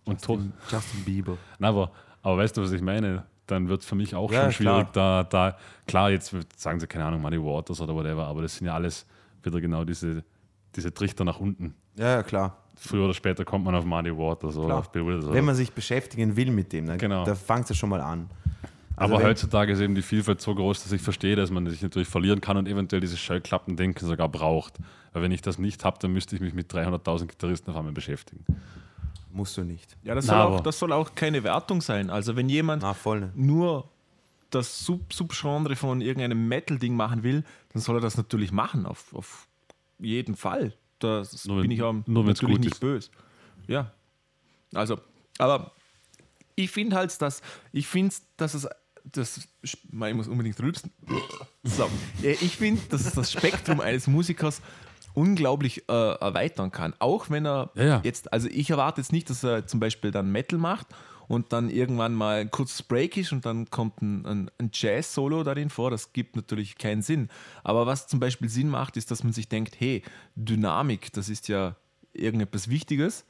Und 0.05 0.21
Justin, 0.27 0.53
Justin 0.71 1.05
Bieber. 1.05 1.37
Na, 1.59 1.69
aber, 1.69 1.91
aber 2.23 2.39
weißt 2.39 2.57
du, 2.57 2.63
was 2.63 2.73
ich 2.73 2.83
meine? 2.83 3.25
Dann 3.47 3.69
wird 3.69 3.83
es 3.83 3.87
für 3.87 3.95
mich 3.95 4.15
auch 4.15 4.33
Ja, 4.33 4.45
schon 4.45 4.53
schwierig, 4.53 4.89
da, 4.93 5.23
da, 5.23 5.57
klar, 5.87 6.11
jetzt 6.11 6.35
sagen 6.57 6.81
sie, 6.81 6.87
keine 6.89 7.05
Ahnung, 7.05 7.23
Muddy 7.23 7.41
Waters 7.41 7.81
oder 7.81 7.95
whatever, 7.95 8.27
aber 8.27 8.43
das 8.43 8.57
sind 8.57 8.67
ja 8.67 8.75
alles 8.75 9.07
wieder 9.43 9.61
genau 9.61 9.85
diese, 9.85 10.25
diese 10.75 10.93
Trichter 10.93 11.25
nach 11.25 11.39
unten. 11.39 11.75
Ja, 11.97 12.09
ja, 12.17 12.23
klar. 12.25 12.57
Früher 12.75 13.05
oder 13.05 13.15
später 13.15 13.45
kommt 13.45 13.65
man 13.65 13.75
auf 13.77 13.85
Muddy 13.85 14.11
Waters 14.17 14.57
oder 14.57 14.67
Klar. 14.67 14.79
auf 14.81 14.91
Bill 14.93 15.07
Withers. 15.07 15.27
Wenn 15.27 15.31
Oder. 15.33 15.43
man 15.43 15.55
sich 15.55 15.73
beschäftigen 15.73 16.37
will 16.37 16.51
mit 16.51 16.73
dem, 16.73 16.87
dann 16.87 16.99
Genau. 16.99 17.25
da 17.25 17.35
fängt 17.35 17.71
es 17.71 17.77
schon 17.77 17.89
mal 17.89 18.01
an. 18.01 18.29
Also 18.97 19.15
Aber 19.15 19.25
heutzutage 19.25 19.73
ist 19.73 19.81
eben 19.81 19.95
die 19.95 20.03
Vielfalt 20.03 20.41
so 20.41 20.55
groß, 20.55 20.83
dass 20.83 20.93
ich 20.93 21.03
verstehe, 21.03 21.37
dass 21.37 21.51
man 21.51 21.67
sich 21.69 21.83
natürlich 21.83 22.09
verlieren 22.09 22.41
kann 22.41 22.57
und 22.57 22.67
eventuell 22.67 23.01
dieses 23.01 23.21
Schallklappendenken 23.21 24.07
sogar 24.09 24.29
braucht. 24.29 24.75
Weil 25.13 25.23
wenn 25.23 25.33
ich 25.33 25.43
das 25.43 25.59
nicht 25.59 25.85
habe, 25.85 25.99
dann 26.01 26.13
müsste 26.13 26.35
ich 26.35 26.41
mich 26.41 26.55
mit 26.55 26.73
300.000 26.73 27.27
Gitarristen 27.27 27.71
auf 27.71 27.77
einmal 27.77 27.93
beschäftigen. 27.93 28.45
Musst 29.31 29.57
du 29.59 29.65
nicht. 29.65 29.97
Ja, 30.03 30.15
das 30.15 30.27
Na, 30.27 30.45
soll, 30.45 30.53
auch, 30.55 30.61
das 30.61 30.79
soll 30.79 30.93
auch 30.93 31.15
keine 31.15 31.45
Wertung 31.45 31.83
sein. 31.83 32.09
Also 32.09 32.37
wenn 32.37 32.49
jemand 32.49 32.83
Na, 32.83 32.97
nur 33.35 33.89
das 34.51 34.85
Sub 34.87 35.13
Subgenre 35.13 35.77
von 35.77 36.01
irgendeinem 36.01 36.49
Metal-Ding 36.49 36.95
machen 36.97 37.23
will, 37.23 37.45
dann 37.75 37.83
soll 37.83 37.99
er 37.99 38.01
das 38.01 38.17
natürlich 38.17 38.51
machen, 38.53 38.87
auf, 38.87 39.13
auf 39.15 39.47
jeden 39.99 40.37
Fall. 40.37 40.73
Das 41.01 41.45
Nur 41.45 41.57
wenn- 41.57 41.63
bin 41.63 41.71
ich 41.73 41.83
auch 41.83 41.95
nur 42.07 42.25
natürlich 42.25 42.59
nicht 42.61 42.73
ist. 42.73 42.81
böse. 42.81 43.11
Ja. 43.67 43.93
Also, 44.73 44.99
aber 45.39 45.73
ich 46.55 46.71
finde 46.71 46.97
halt, 46.97 47.21
dass 47.21 47.43
ich 47.73 47.87
finde, 47.87 48.15
dass 48.39 48.55
es 48.55 48.67
das, 49.13 49.49
ich 49.63 49.79
muss 49.93 50.29
unbedingt 50.29 50.61
rülpsen. 50.61 50.93
So. 51.63 51.89
Ja, 52.23 52.31
Ich 52.31 52.57
finde, 52.57 52.83
dass 52.91 53.07
es 53.07 53.15
das 53.15 53.33
Spektrum 53.33 53.81
eines 53.81 54.07
Musikers 54.07 54.61
unglaublich 55.15 55.89
äh, 55.89 55.93
erweitern 55.93 56.71
kann. 56.71 56.95
Auch 56.99 57.31
wenn 57.31 57.47
er 57.47 57.71
Ja, 57.75 57.85
ja. 57.85 58.01
jetzt, 58.05 58.33
also 58.33 58.49
ich 58.49 58.71
erwarte 58.71 59.01
jetzt 59.01 59.13
nicht, 59.13 59.31
dass 59.31 59.43
er 59.43 59.67
zum 59.67 59.81
Beispiel 59.81 60.11
dann 60.11 60.31
Metal 60.31 60.59
macht 60.59 60.89
und 61.29 61.53
dann 61.53 61.71
irgendwann 61.71 62.15
mal 62.15 62.41
ein 62.41 62.51
kurzes 62.51 62.83
Break 62.83 63.17
ist 63.17 63.33
und 63.33 63.47
dann 63.47 63.71
kommt 63.71 64.03
ein, 64.03 64.27
ein, 64.27 64.51
ein 64.59 64.71
Jazz-Solo 64.73 65.43
darin 65.43 65.71
vor. 65.71 65.91
Das 65.91 66.13
gibt 66.13 66.37
natürlich 66.37 66.77
keinen 66.77 67.03
Sinn. 67.03 67.29
Aber 67.65 67.87
was 67.87 68.07
zum 68.07 68.21
Beispiel 68.21 68.49
Sinn 68.49 68.69
macht, 68.69 68.97
ist, 68.97 69.11
dass 69.11 69.25
man 69.25 69.33
sich 69.33 69.49
denkt, 69.49 69.77
hey, 69.81 70.03
Dynamik, 70.35 71.13
das 71.13 71.29
ist 71.29 71.49
ja 71.49 71.77
irgendetwas 72.13 72.69
Wichtiges. 72.69 73.25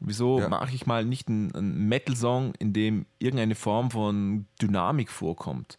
Wieso 0.00 0.40
Ja. 0.40 0.48
mache 0.48 0.74
ich 0.74 0.86
mal 0.86 1.04
nicht 1.04 1.28
einen, 1.28 1.54
einen 1.54 1.88
Metal-Song, 1.88 2.54
in 2.58 2.72
dem 2.72 3.06
irgendeine 3.18 3.54
Form 3.54 3.90
von 3.90 4.46
Dynamik 4.60 5.10
vorkommt? 5.10 5.78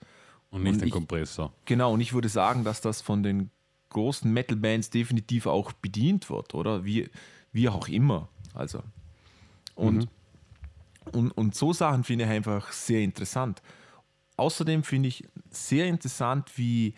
Und 0.51 0.63
nicht 0.63 0.74
Und 0.74 0.82
den 0.82 0.88
ich- 0.89 0.93
Kompressor. 0.93 1.51
Genau, 1.65 1.93
und 1.93 2.01
ich 2.01 2.13
würde 2.13 2.30
sagen, 2.30 2.63
dass 2.63 2.82
das 2.82 3.01
von 3.01 3.24
den 3.24 3.49
großen 3.89 4.32
Metal-Bands 4.32 4.89
definitiv 4.89 5.47
auch 5.47 5.72
bedient 5.74 6.30
wird, 6.30 6.53
oder? 6.53 6.86
Wie, 6.86 7.09
wie 7.51 7.67
auch 7.67 7.88
immer. 7.88 8.28
Also. 8.53 8.84
Und, 9.76 10.07
und, 11.13 11.32
und 11.32 11.55
so 11.55 11.74
Sachen 11.74 12.03
finde 12.03 12.26
ich 12.26 12.30
einfach 12.32 12.72
sehr 12.72 13.01
interessant. 13.01 13.61
Außerdem 14.38 14.84
finde 14.84 15.09
ich 15.09 15.24
sehr 15.49 15.88
interessant, 15.88 16.57
wie, 16.57 16.93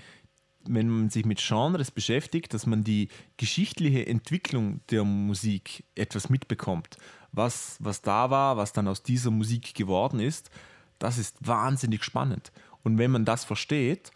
wenn 0.65 0.87
man 0.89 1.09
sich 1.09 1.25
mit 1.25 1.39
Genres 1.45 1.91
beschäftigt, 1.91 2.53
dass 2.53 2.65
man 2.65 2.83
die 2.83 3.09
geschichtliche 3.37 4.05
Entwicklung 4.07 4.79
der 4.89 5.03
Musik 5.03 5.83
etwas 5.95 6.29
mitbekommt. 6.29 6.97
Was, 7.31 7.77
was 7.79 8.01
da 8.01 8.29
war, 8.29 8.57
was 8.57 8.73
dann 8.73 8.87
aus 8.87 9.03
dieser 9.03 9.31
Musik 9.31 9.73
geworden 9.75 10.19
ist, 10.19 10.49
das 10.99 11.17
ist 11.17 11.35
wahnsinnig 11.45 12.03
spannend. 12.03 12.51
Und 12.83 12.97
wenn 12.97 13.11
man 13.11 13.25
das 13.25 13.43
versteht, 13.43 14.11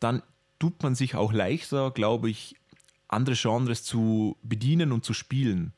dann 0.00 0.22
tut 0.58 0.82
man 0.82 0.94
sich 0.94 1.14
auch 1.14 1.32
leichter, 1.32 1.90
glaube 1.90 2.30
ich, 2.30 2.54
andere 3.08 3.34
Genres 3.36 3.82
zu 3.84 4.36
bedienen 4.42 4.92
und 4.92 5.04
zu 5.04 5.14
spielen. 5.14 5.72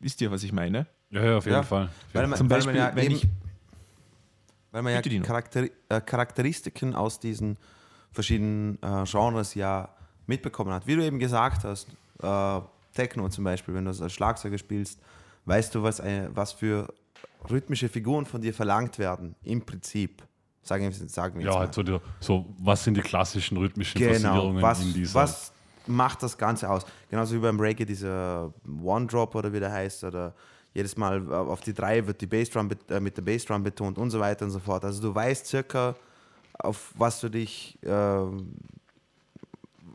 Wisst 0.00 0.20
ihr, 0.20 0.30
was 0.30 0.42
ich 0.42 0.52
meine? 0.52 0.86
Ja, 1.10 1.24
ja, 1.24 1.36
auf 1.38 1.44
jeden 1.44 1.56
Ja. 1.56 1.62
Fall. 1.62 1.90
Weil 2.12 2.26
man, 2.26 2.38
Zum 2.38 2.50
weil 2.50 2.58
Beispiel, 2.58 2.74
man 2.80 2.90
ja 2.90 2.96
wenn 2.96 3.04
eben, 3.04 3.14
ich- 3.16 3.28
weil 4.72 4.82
man 4.82 4.92
ja. 4.92 5.20
Charakter, 5.22 5.66
äh, 5.88 6.00
Charakteristiken 6.00 6.94
aus 6.94 7.18
diesen 7.20 7.56
verschiedenen 8.16 8.78
äh, 8.82 9.04
Genres 9.04 9.54
ja 9.54 9.88
mitbekommen 10.26 10.72
hat. 10.72 10.86
Wie 10.86 10.96
du 10.96 11.04
eben 11.04 11.20
gesagt 11.20 11.62
hast, 11.62 11.86
äh, 12.20 12.60
Techno 12.94 13.28
zum 13.28 13.44
Beispiel, 13.44 13.74
wenn 13.74 13.84
du 13.84 13.90
als 13.90 14.12
Schlagzeuger 14.12 14.58
spielst, 14.58 14.98
weißt 15.44 15.74
du, 15.74 15.82
was, 15.82 16.00
eine, 16.00 16.30
was 16.34 16.52
für 16.52 16.92
rhythmische 17.48 17.88
Figuren 17.88 18.26
von 18.26 18.40
dir 18.40 18.52
verlangt 18.52 18.98
werden, 18.98 19.36
im 19.44 19.60
Prinzip. 19.64 20.22
Sagen 20.62 20.82
wir, 20.82 20.92
sagen 21.08 21.38
wir 21.38 21.46
Ja, 21.46 21.52
mal. 21.52 21.58
halt 21.60 21.74
so, 21.74 21.82
die, 21.84 21.96
so, 22.18 22.46
was 22.58 22.82
sind 22.82 22.96
die 22.96 23.02
klassischen 23.02 23.56
rhythmischen 23.56 23.98
Genau, 24.00 24.52
was, 24.60 24.82
in 24.82 24.92
dieser. 24.94 25.14
was 25.14 25.52
macht 25.86 26.22
das 26.24 26.36
Ganze 26.36 26.68
aus? 26.68 26.84
Genauso 27.08 27.36
wie 27.36 27.38
beim 27.38 27.60
Reggae 27.60 27.84
dieser 27.84 28.52
One-Drop 28.82 29.32
oder 29.36 29.52
wie 29.52 29.60
der 29.60 29.70
heißt, 29.70 30.02
oder 30.02 30.34
jedes 30.74 30.96
Mal 30.96 31.32
auf 31.32 31.60
die 31.60 31.72
drei 31.72 32.04
wird 32.06 32.20
die 32.20 32.26
Bassdrum 32.26 32.68
äh, 32.90 32.98
mit 32.98 33.16
der 33.16 33.22
Bassdrum 33.22 33.62
betont 33.62 33.96
und 33.96 34.10
so 34.10 34.18
weiter 34.18 34.44
und 34.44 34.50
so 34.50 34.58
fort. 34.58 34.84
Also 34.84 35.00
du 35.00 35.14
weißt 35.14 35.46
circa, 35.46 35.94
auf 36.58 36.92
was 36.96 37.20
du 37.20 37.28
dich, 37.28 37.78
ähm, 37.82 38.52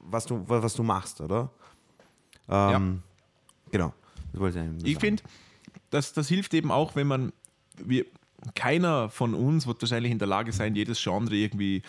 was, 0.03 0.26
du, 0.26 0.47
wa- 0.47 0.62
was 0.62 0.74
du 0.76 0.84
machst, 0.84 1.22
oder? 1.22 1.49
Ähm, 2.49 3.01
Genau. 3.72 3.93
Das 4.34 4.41
wollte 4.41 4.70
ich 4.80 4.86
Ich 4.88 4.97
finde, 4.99 5.24
das, 5.89 6.12
das 6.14 6.28
hilft 6.28 6.53
eben 6.53 6.72
auch, 6.72 6.95
wenn 6.95 7.07
man, 7.07 7.32
wir, 7.78 8.05
keiner 8.55 9.09
von 9.09 9.34
uns 9.34 9.68
wird 9.68 9.82
wahrscheinlich 9.82 10.12
in 10.12 10.20
der 10.20 10.28
Lage 10.28 10.51
sein, 10.51 10.76
jedes 10.76 11.01
Genre 11.01 11.34
irgendwie 11.36 11.82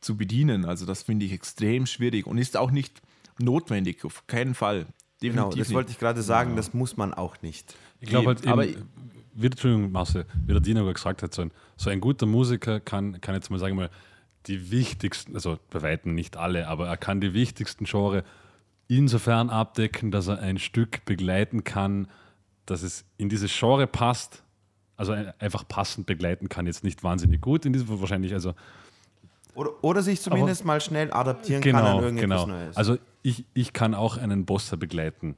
zu 0.00 0.16
bedienen. 0.16 0.64
Also 0.64 0.86
das 0.86 1.02
finde 1.02 1.26
ich 1.26 1.32
extrem 1.32 1.86
schwierig 1.86 2.26
und 2.26 2.38
ist 2.38 2.56
auch 2.56 2.70
nicht 2.70 3.02
notwendig, 3.38 4.04
auf 4.04 4.26
keinen 4.26 4.54
Fall. 4.54 4.86
Genau, 5.20 5.44
Definitiv 5.48 5.58
das 5.64 5.74
wollte 5.74 5.90
ich 5.92 5.98
gerade 5.98 6.22
sagen, 6.22 6.54
das 6.56 6.74
muss 6.74 6.96
man 6.96 7.14
auch 7.14 7.40
nicht. 7.42 7.74
Ich 8.00 8.08
glaube 8.10 8.28
halt 8.28 8.46
Aber- 8.46 8.66
eben, 9.36 9.42
wie, 9.42 9.46
Entschuldigung, 9.46 9.92
Marcel, 9.92 10.24
wie 10.46 10.52
der 10.52 10.60
Dino 10.60 10.90
gesagt 10.92 11.22
hat, 11.22 11.34
so 11.34 11.42
ein, 11.42 11.50
so 11.76 11.90
ein 11.90 12.00
guter 12.00 12.26
Musiker 12.26 12.80
kann, 12.80 13.20
kann 13.20 13.34
jetzt 13.34 13.50
mal 13.50 13.58
sagen, 13.58 13.76
mal, 13.76 13.90
die 14.46 14.70
wichtigsten, 14.70 15.34
also 15.34 15.58
bei 15.70 15.82
Weitem 15.82 16.14
nicht 16.14 16.36
alle, 16.36 16.68
aber 16.68 16.86
er 16.88 16.96
kann 16.96 17.20
die 17.20 17.34
wichtigsten 17.34 17.84
Genre 17.84 18.24
insofern 18.88 19.50
abdecken, 19.50 20.10
dass 20.10 20.28
er 20.28 20.38
ein 20.38 20.58
Stück 20.58 21.04
begleiten 21.04 21.64
kann, 21.64 22.06
dass 22.66 22.82
es 22.82 23.04
in 23.18 23.28
dieses 23.28 23.52
Genre 23.56 23.86
passt, 23.86 24.44
also 24.96 25.12
ein- 25.12 25.32
einfach 25.40 25.66
passend 25.66 26.06
begleiten 26.06 26.48
kann, 26.48 26.66
jetzt 26.66 26.84
nicht 26.84 27.02
wahnsinnig 27.02 27.40
gut 27.40 27.66
in 27.66 27.72
diesem 27.72 27.88
Fall 27.88 28.00
wahrscheinlich, 28.00 28.32
also 28.32 28.54
Oder, 29.54 29.70
oder 29.82 30.02
sich 30.02 30.20
zumindest 30.20 30.64
mal 30.64 30.80
schnell 30.80 31.12
adaptieren 31.12 31.62
kann 31.62 31.74
an 31.76 31.84
genau, 31.84 32.00
irgendetwas 32.02 32.44
genau. 32.44 32.56
Neues. 32.56 32.76
Also 32.76 32.98
ich, 33.22 33.44
ich 33.54 33.72
kann 33.72 33.94
auch 33.94 34.16
einen 34.16 34.44
Bossa 34.44 34.76
begleiten. 34.76 35.34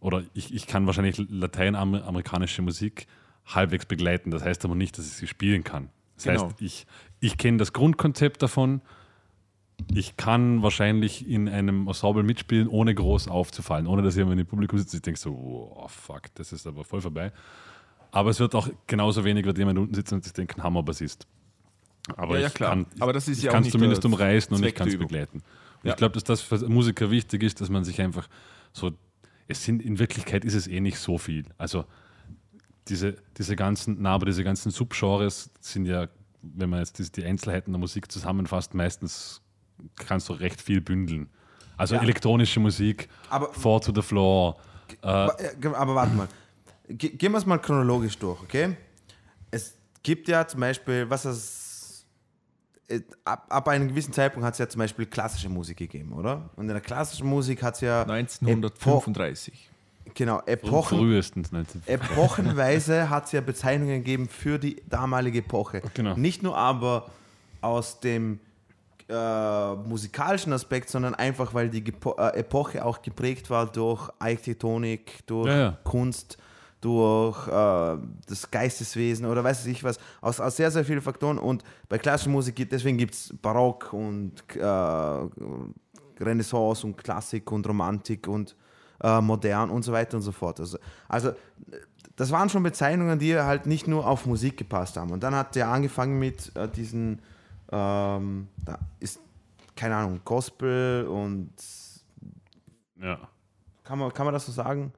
Oder 0.00 0.22
ich, 0.32 0.54
ich 0.54 0.66
kann 0.68 0.86
wahrscheinlich 0.86 1.18
lateinamerikanische 1.28 2.62
Musik 2.62 3.06
halbwegs 3.48 3.86
begleiten. 3.86 4.30
Das 4.30 4.42
heißt 4.44 4.64
aber 4.64 4.74
nicht, 4.74 4.98
dass 4.98 5.06
ich 5.06 5.12
sie 5.14 5.26
spielen 5.26 5.64
kann. 5.64 5.88
Das 6.16 6.24
Genau. 6.24 6.44
heißt, 6.46 6.60
ich, 6.60 6.86
ich 7.20 7.38
kenne 7.38 7.58
das 7.58 7.72
Grundkonzept 7.72 8.42
davon. 8.42 8.80
Ich 9.94 10.16
kann 10.16 10.62
wahrscheinlich 10.62 11.28
in 11.28 11.48
einem 11.48 11.86
Ensemble 11.86 12.24
mitspielen, 12.24 12.66
ohne 12.68 12.94
groß 12.94 13.28
aufzufallen, 13.28 13.86
ohne 13.86 14.02
dass 14.02 14.16
jemand 14.16 14.40
im 14.40 14.46
Publikum 14.46 14.78
sitzt 14.78 14.92
ich 14.94 15.02
denke 15.02 15.20
so, 15.20 15.30
oh 15.76 15.86
fuck, 15.88 16.22
das 16.34 16.52
ist 16.52 16.66
aber 16.66 16.82
voll 16.84 17.00
vorbei. 17.00 17.32
aber 18.10 18.30
es 18.30 18.40
wird 18.40 18.54
auch 18.56 18.68
genauso 18.88 19.24
wenig, 19.24 19.44
wird 19.44 19.56
jemand 19.58 19.78
unten 19.78 19.94
sitzen 19.94 20.14
und 20.14 20.24
sich 20.24 20.32
denken, 20.32 20.62
Hammer-Bassist. 20.62 21.26
Aber 22.16 22.34
Ja, 22.36 22.40
ja, 22.42 22.46
ich 22.48 22.54
klar. 22.54 22.70
kann 22.70 22.86
Aber 23.00 23.12
das 23.12 23.28
ist 23.28 23.38
ich 23.38 23.44
ja 23.44 23.50
auch 23.50 23.54
kann 23.54 23.62
es 23.64 23.70
zumindest 23.70 24.04
umreißen 24.04 24.56
und 24.56 24.64
ich 24.64 24.74
kann 24.74 24.88
es 24.88 24.98
begleiten. 24.98 25.38
Und 25.38 25.44
Ja. 25.84 25.90
Ich 25.92 25.96
glaube, 25.96 26.14
dass 26.14 26.24
das 26.24 26.40
für 26.40 26.58
Musiker 26.68 27.10
wichtig 27.10 27.42
ist, 27.44 27.60
dass 27.60 27.68
man 27.70 27.84
sich 27.84 28.00
einfach 28.00 28.28
so, 28.72 28.90
es 29.46 29.62
sind, 29.64 29.80
in 29.82 29.98
Wirklichkeit 30.00 30.44
ist 30.44 30.54
es 30.54 30.66
eh 30.66 30.80
nicht 30.80 30.98
so 30.98 31.18
viel. 31.18 31.44
Also 31.58 31.84
diese, 32.88 33.16
diese 33.36 33.56
ganzen, 33.56 33.96
na, 34.00 34.14
aber 34.14 34.26
diese 34.26 34.44
ganzen 34.44 34.70
Subgenres 34.70 35.50
sind 35.60 35.86
ja, 35.86 36.08
wenn 36.42 36.70
man 36.70 36.80
jetzt 36.80 36.98
die, 36.98 37.10
die 37.10 37.24
Einzelheiten 37.24 37.72
der 37.72 37.78
Musik 37.80 38.10
zusammenfasst, 38.10 38.74
meistens 38.74 39.40
kannst 39.96 40.28
du 40.28 40.32
recht 40.34 40.60
viel 40.60 40.80
bündeln. 40.80 41.28
Also 41.76 41.94
Ja. 41.94 42.02
elektronische 42.02 42.58
Musik, 42.60 43.08
Aber- 43.30 43.52
Four 43.52 43.80
to 43.80 43.92
the 43.94 44.02
Floor, 44.02 44.56
äh, 45.02 45.06
Aber, 45.06 45.94
warte 45.94 46.14
mal. 46.14 46.28
Ge 46.88 47.10
gehen 47.10 47.32
wir 47.32 47.38
es 47.38 47.44
mal 47.46 47.58
chronologisch 47.58 48.16
durch, 48.18 48.40
okay? 48.40 48.76
Es 49.50 49.74
gibt 50.02 50.26
ja 50.28 50.46
zum 50.46 50.60
Beispiel, 50.60 51.08
was 51.10 51.24
es. 51.26 52.06
äh, 52.88 53.00
Ab, 53.24 53.44
ab 53.50 53.68
einem 53.68 53.88
gewissen 53.88 54.12
Zeitpunkt 54.14 54.46
hat 54.46 54.54
es 54.54 54.58
ja 54.58 54.68
zum 54.68 54.78
Beispiel 54.78 55.04
klassische 55.06 55.50
Musik 55.50 55.76
gegeben, 55.76 56.12
oder? 56.14 56.48
Und 56.56 56.64
in 56.64 56.72
der 56.72 56.80
klassischen 56.80 57.26
Musik 57.28 57.62
hat 57.62 57.74
es 57.74 57.82
ja. 57.82 58.04
1935. 58.06 59.68
Genau, 60.14 60.40
Epochen, 60.46 60.98
frühestens 60.98 61.52
19. 61.52 61.82
Epochenweise 61.86 63.08
hat 63.10 63.26
es 63.26 63.32
ja 63.32 63.40
Bezeichnungen 63.40 63.98
gegeben 63.98 64.28
für 64.28 64.58
die 64.58 64.82
damalige 64.88 65.38
Epoche. 65.40 65.82
Genau. 65.94 66.14
Nicht 66.16 66.42
nur 66.42 66.56
aber 66.56 67.06
aus 67.60 68.00
dem 68.00 68.40
äh, 69.08 69.74
musikalischen 69.74 70.52
Aspekt, 70.52 70.90
sondern 70.90 71.14
einfach, 71.14 71.54
weil 71.54 71.70
die 71.70 71.82
Gepo 71.82 72.14
äh, 72.18 72.38
Epoche 72.38 72.84
auch 72.84 73.00
geprägt 73.02 73.48
war 73.50 73.66
durch 73.66 74.08
Architektonik, 74.18 75.26
durch 75.26 75.46
Ja, 75.48 75.56
ja. 75.58 75.78
Kunst, 75.84 76.36
durch 76.80 77.48
äh, 77.48 77.96
das 78.28 78.50
Geisteswesen 78.50 79.26
oder 79.26 79.42
weiß 79.42 79.66
ich 79.66 79.82
was, 79.82 79.98
aus, 80.20 80.38
aus 80.40 80.56
sehr, 80.56 80.70
sehr 80.70 80.84
vielen 80.84 81.00
Faktoren. 81.00 81.38
Und 81.38 81.64
bei 81.88 81.98
klassischer 81.98 82.30
Musik, 82.30 82.54
gibt- 82.56 82.70
deswegen 82.72 82.98
gibt 82.98 83.14
es 83.14 83.34
Barock 83.42 83.92
und 83.92 84.32
äh, 84.54 84.64
Renaissance 86.20 86.86
und 86.86 86.96
Klassik 86.96 87.50
und 87.50 87.66
Romantik 87.66 88.28
und 88.28 88.56
äh, 89.02 89.20
modern 89.20 89.70
und 89.70 89.82
so 89.82 89.92
weiter 89.92 90.16
und 90.16 90.22
so 90.22 90.32
fort. 90.32 90.60
Also, 90.60 90.78
also 91.08 91.32
das 92.16 92.30
waren 92.32 92.48
schon 92.48 92.62
Bezeichnungen, 92.62 93.18
die 93.18 93.36
halt 93.38 93.66
nicht 93.66 93.86
nur 93.86 94.06
auf 94.06 94.26
Musik 94.26 94.56
gepasst 94.56 94.96
haben. 94.96 95.10
Und 95.12 95.22
dann 95.22 95.34
hat 95.34 95.56
er 95.56 95.68
angefangen 95.68 96.18
mit 96.18 96.50
äh, 96.56 96.68
diesen, 96.68 97.20
ähm, 97.70 98.48
da 98.64 98.78
ist, 98.98 99.20
keine 99.76 99.94
Ahnung, 99.96 100.20
Gospel 100.24 101.06
und 101.06 101.50
Ja. 103.00 103.18
kann 103.84 103.98
man, 103.98 104.12
kann 104.12 104.24
man 104.26 104.34
das 104.34 104.46
so 104.46 104.52
sagen? 104.52 104.92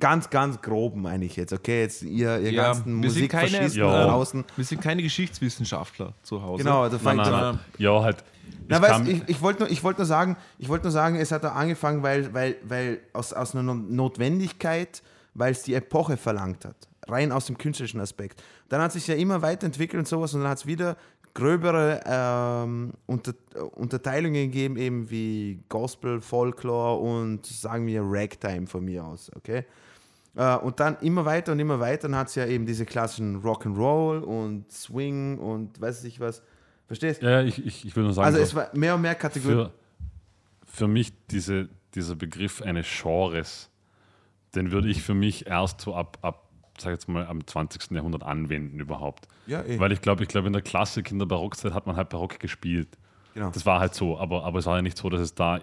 Ganz, 0.00 0.30
ganz 0.30 0.60
grob 0.62 0.96
meine 0.96 1.26
ich 1.26 1.36
jetzt, 1.36 1.52
okay? 1.52 1.82
Jetzt 1.82 2.02
ihr, 2.02 2.38
ihr 2.40 2.50
Ja, 2.50 2.62
ganzen 2.72 3.02
wir 3.02 3.10
sind 3.10 3.28
keine- 3.28 3.42
Musikfaschisten 3.44 3.82
da 3.82 4.06
draußen. 4.06 4.44
Wir 4.56 4.64
sind 4.64 4.80
keine 4.80 5.02
Geschichtswissenschaftler 5.02 6.14
zu 6.22 6.42
Hause. 6.42 6.64
Genau, 6.64 6.84
da 6.88 6.92
Nein, 6.92 6.98
fängt 7.00 7.16
nein, 7.18 7.26
er- 7.32 7.52
nein. 7.52 7.58
Ja, 7.78 8.02
halt. 8.02 8.24
Na, 8.68 8.76
ich 8.76 8.82
weißt, 8.82 9.08
ich, 9.08 9.28
ich 9.28 9.42
wollte 9.42 9.60
nur, 9.60 9.70
ich 9.70 9.82
wollt 9.82 9.98
nur 9.98 10.06
sagen, 10.06 10.36
ich 10.58 10.68
wollte 10.68 10.84
nur 10.84 10.92
sagen, 10.92 11.16
es 11.16 11.32
hat 11.32 11.44
da 11.44 11.52
angefangen, 11.52 12.02
weil, 12.02 12.32
weil, 12.34 12.56
weil 12.64 13.00
aus, 13.12 13.32
aus 13.32 13.54
einer 13.54 13.74
Notwendigkeit, 13.74 15.02
weil 15.34 15.52
es 15.52 15.62
die 15.62 15.74
Epoche 15.74 16.16
verlangt 16.16 16.64
hat. 16.64 16.76
Rein 17.08 17.30
aus 17.30 17.46
dem 17.46 17.56
künstlerischen 17.56 18.00
Aspekt. 18.00 18.42
Dann 18.68 18.80
hat 18.80 18.92
sich 18.92 19.06
ja 19.06 19.14
immer 19.14 19.42
weiterentwickelt 19.42 20.00
und 20.00 20.08
sowas 20.08 20.34
und 20.34 20.40
dann 20.40 20.50
hat 20.50 20.58
es 20.58 20.66
wieder 20.66 20.96
gröbere 21.34 22.00
ähm, 22.06 22.92
Unter, 23.04 23.34
Unterteilungen 23.74 24.50
gegeben, 24.50 24.76
eben 24.76 25.10
wie 25.10 25.62
Gospel, 25.68 26.20
Folklore 26.20 26.98
und 26.98 27.46
sagen 27.46 27.86
wir 27.86 28.00
Ragtime 28.02 28.66
von 28.66 28.84
mir 28.84 29.04
aus, 29.04 29.30
okay? 29.36 29.64
Äh, 30.34 30.56
und 30.56 30.80
dann 30.80 30.96
immer 31.00 31.24
weiter 31.24 31.52
und 31.52 31.60
immer 31.60 31.78
weiter, 31.78 32.08
dann 32.08 32.16
hat 32.16 32.28
es 32.28 32.34
ja 32.36 32.46
eben 32.46 32.66
diese 32.66 32.86
klassischen 32.86 33.42
Rock'n'Roll 33.42 34.20
und 34.20 34.70
Swing 34.72 35.38
und 35.38 35.80
weiß 35.80 36.04
ich 36.04 36.20
was. 36.20 36.42
Verstehst? 36.86 37.22
ja, 37.22 37.30
ja, 37.30 37.42
ich, 37.42 37.64
ich, 37.64 37.84
ich 37.84 37.96
will 37.96 38.04
nur 38.04 38.12
sagen, 38.12 38.26
Also 38.26 38.38
so, 38.38 38.44
es 38.44 38.54
war 38.54 38.70
mehr 38.74 38.94
und 38.94 39.02
mehr 39.02 39.14
Kategorien. 39.14 39.66
für, 39.66 39.72
für 40.64 40.88
mich 40.88 41.12
diese, 41.30 41.68
dieser 41.94 42.14
Begriff 42.14 42.62
eines 42.62 42.86
Genres, 42.86 43.70
den 44.54 44.70
würde 44.70 44.88
ich 44.88 45.02
für 45.02 45.14
mich 45.14 45.46
erst 45.46 45.80
so 45.80 45.94
ab, 45.94 46.18
ab 46.22 46.46
sag 46.78 46.92
jetzt 46.92 47.08
mal, 47.08 47.26
am 47.26 47.46
20. 47.46 47.90
Jahrhundert 47.92 48.22
anwenden 48.22 48.80
überhaupt. 48.80 49.28
Ja, 49.46 49.62
eh. 49.62 49.78
Weil 49.78 49.92
ich 49.92 50.00
glaube, 50.00 50.22
ich 50.22 50.28
glaube, 50.28 50.46
in 50.46 50.52
der 50.52 50.62
Klassik, 50.62 51.10
in 51.10 51.18
der 51.18 51.26
Barockzeit 51.26 51.72
hat 51.72 51.86
man 51.86 51.96
halt 51.96 52.08
Barock 52.10 52.38
gespielt. 52.38 52.88
Genau. 53.34 53.50
Das 53.50 53.66
war 53.66 53.80
halt 53.80 53.94
so, 53.94 54.18
aber, 54.18 54.44
aber 54.44 54.58
es 54.58 54.66
war 54.66 54.76
ja 54.76 54.82
nicht 54.82 54.96
so, 54.96 55.08
dass 55.08 55.20
es 55.20 55.34
da 55.34 55.60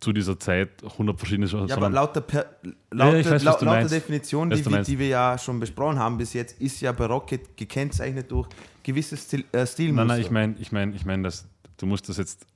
zu 0.00 0.12
dieser 0.12 0.38
Zeit 0.38 0.84
100 0.84 1.18
verschiedene 1.18 1.48
Genres 1.48 1.70
Ja, 1.70 1.76
aber 1.76 1.88
laut 1.90 2.14
der, 2.14 2.20
per, 2.20 2.44
Ja, 2.62 2.70
laut, 2.90 3.14
ich 3.14 3.22
der, 3.22 3.32
weiß, 3.32 3.32
was 3.32 3.44
laut, 3.44 3.60
du 3.60 3.64
laut 3.64 3.74
der 3.74 3.80
meinst. 3.80 3.94
Definition, 3.94 4.50
die, 4.50 4.62
die 4.62 4.98
wir 4.98 5.08
ja 5.08 5.38
schon 5.38 5.58
besprochen 5.58 5.98
haben 5.98 6.18
bis 6.18 6.32
jetzt, 6.34 6.60
ist 6.60 6.80
ja 6.80 6.92
Barock 6.92 7.28
ge- 7.28 7.40
gekennzeichnet 7.56 8.30
durch 8.30 8.48
gewisse 8.82 9.16
Stil, 9.16 9.44
äh, 9.52 9.66
Stilmuster. 9.66 10.04
Nein, 10.04 10.16
nein, 10.18 10.20
ich 10.20 10.30
meine, 10.30 10.94
ich 10.94 11.04
meine, 11.04 11.20
ich 11.20 11.22
dass 11.22 11.48
du 11.78 11.86
musst 11.86 12.08
das 12.08 12.18
jetzt 12.18 12.46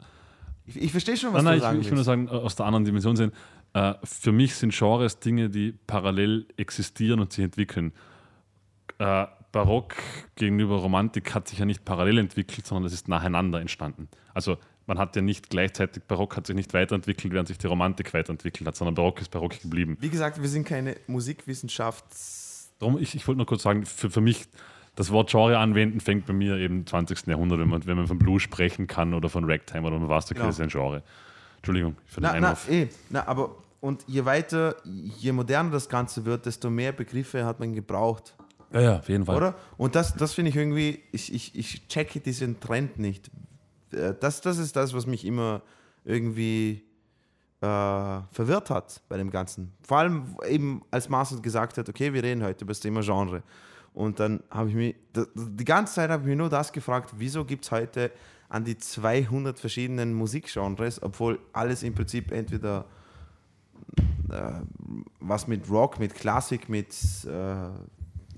ich, 0.67 0.81
ich 0.81 0.91
verstehe 0.93 1.17
schon, 1.17 1.33
was 1.33 1.43
Nein, 1.43 1.59
nein, 1.59 1.59
du 1.59 1.59
ich, 1.59 1.63
sagen 1.65 1.81
ich 1.81 1.87
will 1.87 1.95
nur 1.95 2.05
sagen, 2.05 2.29
aus 2.29 2.55
der 2.57 2.67
anderen 2.67 2.85
Dimension 2.85 3.17
sehen, 3.17 3.33
äh, 3.73 3.95
für 4.05 4.31
mich 4.33 4.55
sind 4.55 4.73
Genres 4.77 5.19
Dinge, 5.19 5.49
die 5.51 5.73
parallel 5.87 6.47
existieren 6.57 7.21
und 7.21 7.33
sich 7.33 7.45
entwickeln. 7.45 7.93
Äh, 8.99 9.27
Barock 9.53 9.97
gegenüber 10.37 10.77
Romantik 10.77 11.35
hat 11.35 11.49
sich 11.49 11.59
ja 11.59 11.65
nicht 11.65 11.85
parallel 11.85 12.19
entwickelt, 12.19 12.67
sondern 12.67 12.85
es 12.85 12.93
ist 12.93 13.09
nacheinander 13.09 13.61
entstanden. 13.61 14.09
Also 14.33 14.59
man 14.91 14.99
hat 14.99 15.15
ja 15.15 15.23
nicht 15.23 15.51
gleichzeitig, 15.51 16.03
Barock 16.03 16.37
hat 16.37 16.49
sich 16.49 16.57
nicht 16.57 16.75
weiterentwickelt, 16.75 17.33
während 17.33 17.47
sich 17.47 17.59
die 17.59 17.69
Romantik 17.69 18.13
weiterentwickelt 18.13 18.67
hat, 18.67 18.75
sondern 18.75 18.97
Barock 18.97 19.21
ist 19.21 19.31
Barock 19.31 19.61
geblieben. 19.63 19.97
Wie 20.01 20.11
gesagt, 20.11 20.43
wir 20.43 20.49
sind 20.49 20.67
keine 20.67 20.97
Musikwissenschafts... 21.07 22.73
Darum, 22.79 22.99
ich, 22.99 23.15
ich 23.15 23.27
wollte 23.29 23.37
nur 23.39 23.47
kurz 23.47 23.63
sagen, 23.63 23.85
für, 23.87 24.11
für 24.11 24.21
mich, 24.21 24.47
das 24.97 25.11
Wort 25.13 25.31
Genre 25.31 25.59
anwenden 25.59 26.01
fängt 26.01 26.27
bei 26.27 26.33
mir 26.33 26.57
eben 26.57 26.79
im 26.81 26.87
20. 26.87 27.27
Jahrhundert, 27.27 27.59
wenn 27.61 27.69
man, 27.69 27.87
wenn 27.87 27.97
man 27.97 28.07
von 28.07 28.19
Blues 28.19 28.43
sprechen 28.43 28.87
kann 28.87 29.15
oder 29.15 29.29
von 29.29 29.45
Ragtime 29.45 29.87
oder 29.87 29.99
man 29.99 30.09
weiß, 30.09 30.25
okay, 30.27 30.35
Genau. 30.35 30.47
das 30.47 30.57
ist 30.57 30.63
ein 30.63 30.69
Genre. 30.71 31.03
Entschuldigung 31.59 31.97
für 32.07 32.21
den 32.21 32.23
Na, 32.25 32.41
na, 32.41 32.49
Einwurf. 32.49 32.69
eh, 32.71 32.89
na, 33.11 33.27
aber 33.29 33.55
und 33.81 34.05
je 34.07 34.25
weiter, 34.25 34.75
je 34.85 35.33
moderner 35.33 35.71
das 35.71 35.89
Ganze 35.89 36.25
wird, 36.25 36.47
desto 36.47 36.69
mehr 36.69 36.93
Begriffe 36.93 37.45
hat 37.45 37.61
man 37.61 37.73
gebraucht, 37.75 38.35
Ja, 38.73 38.81
ja, 38.81 38.99
auf 38.99 39.09
jeden 39.09 39.25
Fall. 39.27 39.37
oder? 39.37 39.55
Und 39.77 39.95
das, 39.95 40.15
das 40.17 40.35
finde 40.35 40.49
ich 40.51 40.57
irgendwie, 40.57 41.01
ich, 41.13 41.33
ich, 41.33 41.55
ich 41.57 41.87
checke 41.89 42.21
diesen 42.21 42.59
Trend 42.61 42.99
nicht. 42.99 43.31
Äh, 43.93 44.15
Das, 44.19 44.41
das 44.41 44.59
ist 44.59 44.77
das, 44.77 44.95
was 44.95 45.07
mich 45.07 45.25
immer 45.25 45.63
irgendwie 46.05 46.83
äh, 47.61 47.67
verwirrt 48.33 48.71
hat 48.71 49.03
bei 49.09 49.17
dem 49.17 49.31
Ganzen. 49.31 49.73
Vor 49.83 49.99
allem 49.99 50.37
eben, 50.49 50.83
als 50.91 51.09
Marcel 51.09 51.41
gesagt 51.41 51.79
hat, 51.79 51.89
okay, 51.89 52.13
wir 52.13 52.23
reden 52.23 52.43
heute 52.43 52.65
über 52.65 52.73
das 52.73 52.81
Thema 52.81 53.03
Genre. 53.03 53.43
Und 53.93 54.21
dann 54.21 54.43
habe 54.51 54.69
ich 54.69 54.75
mich, 54.75 54.97
die 55.35 55.65
ganze 55.65 55.95
Zeit 55.95 56.11
habe 56.11 56.23
ich 56.23 56.29
mich 56.29 56.39
nur 56.39 56.49
das 56.49 56.73
gefragt, 56.73 57.13
wieso 57.17 57.45
gibt 57.45 57.65
es 57.65 57.71
heute 57.71 58.13
an 58.49 58.65
die 58.65 58.79
200 58.79 59.59
verschiedenen 59.59 60.15
Musikgenres, 60.15 61.03
obwohl 61.03 61.39
alles 61.53 61.83
im 61.83 61.95
Prinzip 61.95 62.33
entweder 62.33 62.87
äh, 64.31 64.53
was 65.21 65.47
mit 65.47 65.69
Rock, 65.69 65.99
mit 65.99 66.15
Klassik, 66.15 66.69
mit, 66.69 66.95
äh, 67.27 67.69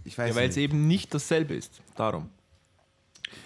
ich 0.04 0.16
weiß 0.16 0.30
Ja, 0.30 0.36
weil 0.36 0.48
es 0.48 0.56
eben 0.56 0.86
nicht 0.86 1.14
dasselbe 1.14 1.54
ist. 1.54 1.80
Darum. 1.94 2.28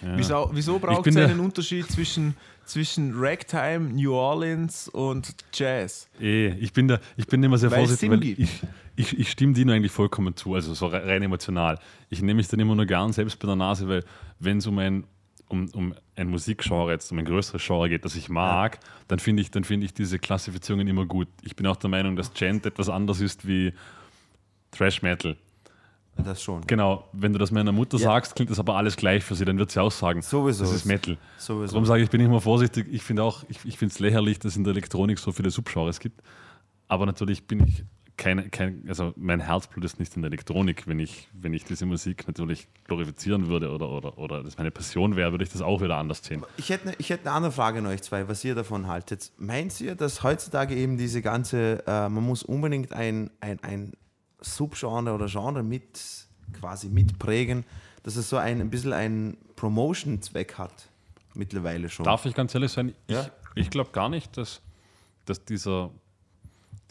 Ja. 0.01 0.17
Wieso, 0.17 0.49
wieso 0.53 0.79
braucht 0.79 1.07
es 1.07 1.15
einen 1.17 1.39
Unterschied 1.39 1.89
zwischen, 1.91 2.35
zwischen 2.65 3.13
Ragtime, 3.15 3.79
New 3.93 4.13
Orleans 4.13 4.87
und 4.89 5.35
Jazz? 5.53 6.07
Eh, 6.21 6.49
ich 6.59 6.71
bin 6.73 6.87
da, 6.87 6.99
ich 7.15 7.25
bin 7.27 7.41
immer 7.43 7.57
sehr 7.57 7.71
Weil 7.71 7.79
vorsichtig, 7.79 8.09
weil 8.11 8.23
ich, 8.23 8.49
ich, 8.95 9.19
ich 9.19 9.31
stimme 9.31 9.53
Dino 9.53 9.73
eigentlich 9.73 9.91
vollkommen 9.91 10.35
zu, 10.35 10.53
also 10.53 10.73
so 10.73 10.87
re- 10.87 11.05
rein 11.05 11.23
emotional. 11.23 11.79
Ich 12.09 12.21
nehme 12.21 12.35
mich 12.35 12.47
dann 12.47 12.59
immer 12.59 12.75
nur 12.75 12.85
gern 12.85 13.11
selbst 13.11 13.39
bei 13.39 13.47
der 13.47 13.55
Nase, 13.55 13.87
weil 13.87 14.03
wenn 14.39 14.57
es 14.59 14.67
um 14.67 14.77
ein, 14.77 15.05
um, 15.49 15.67
um 15.73 15.93
ein 16.15 16.29
Musikgenre, 16.29 16.91
jetzt 16.91 17.11
um 17.11 17.17
ein 17.19 17.25
größeres 17.25 17.65
Genre 17.65 17.89
geht, 17.89 18.05
das 18.05 18.15
ich 18.15 18.29
mag, 18.29 18.79
dann 19.07 19.19
finde 19.19 19.41
ich, 19.41 19.49
dann 19.49 19.63
finde 19.63 19.85
ich 19.85 19.93
diese 19.93 20.19
Klassifizierungen 20.19 20.87
immer 20.87 21.05
gut. 21.05 21.27
Ich 21.41 21.55
bin 21.55 21.65
auch 21.67 21.77
der 21.77 21.89
Meinung, 21.89 22.15
dass 22.15 22.33
Gent 22.33 22.65
etwas 22.65 22.89
anders 22.89 23.21
ist 23.21 23.47
wie 23.47 23.73
Thrash 24.71 25.01
Metal. 25.01 25.37
Das 26.25 26.41
schon. 26.41 26.61
Genau, 26.67 27.05
wenn 27.13 27.33
du 27.33 27.39
das 27.39 27.51
meiner 27.51 27.71
Mutter 27.71 27.97
Ja. 27.97 28.03
sagst, 28.11 28.35
klingt 28.35 28.51
das 28.51 28.59
aber 28.59 28.75
alles 28.75 28.95
gleich 28.95 29.23
für 29.23 29.35
sie, 29.35 29.45
dann 29.45 29.57
wird 29.57 29.71
sie 29.71 29.81
auch 29.81 29.91
sagen, 29.91 30.21
Sowieso. 30.21 30.63
das 30.63 30.73
ist 30.73 30.85
Metal. 30.85 31.17
Sowieso. 31.37 31.73
Darum 31.73 31.85
sage 31.85 32.03
ich, 32.03 32.09
bin 32.09 32.21
ich 32.21 32.27
immer 32.27 32.41
vorsichtig. 32.41 32.87
Ich 32.91 33.03
finde 33.03 33.23
auch, 33.23 33.43
ich, 33.49 33.59
ich 33.65 33.77
finde 33.77 33.93
es 33.93 33.99
lächerlich, 33.99 34.39
dass 34.39 34.53
es 34.53 34.57
in 34.57 34.63
der 34.63 34.71
Elektronik 34.71 35.19
so 35.19 35.31
viele 35.31 35.49
Subgenres 35.51 35.99
gibt. 35.99 36.21
Aber 36.87 37.05
natürlich 37.05 37.45
bin 37.47 37.65
ich 37.67 37.83
kein, 38.15 38.49
kein, 38.49 38.83
also 38.87 39.13
mein 39.15 39.39
Herzblut 39.39 39.85
ist 39.85 39.99
nicht 39.99 40.15
in 40.15 40.23
der 40.23 40.29
Elektronik. 40.31 40.87
Wenn 40.87 40.97
ich, 40.99 41.27
wenn 41.33 41.53
ich 41.53 41.65
diese 41.65 41.85
Musik 41.85 42.25
natürlich 42.27 42.67
glorifizieren 42.85 43.47
würde 43.47 43.69
oder, 43.71 43.89
oder, 43.89 44.17
oder 44.17 44.43
das 44.43 44.57
meine 44.57 44.71
Passion 44.71 45.15
wäre, 45.15 45.29
würde 45.31 45.43
ich 45.43 45.51
das 45.51 45.61
auch 45.61 45.81
wieder 45.81 45.97
anders 45.97 46.23
sehen. 46.23 46.41
Ich 46.57 46.69
hätte, 46.69 46.87
ne, 46.87 46.93
ich 46.97 47.11
hätte 47.11 47.27
eine 47.27 47.35
andere 47.35 47.51
Frage 47.51 47.77
an 47.77 47.85
euch 47.85 48.01
zwei, 48.01 48.27
was 48.27 48.43
ihr 48.43 48.55
davon 48.55 48.87
haltet. 48.87 49.31
Meint 49.37 49.79
ihr, 49.81 49.93
dass 49.93 50.23
heutzutage 50.23 50.73
eben 50.75 50.97
diese 50.97 51.21
ganze, 51.21 51.83
äh, 51.85 52.09
man 52.09 52.23
muss 52.23 52.41
unbedingt 52.41 52.91
ein, 52.91 53.29
ein, 53.39 53.59
ein 53.61 53.93
Subgenre 54.55 55.13
oder 55.13 55.27
Genre 55.27 55.63
mit 55.63 55.99
quasi 56.53 56.89
mitprägen, 56.89 57.65
dass 58.03 58.15
es 58.15 58.29
so 58.29 58.37
ein, 58.37 58.61
ein 58.61 58.69
bisschen 58.69 58.93
einen 58.93 59.37
Promotion-Zweck 59.55 60.57
hat 60.57 60.89
mittlerweile 61.33 61.89
schon? 61.89 62.05
Darf 62.05 62.25
ich 62.25 62.33
ganz 62.33 62.53
ehrlich 62.55 62.71
sein? 62.71 62.93
Ja. 63.07 63.29
Ich, 63.55 63.63
ich 63.63 63.69
glaube 63.69 63.91
gar 63.91 64.09
nicht, 64.09 64.37
dass, 64.37 64.61
dass 65.25 65.43
dieser, 65.43 65.91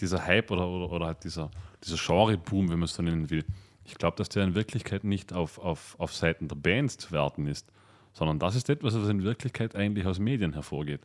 dieser 0.01 0.25
Hype 0.25 0.51
oder, 0.51 0.69
oder, 0.69 0.91
oder 0.93 1.07
halt 1.07 1.25
dieser, 1.25 1.51
dieser 1.83 1.97
Genre-Boom, 1.97 2.69
wenn 2.69 2.79
man 2.79 2.85
es 2.85 2.95
so 2.95 3.03
nennen 3.03 3.31
will, 3.31 3.45
Ich 3.85 3.95
glaube, 3.95 4.17
dass 4.17 4.29
der 4.29 4.45
in 4.45 4.55
Wirklichkeit 4.55 5.05
nicht 5.05 5.33
auf, 5.33 5.59
auf, 5.59 5.95
auf 5.99 6.15
Seiten 6.15 6.49
der 6.49 6.57
Bands 6.57 6.99
zu 6.99 7.13
werten 7.13 7.47
ist, 7.47 7.67
sondern 8.13 8.39
das 8.39 8.55
ist 8.57 8.69
etwas, 8.69 8.95
was 8.95 9.09
in 9.09 9.23
Wirklichkeit 9.23 9.77
eigentlich 9.77 10.07
aus 10.07 10.19
Medien 10.19 10.55
hervorgeht. 10.55 11.03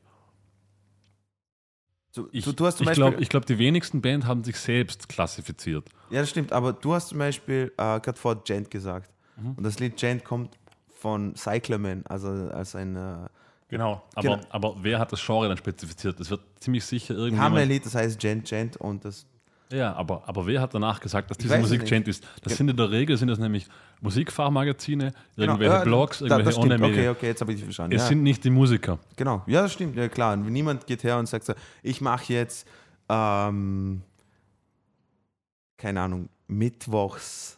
Du, 2.13 2.27
Ich, 2.31 2.43
du, 2.43 2.51
du 2.51 2.65
hast 2.65 2.77
zum 2.77 2.87
ich 2.87 2.93
glaube, 2.93 3.17
glaub, 3.25 3.45
die 3.45 3.57
wenigsten 3.57 4.01
Bands 4.01 4.25
haben 4.25 4.43
sich 4.43 4.57
selbst 4.57 5.07
klassifiziert. 5.07 5.87
Ja, 6.09 6.19
das 6.21 6.29
stimmt, 6.29 6.51
aber 6.51 6.73
du 6.73 6.93
hast 6.93 7.09
zum 7.09 7.19
Beispiel 7.19 7.71
äh, 7.77 7.99
gerade 7.99 8.15
vor 8.19 8.43
Gent 8.43 8.69
gesagt. 8.69 9.09
Mhm. 9.37 9.53
Und 9.53 9.63
das 9.63 9.79
Lied 9.79 9.97
Gent 9.97 10.23
kommt 10.25 10.57
von 10.99 11.35
Cyclamen, 11.35 12.05
also 12.07 12.27
als 12.27 12.75
ein. 12.75 12.95
Äh, 12.95 13.27
Genau. 13.71 14.03
Aber, 14.15 14.21
Genau. 14.21 14.41
aber 14.49 14.75
wer 14.81 14.99
hat 14.99 15.13
das 15.13 15.25
Genre 15.25 15.47
dann 15.47 15.55
spezifiziert? 15.55 16.19
Das 16.19 16.29
wird 16.29 16.41
ziemlich 16.59 16.83
sicher 16.83 17.15
wir 17.15 17.39
haben 17.39 17.55
ein. 17.55 17.69
Lied, 17.69 17.85
das 17.85 17.95
heißt 17.95 18.19
Gent, 18.19 18.45
Gent 18.49 18.75
und 18.75 19.05
das. 19.05 19.25
Ja, 19.71 19.93
aber, 19.93 20.23
aber 20.27 20.45
wer 20.47 20.59
hat 20.61 20.73
danach 20.73 20.99
gesagt, 20.99 21.29
dass 21.29 21.37
diese 21.37 21.57
Musik. 21.57 21.85
Gent 21.85 22.07
ist? 22.07 22.27
Das 22.43 22.57
sind 22.57 22.69
in 22.69 22.75
der 22.77 22.91
Regel 22.91 23.15
sind 23.17 23.29
das 23.29 23.39
nämlich 23.39 23.67
Musikfachmagazine, 24.01 25.13
Genau, 25.37 25.53
irgendwelche 25.53 25.73
ja, 25.75 25.83
Blogs, 25.83 26.19
da- 26.19 26.25
irgendwelche 26.25 26.45
das 26.45 26.55
stimmt. 26.55 26.65
Okay, 26.73 26.73
Online-Medien. 26.83 27.11
okay, 27.11 27.25
jetzt 27.27 27.41
habe 27.41 27.53
ich 27.53 27.63
verstanden. 27.63 27.95
Es 27.95 28.01
Ja, 28.01 28.07
sind 28.09 28.23
nicht 28.23 28.43
die 28.43 28.49
Musiker. 28.49 28.99
genau. 29.15 29.43
Ja, 29.47 29.61
das 29.63 29.73
stimmt, 29.73 29.95
ja 29.95 30.09
klar. 30.09 30.33
Und 30.33 30.45
niemand 30.51 30.85
geht 30.87 31.03
her 31.03 31.17
und 31.17 31.27
sagt 31.27 31.45
so, 31.45 31.53
ich 31.83 32.01
mache 32.01 32.33
jetzt, 32.33 32.67
ähm, 33.09 34.01
keine 35.77 36.01
Ahnung, 36.01 36.29
Mittwochs. 36.47 37.57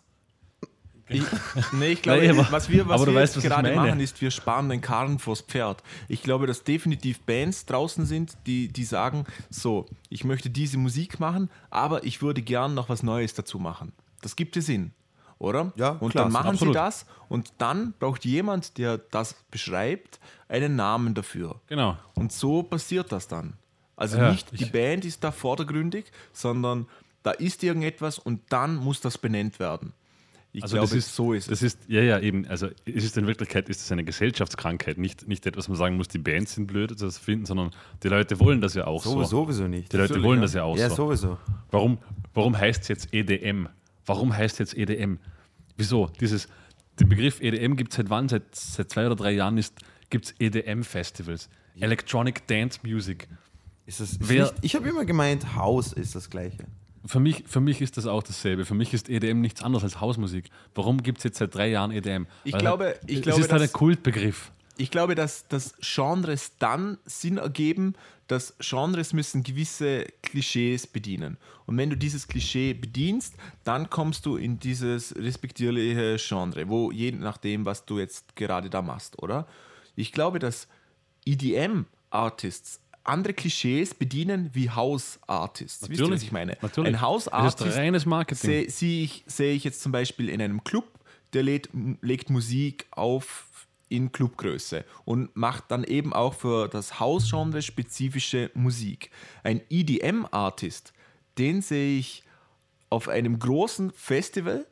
Ich, 1.16 1.72
nee, 1.74 1.92
ich 1.94 2.02
glaube, 2.04 2.30
aber- 2.30 2.52
was 2.52 2.70
wir, 2.70 2.88
was 2.88 3.06
wir 3.06 3.14
weißt, 3.14 3.36
jetzt 3.36 3.44
was 3.46 3.50
gerade 3.52 3.76
machen, 3.76 4.00
ist, 4.00 4.22
wir 4.22 4.32
sparen 4.32 4.70
den 4.70 4.82
Karren 4.82 5.20
vors 5.20 5.42
Pferd. 5.42 5.84
Ich 6.08 6.24
glaube, 6.24 6.48
dass 6.48 6.64
definitiv 6.64 7.20
Bands 7.22 7.66
draußen 7.66 8.06
sind, 8.06 8.38
die, 8.46 8.68
die 8.68 8.84
sagen, 8.84 9.26
so, 9.50 9.86
ich 10.10 10.24
möchte 10.24 10.50
diese 10.50 10.78
Musik 10.78 11.20
machen, 11.20 11.50
aber 11.70 12.04
ich 12.04 12.22
würde 12.22 12.42
gern 12.42 12.74
noch 12.74 12.90
was 12.90 13.04
Neues 13.04 13.34
dazu 13.34 13.60
machen. 13.60 13.92
Das 14.22 14.36
gibt 14.36 14.56
es 14.58 14.66
Sinn, 14.68 14.92
oder? 15.40 15.74
Ja, 15.76 15.90
Und 16.00 16.12
klar, 16.12 16.26
dann 16.26 16.34
machen 16.34 16.52
absolut. 16.52 16.74
sie 16.76 16.80
das 16.80 17.06
und 17.30 17.54
dann 17.58 17.94
braucht 18.00 18.26
jemand, 18.26 18.78
der 18.78 18.98
das 18.98 19.36
beschreibt, 19.52 20.20
einen 20.48 20.76
Namen 20.76 21.14
dafür. 21.14 21.60
Genau. 21.68 21.98
Und 22.14 22.32
so 22.32 22.64
passiert 22.64 23.12
das 23.12 23.28
dann. 23.28 23.54
Also 23.96 24.18
Ja, 24.18 24.32
nicht 24.32 24.52
die 24.52 24.64
ich- 24.66 24.72
Band 24.72 25.06
ist 25.06 25.24
da 25.24 25.32
vordergründig, 25.32 26.06
sondern 26.32 26.88
da 27.22 27.32
ist 27.32 27.64
irgendetwas 27.64 28.20
und 28.20 28.42
dann 28.50 28.76
muss 28.76 29.00
das 29.02 29.18
benannt 29.18 29.60
werden. 29.60 29.94
Ich 30.56 30.62
Also 30.62 30.76
glaube, 30.76 30.88
das 30.90 30.96
ist, 30.98 31.16
so 31.16 31.34
ist 31.34 31.50
das 31.50 31.64
es. 31.64 31.74
ist, 31.74 31.90
ja, 31.90 32.02
ja, 32.02 32.20
eben. 32.20 32.46
Also 32.48 32.68
es 32.86 33.04
ist 33.04 33.18
in 33.18 33.26
Wirklichkeit 33.26 33.70
ist 33.70 33.82
es 33.82 33.92
eine 33.92 34.04
Gesellschaftskrankheit, 34.04 35.00
nicht, 35.00 35.28
nicht 35.28 35.48
etwas, 35.48 35.68
man 35.68 35.78
sagen 35.78 35.98
muss, 35.98 36.08
die 36.10 36.20
Bands 36.20 36.54
sind 36.54 36.68
blöd, 36.68 36.94
das 37.02 37.18
finden, 37.18 37.46
sondern 37.48 37.72
die 38.04 38.08
Leute 38.08 38.40
wollen 38.40 38.62
das 38.62 38.76
ja 38.76 38.86
auch 38.86 39.04
So, 39.04 39.24
so. 39.24 39.46
sowieso 39.46 39.68
nicht. 39.68 39.92
Die 39.92 39.98
Leute 39.98 40.22
wollen 40.22 40.38
ja. 40.40 40.42
das 40.44 40.54
ja 40.54 40.64
auch 40.64 40.78
Ja, 40.78 40.90
so. 40.92 40.96
sowieso. 41.08 41.40
Warum, 41.72 41.98
warum 42.36 42.56
heißt 42.56 42.84
es 42.84 42.88
jetzt 42.88 43.14
EDM? 43.14 43.68
Warum 44.06 44.36
heißt 44.38 44.60
jetzt 44.60 44.78
EDM? 44.78 45.16
Wieso? 45.76 46.12
Dieses, 46.20 46.48
den 47.00 47.10
Begriff 47.10 47.42
EDM 47.42 47.76
gibt 47.76 47.92
es 47.92 47.98
seit 47.98 48.12
wann? 48.12 48.30
Seit, 48.30 48.54
seit 48.54 48.92
zwei 48.92 49.08
oder 49.08 49.16
drei 49.16 49.32
Jahren 49.32 49.60
gibt 50.12 50.26
es 50.26 50.36
EDM-Festivals. 50.40 51.50
Electronic 51.80 52.46
Dance 52.46 52.80
Music. 52.84 53.28
Ist 53.88 54.00
das, 54.02 54.12
ist 54.12 54.30
Wer- 54.30 54.44
nicht, 54.44 54.54
ich 54.62 54.76
habe 54.76 54.88
immer 54.88 55.04
gemeint, 55.04 55.56
Haus 55.56 55.94
ist 55.94 56.14
das 56.14 56.30
Gleiche. 56.30 56.68
Für 57.06 57.20
mich, 57.20 57.44
für 57.48 57.60
mich 57.60 57.82
ist 57.82 57.98
das 57.98 58.06
auch 58.06 58.24
dasselbe. 58.24 58.66
Für 58.66 58.76
mich 58.76 58.94
ist 58.94 59.10
EDM 59.10 59.42
nichts 59.42 59.62
anderes 59.62 59.84
als 59.84 60.00
Hausmusik. 60.00 60.46
Warum 60.74 61.04
gibt 61.04 61.18
es 61.18 61.26
jetzt 61.26 61.38
seit 61.38 61.54
drei 61.54 61.68
Jahren 61.70 61.92
EDM? 61.92 62.28
Ich 62.46 62.54
Weil 62.54 62.60
glaube- 62.62 62.84
halt, 62.86 63.00
ich 63.08 63.18
es 63.18 63.22
glaube, 63.24 63.42
ist 63.42 63.52
halt 63.52 63.62
ein 63.62 63.72
Kultbegriff. 63.74 64.52
Ich 64.78 64.90
glaube, 64.90 65.14
dass, 65.14 65.48
dass 65.50 65.76
Genres 65.82 66.54
dann 66.60 66.98
Sinn 67.06 67.38
ergeben, 67.38 67.94
dass 68.28 68.56
Genres 68.60 69.14
müssen 69.14 69.44
gewisse 69.44 70.06
Klischees 70.24 70.88
bedienen. 70.88 71.38
Und 71.66 71.78
wenn 71.78 71.90
du 71.90 71.98
dieses 71.98 72.28
Klischee 72.28 72.74
bedienst, 72.74 73.36
dann 73.66 73.90
kommst 73.90 74.26
du 74.26 74.38
in 74.38 74.60
dieses 74.60 75.16
respektierliche 75.16 76.16
Genre, 76.18 76.68
wo 76.70 76.92
je 76.92 77.12
nachdem, 77.12 77.66
was 77.66 77.86
du 77.86 78.00
jetzt 78.00 78.36
gerade 78.36 78.70
da 78.70 78.82
machst, 78.82 79.22
oder? 79.22 79.46
Ich 79.96 80.12
glaube, 80.12 80.40
dass 80.40 80.68
EDM-Artists 81.26 82.80
andere 83.04 83.34
Klischees 83.34 83.94
bedienen 83.94 84.50
wie 84.54 84.70
House-Artists. 84.70 85.90
Wisst 85.90 86.00
ihr, 86.00 86.04
was 86.06 86.10
Natürlich, 86.10 86.24
ich 86.24 86.32
meine? 86.32 86.58
natürlich. 86.62 86.94
Ein 86.94 87.02
House-Artist 87.02 87.78
reines 87.78 88.06
Marketing. 88.06 88.50
sehe 88.50 88.70
sehe 88.70 89.04
ich, 89.04 89.24
sehe 89.28 89.54
ich 89.54 89.64
jetzt 89.64 89.82
zum 89.82 89.92
Beispiel 89.92 90.30
in 90.30 90.42
einem 90.42 90.64
Club, 90.64 90.86
der 91.34 91.44
lädt, 91.44 91.70
legt 92.02 92.30
Musik 92.30 92.88
auf 92.92 93.50
in 93.90 94.12
Clubgröße 94.12 94.86
und 95.06 95.36
macht 95.36 95.66
dann 95.70 95.84
eben 95.84 96.14
auch 96.14 96.34
für 96.34 96.68
das 96.68 97.00
Hausgenre 97.00 97.62
spezifische 97.62 98.50
Musik. 98.56 99.12
Ein 99.44 99.62
EDM-Artist, 99.70 100.94
den 101.38 101.62
sehe 101.62 102.00
ich 102.00 102.24
auf 102.90 103.08
einem 103.08 103.38
großen 103.38 103.92
Festival 103.92 104.66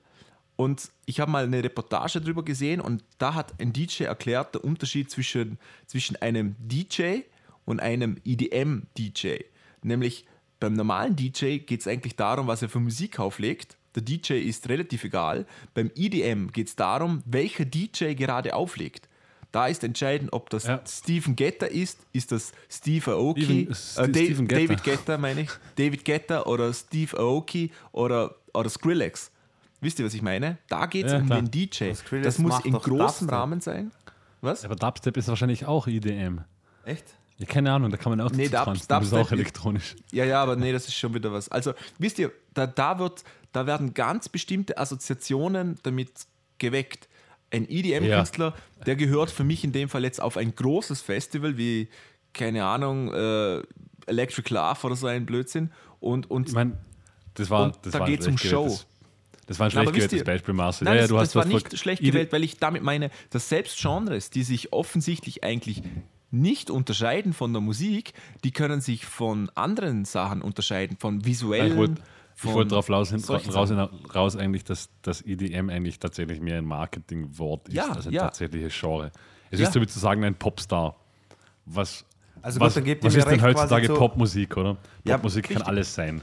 und 0.55 0.91
ich 1.05 1.19
habe 1.19 1.29
mal 1.29 1.43
eine 1.43 1.63
Reportage 1.63 2.19
darüber 2.21 2.43
gesehen 2.43 2.82
und 2.82 3.03
da 3.19 3.34
hat 3.36 3.59
ein 3.59 3.73
DJ 3.73 4.03
erklärt, 4.03 4.55
der 4.55 4.63
Unterschied 4.63 5.11
zwischen, 5.11 5.59
zwischen 5.86 6.15
einem 6.15 6.55
DJ 6.59 7.21
und 7.72 7.80
einem 7.80 8.17
EDM-DJ. 8.26 9.39
Nämlich 9.84 10.26
beim 10.59 10.74
normalen 10.74 11.15
DJ 11.15 11.57
geht 11.57 11.82
es 11.82 11.88
eigentlich 11.88 12.15
darum, 12.15 12.47
was 12.47 12.61
er 12.61 12.69
für 12.69 12.80
Musik 12.80 13.19
auflegt. 13.19 13.78
Der 13.95 14.03
DJ 14.03 14.34
ist 14.34 14.69
relativ 14.69 15.03
egal. 15.03 15.45
Beim 15.74 15.89
EDM 15.95 16.47
geht 16.51 16.67
es 16.67 16.76
darum, 16.76 17.24
welcher 17.26 17.65
DJ 17.65 18.13
gerade 18.13 18.53
auflegt. 18.55 19.07
Da 19.51 19.67
ist 19.67 19.84
entscheidend, 19.84 20.32
ob 20.32 20.49
das 20.49 20.65
Ja. 20.65 20.82
Stephen 20.88 21.36
Getter 21.36 21.69
ist, 21.69 21.99
ist 22.13 22.32
das 22.32 22.53
Steve 22.69 23.11
Aoki, 23.11 23.43
Steven- 23.43 23.67
äh, 23.67 23.74
St- 23.74 23.97
Da- 23.97 24.05
Stephen 24.05 24.47
Getter. 24.47 24.61
David 24.61 24.84
Getter 24.84 25.17
meine 25.17 25.41
ich, 25.41 25.49
David 25.76 26.05
Getter 26.05 26.47
oder 26.47 26.74
Steve 26.74 27.17
Aoki 27.17 27.72
oder, 27.91 28.36
oder 28.53 28.69
Skrillex. 28.69 29.30
Wisst 29.82 29.99
ihr, 29.99 30.05
was 30.05 30.13
ich 30.13 30.22
meine? 30.22 30.57
Da 30.69 30.86
geht 30.86 31.07
es 31.07 31.11
Ja, 31.11 31.17
um 31.19 31.26
klar. 31.26 31.41
den 31.41 31.51
DJ. 31.51 31.91
Skrillex 31.93 32.26
Das 32.28 32.38
muss 32.38 32.63
in 32.63 32.72
großem 32.74 32.97
Dubstep. 32.97 33.32
Rahmen 33.32 33.59
sein. 33.59 33.91
Was? 34.39 34.63
Aber 34.63 34.76
Dubstep 34.76 35.17
ist 35.17 35.28
wahrscheinlich 35.28 35.65
auch 35.65 35.86
EDM. 35.88 36.41
Echt? 36.86 37.03
Ja, 37.41 37.47
keine 37.47 37.71
Ahnung, 37.73 37.89
da 37.91 37.97
kann 37.97 38.11
man 38.11 38.21
auch 38.21 38.31
Nee, 38.31 38.47
dazu 38.47 38.55
Dub- 38.57 38.65
tanzen. 38.65 38.85
Das 38.87 39.03
ist 39.03 39.11
Dubstep 39.11 39.27
auch 39.27 39.31
elektronisch. 39.31 39.95
Ja, 40.11 40.25
ja, 40.25 40.41
aber 40.43 40.55
nee, 40.55 40.71
das 40.71 40.87
ist 40.87 40.95
schon 40.95 41.13
wieder 41.13 41.31
was. 41.33 41.49
Also, 41.49 41.73
wisst 41.97 42.19
ihr, 42.19 42.31
da, 42.53 42.67
da, 42.67 42.99
wird, 42.99 43.23
da 43.51 43.65
werden 43.65 43.93
ganz 43.93 44.29
bestimmte 44.29 44.77
Assoziationen 44.77 45.77
damit 45.83 46.11
geweckt. 46.59 47.07
Ein 47.53 47.67
EDM-Künstler, 47.69 48.53
der 48.85 48.95
gehört 48.95 49.29
für 49.31 49.43
mich 49.43 49.63
in 49.63 49.71
dem 49.73 49.89
Fall 49.89 50.03
jetzt 50.03 50.21
auf 50.21 50.37
ein 50.37 50.55
großes 50.55 51.01
Festival 51.01 51.57
wie, 51.57 51.89
keine 52.33 52.63
Ahnung, 52.63 53.11
äh, 53.13 53.61
Electric 54.05 54.53
Love 54.53 54.77
oder 54.87 54.95
so 54.95 55.07
ein 55.07 55.25
Blödsinn. 55.25 55.71
Und, 55.99 56.29
und 56.31 56.47
Ich 56.49 56.55
meine, 56.55 56.77
das 57.33 57.49
war, 57.49 57.65
Und 57.65 57.77
das 57.83 57.91
da 57.93 57.99
war 57.99 58.05
ein 58.07 58.11
geht's 58.11 58.27
um 58.27 58.35
gewähltes- 58.37 58.79
Show. 58.79 58.85
Das 59.47 59.59
war 59.59 59.67
ein 59.67 59.71
schlecht 59.71 59.91
gewähltes 59.93 60.19
ihr- 60.19 60.23
Beispiel, 60.23 60.53
Marcel. 60.53 60.85
Nein, 60.85 60.93
ja, 60.95 61.01
ja, 61.01 61.01
das, 61.01 61.09
du 61.09 61.15
das 61.15 61.27
hast 61.29 61.35
war 61.35 61.45
nicht 61.45 61.77
schlecht 61.77 62.01
gewählt, 62.03 62.31
weil 62.31 62.43
ich 62.43 62.57
damit 62.57 62.83
meine, 62.83 63.09
dass 63.31 63.49
selbst 63.49 63.77
Genres, 63.81 64.29
die 64.29 64.43
sich 64.43 64.71
offensichtlich 64.71 65.43
eigentlich 65.43 65.81
nicht 66.32 66.69
unterscheiden 66.69 67.34
von 67.34 67.53
der 67.53 67.61
Musik, 67.61 68.13
die 68.43 68.51
können 68.51 68.82
sich 68.82 69.05
von 69.05 69.49
anderen 69.55 70.05
Sachen 70.05 70.41
unterscheiden, 70.41 70.97
von 70.97 71.25
visuellen. 71.25 71.71
Ich 71.71 71.77
wollte 71.77 72.01
wollte 72.43 72.69
darauf 72.69 72.89
raus, 72.89 73.13
raus, 73.29 73.71
raus 74.15 74.36
eigentlich, 74.36 74.63
dass 74.63 74.89
das 75.03 75.21
EDM 75.21 75.69
eigentlich 75.69 75.99
tatsächlich 75.99 76.39
mehr 76.41 76.57
ein 76.57 76.65
Marketingwort 76.65 77.67
ist 77.67 77.75
Ja, 77.75 77.91
als 77.91 78.07
ein 78.07 78.13
ja. 78.13 78.23
tatsächlich 78.23 78.73
Genre. 78.79 79.11
Es 79.51 79.59
Ja. 79.59 79.67
ist 79.67 79.73
so 79.73 79.82
wie 79.82 79.86
zu 79.88 79.99
sagen, 79.99 80.23
ein 80.23 80.34
Popstar. 80.36 80.95
Was, 81.65 82.05
Also 82.41 82.57
gut, 82.59 82.65
was, 82.67 82.73
dann 82.73 82.84
gebt 82.86 83.03
ihr 83.03 83.07
was 83.07 83.13
mir 83.13 83.19
ist 83.19 83.29
denn 83.29 83.41
heutzutage 83.43 83.88
so- 83.88 83.93
Popmusik, 83.95 84.57
oder? 84.57 84.77
Ja, 85.03 85.17
Popmusik 85.17 85.49
kann 85.49 85.61
alles 85.63 85.93
sein. 85.93 86.21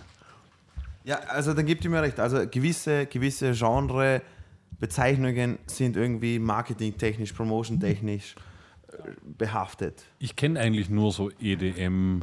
Ja, 1.04 1.16
also 1.28 1.54
dann 1.54 1.64
gebt 1.66 1.84
ihr 1.84 1.90
mir 1.90 2.02
recht. 2.02 2.18
Also 2.18 2.48
gewisse, 2.48 3.06
gewisse 3.06 3.52
Genre-Bezeichnungen 3.52 5.58
sind 5.66 5.96
irgendwie 5.96 6.38
marketingtechnisch, 6.38 7.32
promotion-technisch 7.32 8.34
behaftet. 9.22 10.04
Ich 10.18 10.36
kenne 10.36 10.60
eigentlich 10.60 10.88
nur 10.88 11.12
so 11.12 11.30
EDM 11.40 12.22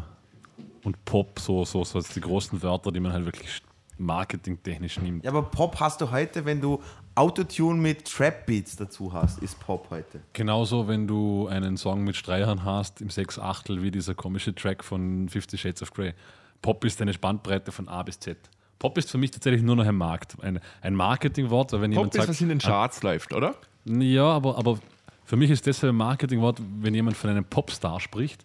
und 0.83 1.05
Pop, 1.05 1.39
so, 1.39 1.65
so, 1.65 1.83
so 1.83 1.97
als 1.97 2.09
die 2.09 2.21
großen 2.21 2.61
Wörter, 2.61 2.91
die 2.91 2.99
man 2.99 3.13
halt 3.13 3.25
wirklich 3.25 3.61
marketingtechnisch 3.97 4.99
nimmt. 4.99 5.23
Ja, 5.23 5.31
aber 5.31 5.43
Pop 5.43 5.79
hast 5.79 6.01
du 6.01 6.11
heute, 6.11 6.45
wenn 6.45 6.61
du 6.61 6.81
Autotune 7.15 7.79
mit 7.79 8.05
Trap-Beats 8.05 8.75
dazu 8.75 9.13
hast, 9.13 9.41
ist 9.41 9.59
Pop 9.59 9.87
heute. 9.89 10.21
Genauso, 10.33 10.87
wenn 10.87 11.07
du 11.07 11.47
einen 11.47 11.77
Song 11.77 12.03
mit 12.03 12.15
Streichern 12.15 12.65
hast, 12.65 13.01
im 13.01 13.09
Sechs 13.09 13.39
Achtel, 13.39 13.81
wie 13.81 13.91
dieser 13.91 14.13
komische 14.13 14.53
Track 14.53 14.83
von 14.83 15.29
Fifty 15.29 15.57
Shades 15.57 15.81
of 15.81 15.93
Grey. 15.93 16.13
Pop 16.61 16.83
ist 16.83 17.01
eine 17.01 17.13
Spannbreite 17.13 17.71
von 17.71 17.87
A 17.87 18.03
bis 18.03 18.19
Z. 18.19 18.37
Pop 18.79 18.97
ist 18.97 19.09
für 19.09 19.17
mich 19.17 19.31
tatsächlich 19.31 19.61
nur 19.61 19.77
noch 19.77 19.85
ein 19.85 19.95
Markt, 19.95 20.35
ein, 20.41 20.59
ein 20.81 20.93
Marketingwort, 20.93 21.71
weil 21.71 21.81
wenn 21.81 21.91
Pop 21.91 21.97
jemand 21.97 22.15
ist, 22.15 22.21
sagt, 22.21 22.29
was 22.29 22.41
in 22.41 22.49
den 22.49 22.59
Charts 22.59 23.01
läuft, 23.01 23.33
oder? 23.33 23.55
ja, 23.85 24.25
aber, 24.25 24.57
aber 24.57 24.79
für 25.25 25.35
mich 25.35 25.49
ist 25.51 25.65
deshalb 25.65 25.93
ein 25.93 25.97
Marketingwort, 25.97 26.61
wenn 26.79 26.93
jemand 26.95 27.17
von 27.17 27.29
einem 27.29 27.43
Popstar 27.45 27.99
spricht, 27.99 28.43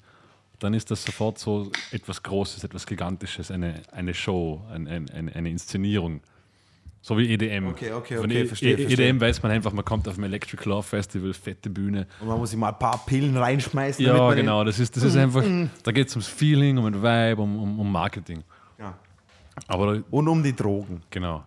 dann 0.58 0.74
ist 0.74 0.90
das 0.90 1.04
sofort 1.04 1.38
so 1.38 1.70
etwas 1.90 2.22
Großes, 2.22 2.64
etwas 2.64 2.86
Gigantisches, 2.86 3.50
eine, 3.50 3.82
eine 3.92 4.12
Show, 4.14 4.62
ein, 4.72 4.86
ein, 4.88 5.08
eine, 5.10 5.34
eine 5.34 5.48
Inszenierung. 5.50 6.20
So 7.02 7.16
wie 7.16 7.32
EDM. 7.32 7.68
Okay, 7.68 7.92
okay, 7.92 8.18
okay, 8.18 8.42
E- 8.42 8.46
verstehe, 8.46 8.74
E- 8.74 8.76
verstehe. 8.86 9.08
EDM 9.08 9.20
weiß 9.22 9.42
man 9.42 9.52
einfach, 9.52 9.72
man 9.72 9.86
kommt 9.86 10.06
auf 10.06 10.18
ein 10.18 10.24
Electric 10.24 10.68
Love 10.68 10.82
Festival, 10.82 11.32
fette 11.32 11.70
Bühne. 11.70 12.06
Und 12.20 12.28
man 12.28 12.36
muss 12.38 12.50
sich 12.50 12.58
mal 12.58 12.68
ein 12.68 12.78
paar 12.78 12.98
Pillen 13.06 13.34
reinschmeißen. 13.38 14.04
Ja, 14.04 14.34
genau, 14.34 14.62
das 14.64 14.78
ist, 14.78 14.94
das 14.98 15.04
ist 15.04 15.16
einfach, 15.16 15.42
da 15.82 15.92
geht 15.92 16.08
es 16.08 16.14
ums 16.14 16.26
Feeling, 16.28 16.76
um 16.76 16.84
ein 16.84 17.02
Vibe, 17.02 17.40
um, 17.40 17.58
um, 17.58 17.80
um 17.80 17.90
Marketing. 17.90 18.42
Ja. 18.78 18.98
Aber 19.66 20.02
Und 20.10 20.28
um 20.28 20.42
die 20.42 20.54
Drogen. 20.54 21.00
genau. 21.08 21.42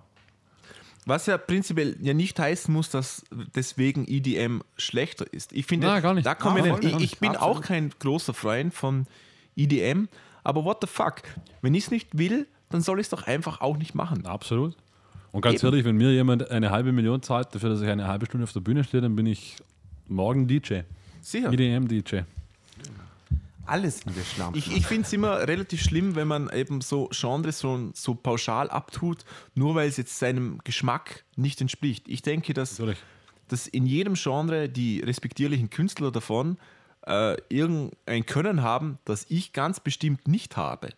Was 1.06 1.26
ja 1.26 1.38
prinzipiell 1.38 1.97
ja 2.01 2.14
nicht 2.14 2.39
heißen 2.39 2.74
muss, 2.74 2.89
dass 2.89 3.24
deswegen 3.56 4.06
EDM 4.08 4.62
schlechter 4.78 5.26
ist. 5.32 5.51
Ich 5.54 5.66
finde, 5.66 5.88
Na, 5.88 5.99
gar 5.99 6.14
nicht. 6.14 6.26
da 6.26 6.36
kommen 6.36 6.64
Ah, 6.72 6.78
Ich, 6.82 6.95
ich 6.99 7.20
bin 7.20 7.32
Absolut. 7.32 7.58
auch 7.58 7.62
kein 7.62 7.91
großer 7.99 8.34
Freund 8.34 8.74
von 8.74 9.06
EDM, 9.56 10.08
aber 10.43 10.64
what 10.66 10.78
the 10.82 10.88
fuck? 10.88 11.22
Wenn 11.62 11.74
ich 11.76 11.86
es 11.86 11.91
nicht 11.91 12.18
will, 12.18 12.47
dann 12.70 12.82
soll 12.82 12.99
ich 12.99 13.06
es 13.06 13.10
doch 13.10 13.24
einfach 13.28 13.62
auch 13.62 13.78
nicht 13.78 13.95
machen. 13.95 14.26
Absolut. 14.26 14.76
Und 15.32 15.41
ganz 15.41 15.62
Eben. 15.64 15.68
ehrlich, 15.74 15.86
wenn 15.86 15.97
mir 15.97 16.12
jemand 16.12 16.49
eine 16.51 16.70
halbe 16.72 16.91
Million 16.91 17.22
zahlt 17.22 17.54
dafür, 17.54 17.70
dass 17.70 17.82
ich 17.82 17.88
eine 17.89 18.08
halbe 18.08 18.26
Stunde 18.26 18.43
auf 18.43 18.54
der 18.54 18.60
Bühne 18.62 18.84
stehe, 18.84 19.01
dann 19.01 19.16
bin 19.16 19.26
ich 19.26 19.58
morgen 20.08 20.47
DJ. 20.47 20.82
Sicher. 21.22 21.51
EDM-DJ. 21.51 22.22
Alles 23.66 24.01
in 24.01 24.14
der 24.14 24.24
Schnamm. 24.24 24.53
Ich, 24.55 24.76
ich 24.76 24.86
finde 24.86 25.03
es 25.05 25.14
immer 25.14 25.47
relativ 25.47 25.82
schlimm, 25.82 26.16
wenn 26.16 26.28
man 26.28 26.49
eben 26.49 26.82
so 26.82 27.09
Genres 27.11 27.59
so, 27.59 27.91
so 27.93 28.14
pauschal 28.16 28.70
abtut, 28.70 29.24
nur 29.55 29.76
weil 29.76 29.88
es 29.88 29.97
jetzt 29.97 30.20
seinem 30.20 30.59
Geschmack 30.64 31.24
nicht 31.36 31.61
entspricht. 31.61 32.07
Ich 32.07 32.22
denke, 32.22 32.53
dass, 32.53 32.80
Natürlich. 32.80 32.99
dass 33.47 33.68
in 33.68 33.86
jedem 33.86 34.16
Genre 34.16 34.68
die 34.68 34.99
respektierlichen 34.99 35.70
Künstler 35.70 36.11
davon 36.11 36.57
äh, 37.07 37.38
irgendein 37.49 38.26
Können 38.26 38.64
haben, 38.64 38.97
das 39.05 39.26
ich 39.30 39.53
ganz 39.53 39.80
bestimmt 39.80 40.28
nicht 40.28 40.57
habe. 40.57 40.89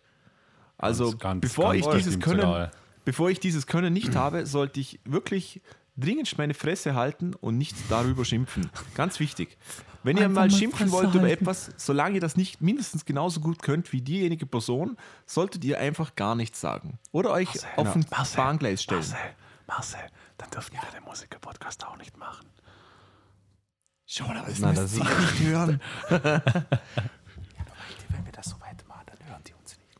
Also 0.78 1.10
Ganz, 1.10 1.18
ganz, 1.20 1.40
bevor, 1.42 1.72
ganz 1.72 1.86
ich 1.86 1.92
dieses 1.92 2.20
Können, 2.20 2.40
sogar, 2.40 2.70
bevor 3.04 3.30
ich 3.30 3.40
dieses 3.40 3.66
Können 3.66 3.92
nicht 3.92 4.14
habe, 4.14 4.44
sollte 4.46 4.80
ich 4.80 5.00
wirklich 5.04 5.60
dringend 5.96 6.36
meine 6.36 6.54
Fresse 6.54 6.94
halten 6.94 7.34
und 7.34 7.56
nicht 7.58 7.76
darüber 7.88 8.24
schimpfen. 8.24 8.70
Ganz 8.94 9.18
wichtig. 9.20 9.56
Wenn 10.06 10.16
ihr 10.16 10.28
mal 10.28 10.50
schimpfen 10.50 10.90
wollt 10.92 11.12
über 11.14 11.24
halten. 11.24 11.42
etwas, 11.42 11.70
solange 11.76 12.14
ihr 12.14 12.20
das 12.20 12.36
nicht 12.36 12.60
mindestens 12.62 13.04
genauso 13.04 13.40
gut 13.40 13.60
könnt 13.60 13.92
wie 13.92 14.00
diejenige 14.00 14.46
Person, 14.46 14.96
solltet 15.26 15.64
ihr 15.64 15.78
einfach 15.80 16.14
gar 16.14 16.36
nichts 16.36 16.60
sagen. 16.60 16.98
Oder 17.12 17.32
euch 17.32 17.48
auf 17.76 17.94
ein 17.94 18.06
Bahngleis 18.36 18.82
stellen. 18.84 19.04
Marcel, 19.66 19.98
dann 20.38 20.48
dürfen 20.50 20.72
wir 20.74 20.80
den 20.94 21.02
Musiker-Podcast 21.04 21.84
auch 21.86 21.96
nicht 21.96 22.16
machen. 22.16 22.46
Schon, 24.06 24.30
aber 24.36 24.48
das 24.48 24.60
müsst 24.60 24.96
ihr 24.96 25.02
ist- 25.02 25.20
nicht 25.20 25.40
hören. 25.40 25.80
Wenn 28.08 28.24
wir 28.24 28.32
das 28.32 28.46
so 28.50 28.60
weitermachen, 28.60 29.06
dann 29.06 29.18
hören 29.28 29.42
die 29.44 29.52
uns 29.54 29.76
nicht. 29.76 29.98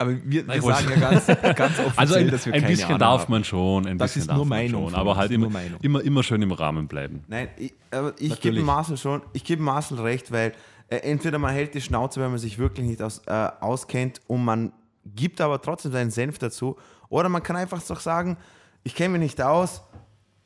Aber 0.00 0.12
wir, 0.24 0.46
wir 0.46 0.62
sagen 0.62 0.88
ja 0.90 0.96
ganz, 1.10 1.26
ganz 1.26 1.38
offiziell, 1.78 1.92
Also 1.96 2.14
ein, 2.14 2.30
dass 2.30 2.46
wir 2.46 2.54
ein 2.54 2.60
keine 2.60 2.72
bisschen 2.72 2.86
Ahnung 2.86 2.98
darf 3.00 3.22
haben. 3.22 3.32
man 3.32 3.44
schon. 3.44 3.86
Ein 3.86 3.98
Das 3.98 4.10
bisschen 4.12 4.20
ist 4.22 4.28
darf 4.28 4.36
nur 4.36 4.46
man 4.46 4.58
Meinung 4.60 4.90
Schon, 4.90 4.98
aber 4.98 5.16
halt 5.16 5.30
immer, 5.32 5.50
Meinung. 5.50 5.80
immer, 5.82 6.00
immer 6.02 6.22
schön 6.22 6.40
im 6.42 6.52
Rahmen 6.52 6.86
bleiben. 6.86 7.24
Nein, 7.26 7.48
ich, 7.56 7.74
aber 7.90 8.12
ich 8.18 8.40
gebe 8.40 8.62
Marcel 8.62 8.96
schon, 8.96 9.22
ich 9.32 9.42
gebe 9.44 9.60
Marcel 9.62 9.98
recht, 10.00 10.30
weil 10.30 10.52
äh, 10.88 10.96
entweder 10.98 11.38
man 11.38 11.52
hält 11.52 11.74
die 11.74 11.80
Schnauze, 11.80 12.20
wenn 12.20 12.30
man 12.30 12.38
sich 12.38 12.58
wirklich 12.58 12.86
nicht 12.86 13.02
aus, 13.02 13.22
äh, 13.26 13.48
auskennt 13.60 14.20
und 14.28 14.44
man 14.44 14.72
gibt 15.04 15.40
aber 15.40 15.60
trotzdem 15.60 15.90
seinen 15.92 16.10
Senf 16.12 16.38
dazu, 16.38 16.76
oder 17.08 17.28
man 17.28 17.42
kann 17.42 17.56
einfach 17.56 17.82
doch 17.82 18.00
sagen, 18.00 18.36
ich 18.84 18.94
kenne 18.94 19.10
mich 19.14 19.20
nicht 19.22 19.42
aus, 19.42 19.82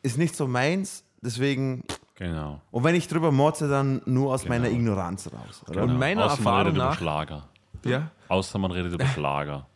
ist 0.02 0.16
nicht 0.16 0.34
so 0.34 0.46
meins, 0.48 1.04
deswegen, 1.20 1.82
Genau. 2.14 2.60
und 2.70 2.84
wenn 2.84 2.94
ich 2.94 3.06
drüber 3.08 3.32
motze, 3.32 3.68
dann 3.68 4.00
nur 4.06 4.32
aus 4.32 4.48
meiner 4.48 4.68
Ignoranz 4.70 5.28
raus. 5.32 5.62
Oder? 5.68 5.82
Und 5.82 5.98
meiner 5.98 6.24
Außer 6.26 6.40
man 6.42 6.54
Erfahrung 6.54 6.76
nach- 6.78 6.96
Schlager. 6.96 7.48
Ja, 7.84 8.10
Außer 8.28 8.58
man 8.58 8.70
redet 8.70 8.92
über 8.94 9.06
Schlager. 9.06 9.66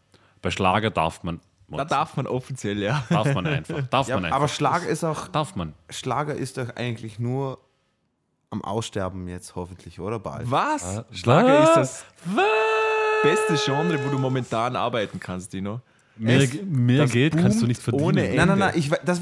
Bei 0.43 0.51
Schlager 0.51 0.91
darf 0.91 1.23
man. 1.23 1.39
da 1.69 1.77
motzen. 1.79 1.89
darf 1.89 2.17
man 2.17 2.27
offiziell, 2.27 2.79
ja. 2.83 3.05
darf 3.11 3.35
man 3.35 3.47
einfach. 3.47 3.83
Darf 3.89 4.09
Ja, 4.09 4.15
man 4.17 4.25
einfach. 4.27 4.37
aber 4.37 4.49
Schlager 4.49 4.87
ist 4.87 5.05
auch, 5.05 5.29
darf 5.29 5.57
man. 5.57 5.75
Schlager 5.91 6.35
ist 6.35 6.57
doch 6.59 6.75
eigentlich 6.77 7.19
nur 7.19 7.59
am 8.51 8.63
Aussterben 8.63 9.27
jetzt 9.29 9.57
hoffentlich, 9.57 9.99
oder 10.01 10.19
bald? 10.21 10.51
Was? 10.51 11.03
Schlager 11.13 11.65
ist 11.65 11.75
das 11.77 12.05
beste 13.23 13.55
Genre, 13.65 13.99
wo 14.05 14.11
du 14.11 14.19
momentan 14.19 14.77
arbeiten 14.77 15.19
kannst, 15.21 15.53
Dino. 15.53 15.81
Mehr, 16.17 16.39
Es- 16.41 16.63
mehr 16.63 17.07
Geld 17.07 17.37
kannst 17.37 17.61
du 17.61 17.67
nicht 17.67 17.83
verdienen. 17.83 18.05
ohne 18.05 18.23
Nein, 18.23 18.37
nein, 18.37 18.49
Ende. 18.51 18.57
nein, 18.67 18.73
ich, 18.77 18.89
das, 19.05 19.21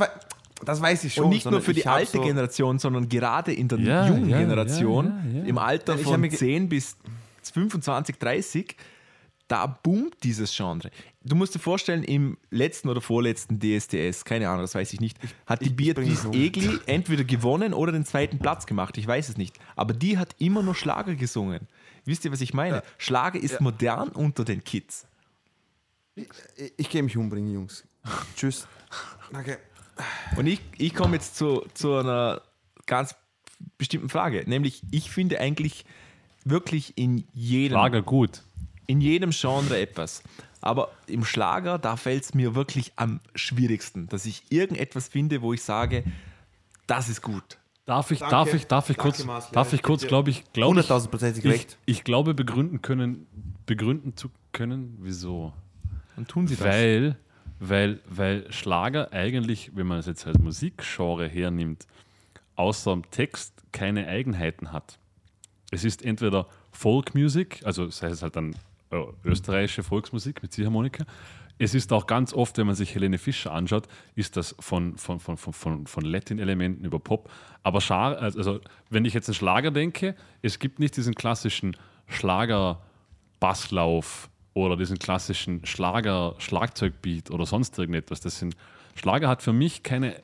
das 0.64 0.80
weiß 0.80 1.04
ich 1.04 1.14
schon. 1.14 1.24
Und 1.24 1.30
nicht 1.30 1.50
nur 1.50 1.60
für 1.60 1.72
die 1.74 1.80
ich 1.80 1.88
alte 1.88 2.12
so, 2.18 2.20
Generation, 2.22 2.78
sondern 2.78 3.08
gerade 3.08 3.52
in 3.52 3.66
der 3.68 3.78
Ja, 3.80 4.06
jungen 4.06 4.28
ja, 4.28 4.38
Generation, 4.38 5.06
ja, 5.32 5.40
ja. 5.40 5.44
im 5.46 5.58
Alter 5.58 5.96
Ich 5.96 6.02
von 6.02 6.22
ge- 6.22 6.30
10 6.30 6.68
bis 6.68 6.96
25, 7.54 8.18
30, 8.18 8.76
da 9.46 9.66
boomt 9.66 10.16
dieses 10.22 10.54
Genre. 10.56 10.90
Du 11.22 11.36
musst 11.36 11.54
dir 11.54 11.58
vorstellen, 11.58 12.02
im 12.02 12.38
letzten 12.50 12.88
oder 12.88 13.00
vorletzten 13.00 13.60
DSDS, 13.60 14.24
keine 14.24 14.48
Ahnung, 14.48 14.62
das 14.62 14.74
weiß 14.74 14.92
ich 14.92 15.00
nicht, 15.00 15.18
hat 15.46 15.62
die 15.62 15.70
Beatrice. 15.70 16.30
Egli 16.32 16.78
entweder 16.86 17.24
gewonnen 17.24 17.72
oder 17.74 17.92
den 17.92 18.04
zweiten 18.04 18.38
Platz 18.38 18.66
gemacht. 18.66 18.98
Ich 18.98 19.06
weiß 19.06 19.28
es 19.28 19.36
nicht. 19.36 19.56
Aber 19.76 19.92
die 19.92 20.18
hat 20.18 20.34
immer 20.38 20.62
nur 20.62 20.74
Schlager 20.74 21.14
gesungen. 21.14 21.68
Wisst 22.04 22.24
ihr, 22.24 22.32
was 22.32 22.40
ich 22.40 22.54
meine? 22.54 22.82
Schlager 22.98 23.38
ist 23.38 23.60
modern 23.60 24.08
unter 24.08 24.44
den 24.44 24.64
Kids. 24.64 25.06
Ich, 26.16 26.28
ich 26.76 26.90
gehe 26.90 27.02
mich 27.02 27.16
umbringen, 27.16 27.52
Jungs. 27.52 27.84
Tschüss. 28.36 28.66
Danke. 29.32 29.58
Und 30.36 30.46
ich, 30.46 30.60
ich 30.78 30.94
komme 30.94 31.14
jetzt 31.14 31.36
zu, 31.36 31.64
zu 31.74 31.94
einer 31.94 32.42
ganz 32.86 33.14
bestimmten 33.78 34.08
Frage. 34.08 34.44
Nämlich, 34.46 34.82
ich 34.90 35.10
finde 35.10 35.40
eigentlich 35.40 35.84
wirklich 36.44 36.96
in 36.96 37.24
jedem, 37.32 37.72
Schlager 37.72 38.02
gut. 38.02 38.42
in 38.86 39.00
jedem 39.00 39.30
Genre 39.30 39.78
etwas. 39.78 40.22
Aber 40.60 40.90
im 41.06 41.24
Schlager, 41.24 41.78
da 41.78 41.96
fällt 41.96 42.24
es 42.24 42.34
mir 42.34 42.54
wirklich 42.54 42.92
am 42.96 43.20
schwierigsten, 43.34 44.08
dass 44.08 44.24
ich 44.24 44.44
irgendetwas 44.50 45.08
finde, 45.08 45.42
wo 45.42 45.52
ich 45.52 45.62
sage, 45.62 46.04
das 46.86 47.08
ist 47.08 47.20
gut. 47.22 47.58
Darf 47.86 48.10
ich, 48.10 48.20
Danke. 48.20 48.30
darf 48.30 48.54
ich, 48.54 48.66
darf 48.66 48.90
ich 48.90 48.96
Danke, 48.96 49.10
kurz, 49.10 49.24
Marcel. 49.26 49.52
darf 49.52 49.72
ich 49.74 49.82
kurz, 49.82 50.06
glaube 50.06 50.30
ich, 50.30 50.42
glaube 50.54 50.60
ich, 50.60 50.70
Hunderttausendprozentig 50.70 51.44
ich, 51.44 51.50
recht. 51.50 51.78
ich 51.84 52.02
glaube 52.02 52.32
begründen 52.32 52.80
können, 52.80 53.26
begründen 53.66 54.16
zu 54.16 54.30
können, 54.52 54.96
wieso? 55.00 55.52
Und 56.16 56.28
tun 56.28 56.46
sie 56.46 56.56
das. 56.56 56.64
Weil, 56.64 57.18
weil, 57.60 58.00
weil 58.08 58.50
Schlager 58.50 59.12
eigentlich, 59.12 59.72
wenn 59.74 59.86
man 59.86 59.98
es 59.98 60.06
jetzt 60.06 60.26
als 60.26 60.38
Musikgenre 60.38 61.28
hernimmt, 61.28 61.86
außer 62.56 62.92
dem 62.92 63.10
Text 63.10 63.52
keine 63.72 64.06
Eigenheiten 64.06 64.72
hat. 64.72 64.98
Es 65.74 65.84
ist 65.84 66.04
entweder 66.04 66.46
Folkmusik, 66.70 67.62
also 67.64 67.90
sei 67.90 68.06
es 68.06 68.22
halt 68.22 68.36
dann 68.36 68.54
äh, 68.90 69.02
österreichische 69.24 69.82
Volksmusik 69.82 70.40
mit 70.42 70.52
Ziehharmonika. 70.52 71.04
Es 71.58 71.74
ist 71.74 71.92
auch 71.92 72.06
ganz 72.06 72.32
oft, 72.32 72.56
wenn 72.58 72.66
man 72.66 72.76
sich 72.76 72.94
Helene 72.94 73.18
Fischer 73.18 73.52
anschaut, 73.52 73.88
ist 74.14 74.36
das 74.36 74.54
von, 74.60 74.96
von, 74.96 75.18
von, 75.20 75.36
von, 75.36 75.86
von, 75.86 76.04
Latin-Elementen 76.04 76.84
über 76.84 77.00
Pop. 77.00 77.28
Aber 77.62 77.80
Schar, 77.80 78.18
also 78.18 78.60
wenn 78.90 79.04
ich 79.04 79.14
jetzt 79.14 79.28
an 79.28 79.34
Schlager 79.34 79.72
denke, 79.72 80.14
es 80.42 80.60
gibt 80.60 80.78
nicht 80.78 80.96
diesen 80.96 81.14
klassischen 81.14 81.76
Schlager-Basslauf 82.06 84.30
oder 84.52 84.76
diesen 84.76 84.98
klassischen 84.98 85.66
Schlager-Schlagzeugbeat 85.66 87.30
oder 87.30 87.46
sonst 87.46 87.78
irgendetwas. 87.78 88.20
Das 88.20 88.38
sind, 88.38 88.54
Schlager 88.94 89.28
hat 89.28 89.42
für 89.42 89.52
mich 89.52 89.82
keine, 89.82 90.22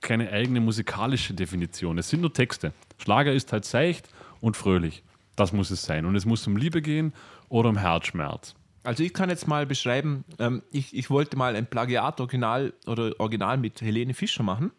keine 0.00 0.30
eigene 0.30 0.60
musikalische 0.60 1.34
Definition. 1.34 1.98
Es 1.98 2.08
sind 2.08 2.20
nur 2.20 2.32
Texte. 2.32 2.72
Schlager 2.98 3.32
ist 3.32 3.52
halt 3.52 3.64
seicht 3.64 4.08
und 4.42 4.58
fröhlich. 4.58 5.02
Das 5.36 5.54
muss 5.54 5.70
es 5.70 5.82
sein. 5.82 6.04
Und 6.04 6.14
es 6.14 6.26
muss 6.26 6.46
um 6.46 6.58
Liebe 6.58 6.82
gehen 6.82 7.14
oder 7.48 7.70
um 7.70 7.78
Herzschmerz. 7.78 8.54
Also 8.84 9.02
ich 9.02 9.14
kann 9.14 9.30
jetzt 9.30 9.48
mal 9.48 9.64
beschreiben, 9.64 10.24
ähm, 10.38 10.62
ich, 10.70 10.94
ich 10.94 11.08
wollte 11.08 11.36
mal 11.38 11.56
ein 11.56 11.66
Plagiat-Original 11.66 12.74
oder 12.86 13.18
Original 13.18 13.56
mit 13.56 13.80
Helene 13.80 14.12
Fischer 14.12 14.42
machen. 14.42 14.72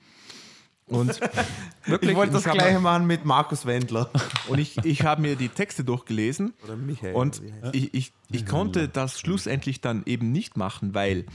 Und 0.85 1.19
wirklich, 1.85 2.11
Ich 2.11 2.17
wollte 2.17 2.33
das 2.33 2.43
gleiche 2.43 2.79
machen 2.79 3.07
mit 3.07 3.23
Markus 3.23 3.65
Wendler. 3.65 4.11
Und 4.49 4.59
ich, 4.59 4.77
ich 4.83 5.03
habe 5.03 5.21
mir 5.21 5.37
die 5.37 5.47
Texte 5.47 5.85
durchgelesen 5.85 6.53
Oder 6.65 6.75
Michael. 6.75 7.15
und 7.15 7.41
ich, 7.71 7.93
ich, 7.93 8.11
ich 8.29 8.45
konnte 8.45 8.89
das 8.89 9.19
schlussendlich 9.19 9.79
dann 9.79 10.03
eben 10.05 10.33
nicht 10.33 10.57
machen, 10.57 10.93
weil 10.93 11.25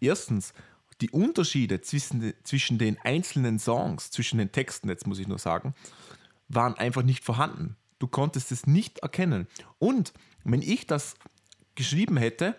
erstens 0.00 0.52
die 1.00 1.08
Unterschiede 1.08 1.80
zwischen, 1.80 2.34
zwischen 2.44 2.76
den 2.76 2.98
einzelnen 3.02 3.58
Songs, 3.58 4.10
zwischen 4.10 4.38
den 4.38 4.52
Texten, 4.52 4.90
jetzt 4.90 5.06
muss 5.06 5.18
ich 5.18 5.26
nur 5.26 5.38
sagen, 5.38 5.74
waren 6.50 6.74
einfach 6.74 7.02
nicht 7.02 7.24
vorhanden. 7.24 7.76
Du 7.98 8.06
konntest 8.06 8.52
es 8.52 8.66
nicht 8.66 8.98
erkennen. 9.00 9.46
Und 9.78 10.12
wenn 10.44 10.62
ich 10.62 10.86
das 10.86 11.14
geschrieben 11.74 12.16
hätte, 12.16 12.56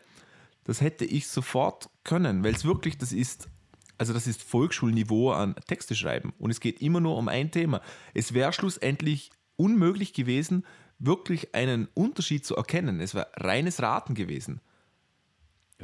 das 0.64 0.82
hätte 0.82 1.06
ich 1.06 1.28
sofort 1.28 1.90
können, 2.04 2.44
weil 2.44 2.54
es 2.54 2.64
wirklich, 2.64 2.98
das 2.98 3.12
ist, 3.12 3.50
also 3.98 4.14
das 4.14 4.28
ist 4.28 4.44
Volksschulniveau 4.44 5.32
an 5.32 5.56
Texte 5.68 5.96
schreiben 5.96 6.34
und 6.38 6.52
es 6.52 6.60
geht 6.60 6.82
immer 6.82 7.00
nur 7.00 7.18
um 7.18 7.28
ein 7.28 7.52
Thema. 7.52 7.82
Es 8.14 8.34
wäre 8.34 8.54
schlussendlich 8.54 9.32
unmöglich 9.56 10.14
gewesen, 10.14 10.66
wirklich 11.00 11.56
einen 11.56 11.88
Unterschied 11.94 12.46
zu 12.46 12.56
erkennen. 12.56 13.00
Es 13.00 13.16
wäre 13.16 13.28
reines 13.36 13.82
Raten 13.82 14.14
gewesen. 14.14 14.62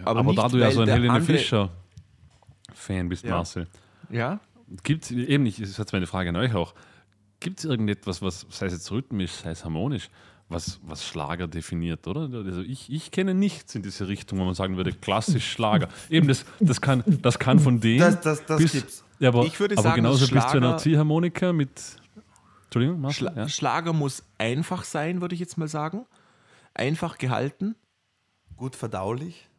Aber, 0.04 0.24
nicht, 0.24 0.38
da 0.38 0.48
du 0.48 0.58
ja 0.58 0.70
so 0.70 0.82
ein 0.82 0.90
Helene 0.90 1.22
Fischer-Fan 1.22 3.10
bist, 3.10 3.26
Marcel, 3.26 3.68
Ja, 4.12 4.40
gibt 4.84 5.06
es 5.06 5.12
eben 5.12 5.44
nicht, 5.44 5.60
das 5.60 5.70
ist 5.70 5.80
jetzt 5.80 5.92
meine 5.92 6.06
Frage 6.06 6.30
an 6.30 6.36
euch 6.36 6.54
auch, 6.54 6.76
gibt 7.40 7.60
es 7.60 7.66
irgendetwas, 7.66 8.22
was, 8.22 8.46
sei 8.50 8.68
es 8.68 8.74
jetzt 8.74 8.92
rhythmisch, 8.92 9.32
sei 9.32 9.52
es 9.52 9.64
harmonisch, 9.64 10.10
was, 10.50 10.80
was 10.84 11.06
Schlager 11.06 11.48
definiert, 11.48 12.08
oder? 12.08 12.22
Also 12.46 12.62
ich, 12.62 12.90
ich 12.92 13.12
kenne 13.12 13.34
nichts 13.34 13.76
in 13.76 13.82
diese 13.84 14.08
Richtung, 14.08 14.40
wo 14.40 14.46
man 14.46 14.54
sagen 14.54 14.78
würde, 14.78 14.94
klassisch 14.94 15.52
Schlager. 15.52 15.90
Eben, 16.10 16.28
das, 16.28 16.46
das, 16.60 16.80
kann, 16.82 17.04
das 17.22 17.38
kann 17.40 17.60
von 17.60 17.80
dem 17.80 18.00
Das- 18.00 18.22
das- 18.22 18.46
das 18.46 18.62
bis, 18.62 18.72
gibt's. 18.72 19.04
Ja, 19.20 19.30
aber, 19.30 19.46
Ich 19.46 19.60
würde 19.60 19.74
aber 19.76 19.82
sagen, 19.84 19.96
genauso 19.98 20.26
dass 20.26 20.32
bis 20.32 20.42
zu 20.44 20.58
einer 20.58 20.68
Schlager- 20.70 20.78
Ziehharmonika 20.78 21.52
mit 21.54 21.70
Entschuldigung, 22.66 23.02
Marcel, 23.02 23.30
Schla 23.30 23.42
ja? 23.42 23.50
Schlager 23.50 23.94
muss 23.94 24.24
einfach 24.38 24.84
sein, 24.84 25.22
würde 25.22 25.34
ich 25.36 25.40
jetzt 25.42 25.58
mal 25.58 25.68
sagen. 25.68 26.06
Einfach 26.74 27.18
gehalten, 27.18 27.76
Gut 28.56 28.76
verdaulich. 28.76 29.50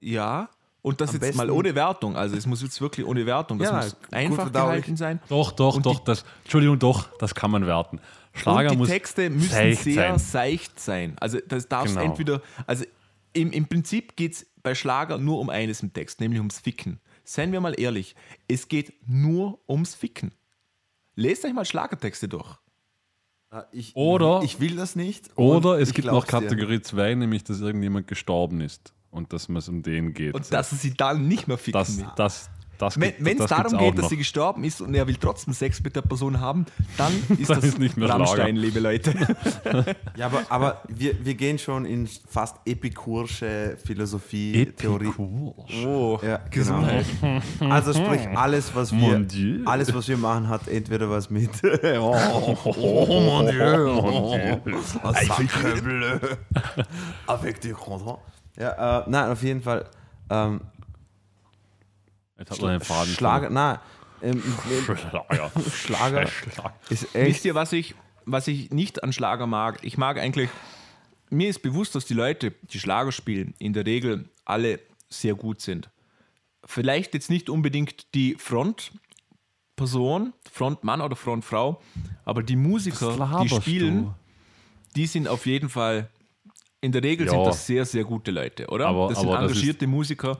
ja. 0.00 0.48
Und 0.88 1.00
das 1.00 1.10
Am 1.10 1.14
jetzt 1.16 1.20
besten- 1.20 1.36
mal 1.36 1.50
ohne 1.50 1.74
Wertung. 1.74 2.16
Also 2.16 2.36
es 2.36 2.46
muss 2.46 2.62
jetzt 2.62 2.80
wirklich 2.80 3.06
ohne 3.06 3.24
Wertung. 3.26 3.58
Das 3.58 3.68
Ja, 3.70 3.76
muss 3.76 3.96
einfach 4.10 4.52
gehalten 4.52 4.96
sein. 4.96 5.20
Doch, 5.28 5.52
doch, 5.52 5.76
Und 5.76 5.86
doch, 5.86 6.00
das, 6.00 6.24
Entschuldigung, 6.44 6.78
doch, 6.78 7.08
das 7.18 7.34
kann 7.34 7.50
man 7.50 7.66
werten. 7.66 8.00
Schlager 8.34 8.68
und 8.68 8.72
die 8.72 8.76
muss 8.78 8.88
Texte 8.88 9.30
müssen 9.30 9.48
seicht 9.50 9.82
sehr 9.82 9.94
sein. 9.94 10.18
seicht 10.18 10.80
sein. 10.80 11.16
Also 11.20 11.38
das 11.46 11.68
darf 11.68 11.86
Genau. 11.86 12.00
entweder, 12.02 12.40
also 12.66 12.84
im, 13.32 13.50
im 13.52 13.66
Prinzip 13.66 14.16
geht 14.16 14.32
es 14.34 14.46
bei 14.62 14.74
Schlager 14.74 15.18
nur 15.18 15.38
um 15.40 15.50
eines 15.50 15.82
im 15.82 15.92
Text, 15.92 16.20
nämlich 16.20 16.38
ums 16.40 16.58
Ficken. 16.58 17.00
Seien 17.24 17.52
wir 17.52 17.60
mal 17.60 17.78
ehrlich, 17.78 18.14
es 18.48 18.68
geht 18.68 18.92
nur 19.06 19.58
ums 19.68 19.94
Ficken. 19.94 20.32
Lest 21.14 21.44
euch 21.44 21.52
mal 21.52 21.64
Schlagertexte 21.64 22.28
durch. 22.28 22.56
Ah, 23.50 23.64
Ich, 23.72 23.94
Oder- 23.96 24.40
ich 24.44 24.60
will 24.60 24.76
das 24.76 24.94
nicht. 24.96 25.36
Oder 25.36 25.78
es 25.80 25.92
gibt 25.92 26.06
noch. 26.06 26.26
Kategorie 26.26 26.80
2, 26.80 27.14
nämlich, 27.14 27.44
dass 27.44 27.60
irgendjemand 27.60 28.06
gestorben 28.06 28.60
ist 28.60 28.94
und 29.10 29.32
dass 29.32 29.48
es 29.48 29.68
um 29.68 29.82
den 29.82 30.12
geht. 30.14 30.34
Und 30.34 30.52
dass 30.52 30.70
sie 30.70 30.94
dann 30.94 31.26
nicht 31.28 31.48
mehr 31.48 31.58
ficken. 31.58 31.80
das, 31.80 31.98
das, 32.16 32.50
das, 32.78 33.00
Wenn 33.00 33.14
es 33.26 33.36
das 33.38 33.48
darum 33.50 33.76
geht, 33.76 33.94
dass 33.98 34.02
noch. 34.04 34.10
sie 34.10 34.16
gestorben 34.18 34.62
ist 34.62 34.80
und 34.80 34.94
er 34.94 35.04
will 35.08 35.16
trotzdem 35.16 35.52
Sex 35.52 35.82
mit 35.82 35.96
der 35.96 36.02
Person 36.02 36.38
haben, 36.38 36.64
dann 36.96 37.12
ist 37.38 37.50
Dann 37.50 37.56
das 37.56 37.64
ist 37.64 37.78
nicht 37.80 37.96
mehr 37.96 38.08
Rammstein, 38.08 38.36
Schlager. 38.36 38.52
liebe 38.60 38.80
Leute. 38.80 39.14
Ja, 40.16 40.26
aber, 40.26 40.42
aber 40.48 40.82
wir, 40.88 41.24
wir 41.24 41.34
gehen 41.34 41.58
schon 41.58 41.84
in 41.84 42.08
fast 42.28 42.56
epikursche 42.64 43.76
Philosophie, 43.84 44.66
Theorie. 44.76 45.06
Epikur. 45.08 45.54
Oh, 45.84 46.18
Ja, 46.22 46.38
genau. 46.50 46.86
Also 47.60 47.92
sprich, 47.92 48.28
alles, 48.36 48.72
was 48.74 48.92
wir, 48.92 48.98
Mon 48.98 49.26
Dieu. 49.26 49.62
alles, 49.64 49.92
was 49.94 50.06
wir 50.08 50.16
machen, 50.16 50.48
hat 50.48 50.66
entweder 50.68 51.08
was 51.10 51.30
mit 51.30 51.50
oh, 52.00 52.56
oh, 52.64 53.06
mon 53.06 53.46
Dieu, 53.46 53.86
oh, 53.88 54.60
oh, 55.02 55.12
sacre 55.12 55.80
bleu, 55.82 56.18
avec 57.26 57.60
des 57.60 57.72
croissants. 57.74 58.20
Ja, 58.58 59.00
äh, 59.00 59.04
nein, 59.08 59.30
auf 59.30 59.42
jeden 59.42 59.62
Fall. 59.62 59.88
Ähm, 60.30 60.60
Jetzt 62.38 62.50
hat 62.52 62.60
man 62.60 62.70
den 62.72 62.80
Faden. 62.80 63.12
Schlager, 63.14 63.50
nein, 63.50 63.78
ähm, 64.22 64.42
Schlager. 64.84 65.50
Schlager 65.70 66.26
Schlager. 66.52 66.74
Wisst 66.88 67.44
ihr, 67.44 67.54
was 67.54 67.72
ich, 67.72 67.94
was 68.24 68.48
ich 68.48 68.70
nicht 68.70 69.02
an 69.02 69.12
Schlager 69.12 69.46
mag? 69.46 69.78
Ich 69.82 69.98
mag 69.98 70.18
eigentlich, 70.18 70.50
mir 71.30 71.48
ist 71.48 71.62
bewusst, 71.62 71.94
dass 71.94 72.06
die 72.06 72.14
Leute, 72.14 72.52
die 72.72 72.80
Schlager 72.80 73.12
spielen, 73.12 73.54
in 73.58 73.72
der 73.72 73.86
Regel 73.86 74.28
alle 74.44 74.80
sehr 75.08 75.34
gut 75.34 75.60
sind. 75.60 75.90
Vielleicht 76.64 77.14
jetzt 77.14 77.30
nicht 77.30 77.48
unbedingt 77.50 78.14
die 78.14 78.34
Frontperson, 78.34 80.32
Frontmann 80.50 81.00
oder 81.00 81.16
Frontfrau, 81.16 81.80
aber 82.24 82.42
die 82.42 82.56
Musiker, 82.56 83.40
die 83.42 83.48
spielen, 83.48 84.04
du? 84.04 84.14
die 84.96 85.06
sind 85.06 85.28
auf 85.28 85.46
jeden 85.46 85.68
Fall, 85.68 86.08
in 86.80 86.92
der 86.92 87.02
Regel 87.02 87.26
Ja. 87.26 87.32
sind 87.32 87.44
das 87.46 87.66
sehr, 87.66 87.84
sehr 87.84 88.04
gute 88.04 88.30
Leute, 88.30 88.66
oder? 88.68 88.86
Aber- 88.88 89.08
das 89.08 89.20
sind 89.20 89.28
aber 89.28 89.42
das 89.42 89.50
engagierte 89.52 89.86
Musiker, 89.86 90.38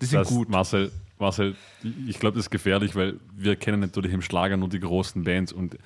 die 0.00 0.06
sind 0.06 0.20
Das, 0.20 0.28
gut. 0.28 0.48
Marcel, 0.48 0.90
Marcel, 1.18 1.56
ich 2.06 2.18
glaube, 2.18 2.36
das 2.36 2.46
ist 2.46 2.50
gefährlich, 2.50 2.94
weil 2.96 3.18
wir 3.36 3.56
kennen 3.56 3.80
natürlich 3.80 4.12
im 4.12 4.22
Schlager 4.22 4.56
nur 4.56 4.68
die 4.68 4.80
großen 4.80 5.22
Bands 5.24 5.52
und 5.52 5.76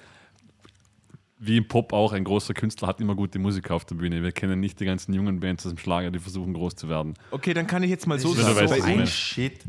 wie 1.39 1.57
im 1.59 1.69
Pop 1.69 1.93
auch, 1.93 2.13
ein 2.13 2.25
großer 2.25 2.55
Künstler 2.55 2.89
hat 2.89 3.01
immer 3.01 3.15
gute 3.15 3.39
Musiker 3.39 3.75
auf 3.75 3.85
der 3.85 3.97
Bühne. 3.97 4.23
Wir 4.23 4.33
kennen 4.33 4.61
nicht 4.61 4.81
die 4.81 4.85
ganzen 4.87 5.13
jungen 5.13 5.41
Bands 5.41 5.67
aus 5.67 5.73
dem 5.73 5.79
Schlager, 5.79 6.11
die 6.11 6.19
versuchen 6.19 6.55
groß 6.55 6.77
zu 6.77 6.89
werden. 6.89 7.15
Okay, 7.33 7.53
dann 7.53 7.67
kann 7.67 7.83
ich 7.83 7.91
jetzt 7.91 8.07
mal 8.07 8.19
so 8.19 8.33
sagen. 8.35 8.71
ein. 8.83 9.07
Shit. 9.07 9.61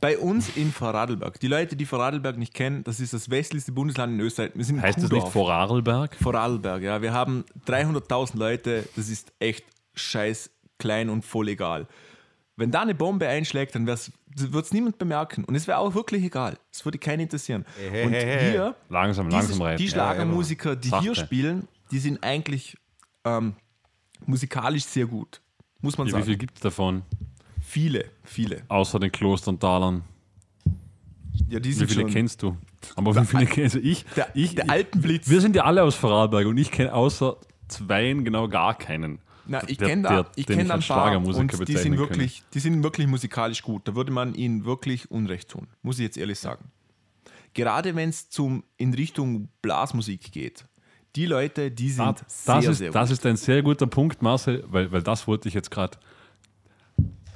Bei 0.00 0.18
uns 0.18 0.56
in 0.56 0.72
Vorarlberg. 0.72 1.38
Die 1.38 1.46
Leute, 1.46 1.76
die 1.76 1.86
Vorarlberg 1.86 2.36
nicht 2.36 2.52
kennen, 2.54 2.82
das 2.82 2.98
ist 2.98 3.12
das 3.14 3.30
westlichste 3.30 3.70
Bundesland 3.70 4.14
in 4.14 4.20
Österreich. 4.20 4.50
Wir 4.54 4.64
sind 4.64 4.82
Heißt 4.82 5.00
das 5.00 5.10
nicht. 5.12 5.28
Vorarlberg? 5.28 6.16
Vorarlberg, 6.20 6.82
ja. 6.82 7.00
Wir 7.00 7.12
haben 7.12 7.44
300.000 7.66 8.36
Leute. 8.36 8.84
Das 8.96 9.08
ist 9.08 9.32
echt 9.38 9.64
scheiß 9.94 10.50
klein 10.78 11.08
und 11.10 11.24
voll 11.24 11.48
egal. 11.48 11.86
Wenn 12.56 12.70
da 12.70 12.82
eine 12.82 12.94
Bombe 12.94 13.26
einschlägt, 13.28 13.74
dann 13.74 13.86
wird 13.86 14.64
es 14.64 14.72
niemand 14.72 14.98
bemerken. 14.98 15.44
Und 15.44 15.54
es 15.54 15.66
wäre 15.66 15.78
auch 15.78 15.94
wirklich 15.94 16.22
egal. 16.24 16.58
Es 16.70 16.84
würde 16.84 16.98
keinen 16.98 17.20
interessieren. 17.20 17.64
hey, 17.78 18.04
und 18.06 18.12
hey, 18.12 18.50
hier, 18.52 18.76
Langsam, 18.88 19.28
diese, 19.28 19.36
langsam 19.38 19.62
rein. 19.62 19.76
die 19.78 19.88
Schlagermusiker, 19.88 20.76
die 20.76 20.90
hier 20.90 21.14
Sachte. 21.14 21.26
spielen, 21.26 21.68
die 21.90 21.98
sind 21.98 22.22
eigentlich 22.22 22.76
ähm, 23.24 23.54
musikalisch 24.26 24.84
sehr 24.84 25.06
gut. 25.06 25.40
Muss 25.80 25.96
man 25.98 26.06
Ja, 26.06 26.10
wie 26.12 26.12
sagen. 26.18 26.24
viel 26.26 26.36
gibt 26.36 26.56
es 26.56 26.60
davon? 26.60 27.02
viele, 27.60 28.04
viele. 28.24 28.62
Außer 28.68 28.98
den 29.00 29.10
Klosterntalern. 29.10 30.02
Ja, 31.48 31.58
die 31.60 31.70
Wie 31.70 31.72
sind 31.72 31.88
viele 31.90 32.02
schon. 32.02 32.10
kennst 32.10 32.42
du? 32.42 32.56
Aber 32.96 33.14
wie 33.16 33.24
viele 33.24 33.46
kennst 33.46 33.76
du? 33.76 33.78
Ich, 33.80 34.04
Der, 34.16 34.28
ich, 34.34 34.54
der 34.54 34.68
Alpenblitz. 34.68 35.28
wir 35.30 35.40
sind 35.40 35.56
ja 35.56 35.64
alle 35.64 35.82
aus 35.82 35.94
Vorarlberg 35.94 36.46
und 36.46 36.58
ich 36.58 36.70
kenne 36.70 36.92
außer 36.92 37.36
zweien 37.68 38.24
genau 38.24 38.48
gar 38.48 38.76
keinen. 38.76 39.20
Na, 39.46 39.62
ich 39.66 39.78
kenne 39.78 40.02
da, 40.02 40.26
ich 40.36 40.46
kenn 40.46 40.68
da 40.68 40.74
ein 40.74 40.80
paar 40.80 41.16
und 41.16 41.68
die 41.68 41.76
sind, 41.76 41.98
wirklich, 41.98 42.42
die 42.54 42.60
sind 42.60 42.82
wirklich 42.82 43.06
musikalisch 43.06 43.62
gut. 43.62 43.86
Da 43.88 43.94
würde 43.94 44.12
man 44.12 44.34
ihnen 44.34 44.64
wirklich 44.64 45.10
Unrecht 45.10 45.48
tun, 45.48 45.66
muss 45.82 45.98
ich 45.98 46.04
jetzt 46.04 46.16
ehrlich 46.16 46.38
sagen. 46.38 46.70
Gerade 47.54 47.94
wenn 47.94 48.08
es 48.08 48.28
in 48.76 48.94
Richtung 48.94 49.48
Blasmusik 49.60 50.32
geht. 50.32 50.66
Die 51.14 51.26
Leute, 51.26 51.70
die 51.70 51.90
sind 51.90 52.04
Ah, 52.06 52.16
sehr, 52.26 52.54
das, 52.54 52.66
ist, 52.66 52.78
sehr 52.78 52.90
das 52.90 53.10
gut. 53.10 53.18
ist 53.18 53.26
ein 53.26 53.36
sehr 53.36 53.62
guter 53.62 53.86
Punkt, 53.86 54.22
Marcel, 54.22 54.64
weil, 54.68 54.90
weil 54.92 55.02
das 55.02 55.26
wollte 55.26 55.48
ich 55.48 55.54
jetzt 55.54 55.70
gerade. 55.70 55.98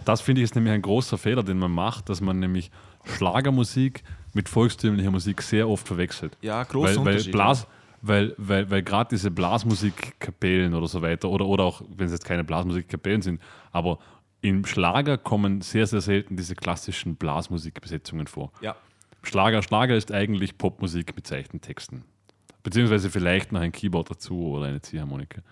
Das 0.07 0.21
finde 0.23 0.41
ich 0.41 0.45
ist 0.45 0.55
nämlich 0.55 0.73
ein 0.73 0.81
großer 0.83 1.19
Fehler, 1.19 1.43
den 1.43 1.59
man 1.59 1.73
macht, 1.73 2.09
dass 2.09 2.21
man 2.21 2.39
nämlich 2.39 2.71
Schlagermusik 3.05 4.03
mit 4.33 4.49
volkstümlicher 4.49 5.11
Musik 5.11 5.43
sehr 5.43 5.69
oft 5.69 5.87
verwechselt. 5.87 6.39
Ja, 6.41 6.63
großer 6.63 6.89
weil, 6.89 6.97
weil 6.97 7.07
Unterschied, 7.09 7.33
Blas, 7.33 7.67
weil, 8.07 8.35
weil, 8.39 8.71
weil 8.71 8.83
gerade 8.83 9.09
diese 9.11 9.31
Blasmusikkapellen 9.31 10.75
oder 10.75 10.87
so 10.87 11.03
weiter, 11.03 11.29
oder, 11.31 11.47
oder 11.47 11.65
auch 11.65 11.83
wenn 11.89 12.07
es 12.07 12.13
jetzt 12.13 12.25
keine 12.25 12.45
Blasmusikkapellen 12.45 13.23
sind, 13.23 13.41
aber 13.73 13.99
im 14.41 14.65
Schlager 14.65 15.19
kommen 15.19 15.61
sehr, 15.61 15.87
sehr 15.87 16.01
selten 16.01 16.37
diese 16.37 16.55
klassischen 16.55 17.17
Blasmusikbesetzungen 17.17 18.27
vor. 18.27 18.53
Ja. 18.61 18.77
Schlager, 19.23 19.63
Schlager 19.63 19.97
ist 19.97 20.13
eigentlich 20.13 20.57
Popmusik 20.57 21.17
mit 21.17 21.27
seichten 21.27 21.61
Texten. 21.61 22.05
Beziehungsweise 22.63 23.11
vielleicht 23.11 23.53
noch 23.53 23.61
ein 23.61 23.73
Keyboard 23.73 24.11
dazu 24.11 24.49
oder 24.49 24.67
eine 24.67 24.81
Ziehharmonika. 24.81 25.43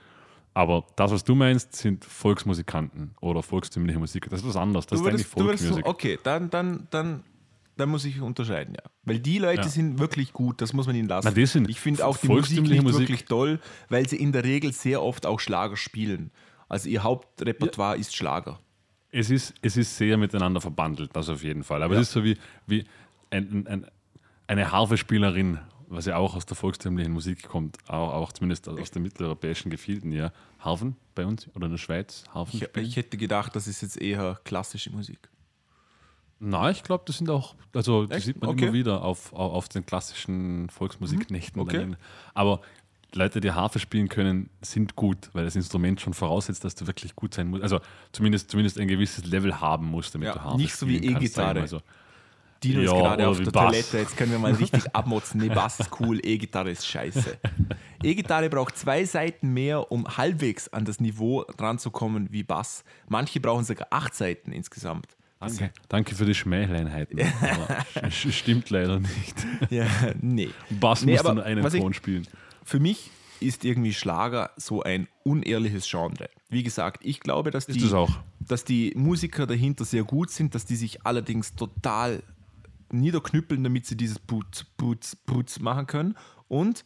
Aber 0.53 0.87
das, 0.95 1.11
was 1.11 1.25
du 1.25 1.35
meinst, 1.35 1.75
sind 1.75 2.05
Volksmusikanten 2.05 3.15
oder 3.21 3.43
volkstümliche 3.43 3.99
Musiker. 3.99 4.31
Das 4.31 4.41
ist 4.41 4.47
was 4.49 4.57
anderes. 4.57 4.87
Das 4.87 5.01
Du 5.01 5.05
ist 5.05 5.11
eigentlich 5.13 5.37
würdest, 5.37 5.65
würdest 5.65 5.65
Folkmusik. 5.65 5.87
okay, 5.87 6.19
dann, 6.23 6.49
dann, 6.51 6.87
dann, 6.91 7.25
dann 7.77 7.89
muss 7.89 8.05
ich 8.05 8.21
unterscheiden, 8.21 8.75
ja. 8.75 8.83
Weil 9.05 9.19
die 9.19 9.39
Leute 9.39 9.63
Ja. 9.63 9.69
sind 9.69 9.99
wirklich 9.99 10.33
gut, 10.33 10.61
das 10.61 10.73
muss 10.73 10.87
man 10.87 10.95
ihnen 10.97 11.09
lassen. 11.09 11.27
Na, 11.29 11.35
die 11.35 11.47
sind 11.47 11.69
ich 11.69 11.81
finde 11.81 12.07
auch 12.07 12.17
die 12.17 12.29
Musik 12.29 12.63
nicht 12.63 12.83
Musik. 12.83 13.01
wirklich 13.01 13.25
toll, 13.25 13.61
weil 13.89 14.09
sie 14.09 14.17
in 14.17 14.33
der 14.33 14.45
Regel 14.45 14.73
sehr 14.73 15.03
oft 15.03 15.27
auch 15.27 15.41
Schlager 15.41 15.77
spielen. 15.77 16.31
Also 16.69 16.89
ihr 16.89 17.03
Hauptrepertoire 17.03 17.97
ist 17.97 18.15
Schlager. 18.17 18.59
Es 19.11 19.31
ist, 19.31 19.55
es 19.63 19.77
ist 19.77 19.97
sehr 19.97 20.17
miteinander 20.17 20.61
verbandelt, 20.61 21.11
das 21.15 21.29
auf 21.29 21.43
jeden 21.45 21.63
Fall. 21.63 21.83
Aber 21.83 21.95
Ja. 21.95 22.01
es 22.01 22.09
ist 22.09 22.15
so 22.15 22.25
wie, 22.25 22.37
wie 22.67 22.85
ein, 23.31 23.67
ein, 23.69 23.87
eine 24.47 24.73
Harfespielerin, 24.73 25.59
was 25.89 26.07
ja 26.07 26.17
auch 26.17 26.35
aus 26.35 26.47
der 26.47 26.57
volkstümlichen 26.57 27.13
Musik 27.13 27.43
kommt, 27.45 27.77
auch, 27.89 28.13
auch 28.13 28.33
zumindest 28.33 28.69
aus 28.69 28.91
den 28.91 29.03
mitteleuropäischen 29.03 29.71
Gefilden, 29.71 30.11
ja. 30.13 30.33
Harfen 30.59 30.97
bei 31.15 31.27
uns 31.27 31.47
oder 31.55 31.67
in 31.67 31.73
der 31.73 31.79
Schweiz, 31.79 32.25
Harfen 32.33 32.61
Ich, 32.61 32.77
ich 32.83 32.97
hätte 32.97 33.17
gedacht, 33.17 33.55
das 33.55 33.67
ist 33.69 33.83
jetzt 33.83 34.01
eher 34.01 34.41
klassische 34.45 34.91
Musik. 34.91 35.29
Nein, 36.41 36.73
ich 36.73 36.83
glaube, 36.83 37.05
das 37.07 37.19
sind 37.19 37.31
auch, 37.31 37.55
also 37.75 38.07
die 38.07 38.13
Echt? 38.15 38.27
sieht 38.27 38.41
man 38.41 38.51
Okay. 38.51 38.65
immer 38.65 38.73
wieder 38.75 39.03
auf, 39.03 39.33
auf, 39.33 39.69
den 39.69 39.87
klassischen 39.87 40.69
Volksmusiknächten. 40.71 41.61
Mhm. 41.63 41.69
Okay. 41.69 41.93
Aber 42.35 42.61
Leute, 43.15 43.41
die 43.41 43.53
Harfe 43.53 43.79
spielen 43.79 44.09
können, 44.09 44.51
sind 44.61 44.97
gut, 44.97 45.31
weil 45.33 45.45
das 45.45 45.55
Instrument 45.57 46.01
schon 46.01 46.15
voraussetzt, 46.15 46.65
dass 46.65 46.75
du 46.75 46.87
wirklich 46.87 47.15
gut 47.15 47.33
sein 47.35 47.49
musst. 47.49 47.63
Also 47.63 47.81
zumindest, 48.13 48.51
zumindest 48.51 48.79
ein 48.79 48.89
gewisses 48.89 49.25
Level 49.25 49.61
haben 49.61 49.87
musst, 49.87 50.15
damit 50.15 50.27
Ja, 50.29 50.35
du 50.35 50.43
Harfe 50.43 50.57
nicht 50.57 50.75
so 50.75 50.89
wie 50.89 50.97
spielen 50.99 51.17
E-Gitarre. 51.17 51.61
mal 51.61 51.69
so. 51.69 51.81
Dino 52.63 52.81
Ja, 52.81 52.87
ist 52.87 52.91
gerade 53.03 53.29
auf 53.29 53.41
der 53.43 53.51
Bass. 53.51 53.71
Toilette, 53.71 53.99
jetzt 53.99 54.17
können 54.17 54.33
wir 54.33 54.39
mal 54.39 54.53
richtig 54.55 54.83
abmotzen. 54.95 55.41
Nee, 55.41 55.49
Bass 55.51 55.81
ist 55.81 55.91
cool, 56.01 56.19
E-Gitarre 56.25 56.71
ist 56.71 56.87
scheiße. 56.87 57.39
E-Gitarre 58.03 58.49
braucht 58.51 58.77
zwei 58.77 59.05
Seiten 59.05 59.53
mehr, 59.53 59.93
um 59.93 60.07
halbwegs 60.17 60.69
an 60.69 60.85
das 60.85 60.99
Niveau 60.99 61.45
ranzukommen 61.59 62.33
wie 62.33 62.43
Bass. 62.43 62.83
Manche 63.09 63.39
brauchen 63.41 63.65
sogar 63.65 63.89
acht 63.91 64.15
Seiten 64.15 64.51
insgesamt. 64.51 65.17
Danke, 65.49 65.73
danke 65.89 66.15
für 66.15 66.25
die 66.27 66.35
Schmäheinheiten. 66.35 67.21
Aber 67.41 68.09
sch- 68.09 68.33
stimmt 68.33 68.71
leider 68.71 69.01
nicht. 69.01 69.47
Ja, 69.71 69.87
nee. 70.21 70.51
Bass 70.71 71.05
Nee, 71.05 71.13
muss 71.15 71.23
dann 71.23 71.41
einen 71.41 71.63
was 71.65 71.75
ich- 71.75 71.81
Ton 71.81 71.95
spielen. 71.95 72.27
Für 72.65 72.81
mich 72.81 73.11
ist 73.41 73.65
irgendwie 73.65 73.93
Schlager 73.93 74.51
so 74.57 74.83
ein 74.83 75.07
unehrliches 75.23 75.89
Genre. 75.91 76.29
Wie 76.49 76.63
gesagt, 76.63 77.05
ich 77.05 77.21
glaube, 77.21 77.51
dass 77.51 77.67
die, 77.67 77.93
auch. 77.93 78.11
dass 78.41 78.65
die 78.65 78.93
Musiker 78.97 79.47
dahinter 79.47 79.85
sehr 79.85 80.05
gut 80.05 80.31
sind, 80.31 80.55
dass 80.55 80.65
die 80.65 80.77
sich 80.77 81.05
allerdings 81.05 81.55
total 81.55 82.23
niederknüppeln, 82.93 83.63
damit 83.65 83.87
sie 83.87 83.97
dieses 83.97 84.19
Putz, 84.19 84.65
Putz, 84.77 85.17
Putz 85.17 85.59
machen 85.61 85.87
können. 85.87 86.15
Und 86.49 86.85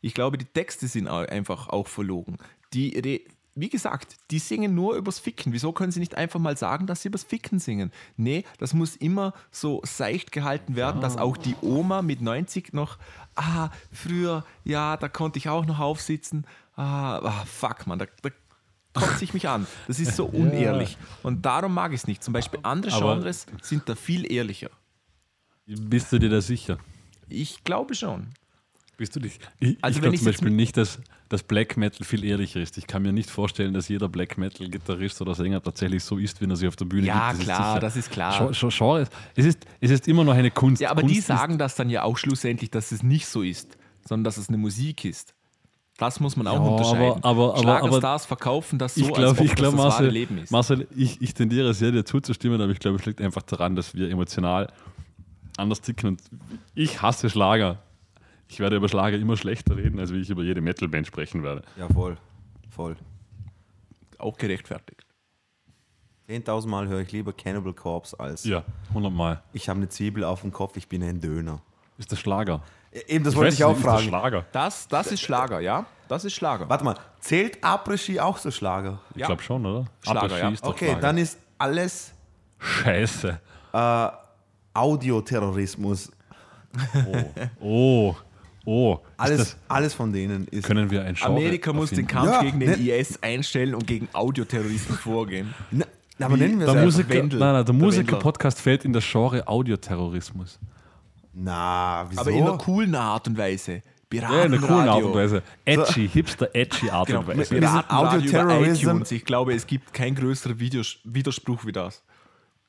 ich 0.00 0.14
glaube, 0.14 0.36
die 0.38 0.44
Texte 0.46 0.88
sind 0.88 1.08
einfach 1.08 1.68
auch 1.68 1.86
verlogen. 1.86 2.38
Die, 2.72 2.98
Re- 2.98 3.20
wie 3.54 3.68
gesagt, 3.68 4.16
die 4.30 4.38
singen 4.40 4.74
nur 4.74 4.96
übers 4.96 5.18
Ficken. 5.18 5.52
Wieso 5.52 5.72
können 5.72 5.92
sie 5.92 6.00
nicht 6.00 6.16
einfach 6.16 6.40
mal 6.40 6.56
sagen, 6.56 6.86
dass 6.86 7.02
sie 7.02 7.08
übers 7.08 7.22
Ficken 7.22 7.58
singen? 7.58 7.92
Nee, 8.16 8.44
das 8.58 8.74
muss 8.74 8.96
immer 8.96 9.32
so 9.50 9.80
seicht 9.84 10.32
gehalten 10.32 10.74
werden, 10.76 11.00
dass 11.00 11.16
auch 11.16 11.36
die 11.36 11.54
Oma 11.62 12.02
mit 12.02 12.20
90 12.20 12.72
noch, 12.72 12.98
ah, 13.36 13.70
früher, 13.92 14.44
ja, 14.64 14.96
da 14.96 15.08
konnte 15.08 15.38
ich 15.38 15.48
auch 15.48 15.66
noch 15.66 15.78
aufsitzen. 15.78 16.46
Ah, 16.76 17.18
ah 17.18 17.44
fuck, 17.46 17.86
man, 17.86 18.00
da, 18.00 18.06
da, 18.22 18.30
kotze 18.92 19.24
ich 19.24 19.34
mich 19.34 19.48
an. 19.48 19.66
Das 19.86 20.00
ist 20.00 20.16
so 20.16 20.24
unehrlich. 20.32 20.96
Und 21.22 21.46
darum 21.46 21.74
mag 21.74 21.92
ich 21.92 22.00
es 22.00 22.06
nicht. 22.06 22.22
Zum 22.24 22.32
Beispiel 22.32 22.60
andere 22.62 22.92
Aber- 22.94 23.14
Genres 23.14 23.46
sind 23.62 23.88
da 23.88 23.94
viel 23.94 24.30
ehrlicher. 24.30 24.70
Bist 25.66 26.12
du 26.12 26.18
dir 26.18 26.28
da 26.28 26.40
sicher? 26.40 26.78
Ich 27.28 27.64
glaube 27.64 27.94
schon. 27.94 28.28
Bist 28.96 29.16
du 29.16 29.20
dich? 29.20 29.38
Ich, 29.58 29.76
Also 29.82 29.98
ich 29.98 30.02
wenn 30.04 30.10
glaube 30.12 30.16
zum 30.18 30.26
Beispiel 30.26 30.50
nicht, 30.50 30.76
dass, 30.76 31.00
dass 31.28 31.42
Black 31.42 31.76
Metal 31.76 32.04
viel 32.06 32.24
ehrlicher 32.24 32.60
ist. 32.60 32.78
Ich 32.78 32.86
kann 32.86 33.02
mir 33.02 33.12
nicht 33.12 33.28
vorstellen, 33.28 33.74
dass 33.74 33.88
jeder 33.88 34.08
Black 34.08 34.38
Metal-Gitarrist 34.38 35.20
oder 35.20 35.34
Sänger 35.34 35.60
tatsächlich 35.62 36.04
so 36.04 36.16
ist, 36.18 36.40
wie 36.40 36.46
er 36.48 36.54
sich 36.56 36.68
auf 36.68 36.76
der 36.76 36.84
Bühne 36.84 37.06
Ja, 37.08 37.32
gibt. 37.32 37.44
klar, 37.44 37.70
sicher. 37.72 37.80
das 37.80 37.96
ist 37.96 38.10
klar. 38.12 38.38
Gen- 38.38 38.52
Gen- 38.52 38.70
Genre, 38.70 39.08
es, 39.34 39.46
ist, 39.46 39.58
es 39.80 39.90
ist 39.90 40.06
immer 40.08 40.22
noch 40.22 40.34
eine 40.34 40.50
Kunst. 40.52 40.80
Ja, 40.80 40.90
aber 40.90 41.00
Kunst 41.02 41.16
die 41.16 41.20
sagen 41.20 41.58
das 41.58 41.74
dann 41.74 41.90
ja 41.90 42.04
auch 42.04 42.16
schlussendlich, 42.18 42.70
dass 42.70 42.92
es 42.92 43.02
nicht 43.02 43.26
so 43.26 43.42
ist, 43.42 43.76
sondern 44.06 44.24
dass 44.24 44.36
es 44.36 44.48
eine 44.48 44.58
Musik 44.58 45.04
ist. 45.04 45.34
Das 45.96 46.18
muss 46.20 46.36
man 46.36 46.46
auch 46.48 46.54
Ja, 46.54 46.60
unterscheiden. 46.60 47.22
aber- 47.24 47.54
aber- 47.54 47.58
Schlagerstars 47.62 48.26
verkaufen 48.26 48.78
das 48.78 48.94
so, 48.96 49.00
ich 49.02 49.06
glaube, 49.08 49.28
als 49.30 49.38
ob 49.40 49.44
ich 49.44 49.54
glaube, 49.54 49.76
das 49.76 49.84
das 49.86 49.92
wahre 49.94 50.02
Marcel, 50.02 50.10
Leben 50.12 50.38
ist. 50.38 50.50
Marcel 50.50 50.86
ich, 50.96 51.20
ich 51.22 51.34
tendiere 51.34 51.72
sehr, 51.74 51.92
dir 51.92 52.04
zuzustimmen, 52.04 52.60
aber 52.60 52.72
ich 52.72 52.80
glaube, 52.80 52.98
es 52.98 53.06
liegt 53.06 53.20
einfach 53.20 53.42
daran, 53.42 53.74
dass 53.76 53.94
wir 53.94 54.08
emotional 54.10 54.72
anders 55.56 55.80
ticken. 55.80 56.10
Und 56.10 56.22
ich 56.74 57.00
hasse 57.02 57.30
Schlager. 57.30 57.78
Ich 58.48 58.60
werde 58.60 58.76
über 58.76 58.88
Schlager 58.88 59.16
immer 59.16 59.36
schlechter 59.36 59.76
reden, 59.76 59.98
als 59.98 60.12
wie 60.12 60.20
ich 60.20 60.30
über 60.30 60.42
jede 60.42 60.60
Metalband 60.60 61.06
sprechen 61.06 61.42
werde. 61.42 61.62
Ja, 61.76 61.88
voll. 61.88 62.16
Voll. 62.70 62.96
auch 64.18 64.36
gerechtfertigt. 64.38 65.04
10.000 66.28 66.66
Mal 66.68 66.88
höre 66.88 67.00
ich 67.00 67.12
lieber 67.12 67.32
Cannibal 67.32 67.74
Corpse 67.74 68.18
als 68.18 68.44
Ja, 68.44 68.64
100 68.90 69.12
Mal. 69.12 69.42
ich 69.52 69.68
habe 69.68 69.78
eine 69.78 69.88
Zwiebel 69.88 70.24
auf 70.24 70.40
dem 70.40 70.52
Kopf, 70.52 70.76
ich 70.76 70.88
bin 70.88 71.02
ein 71.02 71.20
Döner. 71.20 71.60
Ist 71.98 72.10
das 72.10 72.18
Schlager? 72.20 72.62
Eben, 73.08 73.24
das 73.24 73.34
wollte 73.36 73.54
ich 73.54 73.62
auch 73.64 73.68
nicht, 73.70 73.78
ist 73.78 73.84
das 73.86 73.92
fragen. 73.94 74.08
Schlager? 74.08 74.46
Das, 74.52 74.88
das 74.88 75.12
ist 75.12 75.20
Schlager, 75.20 75.60
ja? 75.60 75.84
Das 76.08 76.24
ist 76.24 76.32
Schlager. 76.34 76.68
Warte 76.68 76.84
mal, 76.84 76.96
zählt 77.20 77.62
Après-Ski 77.62 78.20
auch 78.20 78.38
so 78.38 78.50
Schlager? 78.50 79.00
Ich 79.14 79.20
Ja. 79.20 79.26
glaube 79.26 79.42
schon, 79.42 79.64
oder? 79.66 79.84
Schlager, 80.00 80.38
ja. 80.38 80.48
ist 80.50 80.64
doch 80.64 80.70
Okay, 80.70 80.86
Schlager. 80.86 81.00
dann 81.00 81.18
ist 81.18 81.38
alles 81.58 82.14
Scheiße. 82.58 83.40
Audioterrorismus. 84.74 86.10
Oh, 87.06 87.24
oh. 87.60 88.16
Ist 88.66 89.00
Alles, 89.18 89.38
das, 89.38 89.56
alles 89.68 89.94
von 89.94 90.12
denen 90.12 90.46
ist. 90.48 90.64
können 90.64 90.90
wir 90.90 91.02
ein 91.04 91.14
Genre 91.14 91.32
Amerika 91.32 91.72
muss 91.72 91.90
den? 91.90 92.06
Kampf 92.06 92.30
Ja, 92.30 92.42
gegen 92.42 92.60
den 92.60 92.70
ne- 92.70 92.76
IS 92.98 93.22
einstellen 93.22 93.74
und 93.74 93.86
gegen 93.86 94.08
Audioterroristen 94.12 94.96
vorgehen. 94.96 95.52
Na, 95.70 95.84
aber 96.20 96.36
Wie- 96.36 96.40
nennen 96.40 96.58
wir 96.60 96.66
es 96.66 96.72
Der, 96.72 96.82
einfach. 96.82 96.84
Musiker, 96.98 97.08
Wendel. 97.10 97.38
nein, 97.40 97.48
nein, 97.52 97.64
der, 97.64 97.64
Der 97.64 97.74
Musiker-Podcast 97.74 98.60
fällt 98.60 98.84
in 98.84 98.92
das 98.94 99.04
Genre 99.10 99.46
Audioterrorismus. 99.46 100.58
Na, 101.32 102.06
wieso? 102.08 102.20
Aber 102.20 102.30
in 102.30 102.42
einer 102.42 102.58
coolen 102.58 102.94
Art 102.94 103.26
und 103.28 103.36
Weise. 103.38 103.82
Ja, 104.12 104.20
in 104.44 104.54
einer 104.54 104.58
coolen 104.58 104.88
Art 104.88 105.00
Piratenradio. 105.00 105.06
und 105.08 105.14
Weise. 105.14 105.42
Edgy, 105.64 106.08
hipster, 106.08 106.48
edgy 106.54 106.88
Art 106.88 107.08
Genau, 107.08 107.20
und 107.20 107.26
Weise. 107.26 107.38
Wir 107.38 107.46
sind 107.46 107.58
Piratenradio 107.60 108.30
über 108.30 108.66
iTunes. 108.72 109.10
Ich 109.10 109.24
glaube, 109.24 109.54
es 109.54 109.66
gibt 109.66 109.92
keinen 109.92 110.14
größeren 110.14 110.60
Viders 110.60 110.98
Widerspruch 111.02 111.66
wie 111.66 111.72
das. 111.72 112.02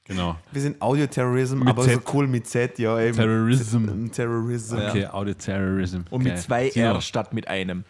Genau. 0.08 0.38
wir 0.52 0.62
sind 0.62 0.80
Audioterrorism, 0.82 1.60
Mit 1.60 1.68
aber 1.70 1.84
so 1.84 1.90
Z. 1.90 2.14
cool 2.14 2.28
mit 2.28 2.46
Z, 2.48 2.78
ja 2.78 3.00
eben. 3.00 3.16
Terrorism. 3.18 4.12
Terrorism. 4.12 4.78
Okay, 4.78 5.08
Audioterrorism. 5.08 6.02
Und 6.12 6.24
Geil. 6.24 6.34
mit 6.34 6.42
zwei 6.42 6.70
Tina, 6.70 6.94
R 6.94 7.02
statt 7.02 7.34
mit 7.34 7.48
einem. 7.48 7.84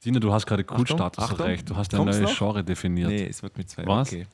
Tina, 0.00 0.20
du 0.20 0.32
hast 0.32 0.46
gerade 0.46 0.62
Kultstatus 0.64 1.24
Achtung. 1.24 1.40
erreicht. 1.46 1.68
Du 1.68 1.76
hast 1.76 1.92
ein 1.92 2.04
neues 2.04 2.20
noch? 2.20 2.38
Genre 2.38 2.62
definiert. 2.64 3.08
Nee, 3.10 3.26
es 3.26 3.42
wird 3.42 3.58
mit 3.58 3.68
zwei 3.68 3.84
Was? 3.86 4.12
Okay. 4.12 4.26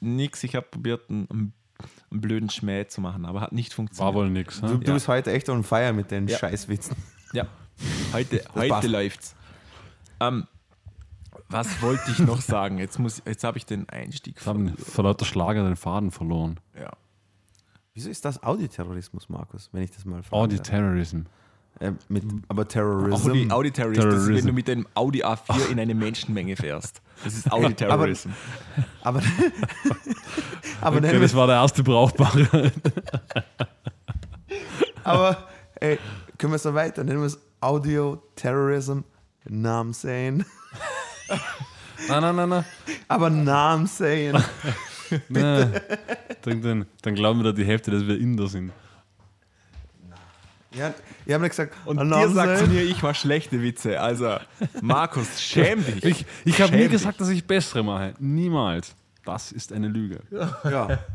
Nix. 0.00 0.44
Ich 0.44 0.54
habe 0.54 0.66
probiert, 0.70 1.10
einen, 1.10 1.26
einen, 1.30 1.52
blöden 2.20 2.48
Schmäh 2.48 2.86
zu 2.86 3.00
machen, 3.00 3.26
aber 3.26 3.40
hat 3.40 3.52
nicht 3.52 3.72
War 3.72 3.76
funktioniert. 3.76 4.14
wohl 4.14 4.30
nix. 4.30 4.60
Du, 4.60 4.66
Ne? 4.68 4.78
du 4.78 4.92
bist 4.94 5.08
heute 5.08 5.32
echt 5.32 5.48
on 5.48 5.64
fire 5.64 5.92
mit 5.92 6.10
den 6.10 6.28
Ja. 6.28 6.38
Scheißwitzen. 6.38 6.96
Ja, 7.32 7.46
heute, 8.12 8.42
heute 8.54 8.86
läuft's. 8.86 9.34
Ähm, 10.20 10.46
was 11.48 11.80
wollte 11.82 12.10
ich 12.10 12.18
noch 12.18 12.40
sagen? 12.40 12.78
Jetzt, 12.78 12.98
muss- 12.98 13.22
jetzt 13.26 13.44
habe 13.44 13.58
ich 13.58 13.66
den 13.66 13.88
Einstieg 13.88 14.44
Wir 14.44 14.46
haben 14.52 14.76
vor 14.76 15.04
lauter 15.04 15.24
Schlager 15.24 15.62
den 15.64 15.76
Faden 15.76 16.10
verloren. 16.10 16.58
Ja. 16.78 16.90
Wieso 17.94 18.10
ist 18.10 18.24
das 18.24 18.42
Audioterrorismus, 18.42 19.28
Markus, 19.28 19.70
wenn 19.72 19.82
ich 19.82 19.90
das 19.90 20.04
mal 20.04 20.22
frage? 20.22 20.36
Audioterrorism. 20.42 21.22
Äh, 21.78 21.92
mit, 22.08 22.24
aber 22.48 22.66
Terrorism. 22.66 23.28
Audi, 23.30 23.50
Audi 23.50 23.70
Terrorist, 23.70 24.02
das 24.02 24.06
ist, 24.06 24.12
wenn 24.14 24.24
Terrorism. 24.26 24.46
du 24.46 24.52
mit 24.54 24.68
dem 24.68 24.86
Audi 24.94 25.22
A4 25.22 25.68
in 25.70 25.78
eine 25.80 25.94
Menschenmenge 25.94 26.56
fährst. 26.56 27.02
Das 27.22 27.34
ist 27.34 27.52
Audi 27.52 27.74
Terrorism. 27.74 28.30
aber 29.02 29.20
aber, 30.80 30.96
Okay, 30.96 31.06
nennen 31.06 31.20
das 31.22 31.34
war 31.34 31.46
der 31.46 31.56
erste 31.56 31.82
brauchbare. 31.82 32.72
aber 35.04 35.36
ey, 35.80 35.98
können 36.38 36.52
wir 36.52 36.56
es 36.56 36.64
noch 36.64 36.74
weiter? 36.74 37.04
Nennen 37.04 37.20
wir 37.20 37.26
es 37.26 37.38
Audio-Terrorism, 37.60 39.00
Namen 39.48 39.92
sehen. 39.92 40.44
Nein, 41.28 42.22
nein, 42.22 42.36
nein, 42.36 42.48
nein. 42.48 42.64
Aber 43.08 43.30
Namen 43.30 43.86
sehen. 43.86 44.42
nein. 45.28 45.80
Dann, 46.42 46.62
dann, 46.62 46.86
dann 47.02 47.14
glauben 47.14 47.40
wir 47.40 47.44
da 47.44 47.52
die 47.52 47.64
Hälfte, 47.64 47.90
dass 47.90 48.06
wir 48.06 48.18
Inder 48.18 48.48
sind. 48.48 48.72
Ja, 50.72 50.92
ich 51.24 51.32
habe 51.32 51.42
nicht 51.42 51.50
gesagt, 51.50 51.74
Und 51.86 51.98
dir 51.98 52.28
sagt 52.28 52.58
sehen. 52.58 52.72
mir, 52.72 52.82
ich 52.82 53.02
mache 53.02 53.14
schlechte 53.14 53.62
Witze. 53.62 53.98
Also, 54.00 54.36
Markus, 54.82 55.40
schäm 55.40 55.84
dich. 55.84 56.04
Ich, 56.04 56.26
ich 56.44 56.60
habe 56.60 56.76
nie 56.76 56.88
gesagt, 56.88 57.20
dass 57.20 57.30
ich 57.30 57.46
bessere 57.46 57.82
mache. 57.82 58.14
Niemals. 58.18 58.94
Das 59.24 59.52
ist 59.52 59.72
eine 59.72 59.88
Lüge. 59.88 60.20
Ja. 60.64 60.98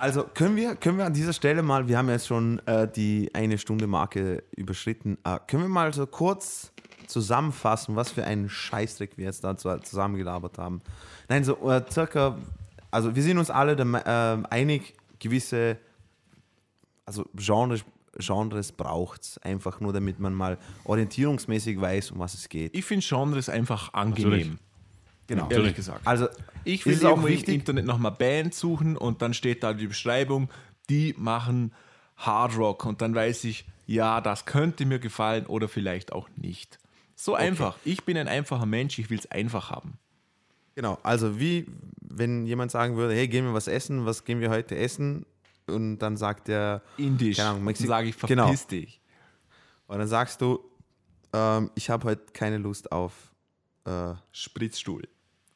Also 0.00 0.24
können 0.24 0.56
wir, 0.56 0.74
können 0.74 0.98
wir 0.98 1.04
an 1.06 1.14
dieser 1.14 1.32
Stelle 1.32 1.62
mal, 1.62 1.86
wir 1.86 1.96
haben 1.96 2.08
jetzt 2.08 2.26
schon 2.26 2.58
äh, 2.66 2.88
die 2.90 3.30
eine 3.34 3.56
Stunde 3.56 3.86
Marke 3.86 4.42
überschritten, 4.56 5.16
äh, 5.24 5.38
können 5.46 5.62
wir 5.62 5.68
mal 5.68 5.94
so 5.94 6.08
kurz 6.08 6.72
zusammenfassen, 7.10 7.96
was 7.96 8.10
für 8.10 8.24
einen 8.24 8.48
Scheißdreck 8.48 9.16
wir 9.16 9.26
jetzt 9.26 9.44
da 9.44 9.56
zu- 9.56 9.78
zusammengelabert 9.80 10.58
haben. 10.58 10.80
Nein, 11.28 11.44
so 11.44 11.70
äh, 11.70 11.82
circa, 11.90 12.38
also 12.90 13.14
wir 13.14 13.22
sind 13.22 13.38
uns 13.38 13.50
alle 13.50 13.72
äh, 13.72 14.46
einig, 14.50 14.94
gewisse, 15.18 15.76
also 17.04 17.24
Genres, 17.34 17.84
Genres 18.18 18.72
braucht 18.72 19.22
es 19.22 19.38
einfach 19.38 19.80
nur, 19.80 19.92
damit 19.92 20.18
man 20.18 20.34
mal 20.34 20.58
orientierungsmäßig 20.84 21.80
weiß, 21.80 22.10
um 22.10 22.18
was 22.18 22.34
es 22.34 22.48
geht. 22.48 22.74
Ich 22.74 22.84
finde 22.84 23.06
Genres 23.06 23.48
einfach 23.48 23.92
angenehm. 23.94 24.30
Natürlich. 24.30 24.58
Genau. 25.28 25.42
Ehrlich 25.44 25.56
Natürlich. 25.58 25.76
gesagt. 25.76 26.06
Also 26.06 26.26
Ich 26.64 26.84
will 26.86 27.06
auch 27.06 27.24
im 27.24 27.28
Internet 27.28 27.86
nochmal 27.86 28.10
Band 28.10 28.52
suchen 28.52 28.96
und 28.96 29.22
dann 29.22 29.32
steht 29.32 29.62
da 29.62 29.72
die 29.74 29.86
Beschreibung, 29.86 30.50
die 30.88 31.14
machen 31.16 31.72
Hard 32.16 32.56
Rock 32.58 32.84
und 32.84 33.00
dann 33.00 33.14
weiß 33.14 33.44
ich, 33.44 33.64
ja, 33.86 34.20
das 34.20 34.44
könnte 34.44 34.84
mir 34.86 34.98
gefallen 34.98 35.46
oder 35.46 35.68
vielleicht 35.68 36.12
auch 36.12 36.28
nicht. 36.36 36.79
So 37.22 37.34
einfach. 37.34 37.76
Ich 37.84 38.04
bin 38.04 38.16
ein 38.16 38.28
einfacher 38.28 38.64
Mensch, 38.66 38.98
ich 38.98 39.10
will 39.10 39.18
es 39.18 39.30
einfach 39.30 39.70
haben. 39.70 39.98
Genau, 40.74 40.98
also 41.02 41.38
wie 41.38 41.66
wenn 42.00 42.46
jemand 42.46 42.70
sagen 42.70 42.96
würde, 42.96 43.12
hey, 43.14 43.28
gehen 43.28 43.44
wir 43.44 43.52
was 43.52 43.68
essen, 43.68 44.06
was 44.06 44.24
gehen 44.24 44.40
wir 44.40 44.48
heute 44.50 44.76
essen? 44.76 45.26
Und 45.66 45.98
dann 45.98 46.16
sagt 46.16 46.48
er, 46.48 46.82
Indisch. 46.96 47.36
Keine 47.36 47.50
Ahnung, 47.50 47.64
dann 47.66 47.74
Mexi- 47.74 47.86
sage 47.86 48.08
ich, 48.08 48.18
Genau. 48.18 48.44
verpiss 48.44 48.66
dich. 48.66 49.00
und 49.86 49.98
dann 49.98 50.08
sagst 50.08 50.40
du, 50.40 50.60
ähm, 51.32 51.70
ich 51.74 51.90
habe 51.90 52.04
heute 52.08 52.32
keine 52.32 52.56
Lust 52.58 52.90
auf. 52.90 53.12
Äh, 53.84 54.14
Spritzstuhl. 54.32 55.02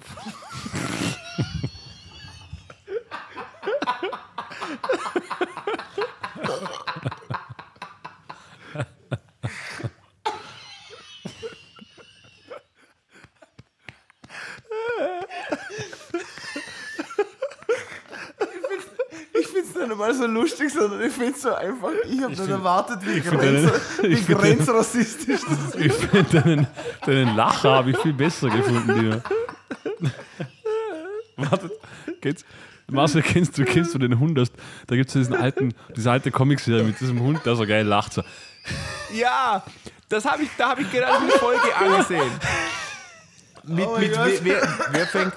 so 20.15 20.27
lustig, 20.27 20.73
sondern 20.73 21.03
ich 21.03 21.13
finde 21.13 21.33
es 21.33 21.43
so 21.43 21.55
einfach, 21.55 21.91
ich 22.09 22.21
habe 22.23 22.31
nicht 22.33 22.49
erwartet, 22.49 22.99
wie, 23.03 23.21
grenz, 23.21 23.71
deine- 24.01 24.17
wie 24.17 24.23
grenzrassistisch 24.35 25.41
das 25.49 25.75
ist. 25.75 25.75
Ich 25.85 25.93
finde 25.93 26.41
deinen, 26.41 26.67
deinen 27.07 27.37
Lacher 27.37 27.71
habe 27.73 27.91
ich 27.91 27.99
viel 27.99 28.13
besser 28.15 28.49
gefunden, 28.51 28.95
Dina. 28.95 29.23
Warte, 31.37 31.71
geht's? 32.21 32.45
Marcel, 32.87 33.23
kennst 33.23 33.57
du, 33.59 33.65
kennst 33.65 33.95
du 33.95 33.99
den 33.99 34.19
Hund? 34.21 34.37
Da 34.87 34.97
gibt 34.97 35.09
es 35.09 35.15
diesen 35.15 35.35
alten, 35.35 35.75
diese 35.97 36.11
alte 36.11 36.31
Comicserie 36.31 36.85
mit 36.85 37.01
diesem 37.01 37.21
Hund, 37.21 37.45
der 37.47 37.57
so 37.57 37.67
geil 37.67 37.87
lacht. 37.87 38.13
So. 38.13 38.23
Ja, 39.15 39.63
das 40.09 40.25
habe 40.27 40.43
ich, 40.43 40.51
da 40.59 40.69
habe 40.71 40.83
ich 40.83 40.93
gerade 40.93 41.17
eine 41.23 41.31
Folge 41.33 41.75
angesehen. 41.77 42.31
Mit, 43.67 43.87
Oh 43.87 43.99
mit, 43.99 44.13
wer, 44.13 44.45
wer, 44.45 44.69
wer 44.91 45.07
fängt 45.07 45.33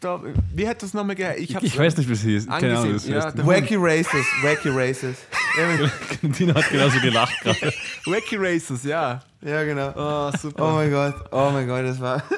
da, 0.00 0.20
wie 0.54 0.66
hat 0.68 0.82
das 0.82 0.94
nochmal 0.94 1.14
geheißen? 1.16 1.42
Ich, 1.44 1.54
Ich 1.62 1.78
weiß 1.78 1.96
nicht, 1.98 2.08
wie 2.08 2.14
sie 2.14 2.36
ist. 2.36 2.48
Keine 2.48 2.78
Ahnung, 2.78 2.96
wie 3.04 3.10
Ja, 3.12 3.24
heißt. 3.26 3.46
Wacky 3.46 3.76
Races, 3.78 4.26
Wacky 4.42 4.68
Races. 4.70 5.16
Dina 6.22 6.54
hat 6.54 6.70
genauso 6.70 7.00
gelacht 7.00 7.38
gerade. 7.42 7.72
Wacky 8.06 8.36
Races, 8.36 8.84
ja. 8.84 9.20
Ja, 9.42 9.62
genau. 9.64 9.92
Oh, 9.96 10.36
super. 10.36 10.68
Oh 10.68 10.74
mein 10.74 10.90
Gott, 10.90 11.14
oh 11.30 11.50
mein 11.52 11.66
Gott, 11.66 11.84
das 11.84 12.00
war. 12.00 12.22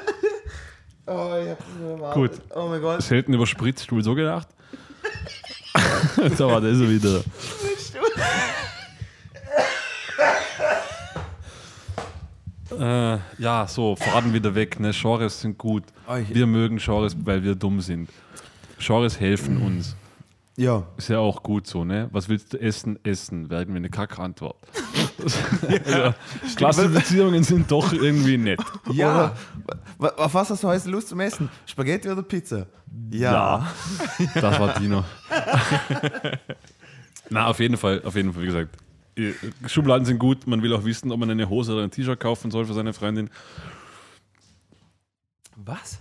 Oh, 1.05 1.35
ich 1.43 1.51
hab's 1.51 1.65
nicht 1.81 1.91
erwartet. 1.91 2.15
Gut. 2.15 2.31
Oh 2.55 2.69
mein 2.69 2.81
Gott. 2.81 3.03
Selten 3.03 3.35
über 3.35 3.45
Spritzstuhl 3.45 4.05
so 4.05 4.15
gelacht. 4.15 4.47
da 6.39 6.47
war 6.47 6.61
das 6.61 6.79
wieder. 6.79 7.23
Äh, 12.83 13.19
ja, 13.39 13.67
so, 13.69 13.95
Faden 13.95 14.35
wieder 14.35 14.57
weg. 14.57 14.81
Ne? 14.81 14.91
Genres 14.93 15.41
sind 15.41 15.57
gut. 15.57 15.85
Wir 16.29 16.47
mögen 16.47 16.79
Genres, 16.79 17.17
weil 17.25 17.45
wir 17.45 17.55
dumm 17.55 17.81
sind. 17.81 18.11
Genres 18.79 19.21
helfen 19.21 19.63
uns. 19.63 19.95
Ja. 20.57 20.83
Ist 20.97 21.09
ja 21.09 21.19
auch 21.19 21.43
gut 21.43 21.67
so, 21.67 21.85
ne? 21.85 22.09
Was 22.13 22.29
willst 22.29 22.53
du 22.53 22.61
essen? 22.61 22.99
Essen. 23.05 23.49
Wäre 23.49 23.63
irgendwie 23.63 23.79
eine 23.79 23.91
Kackantwort. 23.91 24.57
also, 25.87 26.15
Klassifizierungen 26.57 27.43
sind 27.45 27.71
doch 27.71 27.93
irgendwie 27.93 28.37
nett. 28.37 28.61
Ja. 28.93 29.35
Wa- 29.99 30.09
Auf 30.17 30.35
was 30.35 30.51
hast 30.51 30.63
du 30.65 30.69
heute 30.69 30.91
Lust 30.91 31.09
zum 31.09 31.21
Essen? 31.21 31.49
Spaghetti 31.65 32.11
oder 32.11 32.23
Pizza? 32.23 32.67
Ja. 33.11 33.67
Das 34.35 34.59
war 34.61 34.79
Dino. 34.79 35.05
Na, 37.31 37.47
auf 37.47 37.61
jeden 37.61 37.77
Fall, 37.79 38.03
auf 38.05 38.15
jeden 38.15 38.33
Fall, 38.33 38.43
wie 38.43 38.47
gesagt. 38.47 38.77
Äh, 39.17 39.33
Schubladen 39.67 40.05
sind 40.05 40.19
gut, 40.19 40.47
man 40.47 40.63
will 40.63 40.73
auch 40.75 40.85
wissen, 40.85 41.11
ob 41.13 41.21
man 41.21 41.31
eine 41.31 41.49
Hose 41.49 41.73
oder 41.75 41.83
ein 41.85 41.91
T-Shirt 41.91 42.19
kaufen 42.21 42.51
soll 42.51 42.65
für 42.67 42.75
seine 42.75 42.93
Freundin. 42.93 43.31
Was? 45.57 45.99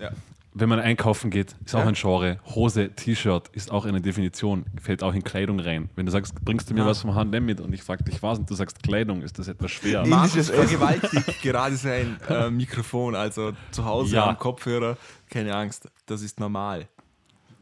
Wenn 0.53 0.67
man 0.67 0.79
einkaufen 0.79 1.29
geht, 1.29 1.55
ist 1.63 1.75
auch 1.75 1.79
Ja. 1.79 1.87
ein 1.87 1.93
Genre. 1.93 2.39
Hose, 2.45 2.89
T-Shirt 2.89 3.47
ist 3.53 3.71
auch 3.71 3.85
eine 3.85 4.01
Definition, 4.01 4.65
fällt 4.81 5.01
auch 5.01 5.13
in 5.13 5.23
Kleidung 5.23 5.59
rein. 5.61 5.89
Wenn 5.95 6.05
du 6.05 6.11
sagst, 6.11 6.35
bringst 6.43 6.69
du 6.69 6.73
mir 6.73 6.81
Ja. 6.81 6.85
was 6.87 7.01
vom 7.01 7.15
H&M 7.15 7.45
mit 7.45 7.61
und 7.61 7.71
ich 7.73 7.83
frag 7.83 8.03
dich 8.03 8.21
was 8.21 8.39
und 8.39 8.49
du 8.49 8.55
sagst 8.55 8.83
Kleidung, 8.83 9.21
ist 9.21 9.39
das 9.39 9.47
etwas 9.47 9.71
schwer. 9.71 10.05
Markus 10.05 10.49
vergewaltigt 10.49 11.25
gerade 11.41 11.75
sein 11.77 12.17
äh, 12.27 12.49
Mikrofon, 12.49 13.15
also 13.15 13.53
zu 13.71 13.85
Hause 13.85 14.15
Ja. 14.17 14.27
am 14.29 14.37
Kopfhörer. 14.37 14.97
Keine 15.29 15.55
Angst, 15.55 15.89
das 16.05 16.21
ist 16.21 16.39
normal. 16.39 16.87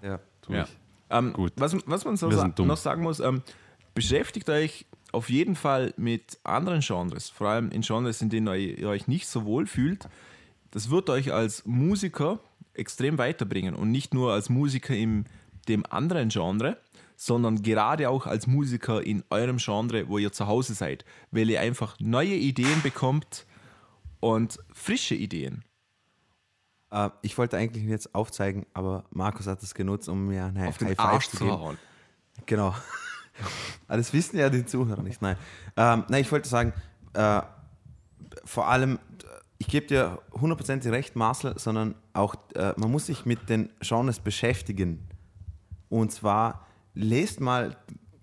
Ja. 0.02 0.20
Tu 0.41 0.54
Ja. 0.54 0.64
ich. 0.64 0.70
Ähm, 1.12 1.34
Gut. 1.34 1.54
Was, 1.58 1.76
was 1.86 2.06
man 2.06 2.18
so 2.18 2.30
sa 2.32 2.47
dumm. 2.47 2.68
noch 2.68 2.78
sagen 2.78 3.04
muss, 3.04 3.20
ähm, 3.20 3.41
beschäftigt 3.93 4.50
euch 4.50 4.86
auf 5.12 5.30
jeden 5.30 5.55
Fall 5.55 5.93
mit 5.97 6.38
anderen 6.43 6.82
Genres, 6.82 7.30
vor 7.30 7.47
allem 7.47 7.72
in 7.72 7.82
Genres, 7.82 8.22
in 8.22 8.30
denen 8.30 8.53
ihr, 8.55 8.88
euch 8.88 9.07
nicht 9.07 9.28
so 9.28 9.45
wohl 9.45 9.66
fühlt. 9.66 10.07
Das 10.72 10.89
wird 10.89 11.10
euch 11.10 11.34
als 11.34 11.66
Musiker 11.66 12.39
extrem 12.74 13.18
weiterbringen 13.18 13.76
und 13.76 13.91
nicht 13.91 14.14
nur 14.14 14.34
als 14.34 14.49
Musiker 14.49 14.95
in 14.95 15.26
dem 15.68 15.86
anderen 15.86 16.30
Genre, 16.30 16.78
sondern 17.16 17.62
gerade 17.62 18.10
auch 18.10 18.28
als 18.28 18.47
Musiker 18.47 19.03
in 19.03 19.24
eurem 19.30 19.57
Genre, 19.57 20.07
wo 20.07 20.18
ihr 20.18 20.32
zu 20.32 20.47
Hause 20.47 20.74
seid, 20.74 21.05
weil 21.32 21.49
ihr 21.49 21.60
einfach 21.60 21.95
neue 21.99 22.36
Ideen 22.36 22.82
bekommt 22.82 23.45
und 24.20 24.60
frische 24.72 25.16
Ideen. 25.16 25.64
Äh, 26.91 27.10
ich 27.22 27.38
wollte 27.38 27.57
eigentlich 27.57 27.84
jetzt 27.86 28.16
aufzeigen, 28.16 28.66
aber 28.74 29.05
Markus 29.12 29.47
hat 29.47 29.62
es 29.64 29.74
genutzt, 29.74 30.07
um 30.07 30.28
mir 30.28 30.45
ein 30.45 30.68
Auf 30.68 30.78
den 30.78 30.89
High 30.89 30.97
Five 30.97 31.05
Arsch 31.05 31.28
zu 31.30 31.38
geben. 31.38 31.78
Genau. 32.45 32.76
Aber 33.88 33.98
das 33.98 34.14
wissen 34.14 34.38
ja 34.38 34.50
die 34.50 34.66
Zuhörer 34.66 35.02
nicht. 35.02 35.22
Nein, 35.22 35.38
ähm, 35.78 36.06
nein 36.10 36.22
ich 36.22 36.32
wollte 36.32 36.48
sagen, 36.48 36.74
äh, 37.14 37.42
vor 38.46 38.68
allem, 38.68 39.00
ich 39.58 39.68
gebe 39.68 39.88
dir 39.88 40.20
hundertprozentig 40.32 40.92
recht, 40.92 41.16
Marcel, 41.16 41.58
sondern 41.58 41.96
auch, 42.14 42.36
äh, 42.56 42.74
man 42.78 42.92
muss 42.92 43.08
sich 43.08 43.26
mit 43.26 43.50
den 43.50 43.70
Genres 43.82 44.20
beschäftigen. 44.20 45.08
Und 45.90 46.12
zwar, 46.12 46.66
lest 46.94 47.40
mal 47.40 47.76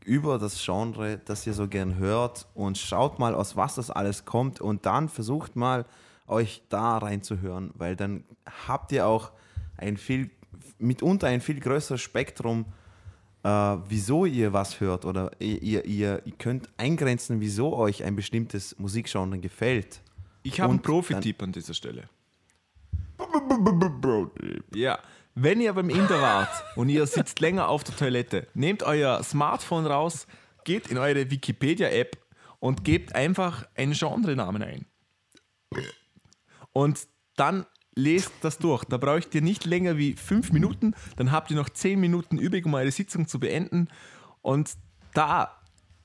über 0.05 0.39
das 0.39 0.64
Genre, 0.64 1.19
das 1.25 1.47
ihr 1.47 1.53
so 1.53 1.67
gern 1.69 1.97
hört 1.97 2.47
und 2.55 2.79
schaut 2.79 3.19
mal, 3.19 3.35
aus 3.35 3.57
was 3.57 3.75
das 3.75 3.91
alles 3.91 4.25
kommt 4.25 4.61
und 4.61 4.87
dann 4.87 5.09
versucht 5.09 5.57
mal, 5.57 5.85
euch 6.29 6.62
da 6.69 6.99
reinzuhören, 6.99 7.73
weil 7.75 7.97
dann 7.97 8.25
habt 8.67 8.93
ihr 8.93 9.07
auch 9.07 9.33
ein 9.77 9.97
viel, 9.97 10.31
mitunter 10.79 11.29
ein 11.29 11.41
viel 11.41 11.61
größeres 11.61 12.01
Spektrum, 12.01 12.67
äh, 13.47 13.78
wieso 13.88 14.26
ihr 14.26 14.53
was 14.53 14.80
hört 14.80 15.05
oder 15.05 15.30
ihr, 15.38 15.62
ihr, 15.62 15.84
ihr, 15.84 16.22
könnt 16.36 16.68
eingrenzen, 16.78 17.40
wieso 17.40 17.76
euch 17.76 18.03
ein 18.03 18.16
bestimmtes 18.16 18.76
Musikgenre 18.78 19.38
gefällt. 19.38 20.03
Ich 20.42 20.61
habe 20.61 20.70
einen 20.70 20.82
Profi-Tipp 20.82 21.42
an 21.42 21.53
dieser 21.53 21.74
Stelle. 21.74 22.09
Ja, 24.74 24.99
wenn 25.34 25.61
ihr 25.61 25.72
beim 25.72 25.90
Inder 25.90 26.20
wart 26.20 26.51
und 26.74 26.88
ihr 26.88 27.07
sitzt 27.07 27.38
länger 27.38 27.68
auf 27.68 27.84
der 27.84 27.97
Toilette, 27.97 28.49
nehmt 28.55 28.82
euer 28.82 29.22
Smartphone 29.22 29.86
raus, 29.86 30.26
geht 30.64 30.88
in 30.88 30.99
eure 30.99 31.30
Wikipedia-App 31.30 32.18
und 32.59 32.84
gebt 32.84 33.14
einfach 33.14 33.66
einen 33.76 33.92
Genrenamen 33.92 34.62
ein. 34.62 34.86
Und 36.72 37.07
dann 37.36 37.64
lest 37.97 38.32
das 38.42 38.59
durch. 38.59 38.84
Da 38.84 38.99
braucht 38.99 39.34
ihr 39.34 39.42
nicht 39.42 39.64
länger 39.64 39.97
wie 39.97 40.12
fünf 40.12 40.53
Minuten, 40.53 40.94
dann 41.16 41.32
habt 41.32 41.51
ihr 41.51 41.57
noch 41.57 41.70
zehn 41.70 41.99
Minuten 41.99 42.38
übrig, 42.38 42.64
um 42.66 42.74
eure 42.74 42.92
Sitzung 42.92 43.26
zu 43.26 43.40
beenden. 43.40 43.88
Und 44.42 44.74
da 45.14 45.51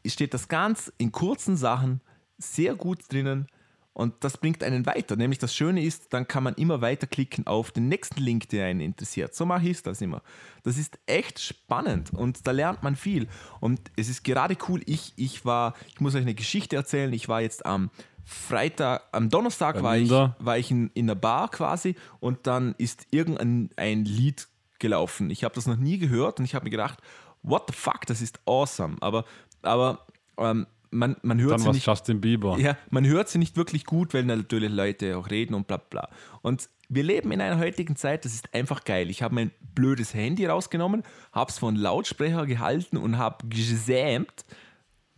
steht 0.06 0.34
das 0.34 0.48
ganz 0.48 0.92
in 0.98 1.12
kurzen 1.12 1.58
Sachen 1.58 2.02
sehr 2.38 2.76
gut 2.76 3.12
drinnen 3.12 3.48
und 3.94 4.24
das 4.24 4.38
bringt 4.38 4.64
einen 4.64 4.86
weiter. 4.86 5.18
Nämlich 5.18 5.40
das 5.40 5.54
Schöne 5.54 5.84
ist, 5.84 6.14
dann 6.14 6.28
kann 6.28 6.44
man 6.44 6.54
immer 6.56 6.80
weiterklicken 6.82 7.46
auf 7.46 7.72
den 7.72 7.90
nächsten 7.90 8.22
Link, 8.22 8.48
der 8.50 8.68
einen 8.68 8.80
interessiert. 8.80 9.36
So 9.36 9.46
mache 9.46 9.68
ich 9.68 9.84
das 9.84 10.02
immer. 10.02 10.22
Das 10.64 10.78
ist 10.78 10.98
echt 11.06 11.40
spannend 11.40 12.14
und 12.14 12.48
da 12.48 12.52
lernt 12.52 12.84
man 12.84 12.96
viel. 12.96 13.28
Und 13.60 13.82
es 13.98 14.08
ist 14.08 14.24
gerade 14.24 14.58
cool, 14.70 14.82
ich, 14.86 15.14
ich 15.18 15.44
war, 15.44 15.76
ich 15.90 16.00
muss 16.00 16.16
euch 16.16 16.22
eine 16.22 16.36
Geschichte 16.36 16.78
erzählen, 16.78 17.12
ich 17.12 17.28
war 17.28 17.42
jetzt 17.42 17.66
am 17.66 17.92
Freitag, 18.26 19.04
am 19.12 19.30
Donnerstag 19.30 19.82
war 19.82 19.98
ich, 19.98 20.10
war 20.10 20.58
ich 20.58 20.72
in, 20.72 20.90
in 20.94 21.10
einer 21.10 21.16
Bar 21.16 21.50
quasi 21.50 21.96
und 22.20 22.48
dann 22.48 22.76
ist 22.78 23.08
irgendein 23.12 23.70
ein 23.76 24.06
Lied 24.06 24.48
gelaufen. 24.80 25.30
Ich 25.30 25.44
habe 25.44 25.56
das 25.56 25.68
noch 25.68 25.78
nie 25.78 25.98
gehört 25.98 26.40
und 26.40 26.46
ich 26.46 26.56
habe 26.56 26.66
mir 26.66 26.72
gedacht, 26.72 27.00
what 27.44 27.64
the 27.68 27.74
fuck, 27.74 28.06
das 28.08 28.22
ist 28.22 28.40
awesome. 28.46 28.98
Aber, 29.00 29.26
aber 29.62 30.06
ähm, 30.38 30.68
man, 30.92 31.16
man 31.22 31.40
hört 31.40 31.54
Dann 31.54 31.60
sie 31.60 31.72
nicht. 31.72 31.88
Justin 31.88 32.22
Bieber. 32.22 32.58
Ja, 32.60 32.78
man 32.90 33.06
hört 33.06 33.30
sie 33.30 33.38
nicht 33.38 33.56
wirklich 33.58 33.86
gut, 33.86 34.14
weil 34.14 34.24
natürlich 34.24 34.72
Leute 34.72 35.18
auch 35.18 35.30
reden 35.30 35.54
und 35.54 35.68
bla 35.68 35.78
bla. 35.78 36.10
Und 36.42 36.70
wir 36.90 37.04
leben 37.04 37.32
in 37.32 37.40
einer 37.40 37.58
heutigen 37.58 37.96
Zeit, 37.96 38.26
das 38.26 38.34
ist 38.34 38.54
einfach 38.54 38.84
geil. 38.84 39.10
Ich 39.10 39.24
habe 39.24 39.34
mein 39.34 39.52
blödes 39.74 40.14
Handy 40.14 40.46
rausgenommen, 40.46 41.04
habe 41.32 41.50
es 41.50 41.58
von 41.58 41.76
Lautsprecher 41.76 42.46
gehalten 42.46 42.98
und 42.98 43.18
habe 43.18 43.48
gesämt, 43.48 44.46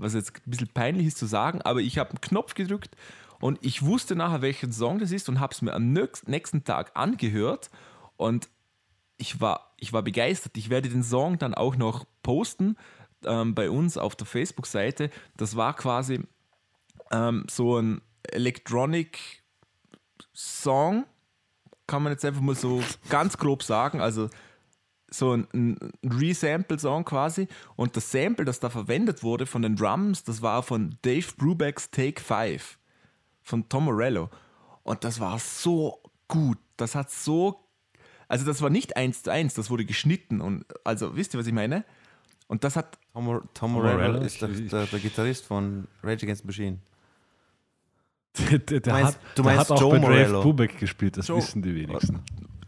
was 0.03 0.13
jetzt 0.13 0.34
ein 0.35 0.49
bisschen 0.49 0.67
peinlich 0.67 1.07
ist 1.07 1.17
zu 1.17 1.25
sagen, 1.25 1.61
aber 1.61 1.81
ich 1.81 1.97
habe 1.97 2.11
einen 2.11 2.21
Knopf 2.21 2.53
gedrückt 2.53 2.95
und 3.39 3.59
ich 3.61 3.84
wusste 3.84 4.15
nachher, 4.15 4.41
welchen 4.41 4.71
Song 4.71 4.99
das 4.99 5.11
ist 5.11 5.30
und 5.30 5.39
habe 5.39 5.53
es 5.53 5.61
mir 5.61 5.73
am 5.73 5.93
nächst- 5.93 6.27
nächsten 6.27 6.63
Tag 6.63 6.91
angehört 6.95 7.69
und 8.17 8.49
ich 9.17 9.41
war, 9.41 9.73
ich 9.80 9.93
war 9.93 10.01
begeistert. 10.01 10.57
Ich 10.57 10.69
werde 10.69 10.89
den 10.89 11.03
Song 11.03 11.38
dann 11.38 11.53
auch 11.53 11.75
noch 11.75 12.05
posten 12.23 12.77
ähm, 13.25 13.55
bei 13.55 13.69
uns 13.69 13.97
auf 13.97 14.15
der 14.15 14.27
Facebook-Seite. 14.27 15.09
Das 15.38 15.55
war 15.55 15.75
quasi 15.75 16.21
ähm, 17.11 17.45
so 17.49 17.77
ein 17.77 18.01
Electronic-Song, 18.23 21.05
kann 21.88 22.03
man 22.03 22.11
jetzt 22.11 22.25
einfach 22.25 22.41
mal 22.41 22.55
so 22.55 22.84
ganz 23.09 23.38
grob 23.38 23.63
sagen. 23.63 24.01
Also 24.01 24.30
so 25.14 25.34
ein, 25.34 25.48
ein 25.53 25.77
Resample-Song 26.03 27.06
quasi. 27.06 27.48
Und 27.76 27.95
das 27.95 28.11
Sample, 28.11 28.45
das 28.45 28.60
da 28.60 28.69
verwendet 28.69 29.22
wurde 29.23 29.45
von 29.45 29.61
den 29.61 29.76
Drums, 29.76 30.23
das 30.23 30.41
war 30.41 30.64
von 30.64 30.95
Dave 31.03 31.27
Brubecks 31.38 31.90
Take 31.91 32.22
5 32.22 32.77
von 33.44 33.69
Tom 33.69 33.85
Morello. 33.85 34.30
Und 34.84 35.03
das 35.03 35.19
war 35.19 35.38
so 35.40 35.99
gut. 36.27 36.57
Das 36.77 36.95
hat 36.95 37.11
so. 37.11 37.60
Also, 38.27 38.45
das 38.45 38.61
war 38.61 38.69
nicht 38.72 38.98
eins 38.98 39.22
zu 39.23 39.31
eins, 39.31 39.53
das 39.53 39.69
wurde 39.69 39.85
geschnitten. 39.85 40.41
Und 40.41 40.65
also, 40.84 41.15
wisst 41.15 41.35
ihr, 41.35 41.40
was 41.40 41.45
ich 41.48 41.53
meine? 41.53 41.85
Und 42.48 42.64
das 42.64 42.76
hat. 42.76 42.98
Tom, 43.14 43.41
Tom 43.53 43.73
Morello? 43.73 44.19
Ist 44.22 44.41
der, 44.41 44.48
der, 44.49 44.85
der 44.88 44.99
Gitarrist 44.99 45.45
von 45.45 45.88
Rage 46.02 46.23
Against 46.26 46.41
the 46.41 46.48
Machine. 46.48 46.80
Der, 48.49 48.57
der, 48.57 48.80
der 48.80 48.94
meinst- 48.94 49.14
hat, 49.14 49.19
du 49.35 49.44
der 49.44 49.53
meinst 49.53 49.69
hat 49.69 49.77
auch 49.77 49.81
Joe 49.81 49.91
bei 49.91 49.98
Dave 49.99 50.10
Morello? 50.11 50.41
Brubeck 50.41 50.80
gespielt, 50.80 51.18
das 51.18 51.27
Joe- 51.27 51.38
wissen 51.38 51.61
die 51.61 51.76
wenigsten. 51.76 52.19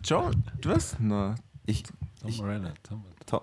Du 0.07 0.69
was? 0.69 0.95
Na, 0.99 1.34
Ich, 1.65 1.84
Tom 2.26 2.34
Ich- 2.34 2.41
Morello. 2.41 2.69
Tom, 2.84 3.03
Tom, 3.26 3.39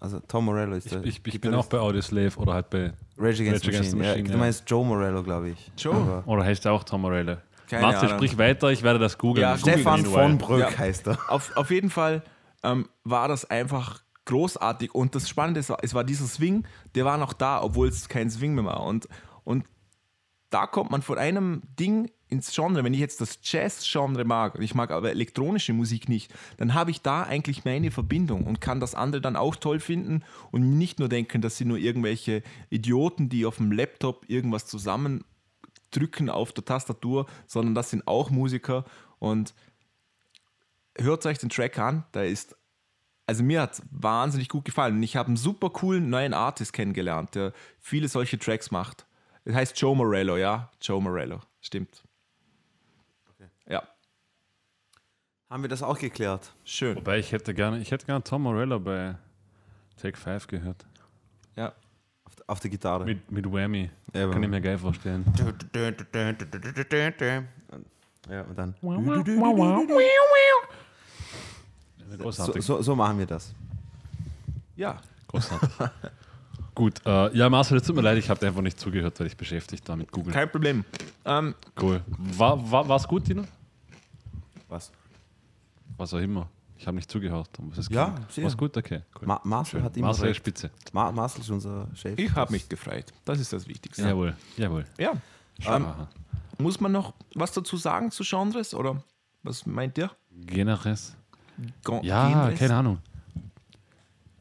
also 0.00 0.20
Tom 0.28 0.44
Morello 0.44 0.74
ist 0.76 0.86
ich, 0.86 0.92
der 0.92 1.04
ich, 1.04 1.20
ich 1.24 1.40
bin 1.40 1.54
auch 1.54 1.66
bei 1.66 1.78
Audioslave 1.78 2.36
oder 2.38 2.54
halt 2.54 2.70
bei. 2.70 2.92
Rage 3.16 3.42
Against, 3.42 3.66
Rage 3.66 3.68
Against 3.68 3.84
the 3.84 3.90
the 3.90 3.96
Machine. 3.96 3.96
Machine, 3.96 4.04
ja, 4.04 4.16
ja. 4.26 4.32
Du 4.32 4.38
meinst 4.38 4.64
Joe 4.70 4.84
Morello, 4.84 5.22
glaube 5.22 5.50
ich. 5.50 5.70
Joe? 5.78 5.94
Aber 5.94 6.22
Oder 6.26 6.44
heißt 6.44 6.64
er 6.66 6.72
auch 6.72 6.84
Tom 6.84 7.02
Morello? 7.02 7.36
Keine 7.68 7.82
Marcel, 7.82 8.08
Ahnung. 8.08 8.18
sprich 8.18 8.36
weiter, 8.38 8.68
ich 8.70 8.82
werde 8.82 8.98
das 8.98 9.16
googeln. 9.16 9.42
Ja, 9.42 9.56
google 9.56 9.72
Stefan 9.72 10.04
von 10.04 10.36
Brück 10.38 10.60
Ja. 10.60 10.76
heißt 10.78 11.06
er. 11.08 11.18
auf, 11.28 11.56
auf 11.56 11.70
jeden 11.70 11.88
Fall 11.90 12.22
ähm, 12.62 12.88
war 13.04 13.28
das 13.28 13.48
einfach 13.48 14.02
großartig. 14.26 14.94
Und 14.94 15.14
das 15.14 15.28
Spannende 15.28 15.60
ist, 15.60 15.70
es 15.82 15.94
war 15.94 16.04
dieser 16.04 16.26
Swing, 16.26 16.66
der 16.94 17.04
war 17.04 17.16
noch 17.16 17.32
da, 17.32 17.62
obwohl 17.62 17.88
es 17.88 18.08
kein 18.08 18.28
Swing 18.30 18.54
mehr 18.54 18.64
war. 18.66 18.82
Und, 18.84 19.08
und 19.44 19.64
da 20.50 20.66
kommt 20.66 20.90
man 20.90 21.02
von 21.02 21.18
einem 21.18 21.62
Ding 21.78 22.10
ins 22.28 22.54
Genre. 22.54 22.84
Wenn 22.84 22.94
ich 22.94 23.00
jetzt 23.00 23.20
das 23.20 23.38
Jazz-Genre 23.42 24.24
mag, 24.24 24.54
und 24.54 24.62
ich 24.62 24.74
mag 24.74 24.90
aber 24.90 25.10
elektronische 25.10 25.72
Musik 25.72 26.08
nicht, 26.08 26.32
dann 26.56 26.74
habe 26.74 26.90
ich 26.90 27.00
da 27.02 27.22
eigentlich 27.22 27.64
meine 27.64 27.90
Verbindung 27.90 28.44
und 28.44 28.60
kann 28.60 28.80
das 28.80 28.94
andere 28.94 29.20
dann 29.20 29.36
auch 29.36 29.56
toll 29.56 29.80
finden 29.80 30.22
und 30.50 30.78
nicht 30.78 30.98
nur 30.98 31.08
denken, 31.08 31.40
das 31.40 31.56
sind 31.56 31.68
nur 31.68 31.78
irgendwelche 31.78 32.42
Idioten, 32.70 33.28
die 33.28 33.46
auf 33.46 33.56
dem 33.56 33.72
Laptop 33.72 34.28
irgendwas 34.28 34.66
zusammendrücken 34.66 36.30
auf 36.30 36.52
der 36.52 36.64
Tastatur, 36.64 37.26
sondern 37.46 37.74
das 37.74 37.90
sind 37.90 38.06
auch 38.06 38.30
Musiker 38.30 38.84
und 39.18 39.54
hört 40.96 41.26
euch 41.26 41.38
den 41.38 41.50
Track 41.50 41.78
an, 41.78 42.04
der 42.14 42.26
ist 42.26 42.56
also 43.26 43.42
mir 43.42 43.62
hat 43.62 43.74
es 43.74 43.82
wahnsinnig 43.90 44.48
gut 44.48 44.64
gefallen. 44.66 44.96
Und 44.96 45.02
ich 45.02 45.16
habe 45.16 45.28
einen 45.28 45.36
super 45.36 45.70
coolen 45.70 46.10
neuen 46.10 46.34
Artist 46.34 46.74
kennengelernt, 46.74 47.34
der 47.34 47.52
viele 47.80 48.08
solche 48.08 48.38
Tracks 48.38 48.70
macht. 48.70 49.06
Das 49.44 49.54
heißt 49.54 49.78
Joe 49.80 49.94
Morello, 49.94 50.36
ja? 50.36 50.70
Joe 50.80 51.00
Morello, 51.00 51.40
stimmt. 51.60 52.02
Haben 55.50 55.62
wir 55.62 55.68
das 55.68 55.84
auch 55.84 55.98
geklärt? 55.98 56.52
Schön. 56.64 56.96
Wobei 56.96 57.18
ich 57.18 57.30
hätte 57.30 57.54
gerne, 57.54 57.78
ich 57.78 57.90
hätte 57.92 58.06
gerne 58.06 58.24
Tom 58.24 58.42
Morello 58.42 58.80
bei 58.80 59.14
Take 60.00 60.16
5 60.16 60.48
gehört. 60.48 60.84
Ja. 61.54 61.72
Auf, 62.24 62.32
auf 62.48 62.60
der 62.60 62.70
Gitarre. 62.70 63.04
Mit, 63.04 63.30
mit 63.30 63.46
Whammy. 63.52 63.88
Ja, 64.12 64.28
Kann 64.30 64.42
ich 64.42 64.48
mir 64.48 64.60
geil 64.60 64.78
vorstellen. 64.78 65.24
Ja, 68.28 68.42
und 68.42 68.58
dann. 68.58 68.74
So, 72.32 72.60
so, 72.60 72.82
so 72.82 72.96
machen 72.96 73.18
wir 73.18 73.26
das. 73.26 73.54
Ja. 74.74 75.00
Großartig. 75.28 75.70
Gut, 76.74 77.00
äh, 77.06 77.36
ja, 77.36 77.48
Marcel, 77.48 77.76
es 77.78 77.84
tut 77.84 77.94
mir 77.94 78.02
leid, 78.02 78.18
ich 78.18 78.28
habe 78.28 78.44
einfach 78.46 78.60
nicht 78.62 78.80
zugehört, 78.80 79.18
weil 79.20 79.28
ich 79.28 79.36
beschäftigt 79.36 79.88
war 79.88 79.94
mit 79.96 80.10
Google. 80.10 80.32
Kein 80.32 80.50
Problem. 80.50 80.84
Ähm, 81.24 81.54
Cool. 81.80 82.02
War, 82.18 82.70
war, 82.70 82.88
war's 82.88 83.06
gut, 83.06 83.24
Tino? 83.26 83.44
Was? 84.68 84.90
Was 85.96 86.12
auch 86.14 86.18
immer. 86.18 86.48
Ich 86.76 86.86
habe 86.86 86.96
nicht 86.96 87.08
zugehört. 87.08 87.48
Um 87.58 87.70
was 87.70 87.78
es 87.78 87.88
Ja, 87.88 88.14
sehr. 88.28 88.44
War's 88.44 88.56
gut? 88.56 88.76
Okay, 88.76 89.02
cool. 89.20 89.28
Ma 89.28 89.40
Marcel 89.44 89.82
hat 89.84 89.96
immer 89.96 90.08
Marcel 90.08 90.26
recht. 90.26 90.38
Spitze. 90.38 90.70
Ma 90.92 91.12
Marcel 91.12 91.40
ist 91.42 91.50
unser 91.50 91.86
Chef. 91.94 92.18
ich 92.18 92.34
habe 92.34 92.50
mich 92.50 92.68
gefreut. 92.68 93.06
Das 93.24 93.38
ist 93.38 93.52
das 93.52 93.68
Wichtigste. 93.68 94.02
Jawohl, 94.02 94.36
jawohl. 94.56 94.84
Ja. 94.98 95.12
Ähm, 95.64 95.86
muss 96.58 96.80
man 96.80 96.90
noch 96.90 97.14
was 97.34 97.52
dazu 97.52 97.76
sagen 97.76 98.10
zu 98.10 98.24
Genres 98.24 98.74
oder 98.74 99.00
was 99.44 99.64
meint 99.64 99.96
ihr? 99.98 100.10
Generes. 100.32 101.14
Gen- 101.84 102.02
Ja, 102.02 102.28
Genres? 102.28 102.58
keine 102.58 102.74
Ahnung. 102.74 102.98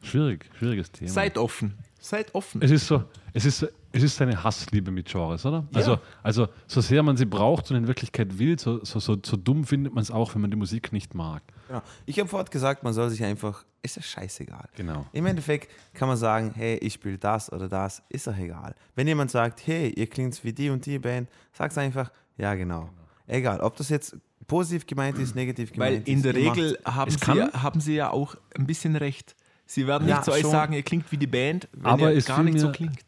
Schwierig, 0.02 0.50
schwieriges 0.58 0.92
Thema. 0.92 1.12
Seid 1.12 1.38
offen. 1.38 1.78
Seid 2.06 2.36
offen. 2.36 2.62
es 2.62 2.70
ist 2.70 2.86
so, 2.86 3.02
es 3.34 3.46
ist, 3.46 3.60
so- 3.60 3.68
es 3.94 4.04
ist 4.04 4.22
eine 4.22 4.44
Hassliebe 4.44 4.92
mit 4.92 5.08
Genres, 5.08 5.46
oder? 5.46 5.66
Also, 5.74 6.00
also 6.22 6.48
so 6.68 6.82
sehr 6.82 7.02
man 7.02 7.16
sie 7.16 7.24
braucht 7.26 7.72
und 7.72 7.78
in 7.78 7.88
Wirklichkeit 7.88 8.38
will, 8.38 8.60
so, 8.60 8.84
so, 8.84 9.00
so, 9.00 9.16
so 9.24 9.38
dumm 9.38 9.64
findet 9.64 9.94
man 9.94 10.02
es 10.02 10.12
auch, 10.12 10.36
wenn 10.36 10.42
man 10.42 10.52
die 10.52 10.58
Musik 10.58 10.92
nicht 10.92 11.16
mag. 11.16 11.42
Genau. 11.70 11.82
Ich 12.06 12.20
habe 12.20 12.28
vorhin 12.28 12.50
gesagt, 12.52 12.84
man 12.84 12.92
soll 12.92 13.10
sich 13.10 13.24
einfach, 13.24 13.64
ist 13.82 13.96
ja 13.96 14.02
scheißegal. 14.02 14.68
Genau. 14.76 15.06
Im 15.14 15.26
Endeffekt 15.28 15.70
kann 15.94 16.10
man 16.10 16.18
sagen, 16.18 16.52
hey, 16.56 16.76
ich 16.80 16.94
spiele 16.94 17.18
das 17.18 17.50
oder 17.54 17.70
das, 17.70 18.04
ist 18.10 18.28
doch 18.28 18.38
egal. 18.38 18.76
Wenn 18.96 19.08
jemand 19.08 19.32
sagt, 19.32 19.66
hey, 19.66 19.90
ihr 19.96 20.08
klingt 20.08 20.44
wie 20.44 20.52
die 20.52 20.70
und 20.72 20.86
die 20.86 21.00
Band, 21.00 21.30
sag's 21.54 21.78
einfach, 21.78 22.12
ja 22.38 22.54
genau. 22.56 22.90
Egal, 23.28 23.62
ob 23.62 23.78
das 23.78 23.88
jetzt 23.88 24.18
positiv 24.46 24.86
gemeint 24.86 25.18
ist, 25.20 25.36
negativ 25.36 25.70
Weil 25.78 25.92
gemeint 26.02 26.08
in 26.10 26.18
ist. 26.18 26.26
der 26.26 26.36
ihr 26.36 26.52
Regel 26.52 26.78
haben 26.84 27.10
es 27.12 27.22
sie, 27.22 27.34
ja, 27.38 27.64
haben 27.64 27.80
sie 27.80 27.96
ja 27.96 28.10
auch 28.10 28.36
ein 28.58 28.68
bisschen 28.68 28.98
recht. 28.98 29.36
Sie 29.74 29.88
werden 29.88 30.08
Ja, 30.08 30.16
nicht 30.18 30.26
zu 30.26 30.32
euch 30.32 30.42
schon. 30.42 30.52
sagen, 30.52 30.74
ihr 30.74 30.84
klingt 30.84 31.12
wie 31.12 31.18
die 31.18 31.26
Band, 31.28 31.68
wenn 31.74 31.86
Aber 31.86 32.14
ihr 32.14 32.22
gar 32.22 32.44
nicht 32.44 32.60
so 32.60 32.68
mir- 32.68 32.74
klingt. 32.74 33.00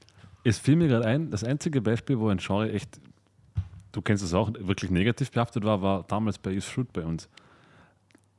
Es 0.43 0.57
fiel 0.57 0.75
mir 0.75 0.87
gerade 0.87 1.05
ein, 1.05 1.29
das 1.29 1.43
einzige 1.43 1.79
Beispiel, 1.81 2.17
wo 2.19 2.27
ein 2.29 2.37
Genre 2.39 2.71
echt, 2.71 2.99
du 3.91 4.01
kennst 4.01 4.23
es 4.23 4.33
auch, 4.33 4.51
wirklich 4.59 4.89
negativ 4.91 5.29
behaftet 5.31 5.63
war, 5.63 5.81
war 5.81 6.03
damals 6.07 6.37
bei 6.39 6.51
Is 6.53 6.65
Fruit 6.65 6.91
bei 6.91 7.03
uns. 7.03 7.29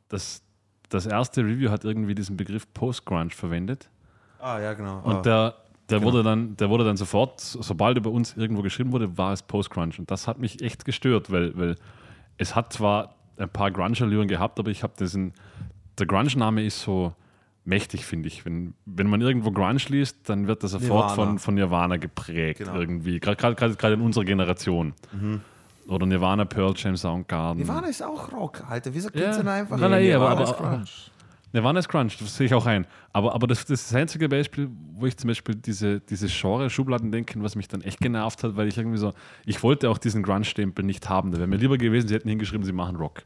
Das, 0.09 0.43
das 0.89 1.07
erste 1.07 1.43
Review 1.43 1.71
hat 1.71 1.85
irgendwie 1.85 2.15
diesen 2.15 2.37
Begriff 2.37 2.67
Post-Grunge 2.75 3.31
verwendet. 3.31 3.89
Ah, 4.39 4.59
ja, 4.61 4.75
genau. 4.75 5.01
Und 5.03 5.17
Ah. 5.17 5.23
der, 5.23 5.55
der, 5.89 6.03
wurde 6.03 6.23
dann, 6.23 6.57
der 6.57 6.69
wurde 6.71 6.85
dann 6.85 6.97
sofort, 6.97 7.41
so- 7.41 7.63
sobald 7.63 7.97
er 7.97 8.03
bei 8.03 8.11
uns 8.11 8.37
irgendwo 8.37 8.63
geschrieben 8.63 8.93
wurde, 8.93 9.17
war 9.19 9.33
es 9.33 9.43
Post-Grunge. 9.43 9.95
Und 9.99 10.11
das 10.11 10.27
hat 10.29 10.39
mich 10.39 10.63
echt 10.63 10.85
gestört, 10.85 11.31
weil, 11.31 11.57
weil 11.57 11.77
es 12.39 12.55
hat 12.55 12.73
zwar 12.73 13.15
ein 13.37 13.49
paar 13.49 13.71
Grunge-Allüren 13.71 14.29
gehabt, 14.29 14.59
aber 14.59 14.71
ich 14.71 14.83
habe 14.83 14.95
diesen, 14.99 15.33
der 15.99 16.07
Grunge-Name 16.07 16.65
ist 16.65 16.81
so 16.83 17.15
mächtig, 17.67 18.05
finde 18.07 18.29
ich. 18.29 18.45
Wenn, 18.47 18.75
wenn 18.87 19.07
man 19.09 19.21
irgendwo 19.21 19.51
Grunge 19.51 19.81
liest, 19.89 20.29
dann 20.29 20.47
wird 20.47 20.63
das 20.63 20.71
sofort 20.73 21.11
Nirvana. 21.11 21.15
von, 21.15 21.39
von 21.39 21.55
Nirvana 21.55 21.97
geprägt 21.97 22.61
Genau. 22.61 22.75
irgendwie. 22.79 23.21
Gerade 23.21 23.93
in 23.95 24.01
unserer 24.01 24.25
Generation. 24.25 24.95
Oder 25.89 26.07
Nirvana, 26.07 26.45
Pearl 26.45 26.73
Jam, 26.77 26.97
Soundgarden. 26.97 27.63
Nirvana 27.63 27.87
ist 27.89 28.03
auch 28.03 28.33
Rock, 28.33 28.63
Alter. 28.69 28.93
Wieso 28.95 29.09
Ja. 29.11 29.21
klingt 29.21 29.37
denn 29.39 29.49
einfach? 29.49 29.79
Nein, 29.79 29.91
nein, 29.91 30.13
aber- 30.15 30.31
Nirvana 30.31 30.33
aber- 30.33 30.45
ist 30.45 30.57
Grunge. 30.57 30.85
Nirvana 31.53 31.79
ist 31.79 31.89
Crunch, 31.89 32.19
das 32.19 32.37
sehe 32.37 32.47
ich 32.47 32.55
auch 32.55 32.67
ein. 32.67 32.87
Aber, 33.15 33.35
aber 33.35 33.47
das, 33.47 33.61
das 33.65 33.81
ist 33.81 33.91
das 33.93 33.97
einzige 33.97 34.29
Beispiel, 34.29 34.69
wo 34.95 35.07
ich 35.07 35.17
zum 35.17 35.29
Beispiel 35.29 35.55
diese, 35.55 36.01
diese 36.01 36.27
Genre-Schubladen 36.27 37.11
denken, 37.13 37.43
was 37.43 37.55
mich 37.55 37.67
dann 37.69 37.81
echt 37.81 37.99
genervt 38.01 38.43
hat, 38.43 38.57
weil 38.57 38.69
ich 38.69 38.77
irgendwie 38.77 38.99
so, 38.99 39.15
ich 39.47 39.63
wollte 39.63 39.89
auch 39.89 39.97
diesen 39.97 40.23
Grunge-Stempel 40.23 40.85
nicht 40.85 41.09
haben. 41.09 41.31
Da 41.31 41.39
wäre 41.39 41.47
mir 41.47 41.57
lieber 41.57 41.79
gewesen, 41.79 42.09
sie 42.09 42.15
hätten 42.15 42.29
hingeschrieben, 42.29 42.65
sie 42.67 42.73
machen 42.73 42.97
Rock. 42.97 43.23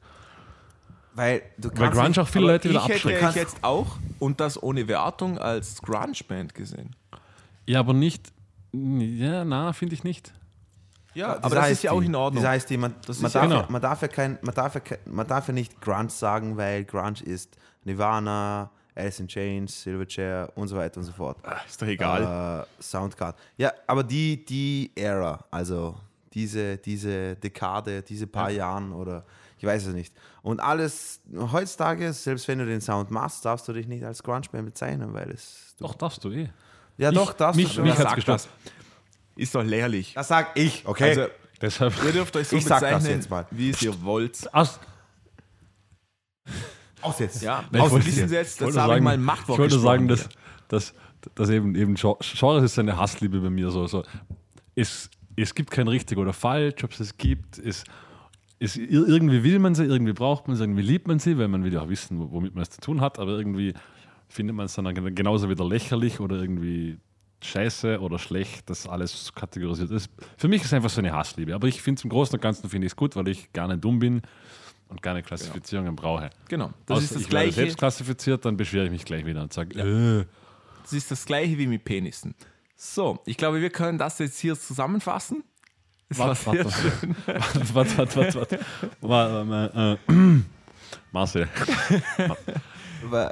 Weil 1.15 1.43
du 1.59 1.69
Weil 1.71 1.75
kannst 1.77 1.95
Grunge 1.95 2.09
nicht- 2.09 2.19
auch 2.21 2.29
viele 2.29 2.47
Leute 2.47 2.69
wieder 2.71 2.81
ich 2.81 2.89
hätte 2.89 3.09
abschreckt. 3.15 3.37
jetzt 3.37 3.57
auch, 3.63 3.97
und 4.19 4.41
das 4.41 4.63
ohne 4.63 4.87
Wertung, 4.89 5.39
als 5.39 5.83
Grunge-Band 5.83 6.55
gesehen. 6.55 6.95
Ja, 7.67 7.81
aber 7.81 7.93
nicht, 7.93 8.33
ja, 8.73 9.45
na, 9.45 9.73
finde 9.73 9.95
ich 9.95 10.05
nicht. 10.05 10.33
Ja, 11.15 11.35
Das 11.35 11.45
aber 11.45 11.55
das 11.57 11.65
heißt 11.65 11.73
ist 11.73 11.83
ja 11.83 11.91
auch 11.93 12.01
in 12.03 12.15
Ordnung. 12.15 12.43
Das 12.45 12.51
heißt, 12.53 12.71
man, 12.73 12.95
Das 13.05 13.21
ja- 13.21 13.29
darf, 13.29 13.43
genau. 13.43 13.61
ja, 13.63 13.67
man, 13.69 13.83
darf 13.83 14.03
ja 14.03 14.09
kein, 14.09 14.39
man, 14.43 14.55
darf 14.55 14.75
ja 14.75 14.81
kein, 14.81 14.99
man 15.07 15.27
darf 15.27 15.49
ja 15.49 15.55
nicht 15.55 15.81
Grunge 15.81 16.11
sagen, 16.11 16.57
weil 16.57 16.85
Grunge 16.85 17.21
ist 17.25 17.57
Nirvana, 17.85 18.71
Alice 18.95 19.19
in 19.21 19.27
Chains, 19.29 19.83
Silverchair 19.83 20.53
und 20.55 20.69
so 20.69 20.77
weiter 20.77 20.99
und 20.99 21.05
so 21.05 21.13
fort. 21.13 21.39
ist 21.69 21.83
doch 21.83 21.87
egal. 21.89 22.67
Äh, 22.79 22.83
Soundcard. 22.83 23.37
Ja, 23.57 23.73
aber 23.89 24.05
die, 24.05 24.45
die 24.45 24.91
Era, 24.95 25.45
also 25.51 25.97
diese, 26.33 26.77
diese 26.79 27.35
Dekade, 27.37 28.03
diese 28.03 28.27
paar 28.29 28.51
Jahren 28.51 28.93
oder 28.93 29.25
ich 29.61 29.67
weiß 29.67 29.87
es 29.87 29.95
nicht. 29.95 30.15
Und 30.43 30.59
alles 30.61 31.21
heutzutage, 31.35 32.13
selbst 32.15 32.49
wenn 32.49 32.59
du 32.59 32.65
den 32.67 32.81
Sound 32.81 33.11
machst, 33.11 33.45
darfst 33.45 33.69
du 33.69 33.75
dich 33.75 33.87
nicht 33.87 34.03
als 34.03 34.23
Grunge-Band 34.23 34.65
bezeichnen, 34.67 35.13
weil 35.13 35.31
es. 35.31 35.75
Du, 35.79 35.85
Doch, 35.87 35.95
darfst 35.95 36.25
du 36.25 36.31
eh. 36.31 36.49
ja, 36.97 37.11
ich- 37.11 37.15
doch, 37.15 37.33
darfst 37.35 37.57
mich- 37.61 37.75
du 37.75 37.83
mich 37.83 37.97
hat's 37.99 38.15
gestört. 38.15 38.41
das? 38.41 38.49
Ist 39.37 39.55
doch 39.55 39.63
lächerlich. 39.63 40.15
das 40.15 40.29
sag 40.29 40.59
ich, 40.59 40.87
okay? 40.87 41.11
Also, 41.11 41.27
Deshalb. 41.61 41.93
ihr 42.05 42.13
dürft 42.13 42.35
euch 42.37 42.49
so 42.49 42.57
Ich 42.57 42.65
bezeichnen, 42.65 43.07
jetzt 43.11 43.29
mal. 43.31 43.47
wie 43.51 43.69
es 43.71 43.83
ihr 43.83 44.03
wollt. 44.03 44.53
Aus, 44.55 44.81
Aus 47.03 47.19
jetzt. 47.19 47.43
Ja, 47.43 47.63
Nein, 47.63 47.69
ich 47.75 47.81
aus 47.81 47.91
wollte- 47.93 48.07
wissen 48.07 48.29
Sie 48.29 48.35
jetzt, 48.35 48.53
ich 48.61 48.67
das 48.67 48.77
habe 48.77 48.93
ich 48.93 48.95
sagen- 48.95 49.05
mal 49.05 49.19
Machtwort 49.19 49.57
Ich 49.57 49.61
wollte 49.61 49.79
sagen, 49.79 50.09
dass, 50.09 50.29
dass, 50.69 50.95
dass 51.35 51.49
eben, 51.51 51.75
eben 51.75 51.95
Gen- 51.95 52.15
Genres 52.21 52.65
ist 52.65 52.79
eine 52.79 52.97
Hassliebe 52.97 53.41
bei 53.41 53.51
mir. 53.51 53.71
So, 53.71 53.87
so. 53.87 54.05
Es, 54.75 55.11
es 55.37 55.55
gibt 55.55 55.71
kein 55.71 55.89
richtig 55.89 56.19
oder 56.19 56.33
falsch, 56.33 56.83
ob 56.85 56.93
es 56.93 57.01
es 57.01 57.17
gibt. 57.17 57.59
Es, 57.59 57.85
es, 58.61 58.77
ir- 58.77 59.07
irgendwie 59.09 59.43
will 59.43 59.59
man 59.59 59.75
sie, 59.75 59.85
irgendwie 59.85 60.13
braucht 60.13 60.47
man 60.47 60.57
sie, 60.57 60.63
irgendwie 60.63 60.83
liebt 60.83 61.09
man 61.09 61.19
sie, 61.19 61.37
weil 61.39 61.49
man 61.49 61.65
will 61.65 61.73
ja 61.73 61.81
auch 61.83 61.89
wissen, 61.89 62.19
wo- 62.21 62.31
womit 62.31 62.55
man 62.55 62.63
es 62.63 62.71
zu 62.71 62.81
tun 62.81 63.01
hat, 63.01 63.19
aber 63.19 63.33
irgendwie 63.33 63.75
findet 64.29 64.55
man 64.55 64.67
es 64.67 64.75
dann 64.75 64.95
gen- 64.95 65.15
genauso 65.15 65.49
wieder 65.51 65.65
lächerlich 65.67 66.21
oder 66.21 66.37
irgendwie 66.37 66.99
scheiße 67.43 68.01
oder 68.01 68.19
schlecht, 68.19 68.69
dass 68.69 68.87
alles 68.87 69.33
kategorisiert 69.35 69.91
ist. 69.91 70.11
Für 70.37 70.47
mich 70.47 70.61
ist 70.61 70.67
es 70.67 70.73
einfach 70.75 70.91
so 70.91 71.01
eine 71.01 71.13
Hassliebe. 71.13 71.55
Aber 71.55 71.67
ich 71.69 71.81
finde 71.81 71.99
es 71.99 72.05
im 72.05 72.11
Großen 72.11 72.35
und 72.35 72.43
Ganzen 72.43 72.69
finde 72.69 72.87
ich 72.87 72.93
es 72.93 72.97
gut, 72.97 73.17
weil 73.17 73.29
ich 73.29 73.51
gerne 73.55 73.79
dumm 73.79 73.99
bin 73.99 74.21
und 74.89 75.01
keine 75.03 75.23
Klassifizierungen 75.23 75.97
brauche. 75.97 76.29
Genau. 76.49 76.71
Das 76.85 76.99
Außer 76.99 77.05
ist 77.05 77.15
das 77.15 77.23
ich 77.23 77.29
gleiche. 77.31 77.53
selbst 77.53 77.79
klassifiziert, 77.79 78.45
dann 78.45 78.59
beschwere 78.59 78.85
ich 78.85 78.91
mich 78.91 79.05
gleich 79.07 79.25
wieder 79.25 79.41
und 79.43 79.53
sage, 79.55 79.79
äh, 79.81 80.27
Das 80.83 80.93
ist 80.93 81.11
das 81.11 81.25
gleiche 81.25 81.57
wie 81.57 81.67
mit 81.67 81.83
Penissen. 81.85 82.35
So, 82.77 83.21
ich 83.25 83.37
glaube, 83.39 83.61
wir 83.63 83.71
können 83.71 83.97
das 83.97 84.19
jetzt 84.19 84.39
hier 84.39 84.59
zusammenfassen. 84.59 85.43
Das 86.11 86.19
war 86.19 86.29
Warte, 86.29 86.41
sehr 86.43 86.65
warte. 86.65 86.71
schön. 87.01 87.17
warte, 87.75 87.97
warte, 87.97 88.17
warte, 88.17 88.35
warte. 88.35 88.59
Wa- 89.01 89.95
äh, 90.09 90.13
äh, 90.13 90.41
Marcel, 91.13 91.49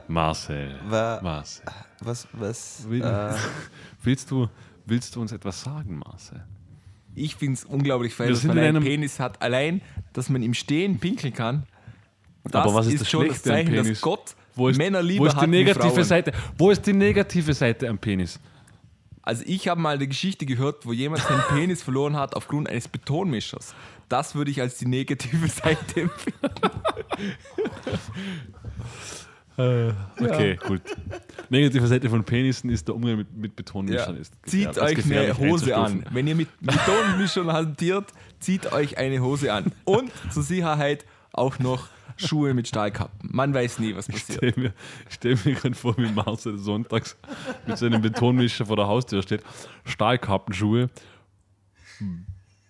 Marcel, 0.08 0.70
Marcel. 0.88 1.64
was, 2.00 2.26
was, 2.32 2.84
Will- 2.88 3.02
äh, 3.02 3.34
Willst 4.02 4.30
du, 4.30 4.48
willst 4.86 5.14
du 5.14 5.20
uns 5.20 5.32
etwas 5.32 5.62
sagen, 5.62 5.98
Marcel? 5.98 6.44
Ich 7.14 7.34
finde 7.36 7.54
es 7.54 7.64
unglaublich 7.64 8.14
fein, 8.14 8.28
dass 8.28 8.44
man 8.44 8.56
in 8.58 8.62
einen 8.64 8.76
einem- 8.76 8.84
Penis 8.84 9.18
hat. 9.18 9.42
Allein, 9.42 9.82
dass 10.12 10.28
man 10.28 10.42
im 10.42 10.54
Stehen 10.54 10.98
pinkeln 10.98 11.34
kann. 11.34 11.64
Das 12.44 12.54
Aber 12.62 12.74
was 12.74 12.86
ist 12.86 13.00
das 13.02 13.10
schon 13.10 13.26
das 13.28 13.42
Zeichen, 13.42 13.74
dass 13.74 13.84
Penis? 13.84 14.00
Gott 14.00 14.36
Wo 14.54 14.68
ist, 14.68 14.76
Männer 14.78 15.02
lieber 15.02 15.24
wo 15.24 15.26
ist 15.26 15.34
hat 15.36 15.42
die 15.42 15.48
negative. 15.48 16.04
Seite? 16.04 16.32
Wo 16.56 16.70
ist 16.70 16.86
die 16.86 16.92
negative 16.92 17.52
Seite 17.52 17.88
am 17.88 17.98
Penis? 17.98 18.38
Also 19.28 19.44
ich 19.46 19.68
habe 19.68 19.78
mal 19.78 19.94
eine 19.96 20.08
Geschichte 20.08 20.46
gehört, 20.46 20.86
wo 20.86 20.92
jemand 20.94 21.20
seinen 21.22 21.42
Penis 21.50 21.82
verloren 21.82 22.16
hat 22.16 22.34
aufgrund 22.34 22.66
eines 22.66 22.88
Betonmischers. 22.88 23.74
Das 24.08 24.34
würde 24.34 24.50
ich 24.50 24.62
als 24.62 24.78
die 24.78 24.86
negative 24.86 25.46
Seite 25.48 26.00
empfinden. 26.00 26.50
Okay, 30.18 30.56
gut. 30.66 30.80
Negative 31.50 31.86
Seite 31.88 32.08
von 32.08 32.24
Penissen 32.24 32.70
ist 32.70 32.88
der 32.88 32.94
Umgang 32.94 33.16
mit, 33.18 33.36
mit 33.36 33.54
Betonmischern. 33.56 34.14
Ja. 34.14 34.20
Ist 34.20 34.32
Zieht 34.46 34.68
gefährlich- 34.68 34.98
euch 35.10 35.18
eine 35.18 35.36
Hose 35.38 35.76
an. 35.76 36.06
Wenn 36.10 36.26
ihr 36.26 36.34
mit 36.34 36.48
Betonmischern 36.60 37.52
hantiert, 37.52 38.06
zieht 38.40 38.72
euch 38.72 38.96
eine 38.96 39.20
Hose 39.20 39.52
an. 39.52 39.72
Und 39.84 40.10
zur 40.30 40.42
Sicherheit 40.54 41.04
auch 41.32 41.58
noch 41.58 41.88
Schuhe 42.16 42.54
mit 42.54 42.68
Stahlkappen. 42.68 43.30
Man 43.32 43.54
weiß 43.54 43.78
nie, 43.78 43.94
was 43.94 44.08
Ich 44.08 44.26
passiert. 44.26 44.56
mir, 44.56 44.72
ich 45.08 45.14
stell 45.14 45.38
mir 45.44 45.54
gerade 45.54 45.74
vor, 45.74 45.96
wie 45.98 46.10
Marcel 46.10 46.58
sonntags 46.58 47.16
mit 47.66 47.78
seinem 47.78 48.02
Betonmischer 48.02 48.66
vor 48.66 48.76
der 48.76 48.88
Haustür 48.88 49.22
steht. 49.22 49.42
Stahlkappenschuhe, 49.84 50.90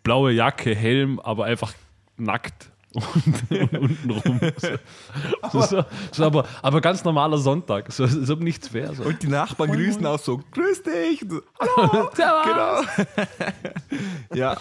blaue 0.02 0.32
Jacke, 0.32 0.74
Helm, 0.74 1.18
aber 1.20 1.44
einfach 1.44 1.72
nackt 2.16 2.70
und, 3.14 3.72
und 3.72 3.78
unten 3.78 4.10
rum. 4.10 4.40
So, 5.52 5.60
so, 5.62 5.84
so, 6.12 6.24
aber, 6.24 6.46
aber 6.62 6.80
ganz 6.80 7.02
normaler 7.04 7.38
Sonntag, 7.38 7.90
so, 7.92 8.04
als 8.04 8.28
ob 8.30 8.40
nichts 8.40 8.72
wäre. 8.72 8.94
So. 8.94 9.04
Und 9.04 9.22
die 9.22 9.28
Nachbarn 9.28 9.72
grüßen 9.72 10.04
auch 10.04 10.18
so, 10.18 10.40
grüß 10.52 10.82
dich. 10.82 11.24
So, 11.28 11.40
Hallo. 11.76 12.10
genau. 12.14 12.82
ja, 14.34 14.56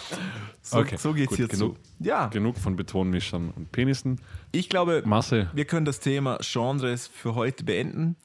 so, 0.62 0.78
Okay, 0.78 0.96
so 0.96 1.12
geht's 1.12 1.28
gut, 1.30 1.36
hier 1.36 1.48
genug. 1.48 1.76
zu. 1.76 2.04
Ja, 2.04 2.26
Genug 2.28 2.56
von 2.58 2.76
Betonmischern 2.76 3.50
und 3.54 3.70
Penissen. 3.72 4.20
ich 4.52 4.68
glaube, 4.68 5.02
Masse. 5.04 5.50
wir 5.52 5.64
können 5.64 5.84
das 5.86 6.00
Thema 6.00 6.38
Genres 6.40 7.06
für 7.06 7.34
heute 7.34 7.64
beenden. 7.64 8.16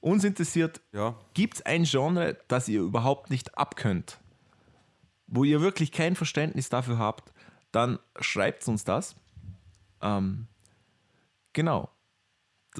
Uns 0.00 0.24
interessiert, 0.24 0.80
Ja. 0.92 1.14
gibt 1.34 1.54
es 1.56 1.66
ein 1.66 1.84
Genre, 1.84 2.36
das 2.48 2.68
ihr 2.68 2.80
überhaupt 2.80 3.30
nicht 3.30 3.56
abkönnt? 3.58 4.18
Wo 5.26 5.44
ihr 5.44 5.60
wirklich 5.60 5.92
kein 5.92 6.16
Verständnis 6.16 6.68
dafür 6.68 6.98
habt, 6.98 7.32
dann 7.72 7.98
schreibt 8.20 8.66
uns 8.68 8.84
das. 8.84 9.14
Ähm, 10.02 10.46
genau. 11.52 11.90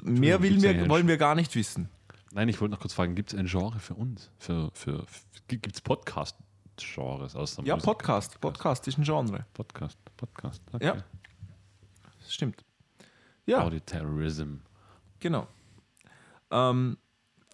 Mehr 0.03 0.41
will 0.41 0.63
eigentlich- 0.65 0.89
wollen 0.89 1.07
wir 1.07 1.17
gar 1.17 1.35
nicht 1.35 1.55
wissen. 1.55 1.89
Nein, 2.31 2.47
ich 2.47 2.61
wollte 2.61 2.73
noch 2.73 2.79
kurz 2.79 2.93
fragen, 2.93 3.15
gibt 3.15 3.33
es 3.33 3.39
ein 3.39 3.47
Genre 3.47 3.79
für 3.79 3.95
uns? 3.95 4.31
Für, 4.37 4.69
für, 4.73 5.05
gibt 5.47 5.73
es 5.73 5.81
Podcast-Genres 5.81 7.35
außer 7.35 7.63
Ja, 7.63 7.75
Musik? 7.75 7.85
Podcast. 7.85 8.39
Podcast 8.39 8.87
ist 8.87 8.97
ein 8.97 9.03
Genre. 9.03 9.45
Podcast, 9.53 9.97
Podcast. 10.15 10.61
Okay. 10.71 10.85
Ja. 10.85 11.03
Das 12.19 12.33
stimmt. 12.33 12.63
Ja, 13.47 13.63
Audioterrorism. 13.63 14.57
genau. 15.19 15.47
Ähm, 16.51 16.97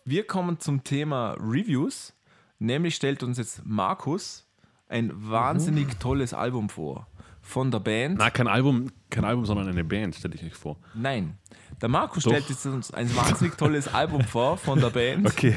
wir 0.04 0.28
kommen 0.28 0.60
zum 0.60 0.84
Thema 0.84 1.32
Reviews. 1.40 2.14
Nämlich 2.60 2.96
stellt 2.96 3.24
uns 3.24 3.38
jetzt 3.38 3.66
Markus 3.66 4.46
ein 4.88 5.12
wahnsinnig 5.16 5.96
tolles 6.00 6.34
Album 6.34 6.70
vor. 6.70 7.08
Von 7.48 7.70
der 7.70 7.80
Band. 7.80 8.18
Na, 8.18 8.32
kein 8.32 8.48
Album, 8.48 8.92
kein 9.12 9.24
Album, 9.24 9.46
sondern 9.46 9.68
eine 9.70 9.84
Band, 9.84 10.16
stelle 10.16 10.34
ich 10.34 10.44
euch 10.44 10.56
vor. 10.56 10.78
Nein. 10.96 11.38
Der 11.80 11.90
Markus 11.90 12.24
Doch. 12.24 12.32
stellt 12.32 12.50
jetzt 12.50 12.66
uns 12.66 12.92
ein 12.92 13.16
wahnsinnig 13.16 13.56
tolles 13.56 13.88
Album 13.94 14.22
vor 14.24 14.58
von 14.58 14.80
der 14.80 14.90
Band. 14.90 15.28
Okay. 15.32 15.56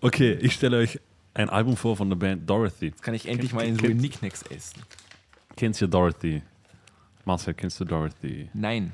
Okay, 0.00 0.32
ich 0.40 0.54
stelle 0.54 0.78
euch 0.78 0.98
ein 1.34 1.48
Album 1.50 1.76
vor 1.76 1.96
von 1.96 2.08
der 2.08 2.16
Band 2.16 2.48
Dorothy. 2.48 2.92
Kann 3.02 3.12
ich 3.14 3.26
endlich 3.28 3.50
Kennt- 3.50 3.60
mal 3.62 3.68
in 3.68 3.76
so 3.76 3.82
kennt- 3.82 4.00
Nicknacks 4.00 4.42
essen? 4.44 4.82
Kennst 5.56 5.80
du 5.82 5.86
Dorothy? 5.88 6.42
Marcel, 7.24 7.54
kennst 7.54 7.78
du 7.80 7.84
Dorothy? 7.84 8.48
Nein. 8.54 8.92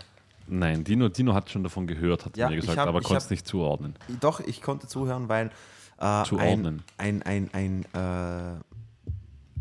Nein, 0.49 0.83
Dino, 0.85 1.09
Dino 1.09 1.33
hat 1.35 1.49
schon 1.51 1.63
davon 1.63 1.87
gehört, 1.87 2.25
hat 2.25 2.37
Ja, 2.37 2.49
mir 2.49 2.57
gesagt, 2.57 2.79
hab- 2.79 2.89
aber 2.89 3.01
konnte 3.03 3.19
es 3.19 3.31
nicht 3.31 3.47
zuordnen. 3.47 3.95
Doch, 4.21 4.41
ich 4.41 4.63
konnte 4.63 4.87
zuhören, 4.89 5.29
weil 5.29 5.51
äh, 5.99 6.25
Zuordnen. 6.25 6.83
ein, 6.99 7.23
ein, 7.23 7.51
ein, 7.53 7.85
ein, 7.95 8.55
äh, 8.55 8.61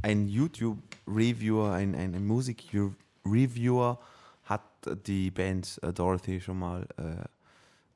ein 0.07 0.27
YouTube-Reviewer, 1.07 1.73
ein, 1.73 1.95
ein, 1.95 2.15
ein 2.15 2.25
Musik-Reviewer 2.27 3.99
hat 4.43 4.61
die 5.07 5.31
Band 5.31 5.79
äh, 5.81 5.91
Dorothy 5.93 6.39
schon 6.41 6.59
mal 6.59 6.87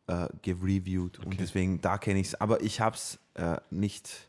äh, 0.08 0.24
äh, 0.24 0.30
gereviewt 0.42 1.20
und 1.20 1.40
deswegen, 1.40 1.80
da 1.82 1.98
kenne 1.98 2.20
ich 2.20 2.28
es. 2.28 2.36
Aber 2.42 2.62
ich 2.62 2.82
habe 2.82 2.96
es 2.96 3.20
äh, 3.36 3.58
nicht, 3.70 4.28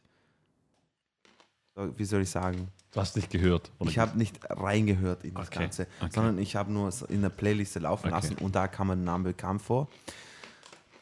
äh, 1.77 1.87
wie 1.97 2.05
soll 2.05 2.23
ich 2.23 2.31
sagen, 2.31 2.69
Du 2.93 3.01
hast 3.01 3.15
nicht 3.15 3.31
gehört. 3.31 3.71
Ich 3.79 4.01
habe 4.01 4.19
nicht 4.19 4.37
reingehört 4.51 5.23
in 5.23 5.33
das 5.35 5.47
Okay, 5.47 5.61
Ganze, 5.61 5.87
okay. 6.01 6.11
sondern 6.13 6.39
ich 6.39 6.57
habe 6.57 6.73
nur 6.73 6.93
in 7.09 7.23
der 7.23 7.29
Playlist 7.29 7.77
laufen 7.77 8.07
Okay. 8.07 8.15
lassen 8.17 8.35
und 8.39 8.57
da 8.57 8.67
kam 8.67 8.89
mein 8.89 9.05
Name 9.05 9.29
bekannt 9.29 9.63
vor. 9.63 9.87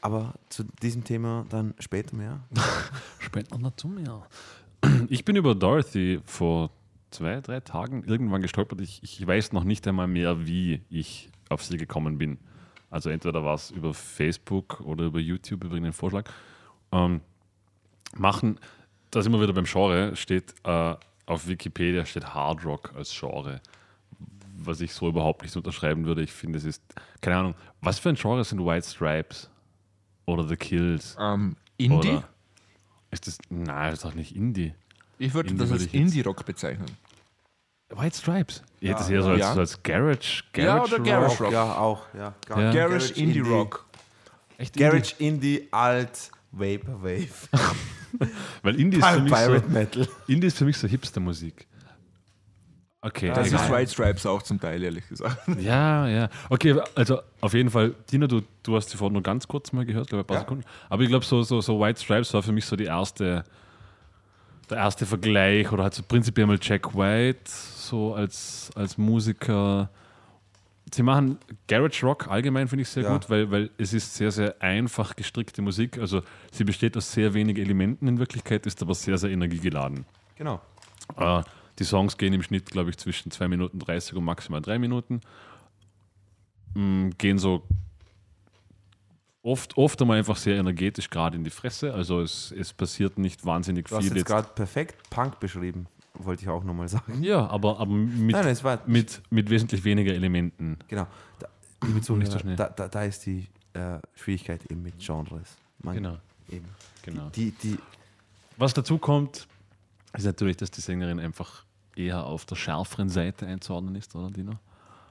Aber 0.02 0.34
zu 0.50 0.64
diesem 0.82 1.02
Thema 1.02 1.46
dann 1.48 1.72
später 1.78 2.14
mehr. 2.14 2.40
Später 3.20 3.56
noch 3.56 3.74
zu 3.76 3.88
mir. 3.88 4.22
Ich 5.08 5.24
bin 5.24 5.34
über 5.36 5.54
Dorothy 5.54 6.20
vor 6.26 6.70
zwei, 7.10 7.40
drei 7.40 7.60
Tagen 7.60 8.04
irgendwann 8.04 8.42
gestolpert. 8.42 8.80
Ich, 8.80 9.02
ich 9.02 9.26
weiß 9.26 9.52
noch 9.52 9.64
nicht 9.64 9.86
einmal 9.86 10.06
mehr, 10.06 10.46
wie 10.46 10.82
ich 10.90 11.30
auf 11.48 11.64
sie 11.64 11.76
gekommen 11.76 12.18
bin. 12.18 12.38
Also 12.90 13.10
entweder 13.10 13.44
war 13.44 13.54
es 13.54 13.70
über 13.70 13.92
Facebook 13.92 14.80
oder 14.80 15.04
über 15.04 15.18
YouTube, 15.18 15.64
über 15.64 15.76
einen 15.76 15.92
Vorschlag. 15.92 16.30
Ähm, 16.92 17.20
machen, 18.16 18.58
da 19.10 19.22
sind 19.22 19.32
wir 19.32 19.40
wieder 19.40 19.52
beim 19.52 19.64
Genre, 19.64 20.16
steht 20.16 20.54
äh, 20.64 20.94
auf 21.26 21.46
Wikipedia 21.46 22.06
steht 22.06 22.34
Hard 22.34 22.64
Rock 22.64 22.92
als 22.94 23.14
Genre. 23.18 23.60
Was 24.56 24.80
ich 24.80 24.92
so 24.92 25.08
überhaupt 25.08 25.42
nicht 25.42 25.54
unterschreiben 25.56 26.06
würde. 26.06 26.22
Ich 26.22 26.32
finde, 26.32 26.58
es 26.58 26.64
ist, 26.64 26.82
keine 27.20 27.36
Ahnung, 27.36 27.54
was 27.80 27.98
für 27.98 28.08
ein 28.08 28.16
Genre 28.16 28.42
sind 28.44 28.64
White 28.64 28.88
Stripes? 28.88 29.50
Oder 30.24 30.46
The 30.48 30.56
Kills? 30.56 31.16
Ähm, 31.20 31.56
Indie? 31.76 32.08
Oder 32.08 32.28
ist 33.10 33.26
das, 33.26 33.38
nein, 33.50 33.90
das 33.90 34.00
ist 34.00 34.04
doch 34.04 34.14
nicht 34.14 34.34
Indie. 34.34 34.74
Ich 35.18 35.34
würde 35.34 35.50
Indie 35.50 35.60
das 35.62 35.72
als 35.72 35.86
Indie-Rock 35.86 36.44
bezeichnen. 36.46 36.86
White 37.90 38.16
Stripes. 38.18 38.62
Ich 38.80 38.90
hätte 38.90 39.00
es 39.02 39.08
Ja, 39.08 39.14
eher 39.16 39.22
so 39.22 39.28
als, 39.30 39.40
ja. 39.40 39.54
so 39.54 39.60
als 39.60 39.82
Garage, 39.82 40.42
Ja, 40.56 40.64
Garage 40.64 40.94
oder 40.94 41.04
Garage 41.04 41.30
Rock. 41.32 41.40
Rock. 41.40 41.52
Ja, 41.52 41.74
auch. 41.78 42.02
Ja. 42.14 42.34
Gar- 42.46 42.60
Ja. 42.62 42.72
Garage 42.72 43.12
Indie 43.14 43.40
Rock. 43.40 43.86
Echt 44.58 44.76
Garage 44.76 45.14
Indie, 45.18 45.68
Alt, 45.70 46.30
Vaporwave. 46.52 47.28
Indie? 48.12 48.32
Weil 48.62 48.80
Indie 48.80 48.98
ist, 48.98 49.06
für 49.06 49.20
mich 49.20 49.32
Pirate 49.32 49.64
so, 49.66 49.72
Metal. 49.72 50.08
Indie 50.26 50.46
ist 50.46 50.58
für 50.58 50.64
mich 50.64 50.76
so 50.76 50.86
Hipster-Musik. 50.88 51.66
Okay, 53.00 53.28
Das 53.28 53.46
egal. 53.48 53.60
ist 53.64 53.70
White 53.70 53.90
Stripes 53.92 54.26
auch 54.26 54.42
zum 54.42 54.60
Teil, 54.60 54.82
ehrlich 54.82 55.06
gesagt. 55.08 55.38
Ja, 55.60 56.08
ja. 56.08 56.28
Okay, 56.50 56.80
also 56.96 57.20
auf 57.40 57.54
jeden 57.54 57.70
Fall, 57.70 57.94
Dina, 58.10 58.26
du, 58.26 58.42
du 58.64 58.76
hast 58.76 58.90
sie 58.90 58.96
vorhin 58.96 59.12
nur 59.12 59.22
ganz 59.22 59.46
kurz 59.46 59.72
mal 59.72 59.84
gehört, 59.86 60.08
glaube 60.08 60.20
ich, 60.22 60.24
ein 60.24 60.26
paar 60.26 60.36
Ja. 60.38 60.40
Sekunden. 60.42 60.64
Aber 60.90 61.02
ich 61.04 61.08
glaube, 61.08 61.24
so, 61.24 61.42
so, 61.42 61.60
so 61.60 61.78
White 61.80 62.00
Stripes 62.02 62.34
war 62.34 62.42
für 62.42 62.50
mich 62.52 62.66
so 62.66 62.74
die 62.74 62.84
erste, 62.86 63.44
der 64.70 64.78
erste 64.78 65.06
Vergleich 65.06 65.70
oder 65.72 65.84
halt 65.84 65.94
so 65.94 66.02
prinzipiell 66.02 66.46
mal 66.46 66.58
Jack 66.60 66.94
White 66.94 67.40
so 67.50 68.14
als, 68.14 68.70
als 68.74 68.98
Musiker. 68.98 69.90
Sie 70.92 71.02
machen 71.02 71.38
Garage 71.66 72.06
Rock 72.06 72.28
allgemein, 72.28 72.66
finde 72.68 72.82
ich 72.82 72.88
sehr 72.88 73.02
Ja. 73.02 73.12
gut, 73.12 73.28
weil, 73.28 73.50
weil 73.50 73.70
es 73.78 73.92
ist 73.92 74.14
sehr, 74.14 74.30
sehr 74.30 74.60
einfach 74.62 75.16
gestrickte 75.16 75.60
Musik. 75.60 75.98
Also 75.98 76.22
sie 76.50 76.64
besteht 76.64 76.96
aus 76.96 77.12
sehr 77.12 77.34
wenigen 77.34 77.60
Elementen 77.60 78.08
in 78.08 78.18
Wirklichkeit, 78.18 78.66
ist 78.66 78.80
aber 78.82 78.94
sehr, 78.94 79.18
sehr 79.18 79.30
energiegeladen. 79.30 80.06
Genau. 80.36 80.60
Äh, 81.16 81.42
die 81.78 81.84
Songs 81.84 82.16
gehen 82.16 82.32
im 82.32 82.42
Schnitt, 82.42 82.70
glaube 82.70 82.90
ich, 82.90 82.96
zwischen 82.96 83.30
2 83.30 83.48
Minuten 83.48 83.78
30 83.78 84.14
und 84.16 84.24
maximal 84.24 84.60
3 84.62 84.78
Minuten. 84.78 85.20
Mm, 86.74 87.10
gehen 87.18 87.38
so 87.38 87.62
oft, 89.48 89.76
oft 89.76 90.00
einmal 90.00 90.18
einfach 90.18 90.36
sehr 90.36 90.56
energetisch 90.56 91.10
gerade 91.10 91.36
in 91.36 91.44
die 91.44 91.50
Fresse. 91.50 91.92
Also 91.94 92.20
es, 92.20 92.52
es 92.52 92.72
passiert 92.72 93.18
nicht 93.18 93.44
wahnsinnig 93.44 93.86
Du 93.88 93.96
hast 93.96 94.02
viel. 94.02 94.10
jetzt 94.10 94.18
Jetzt 94.18 94.26
gerade 94.26 94.48
perfekt 94.54 95.10
Punk 95.10 95.40
beschrieben, 95.40 95.86
wollte 96.14 96.42
ich 96.42 96.48
auch 96.48 96.64
nochmal 96.64 96.88
sagen. 96.88 97.22
ja, 97.22 97.46
aber, 97.48 97.78
aber 97.80 97.92
mit, 97.92 98.34
Nein, 98.36 98.46
es 98.48 98.62
war, 98.64 98.80
mit, 98.86 99.22
mit 99.30 99.50
wesentlich 99.50 99.84
weniger 99.84 100.12
Elementen. 100.12 100.78
genau. 100.88 101.06
Da, 101.38 101.48
liebe 101.84 101.98
Nicht 101.98 102.04
so 102.32 102.38
da, 102.56 102.68
da, 102.68 102.88
da 102.88 103.02
ist 103.04 103.24
die 103.26 103.46
äh, 103.72 103.98
Schwierigkeit 104.14 104.64
eben 104.70 104.82
mit 104.82 104.98
Genres. 104.98 105.56
Man, 105.82 105.94
Genau, 105.94 106.16
Eben. 106.50 106.66
genau. 107.02 107.28
Die, 107.30 107.52
die, 107.52 107.78
Was 108.56 108.74
dazu 108.74 108.98
kommt, 108.98 109.46
ist 110.12 110.24
natürlich, 110.24 110.56
dass 110.56 110.70
die 110.70 110.80
Sängerin 110.80 111.20
einfach 111.20 111.64
eher 111.94 112.24
auf 112.24 112.44
der 112.46 112.56
schärferen 112.56 113.08
Seite 113.08 113.46
einzuordnen 113.46 113.94
ist, 113.94 114.14
oder 114.14 114.30
Dino? 114.30 114.52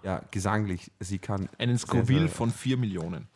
ja, 0.04 0.22
gesanglich, 0.32 0.92
sie 1.00 1.20
kann. 1.20 1.50
Einen 1.58 1.78
Scoville 1.78 2.30
von 2.30 2.52
4 2.52 2.78
Millionen. 2.78 3.28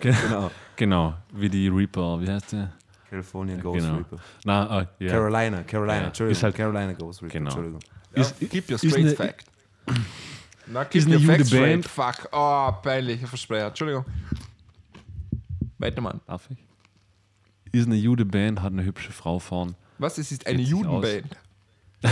Genau. 0.00 0.50
Genau, 0.76 1.14
wie 1.32 1.48
die 1.48 1.68
Reaper, 1.68 2.20
wie 2.20 2.28
heißt 2.28 2.52
der? 2.52 2.72
California 3.08 3.56
Ghost 3.56 3.80
Genau. 3.86 3.96
Reaper. 3.98 4.16
Na, 4.44 4.70
ah, 4.80 4.88
ja. 4.98 5.08
Carolina, 5.10 5.62
Carolina, 5.62 6.00
Ja, 6.00 6.06
Entschuldigung. 6.08 6.32
ist 6.36 6.42
halt- 6.42 6.56
Carolina 6.56 6.92
Ghost 6.94 7.22
Reaper, 7.22 7.32
Genau. 7.32 7.50
Entschuldigung. 7.50 7.80
Ist- 8.12 8.38
keep 8.40 8.68
your 8.68 8.74
ist 8.74 8.86
straight 8.88 9.06
eine- 9.06 9.14
fact. 9.14 9.44
Na, 10.66 10.82
ist 10.82 10.90
keep 10.90 11.02
eine 11.06 11.14
your 11.14 11.20
Jude 11.20 11.32
facts 11.36 11.48
straight. 11.48 11.82
Band. 11.82 11.86
Fuck. 11.86 12.28
Oh, 12.32 12.72
peinlich. 12.82 13.20
Versprecher. 13.26 13.66
Entschuldigung. 13.68 14.04
Weiter, 15.78 16.00
Mann. 16.00 16.20
Darf 16.26 16.48
ich? 16.50 16.58
Ist 17.72 17.86
eine 17.86 17.96
Jude-Band, 17.96 18.62
hat 18.62 18.72
eine 18.72 18.84
hübsche 18.84 19.12
Frau 19.12 19.38
vorn. 19.38 19.74
Was? 19.98 20.18
Es 20.18 20.32
ist 20.32 20.46
eine 20.46 20.62
Judenband. 20.62 21.36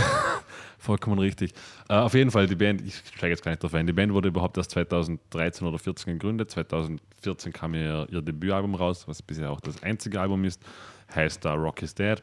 Vollkommen 0.83 1.17
richtig. 1.17 1.53
Äh, 1.87 1.93
auf 1.93 2.13
jeden 2.13 2.29
Fall, 2.29 2.45
die 2.45 2.57
Band, 2.57 2.81
ich 2.85 2.97
steige 3.15 3.29
jetzt 3.31 3.41
gar 3.41 3.51
nicht 3.51 3.63
drauf 3.63 3.73
ein, 3.73 3.87
die 3.87 3.93
Band 3.93 4.11
wurde 4.11 4.27
überhaupt 4.27 4.57
erst 4.57 4.71
2013 4.71 5.65
oder 5.65 5.77
2014 5.77 6.13
gegründet. 6.19 6.51
2014 6.51 7.53
kam 7.53 7.73
ihr, 7.73 8.05
ihr 8.11 8.21
Debütalbum 8.21 8.75
raus, 8.75 9.07
was 9.07 9.21
bisher 9.21 9.49
auch 9.49 9.61
das 9.61 9.81
einzige 9.81 10.19
Album 10.19 10.43
ist. 10.43 10.61
Heißt 11.15 11.45
da 11.45 11.53
Rock 11.53 11.83
is 11.83 11.95
Dead. 11.95 12.21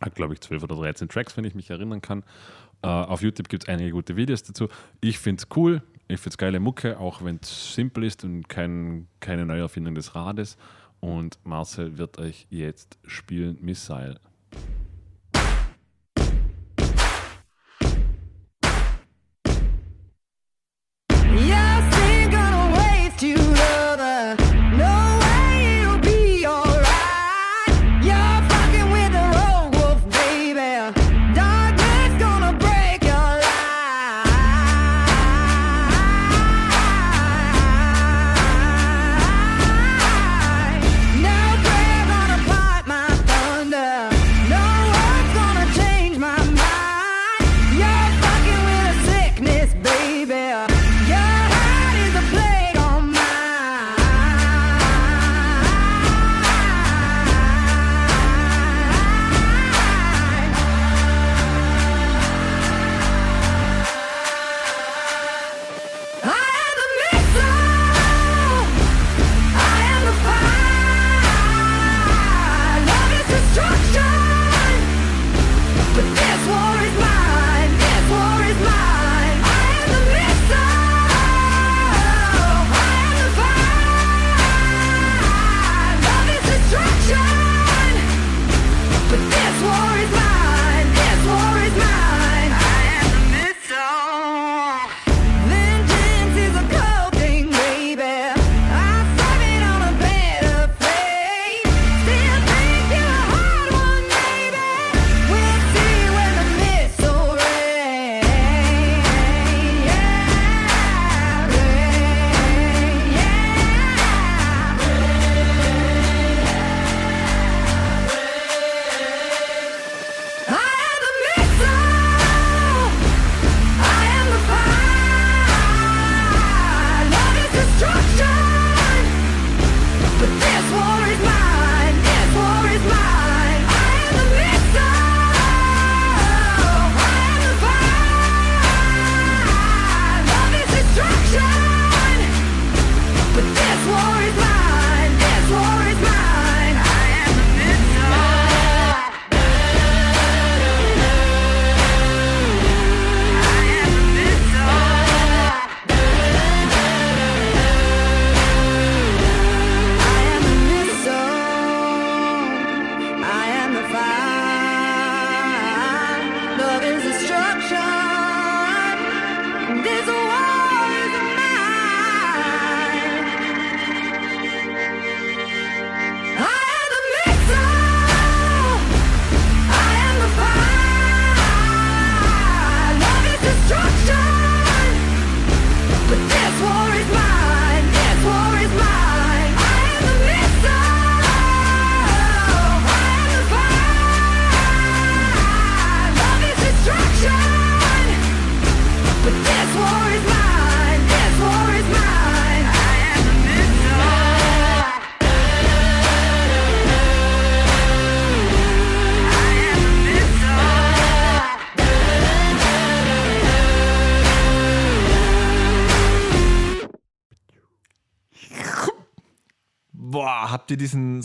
Hat, 0.00 0.14
glaube 0.14 0.32
ich, 0.32 0.40
12 0.40 0.62
oder 0.62 0.76
13 0.76 1.10
Tracks, 1.10 1.36
wenn 1.36 1.44
ich 1.44 1.54
mich 1.54 1.68
erinnern 1.68 2.00
kann. 2.00 2.24
Äh, 2.80 2.86
auf 2.86 3.20
YouTube 3.20 3.50
gibt 3.50 3.64
es 3.64 3.68
einige 3.68 3.90
gute 3.90 4.16
Videos 4.16 4.42
dazu. 4.44 4.68
Ich 5.02 5.18
finde 5.18 5.42
es 5.42 5.54
cool. 5.54 5.82
Ich 6.08 6.20
finde 6.20 6.30
es 6.30 6.38
geile 6.38 6.58
Mucke, 6.58 6.98
auch 6.98 7.22
wenn 7.22 7.38
es 7.42 7.74
simpel 7.74 8.04
ist 8.04 8.24
und 8.24 8.48
kein, 8.48 9.08
keine 9.20 9.44
Neuerfindung 9.44 9.94
des 9.94 10.14
Rades. 10.14 10.56
Und 11.00 11.38
Marcel 11.44 11.98
wird 11.98 12.16
euch 12.18 12.46
jetzt 12.48 12.98
spielen 13.06 13.58
Missile. 13.60 14.18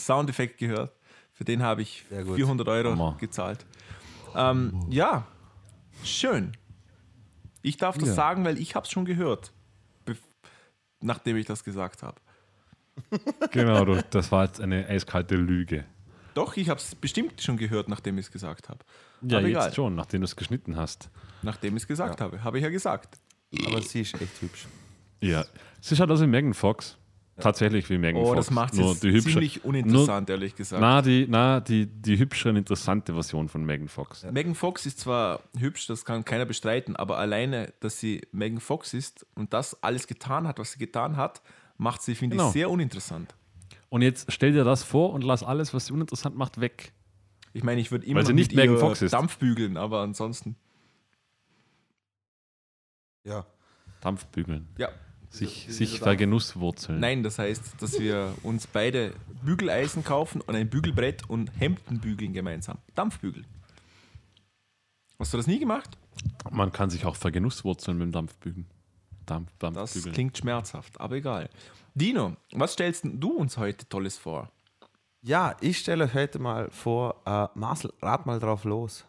Soundeffekt 0.08 0.58
gehört? 0.58 0.92
Für 1.34 1.44
den 1.46 1.62
habe 1.62 1.82
ich 1.84 2.04
Sehr 2.10 2.24
gut. 2.24 2.36
400 2.36 2.68
Euro 2.68 2.92
Hammer. 2.92 3.18
gezahlt. 3.20 3.66
Ähm, 4.36 4.86
ja, 4.90 5.28
schön. 6.04 6.54
Ich 7.62 7.78
darf 7.78 7.98
das 7.98 8.10
Ja. 8.10 8.16
sagen, 8.16 8.44
weil 8.46 8.58
ich 8.60 8.74
habe 8.76 8.86
es 8.86 8.92
schon 8.92 9.06
gehört, 9.06 9.52
nachdem 11.02 11.38
ich 11.38 11.46
das 11.46 11.64
gesagt 11.64 12.02
habe. 12.04 12.20
Genau, 13.52 13.86
du, 13.86 14.02
das 14.10 14.32
war 14.32 14.46
jetzt 14.46 14.60
eine 14.60 14.88
eiskalte 14.88 15.36
Lüge. 15.36 15.86
Doch, 16.34 16.58
ich 16.58 16.70
habe 16.70 16.80
es 16.80 16.96
bestimmt 16.96 17.42
schon 17.42 17.58
gehört, 17.58 17.88
nachdem 17.90 18.18
ich 18.18 18.26
es 18.28 18.32
gesagt 18.32 18.70
habe. 18.70 18.80
Ja, 19.22 19.38
Aber 19.40 19.48
jetzt 19.48 19.58
egal. 19.58 19.74
schon, 19.74 19.96
nachdem 19.96 20.22
du 20.22 20.26
es 20.26 20.36
geschnitten 20.36 20.76
hast. 20.76 21.10
Nachdem 21.44 21.76
ich 21.78 21.84
es 21.84 21.88
gesagt 21.88 22.22
habe, 22.22 22.44
habe 22.44 22.58
ich 22.58 22.64
ja 22.64 22.70
gesagt. 22.70 23.18
Aber 23.66 23.82
sie 23.82 24.02
ist 24.02 24.20
echt 24.20 24.42
hübsch. 24.42 24.68
Ja. 25.22 25.46
Sie 25.82 25.96
schaut 25.96 26.10
aus 26.12 26.22
wie 26.22 26.28
Megan 26.28 26.54
Fox. 26.54 26.98
Tatsächlich 27.40 27.88
wie 27.90 27.98
Megan 28.00 28.22
Oh, 28.22 28.26
Fox. 28.34 28.36
das 28.38 28.52
macht 28.52 28.74
nur 28.74 28.96
die 28.96 29.12
hübsche, 29.12 29.30
ziemlich 29.32 29.64
uninteressant, 29.64 30.30
ehrlich 30.30 30.56
gesagt. 30.56 30.82
Na, 30.82 31.02
die, 31.04 31.28
na 31.30 31.60
die, 31.60 31.86
die 31.86 32.18
hübsche 32.18 32.50
und 32.50 32.56
interessante 32.56 33.14
Version 33.14 33.48
von 33.48 33.64
Megan 33.64 33.88
Fox. 33.88 34.24
Megan 34.32 34.56
Fox 34.56 34.86
ist 34.88 35.00
zwar 35.00 35.42
hübsch, 35.58 35.86
das 35.88 36.04
kann 36.04 36.26
keiner 36.26 36.46
bestreiten, 36.46 36.96
aber 36.96 37.18
alleine, 37.20 37.74
dass 37.80 38.00
sie 38.00 38.22
Megan 38.32 38.60
Fox 38.60 38.94
ist 38.96 39.26
und 39.36 39.54
das 39.54 39.84
alles 39.84 40.08
getan 40.08 40.48
hat, 40.48 40.58
was 40.58 40.72
sie 40.72 40.80
getan 40.80 41.16
hat, 41.16 41.42
macht 41.78 42.02
sie, 42.02 42.16
finde 42.16 42.36
Genau. 42.38 42.48
ich, 42.48 42.54
sehr 42.54 42.72
uninteressant. 42.72 43.36
Und 43.90 44.02
jetzt 44.02 44.32
stell 44.32 44.52
dir 44.52 44.64
das 44.64 44.84
vor 44.84 45.14
und 45.14 45.24
lass 45.24 45.44
alles, 45.44 45.74
was 45.76 45.86
sie 45.86 45.94
uninteressant 45.94 46.36
macht, 46.36 46.60
weg. 46.60 46.92
Ich 47.54 47.64
meine, 47.64 47.80
ich 47.82 47.92
würde 47.92 48.06
immer 48.06 48.20
Weil 48.22 48.26
sie 48.26 48.34
nicht 48.34 48.54
Megan 48.56 48.78
Fox 48.78 49.02
ist. 49.02 49.12
Dampf 49.14 49.38
bügeln, 49.38 49.78
aber 49.78 50.02
ansonsten, 50.02 50.56
Ja. 53.24 53.46
Dampfbügeln. 54.02 54.68
ja. 54.78 54.90
Sich, 55.38 55.68
sich 55.70 56.00
vergenusswurzeln. 56.00 57.00
Nein, 57.00 57.22
das 57.24 57.38
heißt, 57.38 57.76
dass 57.80 58.00
wir 58.00 58.34
uns 58.44 58.66
beide 58.66 59.14
Bügeleisen 59.44 60.04
kaufen 60.04 60.42
und 60.42 60.56
ein 60.56 60.70
Bügelbrett 60.70 61.30
und 61.30 61.52
Hemden 61.60 62.00
bügeln 62.00 62.34
gemeinsam. 62.34 62.80
Dampfbügeln. 62.96 63.46
Hast 65.20 65.34
du 65.34 65.38
das 65.38 65.48
nie 65.48 65.60
gemacht? 65.60 65.98
Man 66.50 66.72
kann 66.72 66.90
sich 66.90 67.06
auch 67.06 67.16
vergenusswurzeln 67.16 67.98
mit 67.98 68.06
dem 68.08 68.12
Dampfbügeln. 68.12 68.66
Dampf, 69.28 69.52
Das 69.60 70.02
klingt 70.04 70.38
schmerzhaft, 70.38 71.00
aber 71.00 71.18
egal. 71.18 71.50
Dino, 71.94 72.38
was 72.54 72.74
stellst 72.74 73.04
du 73.06 73.34
uns 73.34 73.58
heute 73.58 73.88
Tolles 73.90 74.18
vor? 74.18 74.50
Ja, 75.22 75.58
ich 75.60 75.80
stelle 75.80 76.06
euch 76.06 76.14
heute 76.14 76.40
mal 76.40 76.72
vor, 76.72 77.22
äh, 77.26 77.48
Marcel, 77.54 77.92
rat 78.02 78.26
mal 78.26 78.40
drauf 78.40 78.64
los. 78.64 79.06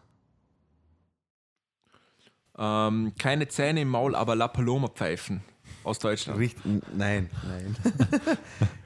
Ähm, 2.57 3.13
keine 3.17 3.47
Zähne 3.47 3.81
im 3.81 3.89
Maul, 3.89 4.15
aber 4.15 4.35
La 4.35 4.49
Paloma 4.49 4.89
pfeifen 4.89 5.41
aus 5.89 5.99
Deutschland. 5.99 6.39
Richt, 6.39 6.57
nein, 6.95 7.29
nein. 7.47 7.75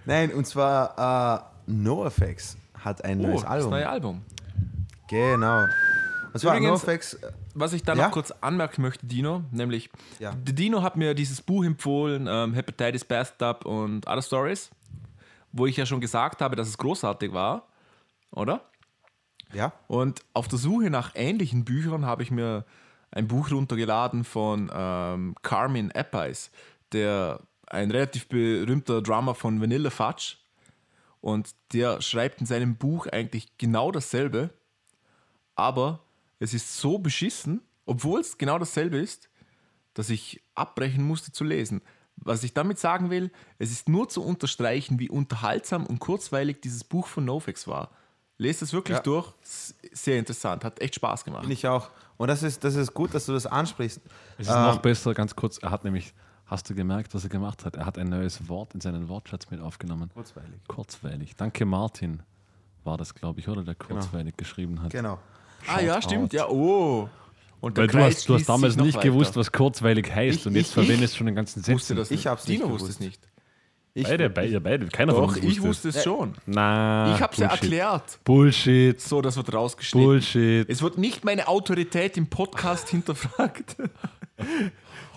nein, 0.05 0.33
und 0.33 0.45
zwar 0.47 1.47
äh, 1.67 1.71
NoFX 1.71 2.57
hat 2.79 3.03
ein 3.05 3.19
Oh, 3.19 3.27
neues 3.27 3.41
das 3.41 3.49
Album. 3.49 3.69
neue 3.71 3.89
Album. 3.89 4.21
Genau. 5.09 5.65
Und 6.33 6.39
zwar 6.39 6.57
Übrigens- 6.57 6.85
NoFX, 6.85 7.13
äh, 7.15 7.31
Was 7.55 7.73
ich 7.73 7.83
da 7.83 7.93
Ja? 7.93 8.05
noch 8.05 8.11
kurz 8.11 8.31
anmerken 8.41 8.81
möchte, 8.81 9.05
Dino, 9.05 9.43
nämlich, 9.51 9.91
Ja. 10.19 10.31
Dino 10.33 10.81
hat 10.81 10.97
mir 10.97 11.13
dieses 11.13 11.39
Buch 11.41 11.63
empfohlen, 11.63 12.25
ähm, 12.27 12.55
Hepatitis 12.55 13.05
Bathtub 13.05 13.63
und 13.65 14.07
Other 14.07 14.23
Stories, 14.23 14.71
wo 15.51 15.67
ich 15.67 15.77
ja 15.77 15.85
schon 15.85 16.01
gesagt 16.01 16.41
habe, 16.41 16.55
dass 16.55 16.67
es 16.67 16.77
großartig 16.79 17.31
war, 17.31 17.67
oder? 18.31 18.61
ja, 19.53 19.71
Und 19.87 20.21
auf 20.33 20.47
der 20.47 20.57
Suche 20.57 20.89
nach 20.89 21.11
ähnlichen 21.13 21.63
Büchern 21.63 22.07
habe 22.07 22.23
ich 22.23 22.31
mir 22.31 22.65
ein 23.11 23.27
Buch 23.27 23.51
runtergeladen 23.51 24.23
von 24.23 24.71
ähm, 24.73 25.35
Carmen 25.43 25.91
Eppais, 25.91 26.49
der 26.93 27.41
ein 27.67 27.91
relativ 27.91 28.27
berühmter 28.27 29.01
Drummer 29.01 29.35
von 29.35 29.59
Vanilla 29.59 29.89
Fudge. 29.89 30.35
Und 31.21 31.55
der 31.71 32.01
schreibt 32.01 32.41
in 32.41 32.45
seinem 32.45 32.75
Buch 32.75 33.07
eigentlich 33.07 33.57
genau 33.57 33.91
dasselbe, 33.91 34.49
aber 35.55 36.01
es 36.39 36.53
ist 36.53 36.77
so 36.77 36.99
beschissen, 36.99 37.61
obwohl 37.85 38.19
es 38.19 38.37
genau 38.37 38.59
dasselbe 38.59 38.97
ist, 38.97 39.29
dass 39.93 40.09
ich 40.09 40.41
abbrechen 40.55 41.03
musste 41.05 41.31
zu 41.31 41.43
lesen. 41.43 41.81
Was 42.17 42.43
ich 42.43 42.53
damit 42.53 42.77
sagen 42.79 43.09
will, 43.09 43.31
es 43.57 43.71
ist 43.71 43.89
nur 43.89 44.09
zu 44.09 44.23
unterstreichen, 44.23 44.99
wie 44.99 45.09
unterhaltsam 45.09 45.85
und 45.85 45.99
kurzweilig 45.99 46.61
dieses 46.61 46.83
Buch 46.83 47.07
von 47.07 47.25
Nofex 47.25 47.67
war. 47.67 47.91
Lest 48.37 48.61
es 48.61 48.73
wirklich 48.73 48.97
Ja. 48.97 49.03
durch, 49.03 49.33
sehr 49.43 50.19
interessant, 50.19 50.63
hat 50.63 50.81
echt 50.81 50.95
Spaß 50.95 51.23
gemacht. 51.23 51.43
bin 51.43 51.51
ich 51.51 51.67
auch. 51.67 51.89
Und 52.17 52.27
das 52.27 52.43
ist, 52.43 52.63
das 52.63 52.75
ist 52.75 52.93
gut, 52.93 53.13
dass 53.13 53.25
du 53.25 53.33
das 53.33 53.45
ansprichst. 53.45 54.01
Es 54.37 54.47
ist 54.47 54.53
noch 54.53 54.79
besser, 54.79 55.13
ganz 55.13 55.35
kurz, 55.35 55.57
er 55.59 55.71
hat 55.71 55.83
nämlich, 55.83 56.13
hast 56.45 56.69
du 56.69 56.75
gemerkt, 56.75 57.13
was 57.13 57.23
er 57.23 57.29
gemacht 57.29 57.65
hat? 57.65 57.75
Er 57.75 57.85
hat 57.85 57.97
ein 57.97 58.09
neues 58.09 58.47
Wort 58.49 58.73
in 58.75 58.81
seinen 58.81 59.07
Wortschatz 59.09 59.49
mit 59.49 59.59
aufgenommen. 59.61 60.09
Kurzweilig. 60.13 60.59
Kurzweilig. 60.67 61.35
Danke, 61.35 61.65
Martin. 61.65 62.21
War 62.83 62.97
das, 62.97 63.15
glaube 63.15 63.39
ich, 63.39 63.47
oder? 63.47 63.63
Der 63.63 63.75
kurzweilig 63.75 64.35
geschrieben 64.37 64.81
hat. 64.81 64.91
Genau. 64.91 65.17
ah 65.67 65.79
ja, 65.79 65.93
Shout 65.95 66.01
stimmt, 66.09 66.23
out. 66.25 66.33
ja, 66.33 66.47
oh. 66.49 67.09
Und 67.61 67.77
Weil 67.77 67.87
du 67.87 67.97
hast, 67.99 68.27
du 68.27 68.33
hast 68.35 68.49
damals 68.49 68.75
nicht 68.75 68.97
weiter. 68.97 69.07
gewusst, 69.07 69.37
was 69.37 69.51
kurzweilig 69.53 70.13
heißt 70.13 70.39
Ich- 70.41 70.47
und 70.47 70.55
jetzt 70.55 70.67
ich- 70.67 70.73
verwendest 70.73 71.13
du 71.13 71.17
schon 71.19 71.27
den 71.27 71.35
ganzen 71.35 71.59
Sätzen. 71.61 71.75
wusste 71.75 71.95
das 71.95 72.11
Ich 72.11 72.17
nicht. 72.17 72.27
hab's 72.27 72.45
nicht 72.45 72.57
Dino 72.59 72.67
gewusst. 72.67 72.87
wusste 72.87 72.93
es 73.03 73.07
nicht. 73.09 73.21
Ich, 73.95 74.03
Beide, 74.07 74.29
beide, 74.31 74.59
beide. 74.59 74.87
Keiner 74.87 75.13
von 75.13 75.21
Doch, 75.27 75.35
uns 75.35 75.37
ich 75.45 75.61
wusste 75.61 75.67
wusste 75.85 75.89
es 75.89 76.03
schon. 76.03 76.33
Na, 76.47 77.13
ich 77.15 77.21
habe 77.21 77.31
es 77.31 77.37
ja 77.39 77.47
Bullshit. 77.47 77.63
erklärt. 77.63 78.19
Bullshit. 78.25 78.99
So, 78.99 79.21
das 79.21 79.37
wird 79.37 79.53
rausgeschnitten. 79.53 80.05
Bullshit. 80.09 80.67
Es 80.69 80.81
wird 80.81 80.97
nicht 80.97 81.23
meine 81.23 81.47
Autorität 81.47 82.17
im 82.17 82.27
Podcast 82.27 82.89
hinterfragt. 82.89 83.77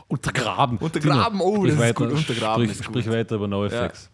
Untergraben. 0.09 0.79
Untergraben, 0.79 1.41
oh, 1.41 1.57
sprich 1.57 1.65
das 1.65 1.75
ist 1.75 1.81
weiter, 1.81 1.95
gut. 1.95 2.13
Untergraben 2.13 2.65
sprich, 2.65 2.79
ist 2.79 2.85
sprich 2.85 3.05
gut. 3.07 3.15
weiter 3.15 3.37
über 3.37 3.49
NoFX. 3.49 4.11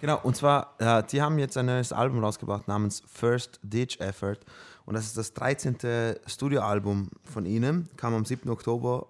Genau, 0.00 0.18
und 0.22 0.36
zwar, 0.36 0.74
äh, 0.78 1.02
die 1.04 1.20
haben 1.20 1.38
jetzt 1.38 1.56
ein 1.56 1.66
neues 1.66 1.92
Album 1.92 2.22
rausgebracht 2.24 2.68
namens 2.68 3.02
First 3.06 3.60
Ditch 3.62 4.00
Effort. 4.00 4.38
Und 4.86 4.94
das 4.94 5.04
ist 5.04 5.16
das 5.16 5.34
13. 5.34 6.16
Studioalbum 6.26 7.10
von 7.24 7.46
ihnen. 7.46 7.88
Kam 7.96 8.14
am 8.14 8.24
7. 8.24 8.48
Oktober 8.50 9.06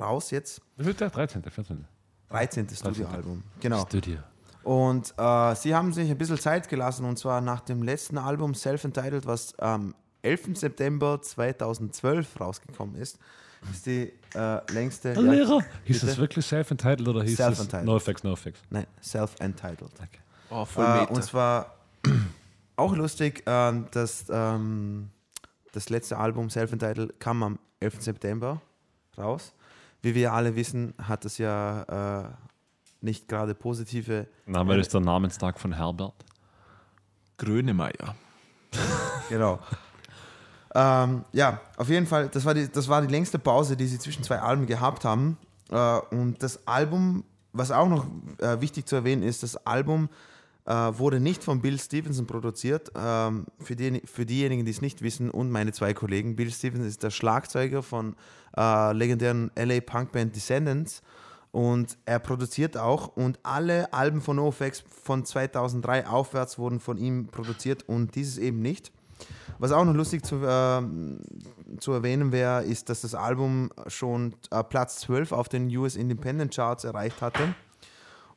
raus 0.00 0.30
jetzt. 0.30 0.62
Wie 0.76 0.84
viel 0.84 0.92
ist 0.92 1.00
der? 1.00 1.10
13., 1.10 1.42
14. 1.42 1.84
13. 2.30 2.68
Studioalbum. 2.70 3.42
Genau. 3.60 3.82
Studio. 3.82 4.18
Und 4.62 5.14
äh, 5.16 5.54
sie 5.54 5.74
haben 5.74 5.92
sich 5.92 6.10
ein 6.10 6.18
bisschen 6.18 6.38
Zeit 6.38 6.68
gelassen 6.68 7.04
und 7.04 7.18
zwar 7.18 7.40
nach 7.40 7.60
dem 7.60 7.82
letzten 7.82 8.18
Album 8.18 8.54
Self-Entitled, 8.54 9.26
was 9.26 9.58
am 9.58 9.94
11. 10.22 10.58
September 10.58 11.20
2012 11.20 12.40
rausgekommen 12.40 12.96
ist. 12.96 13.18
Ist 13.70 13.86
die 13.86 14.12
äh, 14.34 14.72
längste. 14.72 15.14
Herr 15.14 15.22
Lehrer, 15.22 15.64
hieß 15.84 16.02
es 16.02 16.18
wirklich 16.18 16.46
Self-Entitled 16.46 17.08
oder 17.08 17.22
hieß 17.22 17.32
es 17.32 17.36
Self-Entitled. 17.36 17.86
NoFX, 17.86 18.24
NoFX? 18.24 18.60
Nein, 18.70 18.86
Self-Entitled. 19.02 19.90
Oh, 20.50 20.64
voll 20.64 20.84
Äh, 20.84 21.06
und 21.06 21.22
zwar 21.22 21.74
auch 22.76 22.94
lustig, 22.94 23.42
ähm, 23.46 23.86
dass 23.90 24.26
ähm, 24.30 25.10
das 25.72 25.90
letzte 25.90 26.18
Album 26.18 26.50
Self-Entitled 26.50 27.18
kam 27.20 27.42
am 27.42 27.58
11. 27.80 28.02
September 28.02 28.60
raus. 29.16 29.52
Wie 30.02 30.14
wir 30.14 30.32
alle 30.32 30.54
wissen, 30.54 30.94
hat 31.02 31.24
es 31.24 31.38
ja 31.38 32.22
äh, 32.22 32.28
nicht 33.00 33.28
gerade 33.28 33.54
positive. 33.54 34.26
Na, 34.46 34.66
weil 34.66 34.80
es 34.80 34.88
der 34.88 35.00
Namenstag 35.00 35.58
von 35.58 35.72
Herbert. 35.72 36.14
Grönemeyer. 37.36 38.14
Genau. 39.28 39.60
Ähm, 40.78 41.24
ja, 41.32 41.60
auf 41.76 41.88
jeden 41.88 42.06
Fall, 42.06 42.28
das 42.28 42.44
war, 42.44 42.54
die, 42.54 42.68
das 42.68 42.88
war 42.88 43.02
die 43.02 43.08
längste 43.12 43.40
Pause, 43.40 43.76
die 43.76 43.86
sie 43.88 43.98
zwischen 43.98 44.22
zwei 44.22 44.38
Alben 44.38 44.66
gehabt 44.66 45.04
haben. 45.04 45.36
Äh, 45.70 45.98
und 46.14 46.40
das 46.40 46.68
Album, 46.68 47.24
was 47.52 47.72
auch 47.72 47.88
noch 47.88 48.06
äh, 48.38 48.60
wichtig 48.60 48.86
zu 48.86 48.94
erwähnen 48.94 49.24
ist, 49.24 49.42
das 49.42 49.56
Album 49.66 50.08
äh, 50.66 50.72
wurde 50.72 51.18
nicht 51.18 51.42
von 51.42 51.60
Bill 51.60 51.80
Stevenson 51.80 52.28
produziert. 52.28 52.92
Ähm, 52.94 53.46
für, 53.58 53.74
die, 53.74 54.02
für 54.04 54.24
diejenigen, 54.24 54.64
die 54.64 54.70
es 54.70 54.80
nicht 54.80 55.02
wissen, 55.02 55.30
und 55.30 55.50
meine 55.50 55.72
zwei 55.72 55.94
Kollegen. 55.94 56.36
Bill 56.36 56.52
Stevenson 56.52 56.86
ist 56.86 57.02
der 57.02 57.10
Schlagzeuger 57.10 57.82
von 57.82 58.14
äh, 58.56 58.92
legendären 58.92 59.50
LA 59.56 59.80
Punkband 59.80 60.36
Descendants. 60.36 61.02
Und 61.50 61.98
er 62.04 62.20
produziert 62.20 62.76
auch 62.76 63.16
und 63.16 63.40
alle 63.42 63.92
Alben 63.92 64.20
von 64.20 64.36
NoFX 64.36 64.84
von 65.02 65.24
2003 65.24 66.06
aufwärts 66.06 66.56
wurden 66.56 66.78
von 66.78 66.98
ihm 66.98 67.26
produziert 67.26 67.88
und 67.88 68.14
dieses 68.14 68.38
eben 68.38 68.60
nicht. 68.60 68.92
Was 69.58 69.72
auch 69.72 69.84
noch 69.84 69.94
lustig 69.94 70.24
zu, 70.24 70.40
ähm, 70.46 71.20
zu 71.80 71.92
erwähnen 71.92 72.32
wäre, 72.32 72.64
ist, 72.64 72.88
dass 72.88 73.00
das 73.00 73.14
Album 73.14 73.70
schon 73.88 74.34
äh, 74.50 74.62
Platz 74.62 75.00
12 75.00 75.32
auf 75.32 75.48
den 75.48 75.74
US 75.76 75.96
Independent 75.96 76.54
Charts 76.54 76.84
erreicht 76.84 77.20
hatte. 77.20 77.54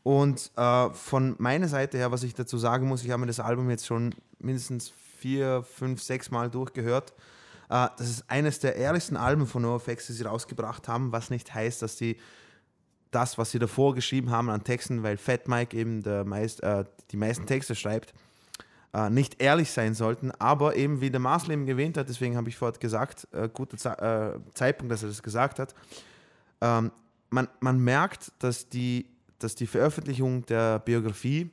Und 0.04 0.52
äh, 0.56 0.90
von 0.90 1.36
meiner 1.38 1.68
Seite 1.68 1.98
her, 1.98 2.12
was 2.12 2.24
ich 2.24 2.34
dazu 2.34 2.58
sagen 2.58 2.88
muss, 2.88 3.04
ich 3.04 3.12
habe 3.12 3.22
mir 3.22 3.28
das 3.28 3.40
Album 3.40 3.70
jetzt 3.70 3.86
schon 3.86 4.16
mindestens 4.40 4.92
vier, 5.18 5.64
fünf, 5.64 6.02
sechs 6.02 6.32
Mal 6.32 6.50
durchgehört. 6.50 7.14
Äh, 7.70 7.88
das 7.98 8.10
ist 8.10 8.30
eines 8.30 8.60
der 8.60 8.76
ehrlichsten 8.76 9.16
Alben 9.16 9.46
von 9.46 9.62
NoFX, 9.62 10.08
die 10.08 10.14
sie 10.14 10.24
rausgebracht 10.24 10.88
haben, 10.88 11.12
was 11.12 11.30
nicht 11.30 11.54
heißt, 11.54 11.84
dass 11.84 11.98
sie 11.98 12.18
das, 13.12 13.38
was 13.38 13.52
sie 13.52 13.60
davor 13.60 13.94
geschrieben 13.94 14.32
haben 14.32 14.50
an 14.50 14.64
Texten, 14.64 15.04
weil 15.04 15.18
Fat 15.18 15.48
Mike 15.48 15.78
eben 15.78 16.02
meist, 16.28 16.64
äh, 16.64 16.86
die 17.12 17.18
meisten 17.18 17.46
Texte 17.46 17.76
schreibt, 17.76 18.14
äh, 18.94 19.10
nicht 19.10 19.42
ehrlich 19.42 19.72
sein 19.72 19.94
sollten, 19.94 20.32
aber 20.32 20.76
eben 20.76 21.02
wie 21.02 21.10
der 21.10 21.20
Marcel 21.20 21.52
eben 21.52 21.68
erwähnt 21.68 21.98
hat, 21.98 22.10
deswegen 22.10 22.36
habe 22.36 22.50
ich 22.50 22.58
vorhin 22.58 22.80
gesagt, 22.80 23.28
äh, 23.32 23.50
guter 23.52 23.78
Ze 23.78 23.90
äh, 23.98 24.54
Zeitpunkt, 24.54 24.92
dass 24.92 25.04
er 25.04 25.10
das 25.10 25.24
gesagt 25.24 25.60
hat, 25.60 25.74
ähm, 26.62 26.92
man, 27.30 27.48
man 27.60 27.80
merkt, 27.80 28.32
dass 28.40 28.70
die, 28.70 29.08
dass 29.40 29.56
die 29.56 29.68
Veröffentlichung 29.68 30.46
der 30.46 30.80
Biografie 30.80 31.50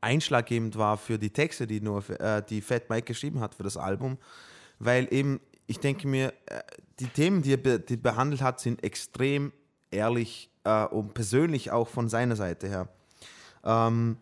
einschlaggebend 0.00 0.76
war 0.76 0.96
für 0.96 1.18
die 1.18 1.30
Texte, 1.30 1.66
die, 1.66 1.80
nur, 1.80 2.08
äh, 2.20 2.42
die 2.48 2.60
Fat 2.60 2.88
Mike 2.90 3.06
geschrieben 3.06 3.40
hat 3.40 3.54
für 3.54 3.62
das 3.62 3.76
Album, 3.76 4.18
weil 4.78 5.12
eben, 5.12 5.40
ich 5.66 5.80
denke 5.80 6.06
mir, 6.06 6.32
äh, 6.46 6.60
die 7.00 7.06
Themen, 7.06 7.42
die 7.42 7.54
er 7.54 7.56
be 7.56 7.80
die 7.80 7.96
behandelt 7.96 8.42
hat, 8.42 8.60
sind 8.60 8.84
extrem 8.84 9.52
ehrlich 9.90 10.50
äh, 10.64 10.84
und 10.84 11.14
persönlich 11.14 11.70
auch 11.70 11.88
von 11.88 12.08
seiner 12.08 12.36
Seite 12.36 12.68
her. 12.68 12.88
Ähm, 13.64 14.18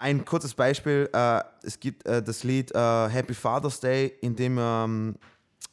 ein 0.00 0.24
kurzes 0.24 0.54
Beispiel, 0.54 1.10
äh, 1.12 1.42
es 1.62 1.78
gibt 1.78 2.06
äh, 2.06 2.22
das 2.22 2.42
Lied 2.42 2.74
äh, 2.74 3.08
Happy 3.08 3.34
Father's 3.34 3.80
Day, 3.80 4.06
in 4.22 4.34
dem 4.34 4.56
ähm, 4.58 5.14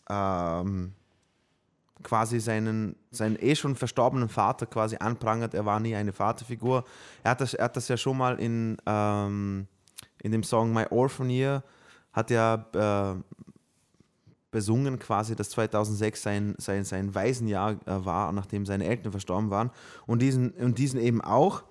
ähm, 0.09 0.93
quasi 2.03 2.41
seinen, 2.41 2.97
seinen 3.09 3.37
eh 3.39 3.55
schon 3.55 3.75
verstorbenen 3.75 4.27
Vater 4.27 4.65
quasi 4.65 4.97
anprangert. 4.97 5.53
Er 5.53 5.65
war 5.65 5.79
nie 5.79 5.95
eine 5.95 6.11
Vaterfigur. 6.11 6.83
Er 7.23 7.31
hat 7.31 7.41
das, 7.41 7.53
er 7.53 7.65
hat 7.65 7.77
das 7.77 7.87
ja 7.87 7.95
schon 7.95 8.17
mal 8.17 8.37
in, 8.37 8.77
ähm, 8.85 9.65
in 10.21 10.33
dem 10.33 10.43
Song 10.43 10.73
My 10.73 10.85
Orphan 10.89 11.29
Year, 11.29 11.63
hat 12.11 12.29
er 12.29 12.65
äh, 13.15 13.35
besungen 14.51 14.99
quasi, 14.99 15.37
dass 15.37 15.51
2006 15.51 16.21
sein, 16.21 16.55
sein, 16.57 16.83
sein 16.83 17.15
Waisenjahr 17.15 17.77
äh, 17.85 18.05
war, 18.05 18.33
nachdem 18.33 18.65
seine 18.65 18.87
Eltern 18.87 19.11
verstorben 19.11 19.49
waren. 19.49 19.71
Und 20.05 20.21
diesen, 20.21 20.51
und 20.51 20.77
diesen 20.77 20.99
eben 20.99 21.21
auch. 21.21 21.63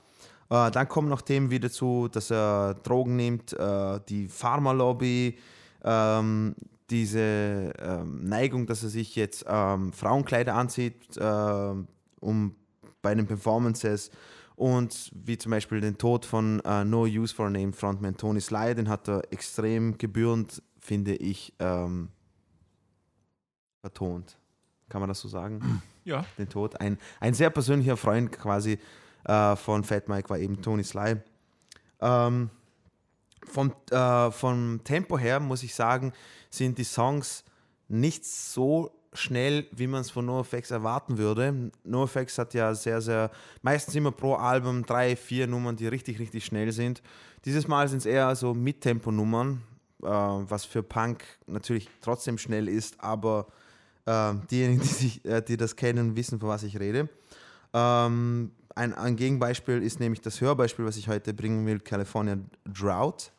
Äh, 0.50 0.70
dann 0.70 0.88
kommen 0.88 1.08
noch 1.08 1.22
Themen 1.22 1.50
wieder 1.50 1.70
zu, 1.70 2.08
dass 2.08 2.30
er 2.30 2.74
Drogen 2.74 3.16
nimmt, 3.16 3.52
äh, 3.52 4.00
die 4.08 4.28
Pharmalobby, 4.28 5.38
ähm, 5.84 6.54
diese 6.90 7.72
ähm, 7.78 8.28
Neigung, 8.28 8.66
dass 8.66 8.82
er 8.82 8.90
sich 8.90 9.16
jetzt 9.16 9.44
ähm, 9.48 9.92
Frauenkleider 9.92 10.54
anzieht, 10.54 11.16
äh, 11.16 11.74
um 12.20 12.54
bei 13.02 13.14
den 13.14 13.26
Performances 13.26 14.10
und 14.56 15.10
wie 15.12 15.36
zum 15.36 15.50
Beispiel 15.50 15.80
den 15.80 15.98
Tod 15.98 16.24
von 16.24 16.60
äh, 16.64 16.84
No 16.84 17.02
Use 17.02 17.34
for 17.34 17.46
a 17.46 17.50
Name 17.50 17.72
Frontman 17.72 18.16
Tony 18.16 18.40
Sly, 18.40 18.74
den 18.74 18.88
hat 18.88 19.08
er 19.08 19.22
extrem 19.30 19.98
gebührend, 19.98 20.62
finde 20.80 21.14
ich, 21.14 21.52
ähm, 21.58 22.08
vertont. 23.80 24.38
Kann 24.88 25.00
man 25.00 25.08
das 25.08 25.20
so 25.20 25.28
sagen? 25.28 25.82
Ja. 26.04 26.24
den 26.38 26.48
Tod. 26.48 26.80
Ein, 26.80 26.98
ein 27.18 27.34
sehr 27.34 27.50
persönlicher 27.50 27.96
Freund 27.96 28.30
quasi 28.30 28.78
äh, 29.26 29.56
von 29.56 29.84
Fat 29.84 30.08
Mike 30.08 30.30
war 30.30 30.38
eben 30.38 30.60
Tony 30.62 30.84
Sly. 30.84 31.16
Ähm, 32.00 32.50
vom, 33.44 33.72
äh, 33.90 34.30
vom 34.30 34.80
Tempo 34.84 35.18
her 35.18 35.40
muss 35.40 35.62
ich 35.62 35.74
sagen, 35.74 36.12
sind 36.50 36.78
die 36.78 36.84
Songs 36.84 37.44
nicht 37.88 38.24
so 38.24 38.90
schnell, 39.12 39.66
wie 39.72 39.86
man 39.86 40.02
es 40.02 40.10
von 40.10 40.26
NoFX 40.26 40.70
erwarten 40.70 41.18
würde. 41.18 41.70
NoFX 41.84 42.38
hat 42.38 42.54
ja 42.54 42.74
sehr, 42.74 43.00
sehr, 43.00 43.30
meistens 43.62 43.94
immer 43.94 44.12
pro 44.12 44.34
Album 44.34 44.84
drei, 44.84 45.16
vier 45.16 45.46
Nummern, 45.46 45.76
die 45.76 45.86
richtig, 45.86 46.18
richtig 46.18 46.44
schnell 46.44 46.72
sind. 46.72 47.02
Dieses 47.44 47.66
Mal 47.66 47.88
sind 47.88 47.98
es 47.98 48.06
eher 48.06 48.34
so 48.36 48.52
Mittempo-Nummern, 48.52 49.62
äh, 50.02 50.06
was 50.06 50.64
für 50.64 50.82
Punk 50.82 51.24
natürlich 51.46 51.88
trotzdem 52.02 52.38
schnell 52.38 52.68
ist, 52.68 53.00
aber 53.00 53.46
äh, 54.04 54.34
diejenigen, 54.50 54.82
die, 54.82 54.88
sich, 54.88 55.24
äh, 55.24 55.42
die 55.42 55.56
das 55.56 55.76
kennen, 55.76 56.16
wissen, 56.16 56.38
von 56.38 56.48
was 56.48 56.62
ich 56.62 56.78
rede. 56.78 57.08
Ähm, 57.72 58.52
ein, 58.76 58.94
ein 58.94 59.16
Gegenbeispiel 59.16 59.82
ist 59.82 60.00
nämlich 60.00 60.20
das 60.20 60.40
Hörbeispiel, 60.40 60.84
was 60.84 60.96
ich 60.96 61.08
heute 61.08 61.34
bringen 61.34 61.66
will, 61.66 61.80
California 61.80 62.36
Drought. 62.64 63.32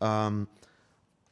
Ähm, 0.00 0.48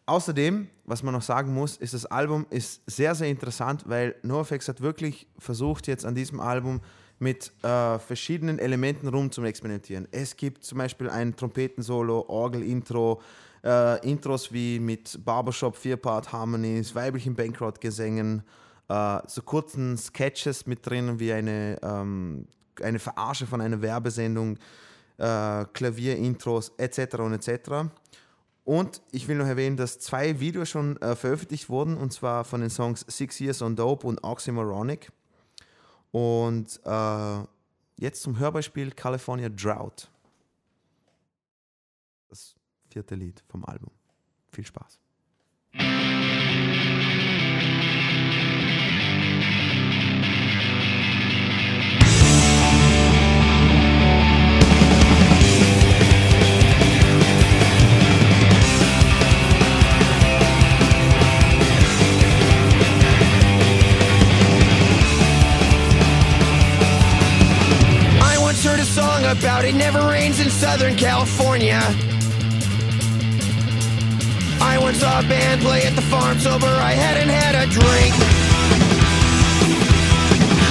außerdem, 0.06 0.68
was 0.84 1.02
man 1.02 1.14
noch 1.14 1.22
sagen 1.22 1.52
muss, 1.52 1.76
ist, 1.78 1.94
das 1.94 2.06
Album 2.06 2.46
ist 2.50 2.82
sehr, 2.86 3.14
sehr 3.14 3.28
interessant, 3.28 3.84
weil 3.86 4.14
NoFX 4.22 4.68
hat 4.68 4.80
wirklich 4.80 5.26
versucht, 5.38 5.86
jetzt 5.86 6.04
an 6.04 6.14
diesem 6.14 6.40
Album 6.40 6.80
mit 7.18 7.52
äh, 7.62 7.98
verschiedenen 7.98 8.58
Elementen 8.58 9.08
rum 9.08 9.30
zu 9.30 9.42
experimentieren. 9.44 10.08
Es 10.10 10.36
gibt 10.36 10.64
zum 10.64 10.78
Beispiel 10.78 11.08
ein 11.08 11.34
Trompetensolo, 11.34 12.26
Orgel-Intro, 12.28 13.22
äh, 13.64 14.06
Intros 14.08 14.52
wie 14.52 14.78
mit 14.78 15.24
Barbershop, 15.24 15.76
Vier-Part-Harmonies, 15.76 16.94
weiblichen 16.94 17.34
Bankrott-Gesängen, 17.34 18.42
äh, 18.88 19.18
so 19.26 19.40
kurzen 19.42 19.96
Sketches 19.96 20.66
mit 20.66 20.84
drin, 20.84 21.20
wie 21.20 21.32
eine, 21.32 21.78
ähm, 21.82 22.46
eine 22.80 22.98
Verarsche 22.98 23.46
von 23.46 23.60
einer 23.60 23.82
Werbesendung, 23.82 24.58
äh, 25.18 25.64
Klavier-Intros 25.72 26.72
etc. 26.78 27.16
und 27.16 27.32
etc. 27.34 27.90
Und 28.64 29.02
ich 29.10 29.26
will 29.26 29.36
noch 29.36 29.46
erwähnen, 29.46 29.76
dass 29.76 29.98
zwei 29.98 30.38
Videos 30.38 30.68
schon 30.68 30.96
äh, 31.02 31.16
veröffentlicht 31.16 31.68
wurden, 31.68 31.96
und 31.96 32.12
zwar 32.12 32.44
von 32.44 32.60
den 32.60 32.70
Songs 32.70 33.04
Six 33.08 33.40
Years 33.40 33.60
on 33.60 33.74
Dope 33.74 34.06
und 34.06 34.22
Oxymoronic. 34.22 35.10
Und 36.12 36.80
äh, 36.84 37.38
jetzt 37.96 38.22
zum 38.22 38.38
Hörbeispiel 38.38 38.92
California 38.92 39.48
Drought. 39.48 40.10
Das 42.28 42.54
vierte 42.90 43.14
Lied 43.14 43.42
vom 43.48 43.64
Album. 43.64 43.90
Viel 44.52 44.66
Spaß. 44.66 44.98
Song 69.22 69.36
about 69.36 69.64
it 69.64 69.74
never 69.74 70.00
rains 70.08 70.40
in 70.40 70.50
Southern 70.50 70.96
California. 70.96 71.80
I 74.60 74.78
once 74.80 74.98
saw 74.98 75.20
a 75.20 75.22
band 75.22 75.60
play 75.60 75.82
at 75.84 75.94
the 75.94 76.02
farm 76.02 76.38
sober, 76.38 76.66
I 76.66 76.92
hadn't 76.92 77.28
had 77.28 77.54
a 77.54 77.66
drink. 77.66 78.12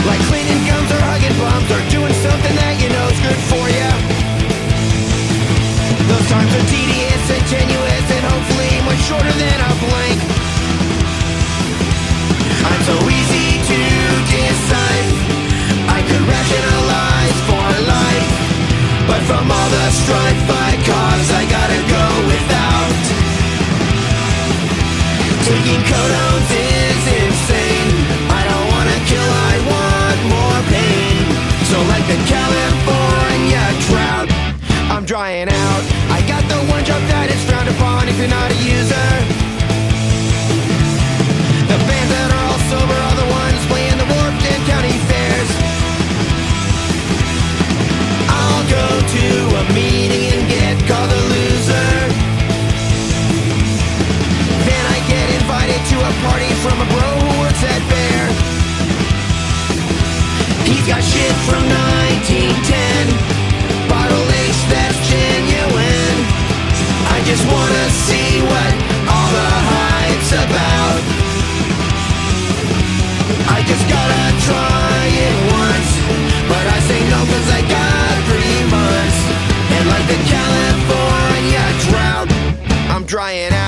Like 0.08 0.22
cleaning 0.30 0.62
gums 0.68 0.92
or 0.92 1.02
hugging 1.02 1.38
bums 1.40 1.70
or 1.76 1.82
doing 1.92 2.16
something 2.26 2.56
that 2.56 2.76
you 2.82 2.90
know's 2.90 3.20
good 3.22 3.42
for 3.52 3.66
you. 3.78 3.90
Those 6.08 6.28
times 6.32 6.52
are 6.52 6.68
tedious 6.72 7.24
and 7.36 7.44
tenuous 7.48 8.08
and 8.16 8.24
hopefully 8.26 8.72
much 8.88 9.02
shorter 9.08 9.36
than 9.38 9.58
a 9.60 9.72
blink. 9.86 10.20
I'm 12.68 12.82
so 12.90 12.96
easy 13.12 13.50
to 13.70 13.80
decide. 14.34 15.08
I 15.92 16.00
could 16.08 16.24
rationalize 16.26 16.91
from 19.32 19.50
all 19.50 19.70
the 19.70 19.88
strife 20.04 20.44
I 20.68 20.72
cause, 20.84 21.28
I 21.32 21.44
gotta 21.56 21.80
go 21.96 22.06
without. 22.28 22.92
Taking 25.48 25.82
codones 25.88 26.52
is 26.52 27.04
insane. 27.22 27.92
I 28.28 28.42
don't 28.50 28.68
wanna 28.76 29.00
kill, 29.08 29.32
I 29.52 29.56
want 29.72 30.20
more 30.36 30.60
pain. 30.76 31.24
So 31.72 31.78
like 31.92 32.06
the 32.12 32.20
California 32.28 33.64
drought, 33.88 34.30
I'm 34.92 35.06
drying 35.06 35.48
out. 35.48 35.84
I 36.12 36.20
got 36.28 36.44
the 36.52 36.60
one 36.74 36.84
job 36.84 37.02
that 37.14 37.28
is 37.32 37.42
frowned 37.48 37.72
upon 37.76 38.10
if 38.12 38.18
you're 38.20 38.36
not 38.40 38.52
a 38.52 38.60
user. 38.76 39.11
Got 60.92 61.04
shit 61.04 61.36
from 61.48 61.64
1910. 61.64 63.08
Bottle 63.88 64.28
H 64.28 64.60
that's 64.68 65.00
genuine. 65.08 66.18
I 67.16 67.18
just 67.24 67.44
wanna 67.48 67.86
see 68.06 68.44
what 68.52 68.72
all 69.08 69.30
the 69.40 69.52
hype's 69.72 70.32
about. 70.36 71.00
I 73.56 73.60
just 73.72 73.86
gotta 73.88 74.24
try 74.48 75.04
it 75.28 75.36
once 75.64 75.92
But 76.52 76.66
I 76.76 76.80
say 76.90 77.00
no 77.14 77.20
cause 77.32 77.50
I 77.60 77.62
got 77.78 78.14
three 78.28 78.60
months 78.76 79.20
And 79.76 79.84
like 79.94 80.08
the 80.14 80.20
California 80.34 81.64
drought 81.88 82.30
I'm 82.94 83.06
drying 83.06 83.54
out 83.54 83.61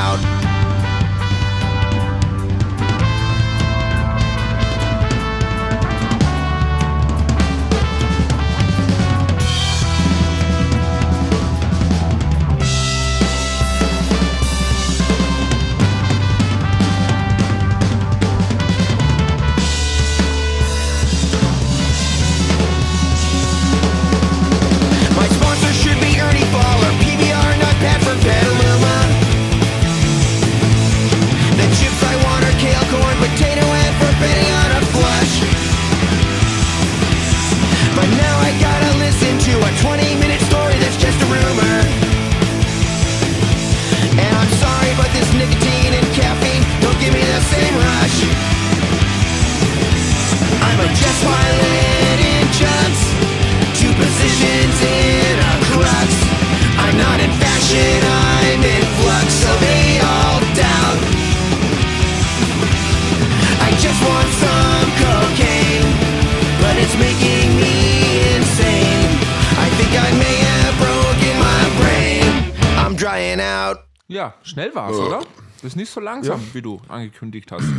schnell 74.44 74.74
war 74.76 74.90
es, 74.92 74.98
oder? 74.98 75.20
Das 75.56 75.64
ist 75.72 75.76
nicht 75.76 75.90
so 75.90 76.00
langsam, 76.00 76.42
wie 76.54 76.62
du 76.62 76.80
angekündigt 76.88 77.52
hast. 77.52 77.66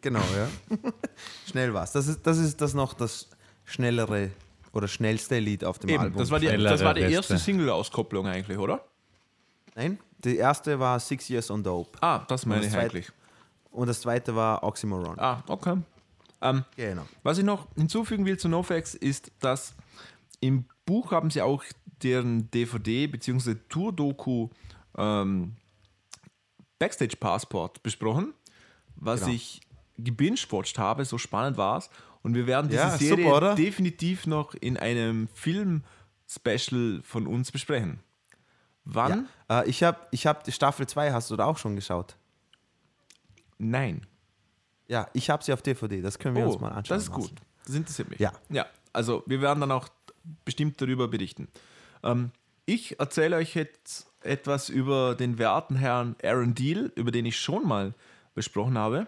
Genau, 0.00 0.20
ja. 0.34 0.48
Schnell 1.46 1.74
war's. 1.74 1.92
Das 1.92 2.06
ist, 2.06 2.26
das 2.26 2.38
ist 2.38 2.58
das 2.60 2.72
noch 2.72 2.94
das 2.94 3.28
schnellere 3.64 4.30
oder 4.72 4.88
schnellste 4.88 5.38
Lied 5.38 5.62
auf 5.64 5.78
dem 5.78 5.90
Eben, 5.90 6.00
Album. 6.04 6.18
das 6.18 6.30
war 6.30 6.38
die, 6.40 6.46
das 6.46 6.82
war 6.82 6.94
die 6.94 7.02
erste 7.02 7.36
Single-Auskopplung 7.36 8.26
eigentlich, 8.26 8.56
oder? 8.56 8.82
Nein, 9.74 9.98
die 10.24 10.36
erste 10.36 10.78
war 10.78 10.98
Six 10.98 11.28
Years 11.28 11.50
on 11.50 11.62
Dope. 11.62 11.98
Ah, 12.00 12.20
das 12.28 12.46
meine 12.46 12.62
das 12.62 12.72
ich 12.72 12.78
eigentlich. 12.78 13.12
Und 13.70 13.88
das 13.88 14.00
zweite 14.00 14.34
war 14.34 14.62
Oxymoron. 14.62 15.18
Ah, 15.18 15.42
okay. 15.48 15.76
Ähm, 16.40 16.64
Genau. 16.76 17.06
Was 17.22 17.38
ich 17.38 17.44
noch 17.44 17.68
hinzufügen 17.76 18.24
will 18.24 18.38
zu 18.38 18.48
NoFX 18.48 18.94
ist, 18.94 19.30
dass 19.40 19.74
im 20.40 20.64
Buch 20.86 21.12
haben 21.12 21.30
sie 21.30 21.42
auch 21.42 21.62
deren 22.02 22.50
DVD 22.50 23.06
bzw. 23.06 23.56
Tour-Doku 23.68 24.48
ähm, 25.00 25.56
Backstage 26.78 27.16
Passport 27.16 27.82
besprochen, 27.82 28.32
was 28.96 29.20
Genau. 29.20 29.32
ich 29.32 29.60
gebingewatcht 29.98 30.78
habe, 30.78 31.04
so 31.04 31.18
spannend 31.18 31.56
war 31.56 31.78
es. 31.78 31.90
Und 32.22 32.34
wir 32.34 32.46
werden 32.46 32.68
diese 32.68 32.80
Ja, 32.82 32.96
Serie 32.98 33.24
super, 33.24 33.54
definitiv 33.54 34.26
noch 34.26 34.54
in 34.54 34.76
einem 34.76 35.28
Film-Special 35.34 37.00
von 37.02 37.26
uns 37.26 37.50
besprechen. 37.50 38.00
Wann? 38.84 39.28
Ja. 39.48 39.60
Äh, 39.62 39.68
ich 39.70 39.82
habe 39.82 39.98
ich 40.10 40.26
hab 40.26 40.44
die 40.44 40.52
Staffel 40.52 40.86
2, 40.86 41.12
hast 41.12 41.30
du 41.30 41.36
da 41.36 41.44
auch 41.46 41.58
schon 41.58 41.76
geschaut? 41.76 42.16
Nein. 43.58 44.06
Ja, 44.88 45.06
ich 45.12 45.30
habe 45.30 45.44
sie 45.44 45.52
auf 45.52 45.62
DVD, 45.62 46.00
das 46.02 46.18
können 46.18 46.34
wir 46.36 46.46
uns 46.46 46.58
mal 46.60 46.68
anschauen. 46.72 46.96
Oh, 46.96 46.98
Das 46.98 47.02
ist 47.04 47.12
gut. 47.12 47.32
Das 47.66 47.74
interessiert 47.76 48.10
mich. 48.10 48.18
Ja. 48.18 48.32
Ja, 48.48 48.66
also 48.92 49.22
wir 49.26 49.40
werden 49.40 49.60
dann 49.60 49.70
auch 49.70 49.88
bestimmt 50.44 50.80
darüber 50.80 51.08
berichten. 51.08 51.48
Ähm, 52.02 52.32
ich 52.72 53.00
erzähle 53.00 53.36
euch 53.36 53.54
jetzt 53.54 54.06
etwas 54.22 54.68
über 54.68 55.14
den 55.16 55.38
werten 55.38 55.76
Herrn 55.76 56.14
Aaron 56.22 56.54
Deal, 56.54 56.92
über 56.94 57.10
den 57.10 57.26
ich 57.26 57.38
schon 57.38 57.66
mal 57.66 57.94
besprochen 58.34 58.78
habe. 58.78 59.06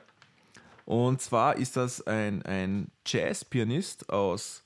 Und 0.84 1.20
zwar 1.20 1.56
ist 1.56 1.76
das 1.76 2.04
ein, 2.06 2.42
ein 2.42 2.90
Jazz-Pianist 3.06 4.10
aus 4.10 4.64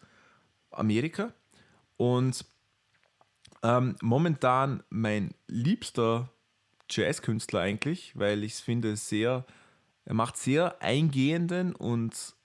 Amerika 0.70 1.32
und 1.98 2.44
ähm, 3.62 3.96
momentan 4.00 4.82
mein 4.88 5.34
liebster 5.46 6.30
Jazzkünstler 6.88 7.60
eigentlich, 7.60 8.18
weil 8.18 8.44
ich 8.44 8.54
finde 8.54 8.96
sehr, 8.96 9.44
er 10.04 10.14
macht 10.14 10.38
sehr 10.38 10.80
eingehenden 10.80 11.74
und 11.74 12.35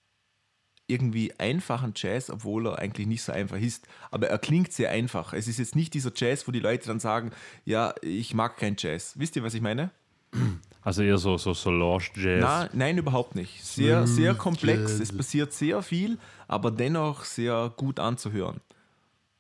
irgendwie 0.92 1.34
einfachen 1.38 1.94
Jazz, 1.96 2.30
obwohl 2.30 2.68
er 2.68 2.80
eigentlich 2.80 3.08
nicht 3.08 3.24
so 3.24 3.32
einfach 3.32 3.58
ist. 3.58 3.88
Aber 4.12 4.28
er 4.28 4.38
klingt 4.38 4.72
sehr 4.72 4.92
einfach. 4.92 5.34
Es 5.34 5.48
ist 5.48 5.60
jetzt 5.60 5.76
nicht 5.76 5.94
dieser 5.94 6.12
Jazz, 6.16 6.48
wo 6.48 6.52
die 6.52 6.60
Leute 6.60 6.88
dann 6.88 7.00
sagen, 7.00 7.32
ja, 7.66 7.94
ich 8.02 8.34
mag 8.34 8.58
kein 8.58 8.76
Jazz. 8.78 9.14
Wisst 9.18 9.36
ihr, 9.36 9.44
was 9.44 9.54
ich 9.54 9.62
meine? 9.62 9.92
Also 10.84 11.04
eher 11.04 11.18
so, 11.18 11.38
so 11.38 11.54
Solange 11.54 12.04
Jazz. 12.16 12.42
Na, 12.42 12.70
nein, 12.74 12.98
überhaupt 12.98 13.36
nicht. 13.36 13.64
Sehr, 13.64 14.08
sehr 14.08 14.34
komplex. 14.34 15.00
Es 15.00 15.16
passiert 15.16 15.54
sehr 15.54 15.84
viel, 15.84 16.18
aber 16.48 16.72
dennoch 16.72 17.24
sehr 17.24 17.72
gut 17.78 18.00
anzuhören. 18.00 18.62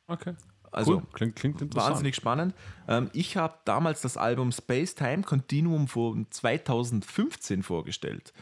Okay. 0.07 0.35
Also 0.71 0.97
cool. 0.97 1.03
klingt, 1.13 1.35
klingt 1.35 1.61
interessant. 1.61 1.91
wahnsinnig 1.91 2.15
spannend. 2.15 2.55
Ähm, 2.87 3.09
ich 3.13 3.37
habe 3.37 3.55
damals 3.65 4.01
das 4.01 4.17
Album 4.17 4.51
Space 4.51 4.95
Time 4.95 5.23
Continuum 5.23 5.87
von 5.87 6.27
2015 6.29 7.63
vorgestellt. 7.63 8.33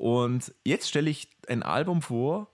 Und 0.00 0.54
jetzt 0.64 0.88
stelle 0.88 1.10
ich 1.10 1.28
ein 1.46 1.62
Album 1.62 2.00
vor 2.00 2.48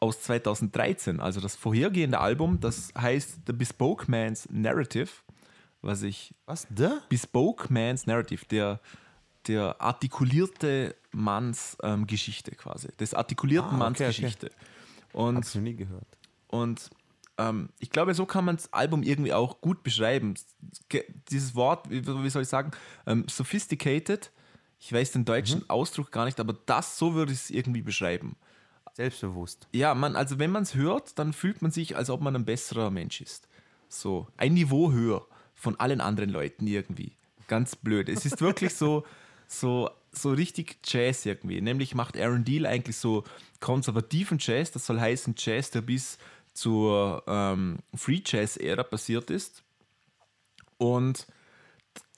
aus 0.00 0.22
2013, 0.22 1.20
also 1.20 1.40
das 1.40 1.54
vorhergehende 1.54 2.18
Album, 2.18 2.58
das 2.58 2.92
heißt 2.98 3.42
The 3.46 3.52
Bespoke 3.52 4.10
Man's 4.10 4.48
Narrative, 4.50 5.08
was 5.82 6.02
ich 6.02 6.34
Was? 6.46 6.66
Der? 6.68 7.00
Bespoke 7.08 7.72
Man's 7.72 8.08
Narrative, 8.08 8.44
der, 8.46 8.80
der 9.46 9.80
artikulierte 9.80 10.96
Manns 11.12 11.76
ähm, 11.84 12.08
Geschichte 12.08 12.50
quasi, 12.56 12.88
des 12.98 13.14
artikulierten 13.14 13.74
Ah, 13.74 13.76
Manns 13.76 13.98
okay, 14.00 14.08
okay. 14.08 14.22
Geschichte. 14.22 14.50
Und 15.12 15.36
Hab's 15.36 15.54
noch 15.54 15.62
nie 15.62 15.76
gehört. 15.76 16.18
und 16.48 16.90
ähm, 17.38 17.68
ich 17.78 17.90
glaube, 17.90 18.14
so 18.14 18.26
kann 18.26 18.44
man 18.44 18.56
das 18.56 18.72
Album 18.72 19.04
irgendwie 19.04 19.32
auch 19.32 19.60
gut 19.60 19.84
beschreiben. 19.84 20.34
Dieses 21.30 21.54
Wort, 21.54 21.88
wie, 21.88 22.04
wie 22.04 22.30
soll 22.30 22.42
ich 22.42 22.48
sagen, 22.48 22.72
ähm, 23.06 23.26
sophisticated, 23.28 24.32
ich 24.80 24.92
weiß 24.92 25.12
den 25.12 25.26
deutschen 25.26 25.68
Ausdruck 25.68 26.10
gar 26.10 26.24
nicht, 26.24 26.40
aber 26.40 26.54
das, 26.66 26.98
so 26.98 27.14
würde 27.14 27.32
ich 27.32 27.38
es 27.38 27.50
irgendwie 27.50 27.82
beschreiben. 27.82 28.36
Selbstbewusst. 28.94 29.68
Ja, 29.72 29.94
man, 29.94 30.16
also 30.16 30.38
wenn 30.38 30.50
man 30.50 30.62
es 30.62 30.74
hört, 30.74 31.18
dann 31.18 31.32
fühlt 31.32 31.62
man 31.62 31.70
sich, 31.70 31.96
als 31.96 32.10
ob 32.10 32.22
man 32.22 32.34
ein 32.34 32.44
besserer 32.44 32.90
Mensch 32.90 33.20
ist. 33.20 33.46
So, 33.88 34.26
ein 34.36 34.54
Niveau 34.54 34.90
höher 34.90 35.26
von 35.54 35.78
allen 35.78 36.00
anderen 36.00 36.30
Leuten 36.30 36.66
irgendwie. 36.66 37.12
Ganz 37.46 37.76
blöd. 37.76 38.08
Es 38.08 38.24
ist 38.24 38.40
wirklich 38.40 38.74
so, 38.74 39.04
so, 39.46 39.90
so 40.12 40.32
richtig 40.32 40.78
Jazz 40.84 41.26
irgendwie. 41.26 41.60
Nämlich 41.60 41.94
macht 41.94 42.16
Aaron 42.16 42.44
Deal 42.44 42.66
eigentlich 42.66 42.96
so 42.96 43.24
konservativen 43.60 44.38
Jazz, 44.40 44.72
das 44.72 44.86
soll 44.86 44.98
heißen 44.98 45.34
Jazz, 45.36 45.70
der 45.70 45.82
bis 45.82 46.18
zur 46.54 47.22
ähm, 47.26 47.78
Free 47.94 48.22
Jazz-Ära 48.24 48.82
passiert 48.82 49.30
ist. 49.30 49.62
Und 50.78 51.26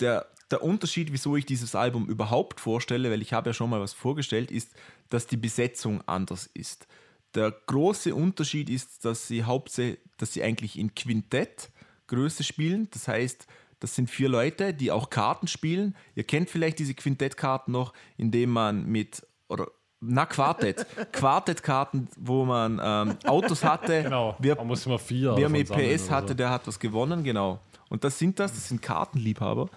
der, 0.01 0.27
der 0.53 0.63
Unterschied, 0.63 1.13
wieso 1.13 1.37
ich 1.37 1.47
dieses 1.47 1.75
Album 1.75 2.07
überhaupt 2.07 2.61
vorstelle, 2.61 3.11
weil 3.11 3.23
ich 3.23 3.33
habe 3.33 3.51
ja 3.51 3.55
schon 3.55 3.71
mal 3.71 3.81
was 3.81 3.93
vorgestellt, 3.93 4.51
ist, 4.51 4.73
dass 5.09 5.27
die 5.27 5.37
Besetzung 5.37 6.03
anders 6.07 6.49
ist. 6.55 6.87
Der 7.35 7.51
große 7.67 8.15
Unterschied 8.15 8.69
ist, 8.69 9.05
dass 9.05 9.27
sie 9.27 9.45
hauptsächlich, 9.45 9.99
dass 10.19 10.33
sie 10.35 10.43
eigentlich 10.43 10.79
in 10.79 10.95
Quintettgröße 10.95 12.45
spielen. 12.45 12.89
Das 12.93 13.09
heißt, 13.09 13.47
das 13.81 13.95
sind 13.95 14.11
vier 14.11 14.29
Leute, 14.29 14.75
die 14.75 14.91
auch 14.91 15.11
Karten 15.11 15.49
spielen. 15.49 15.97
Ihr 16.15 16.25
kennt 16.25 16.51
vielleicht 16.51 16.79
diese 16.79 16.95
Quintettkarten 16.95 17.73
noch, 17.73 17.95
indem 18.17 18.51
man 18.51 18.87
mit 18.87 19.27
oder 19.49 19.69
na 20.01 20.27
Quartett, 20.27 20.87
Quartettkarten, 21.13 22.09
wo 22.17 22.45
man 22.45 22.81
ähm, 22.83 23.17
Autos 23.25 23.65
hatte. 23.65 24.03
Genau. 24.03 24.37
Wir, 24.39 24.57
Man 24.57 24.67
muss 24.67 24.85
immer 24.85 24.99
vier 24.99 25.35
Wer 25.37 25.49
mit 25.49 25.69
PS 25.69 26.11
hatte, 26.11 26.29
so. 26.29 26.35
der 26.35 26.51
hat 26.51 26.67
was 26.67 26.79
gewonnen, 26.79 27.23
genau. 27.23 27.61
Und 27.89 28.05
das 28.05 28.19
sind 28.19 28.39
das, 28.39 28.53
das 28.53 28.69
sind 28.69 28.83
Kartenliebhaber. 28.83 29.69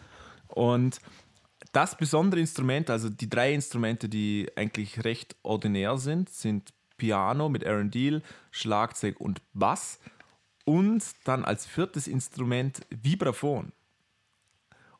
Und 0.55 0.99
das 1.73 1.97
besondere 1.97 2.39
Instrument, 2.39 2.89
also 2.89 3.09
die 3.09 3.29
drei 3.29 3.53
Instrumente, 3.53 4.09
die 4.09 4.49
eigentlich 4.55 5.03
recht 5.03 5.35
ordinär 5.43 5.97
sind, 5.97 6.29
sind 6.29 6.73
Piano 6.97 7.49
mit 7.49 7.65
Aaron 7.65 7.91
Deal, 7.91 8.21
Schlagzeug 8.51 9.19
und 9.19 9.41
Bass 9.53 9.99
und 10.63 11.03
dann 11.25 11.43
als 11.43 11.65
viertes 11.65 12.07
Instrument 12.07 12.81
Vibraphon. 12.89 13.73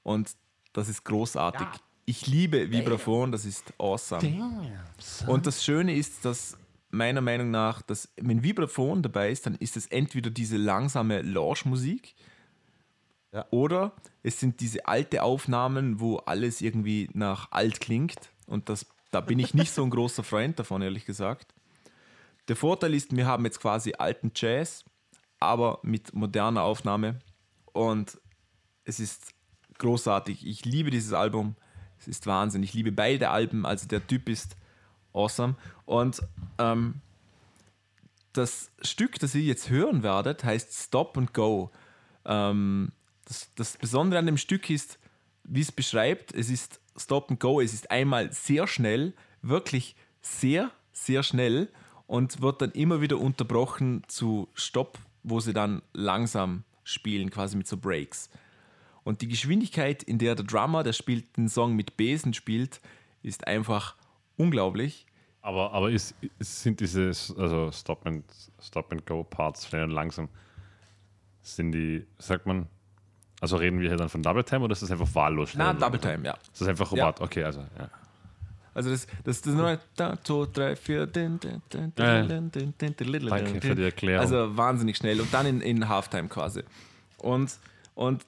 Und 0.03 0.35
das 0.73 0.89
ist 0.89 1.05
großartig. 1.05 1.65
Ich 2.05 2.27
liebe 2.27 2.69
Vibraphon, 2.69 3.31
das 3.31 3.45
ist 3.45 3.73
awesome. 3.79 4.21
Und 5.25 5.47
das 5.47 5.63
Schöne 5.63 5.95
ist, 5.95 6.25
dass 6.25 6.57
meiner 6.91 7.21
Meinung 7.21 7.49
nach, 7.49 7.81
dass 7.81 8.09
wenn 8.17 8.43
Vibraphon 8.43 9.01
dabei 9.01 9.31
ist, 9.31 9.45
dann 9.45 9.55
ist 9.55 9.77
es 9.77 9.87
entweder 9.87 10.29
diese 10.29 10.57
langsame 10.57 11.21
Lounge-Musik 11.21 12.13
Ja. 13.35 13.45
oder 13.51 13.91
es 14.23 14.39
sind 14.39 14.61
diese 14.61 14.87
alte 14.87 15.21
Aufnahmen, 15.21 15.99
wo 15.99 16.15
alles 16.19 16.61
irgendwie 16.61 17.09
nach 17.11 17.51
alt 17.51 17.81
klingt. 17.81 18.31
Und 18.47 18.69
das, 18.69 18.85
da 19.11 19.19
bin 19.19 19.39
ich 19.39 19.53
nicht 19.53 19.73
so 19.73 19.83
ein 19.83 19.89
großer 19.89 20.23
Freund 20.23 20.57
davon, 20.57 20.81
ehrlich 20.81 21.03
gesagt. 21.03 21.53
Der 22.47 22.55
Vorteil 22.55 22.93
ist, 22.93 23.13
wir 23.13 23.25
haben 23.25 23.43
jetzt 23.43 23.59
quasi 23.59 23.93
alten 23.97 24.31
Jazz, 24.33 24.85
aber 25.37 25.79
mit 25.81 26.13
moderner 26.13 26.63
Aufnahme. 26.63 27.19
Und 27.73 28.17
es 28.85 29.01
ist 29.01 29.33
großartig. 29.79 30.47
Ich 30.47 30.63
liebe 30.63 30.89
dieses 30.89 31.11
Album. 31.11 31.57
Es 31.99 32.07
ist 32.07 32.27
Wahnsinn. 32.27 32.63
Ich 32.63 32.73
liebe 32.73 32.93
beide 32.93 33.31
Alben. 33.31 33.65
Also 33.65 33.85
der 33.85 34.07
Typ 34.07 34.29
ist 34.29 34.55
awesome. 35.11 35.55
Und 35.83 36.21
ähm, 36.57 37.01
das 38.31 38.71
Stück, 38.81 39.19
das 39.19 39.35
ihr 39.35 39.41
jetzt 39.41 39.69
hören 39.69 40.03
werdet, 40.03 40.45
heißt 40.45 40.73
Stop 40.73 41.17
and 41.17 41.33
Go. 41.33 41.71
Ähm, 42.23 42.91
das, 43.25 43.51
das 43.55 43.77
Besondere 43.77 44.19
an 44.19 44.25
dem 44.25 44.37
Stück 44.37 44.69
ist, 44.69 44.99
wie 45.43 45.61
es 45.61 45.71
beschreibt, 45.71 46.33
es 46.33 46.49
ist 46.49 46.79
Stop 46.97 47.29
and 47.29 47.39
Go. 47.39 47.61
Es 47.61 47.73
ist 47.73 47.91
einmal 47.91 48.31
sehr 48.31 48.67
schnell, 48.67 49.13
wirklich 49.41 49.95
sehr, 50.21 50.71
sehr 50.91 51.23
schnell 51.23 51.69
und 52.07 52.41
wird 52.41 52.61
dann 52.61 52.71
immer 52.71 53.01
wieder 53.01 53.19
unterbrochen 53.19 54.03
zu 54.07 54.47
Stopp, 54.53 54.97
wo 55.23 55.39
sie 55.39 55.53
dann 55.53 55.81
langsam 55.93 56.63
spielen, 56.83 57.29
quasi 57.31 57.57
mit 57.57 57.67
so 57.67 57.77
Breaks. 57.77 58.29
Und 59.03 59.21
die 59.21 59.27
Geschwindigkeit, 59.27 60.01
in 60.03 60.17
der 60.17 60.35
der 60.35 60.45
Drummer, 60.45 60.83
der 60.83 60.93
spielt 60.93 61.37
den 61.37 61.49
Song 61.49 61.75
mit 61.75 61.97
Besen 61.97 62.33
spielt, 62.33 62.81
ist 63.21 63.47
einfach 63.47 63.95
unglaublich. 64.37 65.05
Aber, 65.41 65.73
aber 65.73 65.91
ist, 65.91 66.15
sind 66.39 66.79
diese 66.79 67.07
also 67.37 67.71
Stop 67.71 68.05
and, 68.07 68.23
Stop 68.59 68.91
and 68.91 69.05
Go 69.05 69.23
Parts 69.23 69.67
schnell 69.67 69.83
und 69.83 69.91
langsam, 69.91 70.27
sind 71.43 71.71
die, 71.71 72.05
sagt 72.17 72.47
man, 72.47 72.67
also 73.41 73.57
reden 73.57 73.79
wir 73.79 73.89
hier 73.89 73.97
dann 73.97 74.09
von 74.09 74.23
Double 74.23 74.43
Time 74.43 74.63
oder 74.63 74.73
ist 74.73 74.81
das 74.81 74.91
einfach 74.91 75.13
wahllos? 75.13 75.51
Na, 75.55 75.73
Double? 75.73 75.99
Time, 75.99 76.25
ja. 76.25 76.37
Das 76.51 76.61
ist 76.61 76.67
einfach 76.67 76.91
Ja. 76.93 77.05
Robot, 77.07 77.21
okay, 77.21 77.43
also 77.43 77.61
ja. 77.77 77.89
Also 78.73 78.89
das, 78.89 79.07
das, 79.23 79.41
das 79.41 79.53
nur 79.53 79.79
da, 79.95 80.17
zwei, 80.21 80.47
drei, 80.51 80.75
vier, 80.75 81.07
din, 81.07 81.39
din, 81.39 81.61
din, 81.71 81.93
Ja, 81.97 82.15
ja. 82.17 82.21
din, 82.23 82.51
din, 82.51 82.73
din, 82.77 82.93
din, 82.97 83.07
din, 83.11 83.27
Danke 83.27 83.51
din. 83.53 83.61
für 83.61 83.75
die 83.75 83.83
Erklärung. 83.83 84.19
Also 84.21 84.57
wahnsinnig 84.57 84.97
schnell 84.97 85.21
und 85.21 85.33
dann 85.33 85.45
in, 85.45 85.61
in 85.61 85.87
Halftime 85.87 86.27
quasi. 86.27 86.61
Und, 87.17 87.57
und 87.93 88.25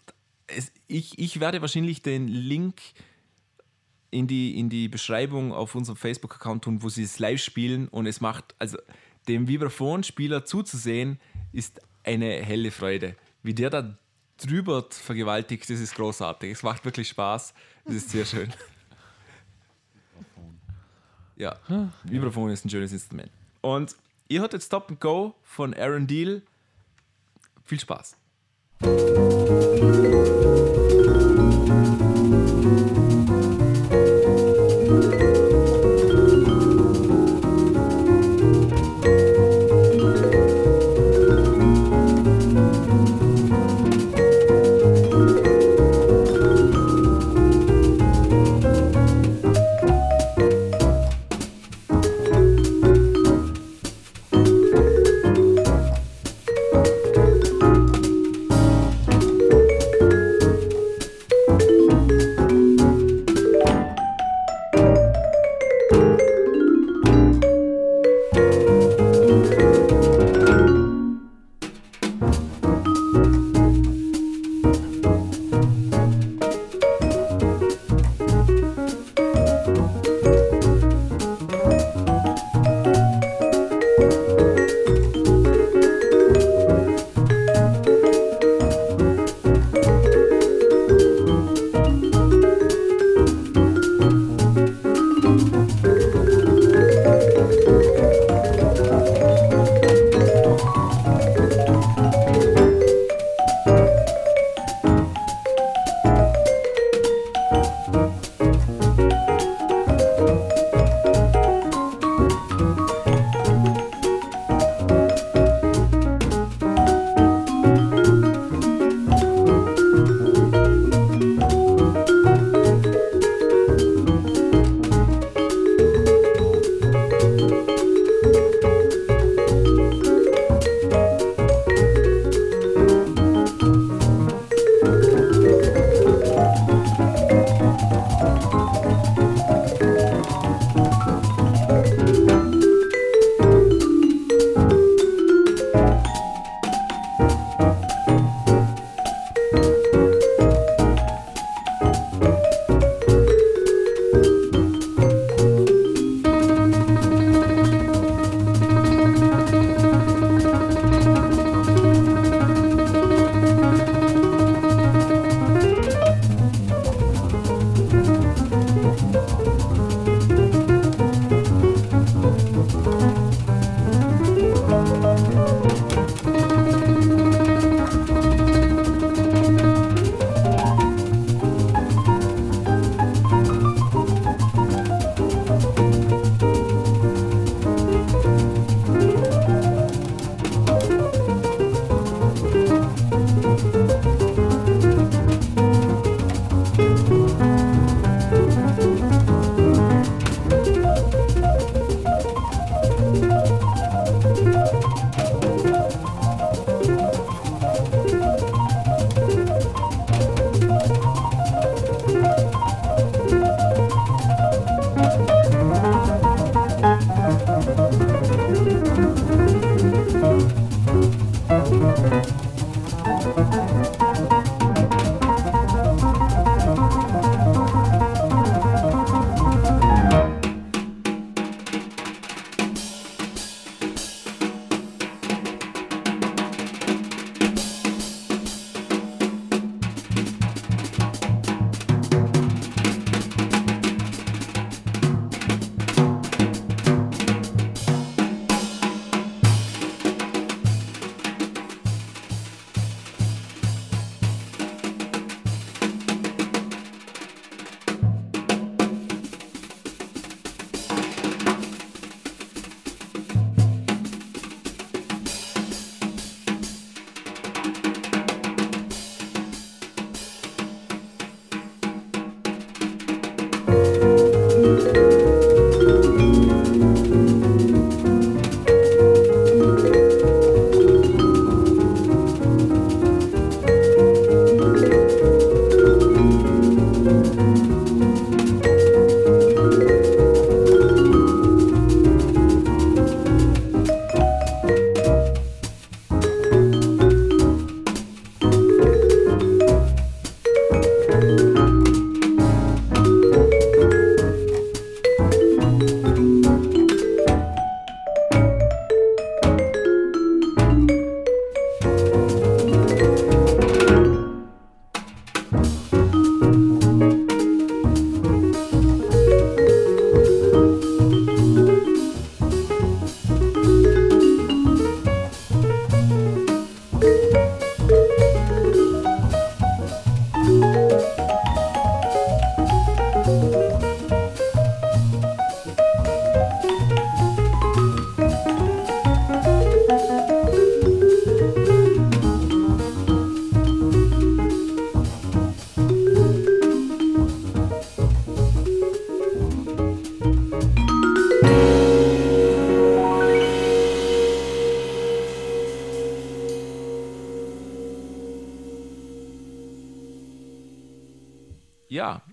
es, 0.47 0.71
ich, 0.87 1.19
ich 1.19 1.41
werde 1.41 1.59
wahrscheinlich 1.61 2.01
den 2.01 2.29
Link 2.29 2.75
in 4.09 4.27
die, 4.27 4.57
in 4.57 4.69
die 4.69 4.87
Beschreibung 4.87 5.51
auf 5.51 5.75
unserem 5.75 5.97
Facebook-Account 5.97 6.63
tun, 6.63 6.81
wo 6.81 6.87
sie 6.87 7.03
es 7.03 7.19
live 7.19 7.41
spielen 7.41 7.89
und 7.89 8.05
es 8.05 8.21
macht, 8.21 8.55
also 8.57 8.77
dem 9.27 9.49
Vibraphonspieler 9.49 10.45
zuzusehen, 10.45 11.19
ist 11.51 11.81
eine 12.05 12.41
helle 12.41 12.71
Freude. 12.71 13.15
Wie 13.43 13.53
der 13.53 13.69
da 13.69 13.97
drüber 14.37 14.85
vergewaltigt, 14.89 15.69
das 15.69 15.79
ist 15.79 15.95
großartig. 15.95 16.51
Es 16.51 16.63
macht 16.63 16.85
wirklich 16.85 17.09
Spaß. 17.09 17.53
Das 17.85 17.95
ist 17.95 18.09
sehr 18.09 18.25
schön. 18.25 18.53
Ja, 21.35 21.59
Vibraphon 22.03 22.49
ist 22.49 22.65
ein 22.65 22.69
schönes 22.69 22.91
Instrument. 22.91 23.29
Und 23.61 23.95
ihr 24.27 24.41
hört 24.41 24.53
jetzt 24.53 24.65
Stop 24.65 24.89
and 24.89 24.99
Go 24.99 25.35
von 25.43 25.73
Aaron 25.75 26.07
Deal. 26.07 26.41
Viel 27.63 27.79
Spaß. 27.79 28.15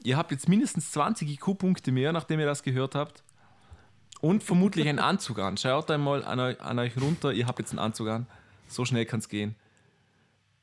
Ihr 0.04 0.16
habt 0.16 0.30
jetzt 0.30 0.48
mindestens 0.48 0.92
20 0.92 1.28
IQ-Punkte 1.30 1.90
mehr, 1.90 2.12
nachdem 2.12 2.38
ihr 2.38 2.46
das 2.46 2.62
gehört 2.62 2.94
habt. 2.94 3.24
Und 4.20 4.42
vermutlich 4.42 4.88
einen 4.88 5.00
Anzug 5.00 5.38
an. 5.38 5.56
Schaut 5.56 5.90
einmal 5.90 6.24
an, 6.24 6.38
an 6.38 6.78
euch 6.78 6.96
runter, 7.00 7.32
ihr 7.32 7.46
habt 7.46 7.58
jetzt 7.58 7.72
einen 7.72 7.80
Anzug 7.80 8.08
an. 8.08 8.26
So 8.68 8.84
schnell 8.84 9.04
kann 9.04 9.20
es 9.20 9.28
gehen. 9.28 9.56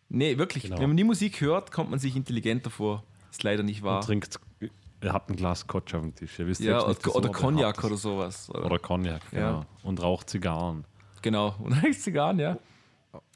Nee, 0.10 0.38
wirklich. 0.38 0.64
Genau. 0.64 0.80
Wenn 0.80 0.90
man 0.90 0.98
die 0.98 1.04
Musik 1.04 1.42
hört, 1.42 1.72
kommt 1.72 1.90
man 1.90 2.00
sich 2.00 2.16
intelligenter 2.16 2.70
vor. 2.70 3.04
Ist 3.30 3.44
leider 3.44 3.64
nicht 3.64 3.84
wahr. 3.84 3.98
Und 3.98 4.06
trinkt, 4.06 4.40
ihr 4.60 5.14
habt 5.14 5.30
ein 5.30 5.36
Glas 5.36 5.60
Scotch 5.60 5.94
auf 5.94 6.02
dem 6.02 6.16
Tisch. 6.16 6.38
Ihr 6.40 6.48
wisst 6.48 6.62
Ja, 6.62 6.82
selbst 6.82 7.06
nicht, 7.06 7.16
oder, 7.16 7.30
oder 7.30 7.40
Cognac 7.40 7.84
oder 7.84 7.98
sowas. 7.98 8.50
Oder, 8.50 8.66
Oder 8.66 8.80
Cognac, 8.80 9.22
genau. 9.32 9.42
Ja. 9.62 9.66
Und 9.84 10.02
raucht 10.02 10.30
Zigarren. 10.30 10.86
genau. 11.22 11.56
Und 11.64 11.74
reicht 11.74 12.02
Zigarren, 12.02 12.40
ja. 12.40 12.58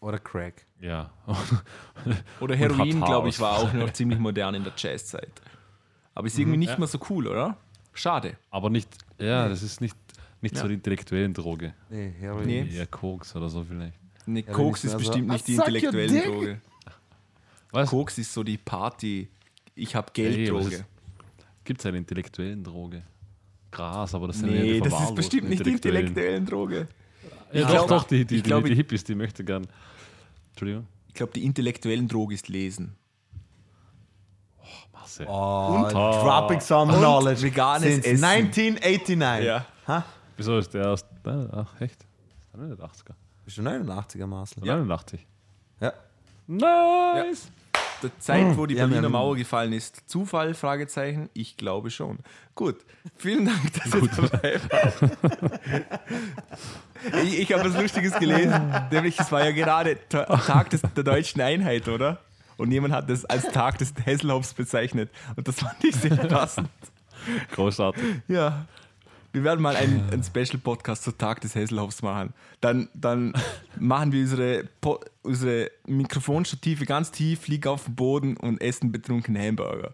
Oder 0.02 0.20
Crack. 0.20 0.66
Ja. 0.80 1.12
Oder 2.40 2.56
Heroin, 2.56 3.02
glaube 3.02 3.30
ich, 3.30 3.40
war 3.40 3.58
auch 3.58 3.74
noch 3.74 3.92
ziemlich 3.94 4.20
modern 4.20 4.56
in 4.56 4.64
der 4.64 4.74
Jazzzeit. 4.76 5.32
Aber 6.16 6.28
ist 6.28 6.40
irgendwie 6.40 6.58
nicht 6.58 6.78
mehr 6.80 6.88
so 6.88 6.98
cool, 7.10 7.28
oder? 7.28 7.58
Schade. 7.94 8.36
aber 8.52 8.70
nicht, 8.70 8.90
ja, 9.20 9.48
das 9.48 9.62
ist 9.64 9.80
nicht, 9.80 9.96
nicht 10.42 10.56
so 10.56 10.64
Ja. 10.64 10.68
die 10.70 10.74
intellektuelle 10.76 11.30
Droge. 11.30 11.74
Nee, 11.90 12.14
Heroin. 12.20 12.46
Nee. 12.46 12.68
Eher 12.74 12.88
Koks 12.88 13.36
oder 13.36 13.48
so 13.50 13.64
vielleicht. 13.64 13.98
Ne, 14.26 14.44
wenn 14.46 14.54
Koks 14.54 14.84
ist 14.84 14.94
mir 14.94 15.00
so- 15.00 15.06
bestimmt 15.10 15.28
nicht 15.30 15.48
die 15.48 15.54
intellektuelle. 15.56 16.22
Droge. 16.24 16.62
Was? 17.72 17.90
Koks 17.90 18.18
ist 18.18 18.34
so 18.34 18.44
die 18.44 18.58
Party, 18.58 19.28
ich 19.76 19.96
hab 19.96 20.14
Geld-Droge. 20.14 20.86
Gibt 21.64 21.80
es 21.80 21.86
eine 21.86 21.98
intellektuellen 21.98 22.64
Droge? 22.64 23.04
Gras, 23.72 24.14
aber 24.16 24.28
das 24.28 24.40
sind 24.40 24.50
ja 24.54 24.62
Nee, 24.62 24.74
die 24.74 24.82
das 24.90 25.02
ist 25.04 25.16
bestimmt 25.16 25.50
nicht 25.50 25.66
die 25.66 25.72
intellektuellen 25.72 26.46
Droge. 26.46 26.88
Ja, 27.52 27.62
Ich 27.62 27.62
doch, 27.64 27.70
glaub- 27.72 27.88
doch, 27.88 28.04
die, 28.06 28.26
die, 28.26 28.36
die, 28.38 28.42
glaub, 28.44 28.64
die 28.66 28.72
ich- 28.72 28.78
Hippies, 28.78 29.04
die 29.04 29.16
möchte 29.16 29.44
gern. 29.44 29.68
Entschuldigung. 30.52 30.88
Ich 31.08 31.14
glaube, 31.14 31.34
die 31.34 31.44
intellektuellen 31.46 32.08
Droge 32.08 32.34
ist 32.36 32.48
Lesen. 32.50 32.96
Marcel. 35.06 35.28
Oh, 35.30 35.84
Und- 35.86 35.92
dropping 35.94 36.60
some 36.62 36.92
Und 36.94 37.00
knowledge. 37.00 37.44
veganes 37.44 38.00
Essen. 38.00 38.24
1989. 38.24 39.46
Ja. 39.46 39.66
Ha? 39.88 40.04
Wieso 40.38 40.58
ist 40.58 40.74
der 40.74 40.90
aus. 40.90 41.06
Ach, 41.26 41.80
echt? 41.80 42.02
Ist 42.02 42.54
der 42.54 42.62
nicht 42.64 42.82
80er? 42.82 43.14
Bist 43.46 43.58
du 43.58 43.62
89er, 43.62 44.26
Marcel? 44.28 44.66
Ja. 44.66 44.76
89. 44.78 45.26
Ja. 45.80 45.94
Nice! 46.48 47.50
Der 48.04 48.20
Zeit, 48.20 48.58
wo 48.58 48.66
die 48.66 48.76
Ja, 48.76 48.86
Berliner 48.88 49.10
Mauer 49.10 49.36
gefallen 49.36 49.72
ist. 49.72 50.04
Zufall? 50.10 50.54
Fragezeichen? 50.54 51.30
Ich 51.34 51.56
glaube 51.58 51.90
schon. 51.90 52.20
Gut. 52.54 52.78
Vielen 53.18 53.46
Dank, 53.46 53.74
dass 53.74 53.94
ihr 53.94 54.10
dabei 54.30 54.60
wart. 54.70 55.18
ich 57.24 57.40
ich 57.40 57.54
habe 57.54 57.70
was 57.74 57.82
Lustiges 57.82 58.14
gelesen. 58.20 58.74
Nämlich, 58.92 59.20
es 59.20 59.32
war 59.32 59.44
ja 59.46 59.52
gerade 59.52 59.98
Ta- 60.10 60.26
Tag 60.26 60.70
des, 60.72 60.82
der 60.82 61.04
deutschen 61.04 61.42
Einheit, 61.42 61.88
oder? 61.88 62.20
Und 62.58 62.72
jemand 62.72 62.94
hat 62.94 63.10
das 63.10 63.26
als 63.26 63.52
Tag 63.52 63.78
des 63.80 63.94
Hesselhoffs 64.04 64.54
bezeichnet. 64.54 65.10
Und 65.36 65.48
das 65.48 65.56
fand 65.60 65.84
ich 65.84 65.96
sehr 65.96 66.16
passend. 66.28 66.70
Großartig. 67.52 68.04
Ja. 68.28 68.66
Wir 69.34 69.44
werden 69.44 69.62
mal 69.62 69.76
einen, 69.76 70.10
einen 70.12 70.24
Special-Podcast 70.24 71.04
zur 71.04 71.18
Tag 71.18 71.42
des 71.42 71.56
Hesselhoffs 71.56 72.02
machen. 72.02 72.34
Dann, 72.62 72.88
dann 72.94 73.34
machen 73.78 74.14
wir 74.14 74.22
unsere, 74.22 74.64
Po- 74.80 75.02
unsere 75.24 75.72
Mikrofonstative 75.88 76.86
ganz 76.86 77.12
tief, 77.12 77.48
liegen 77.48 77.68
auf 77.68 77.84
dem 77.84 77.96
Boden 77.96 78.38
und 78.38 78.62
essen 78.62 78.94
betrunkene 78.94 79.46
Hamburger. 79.46 79.94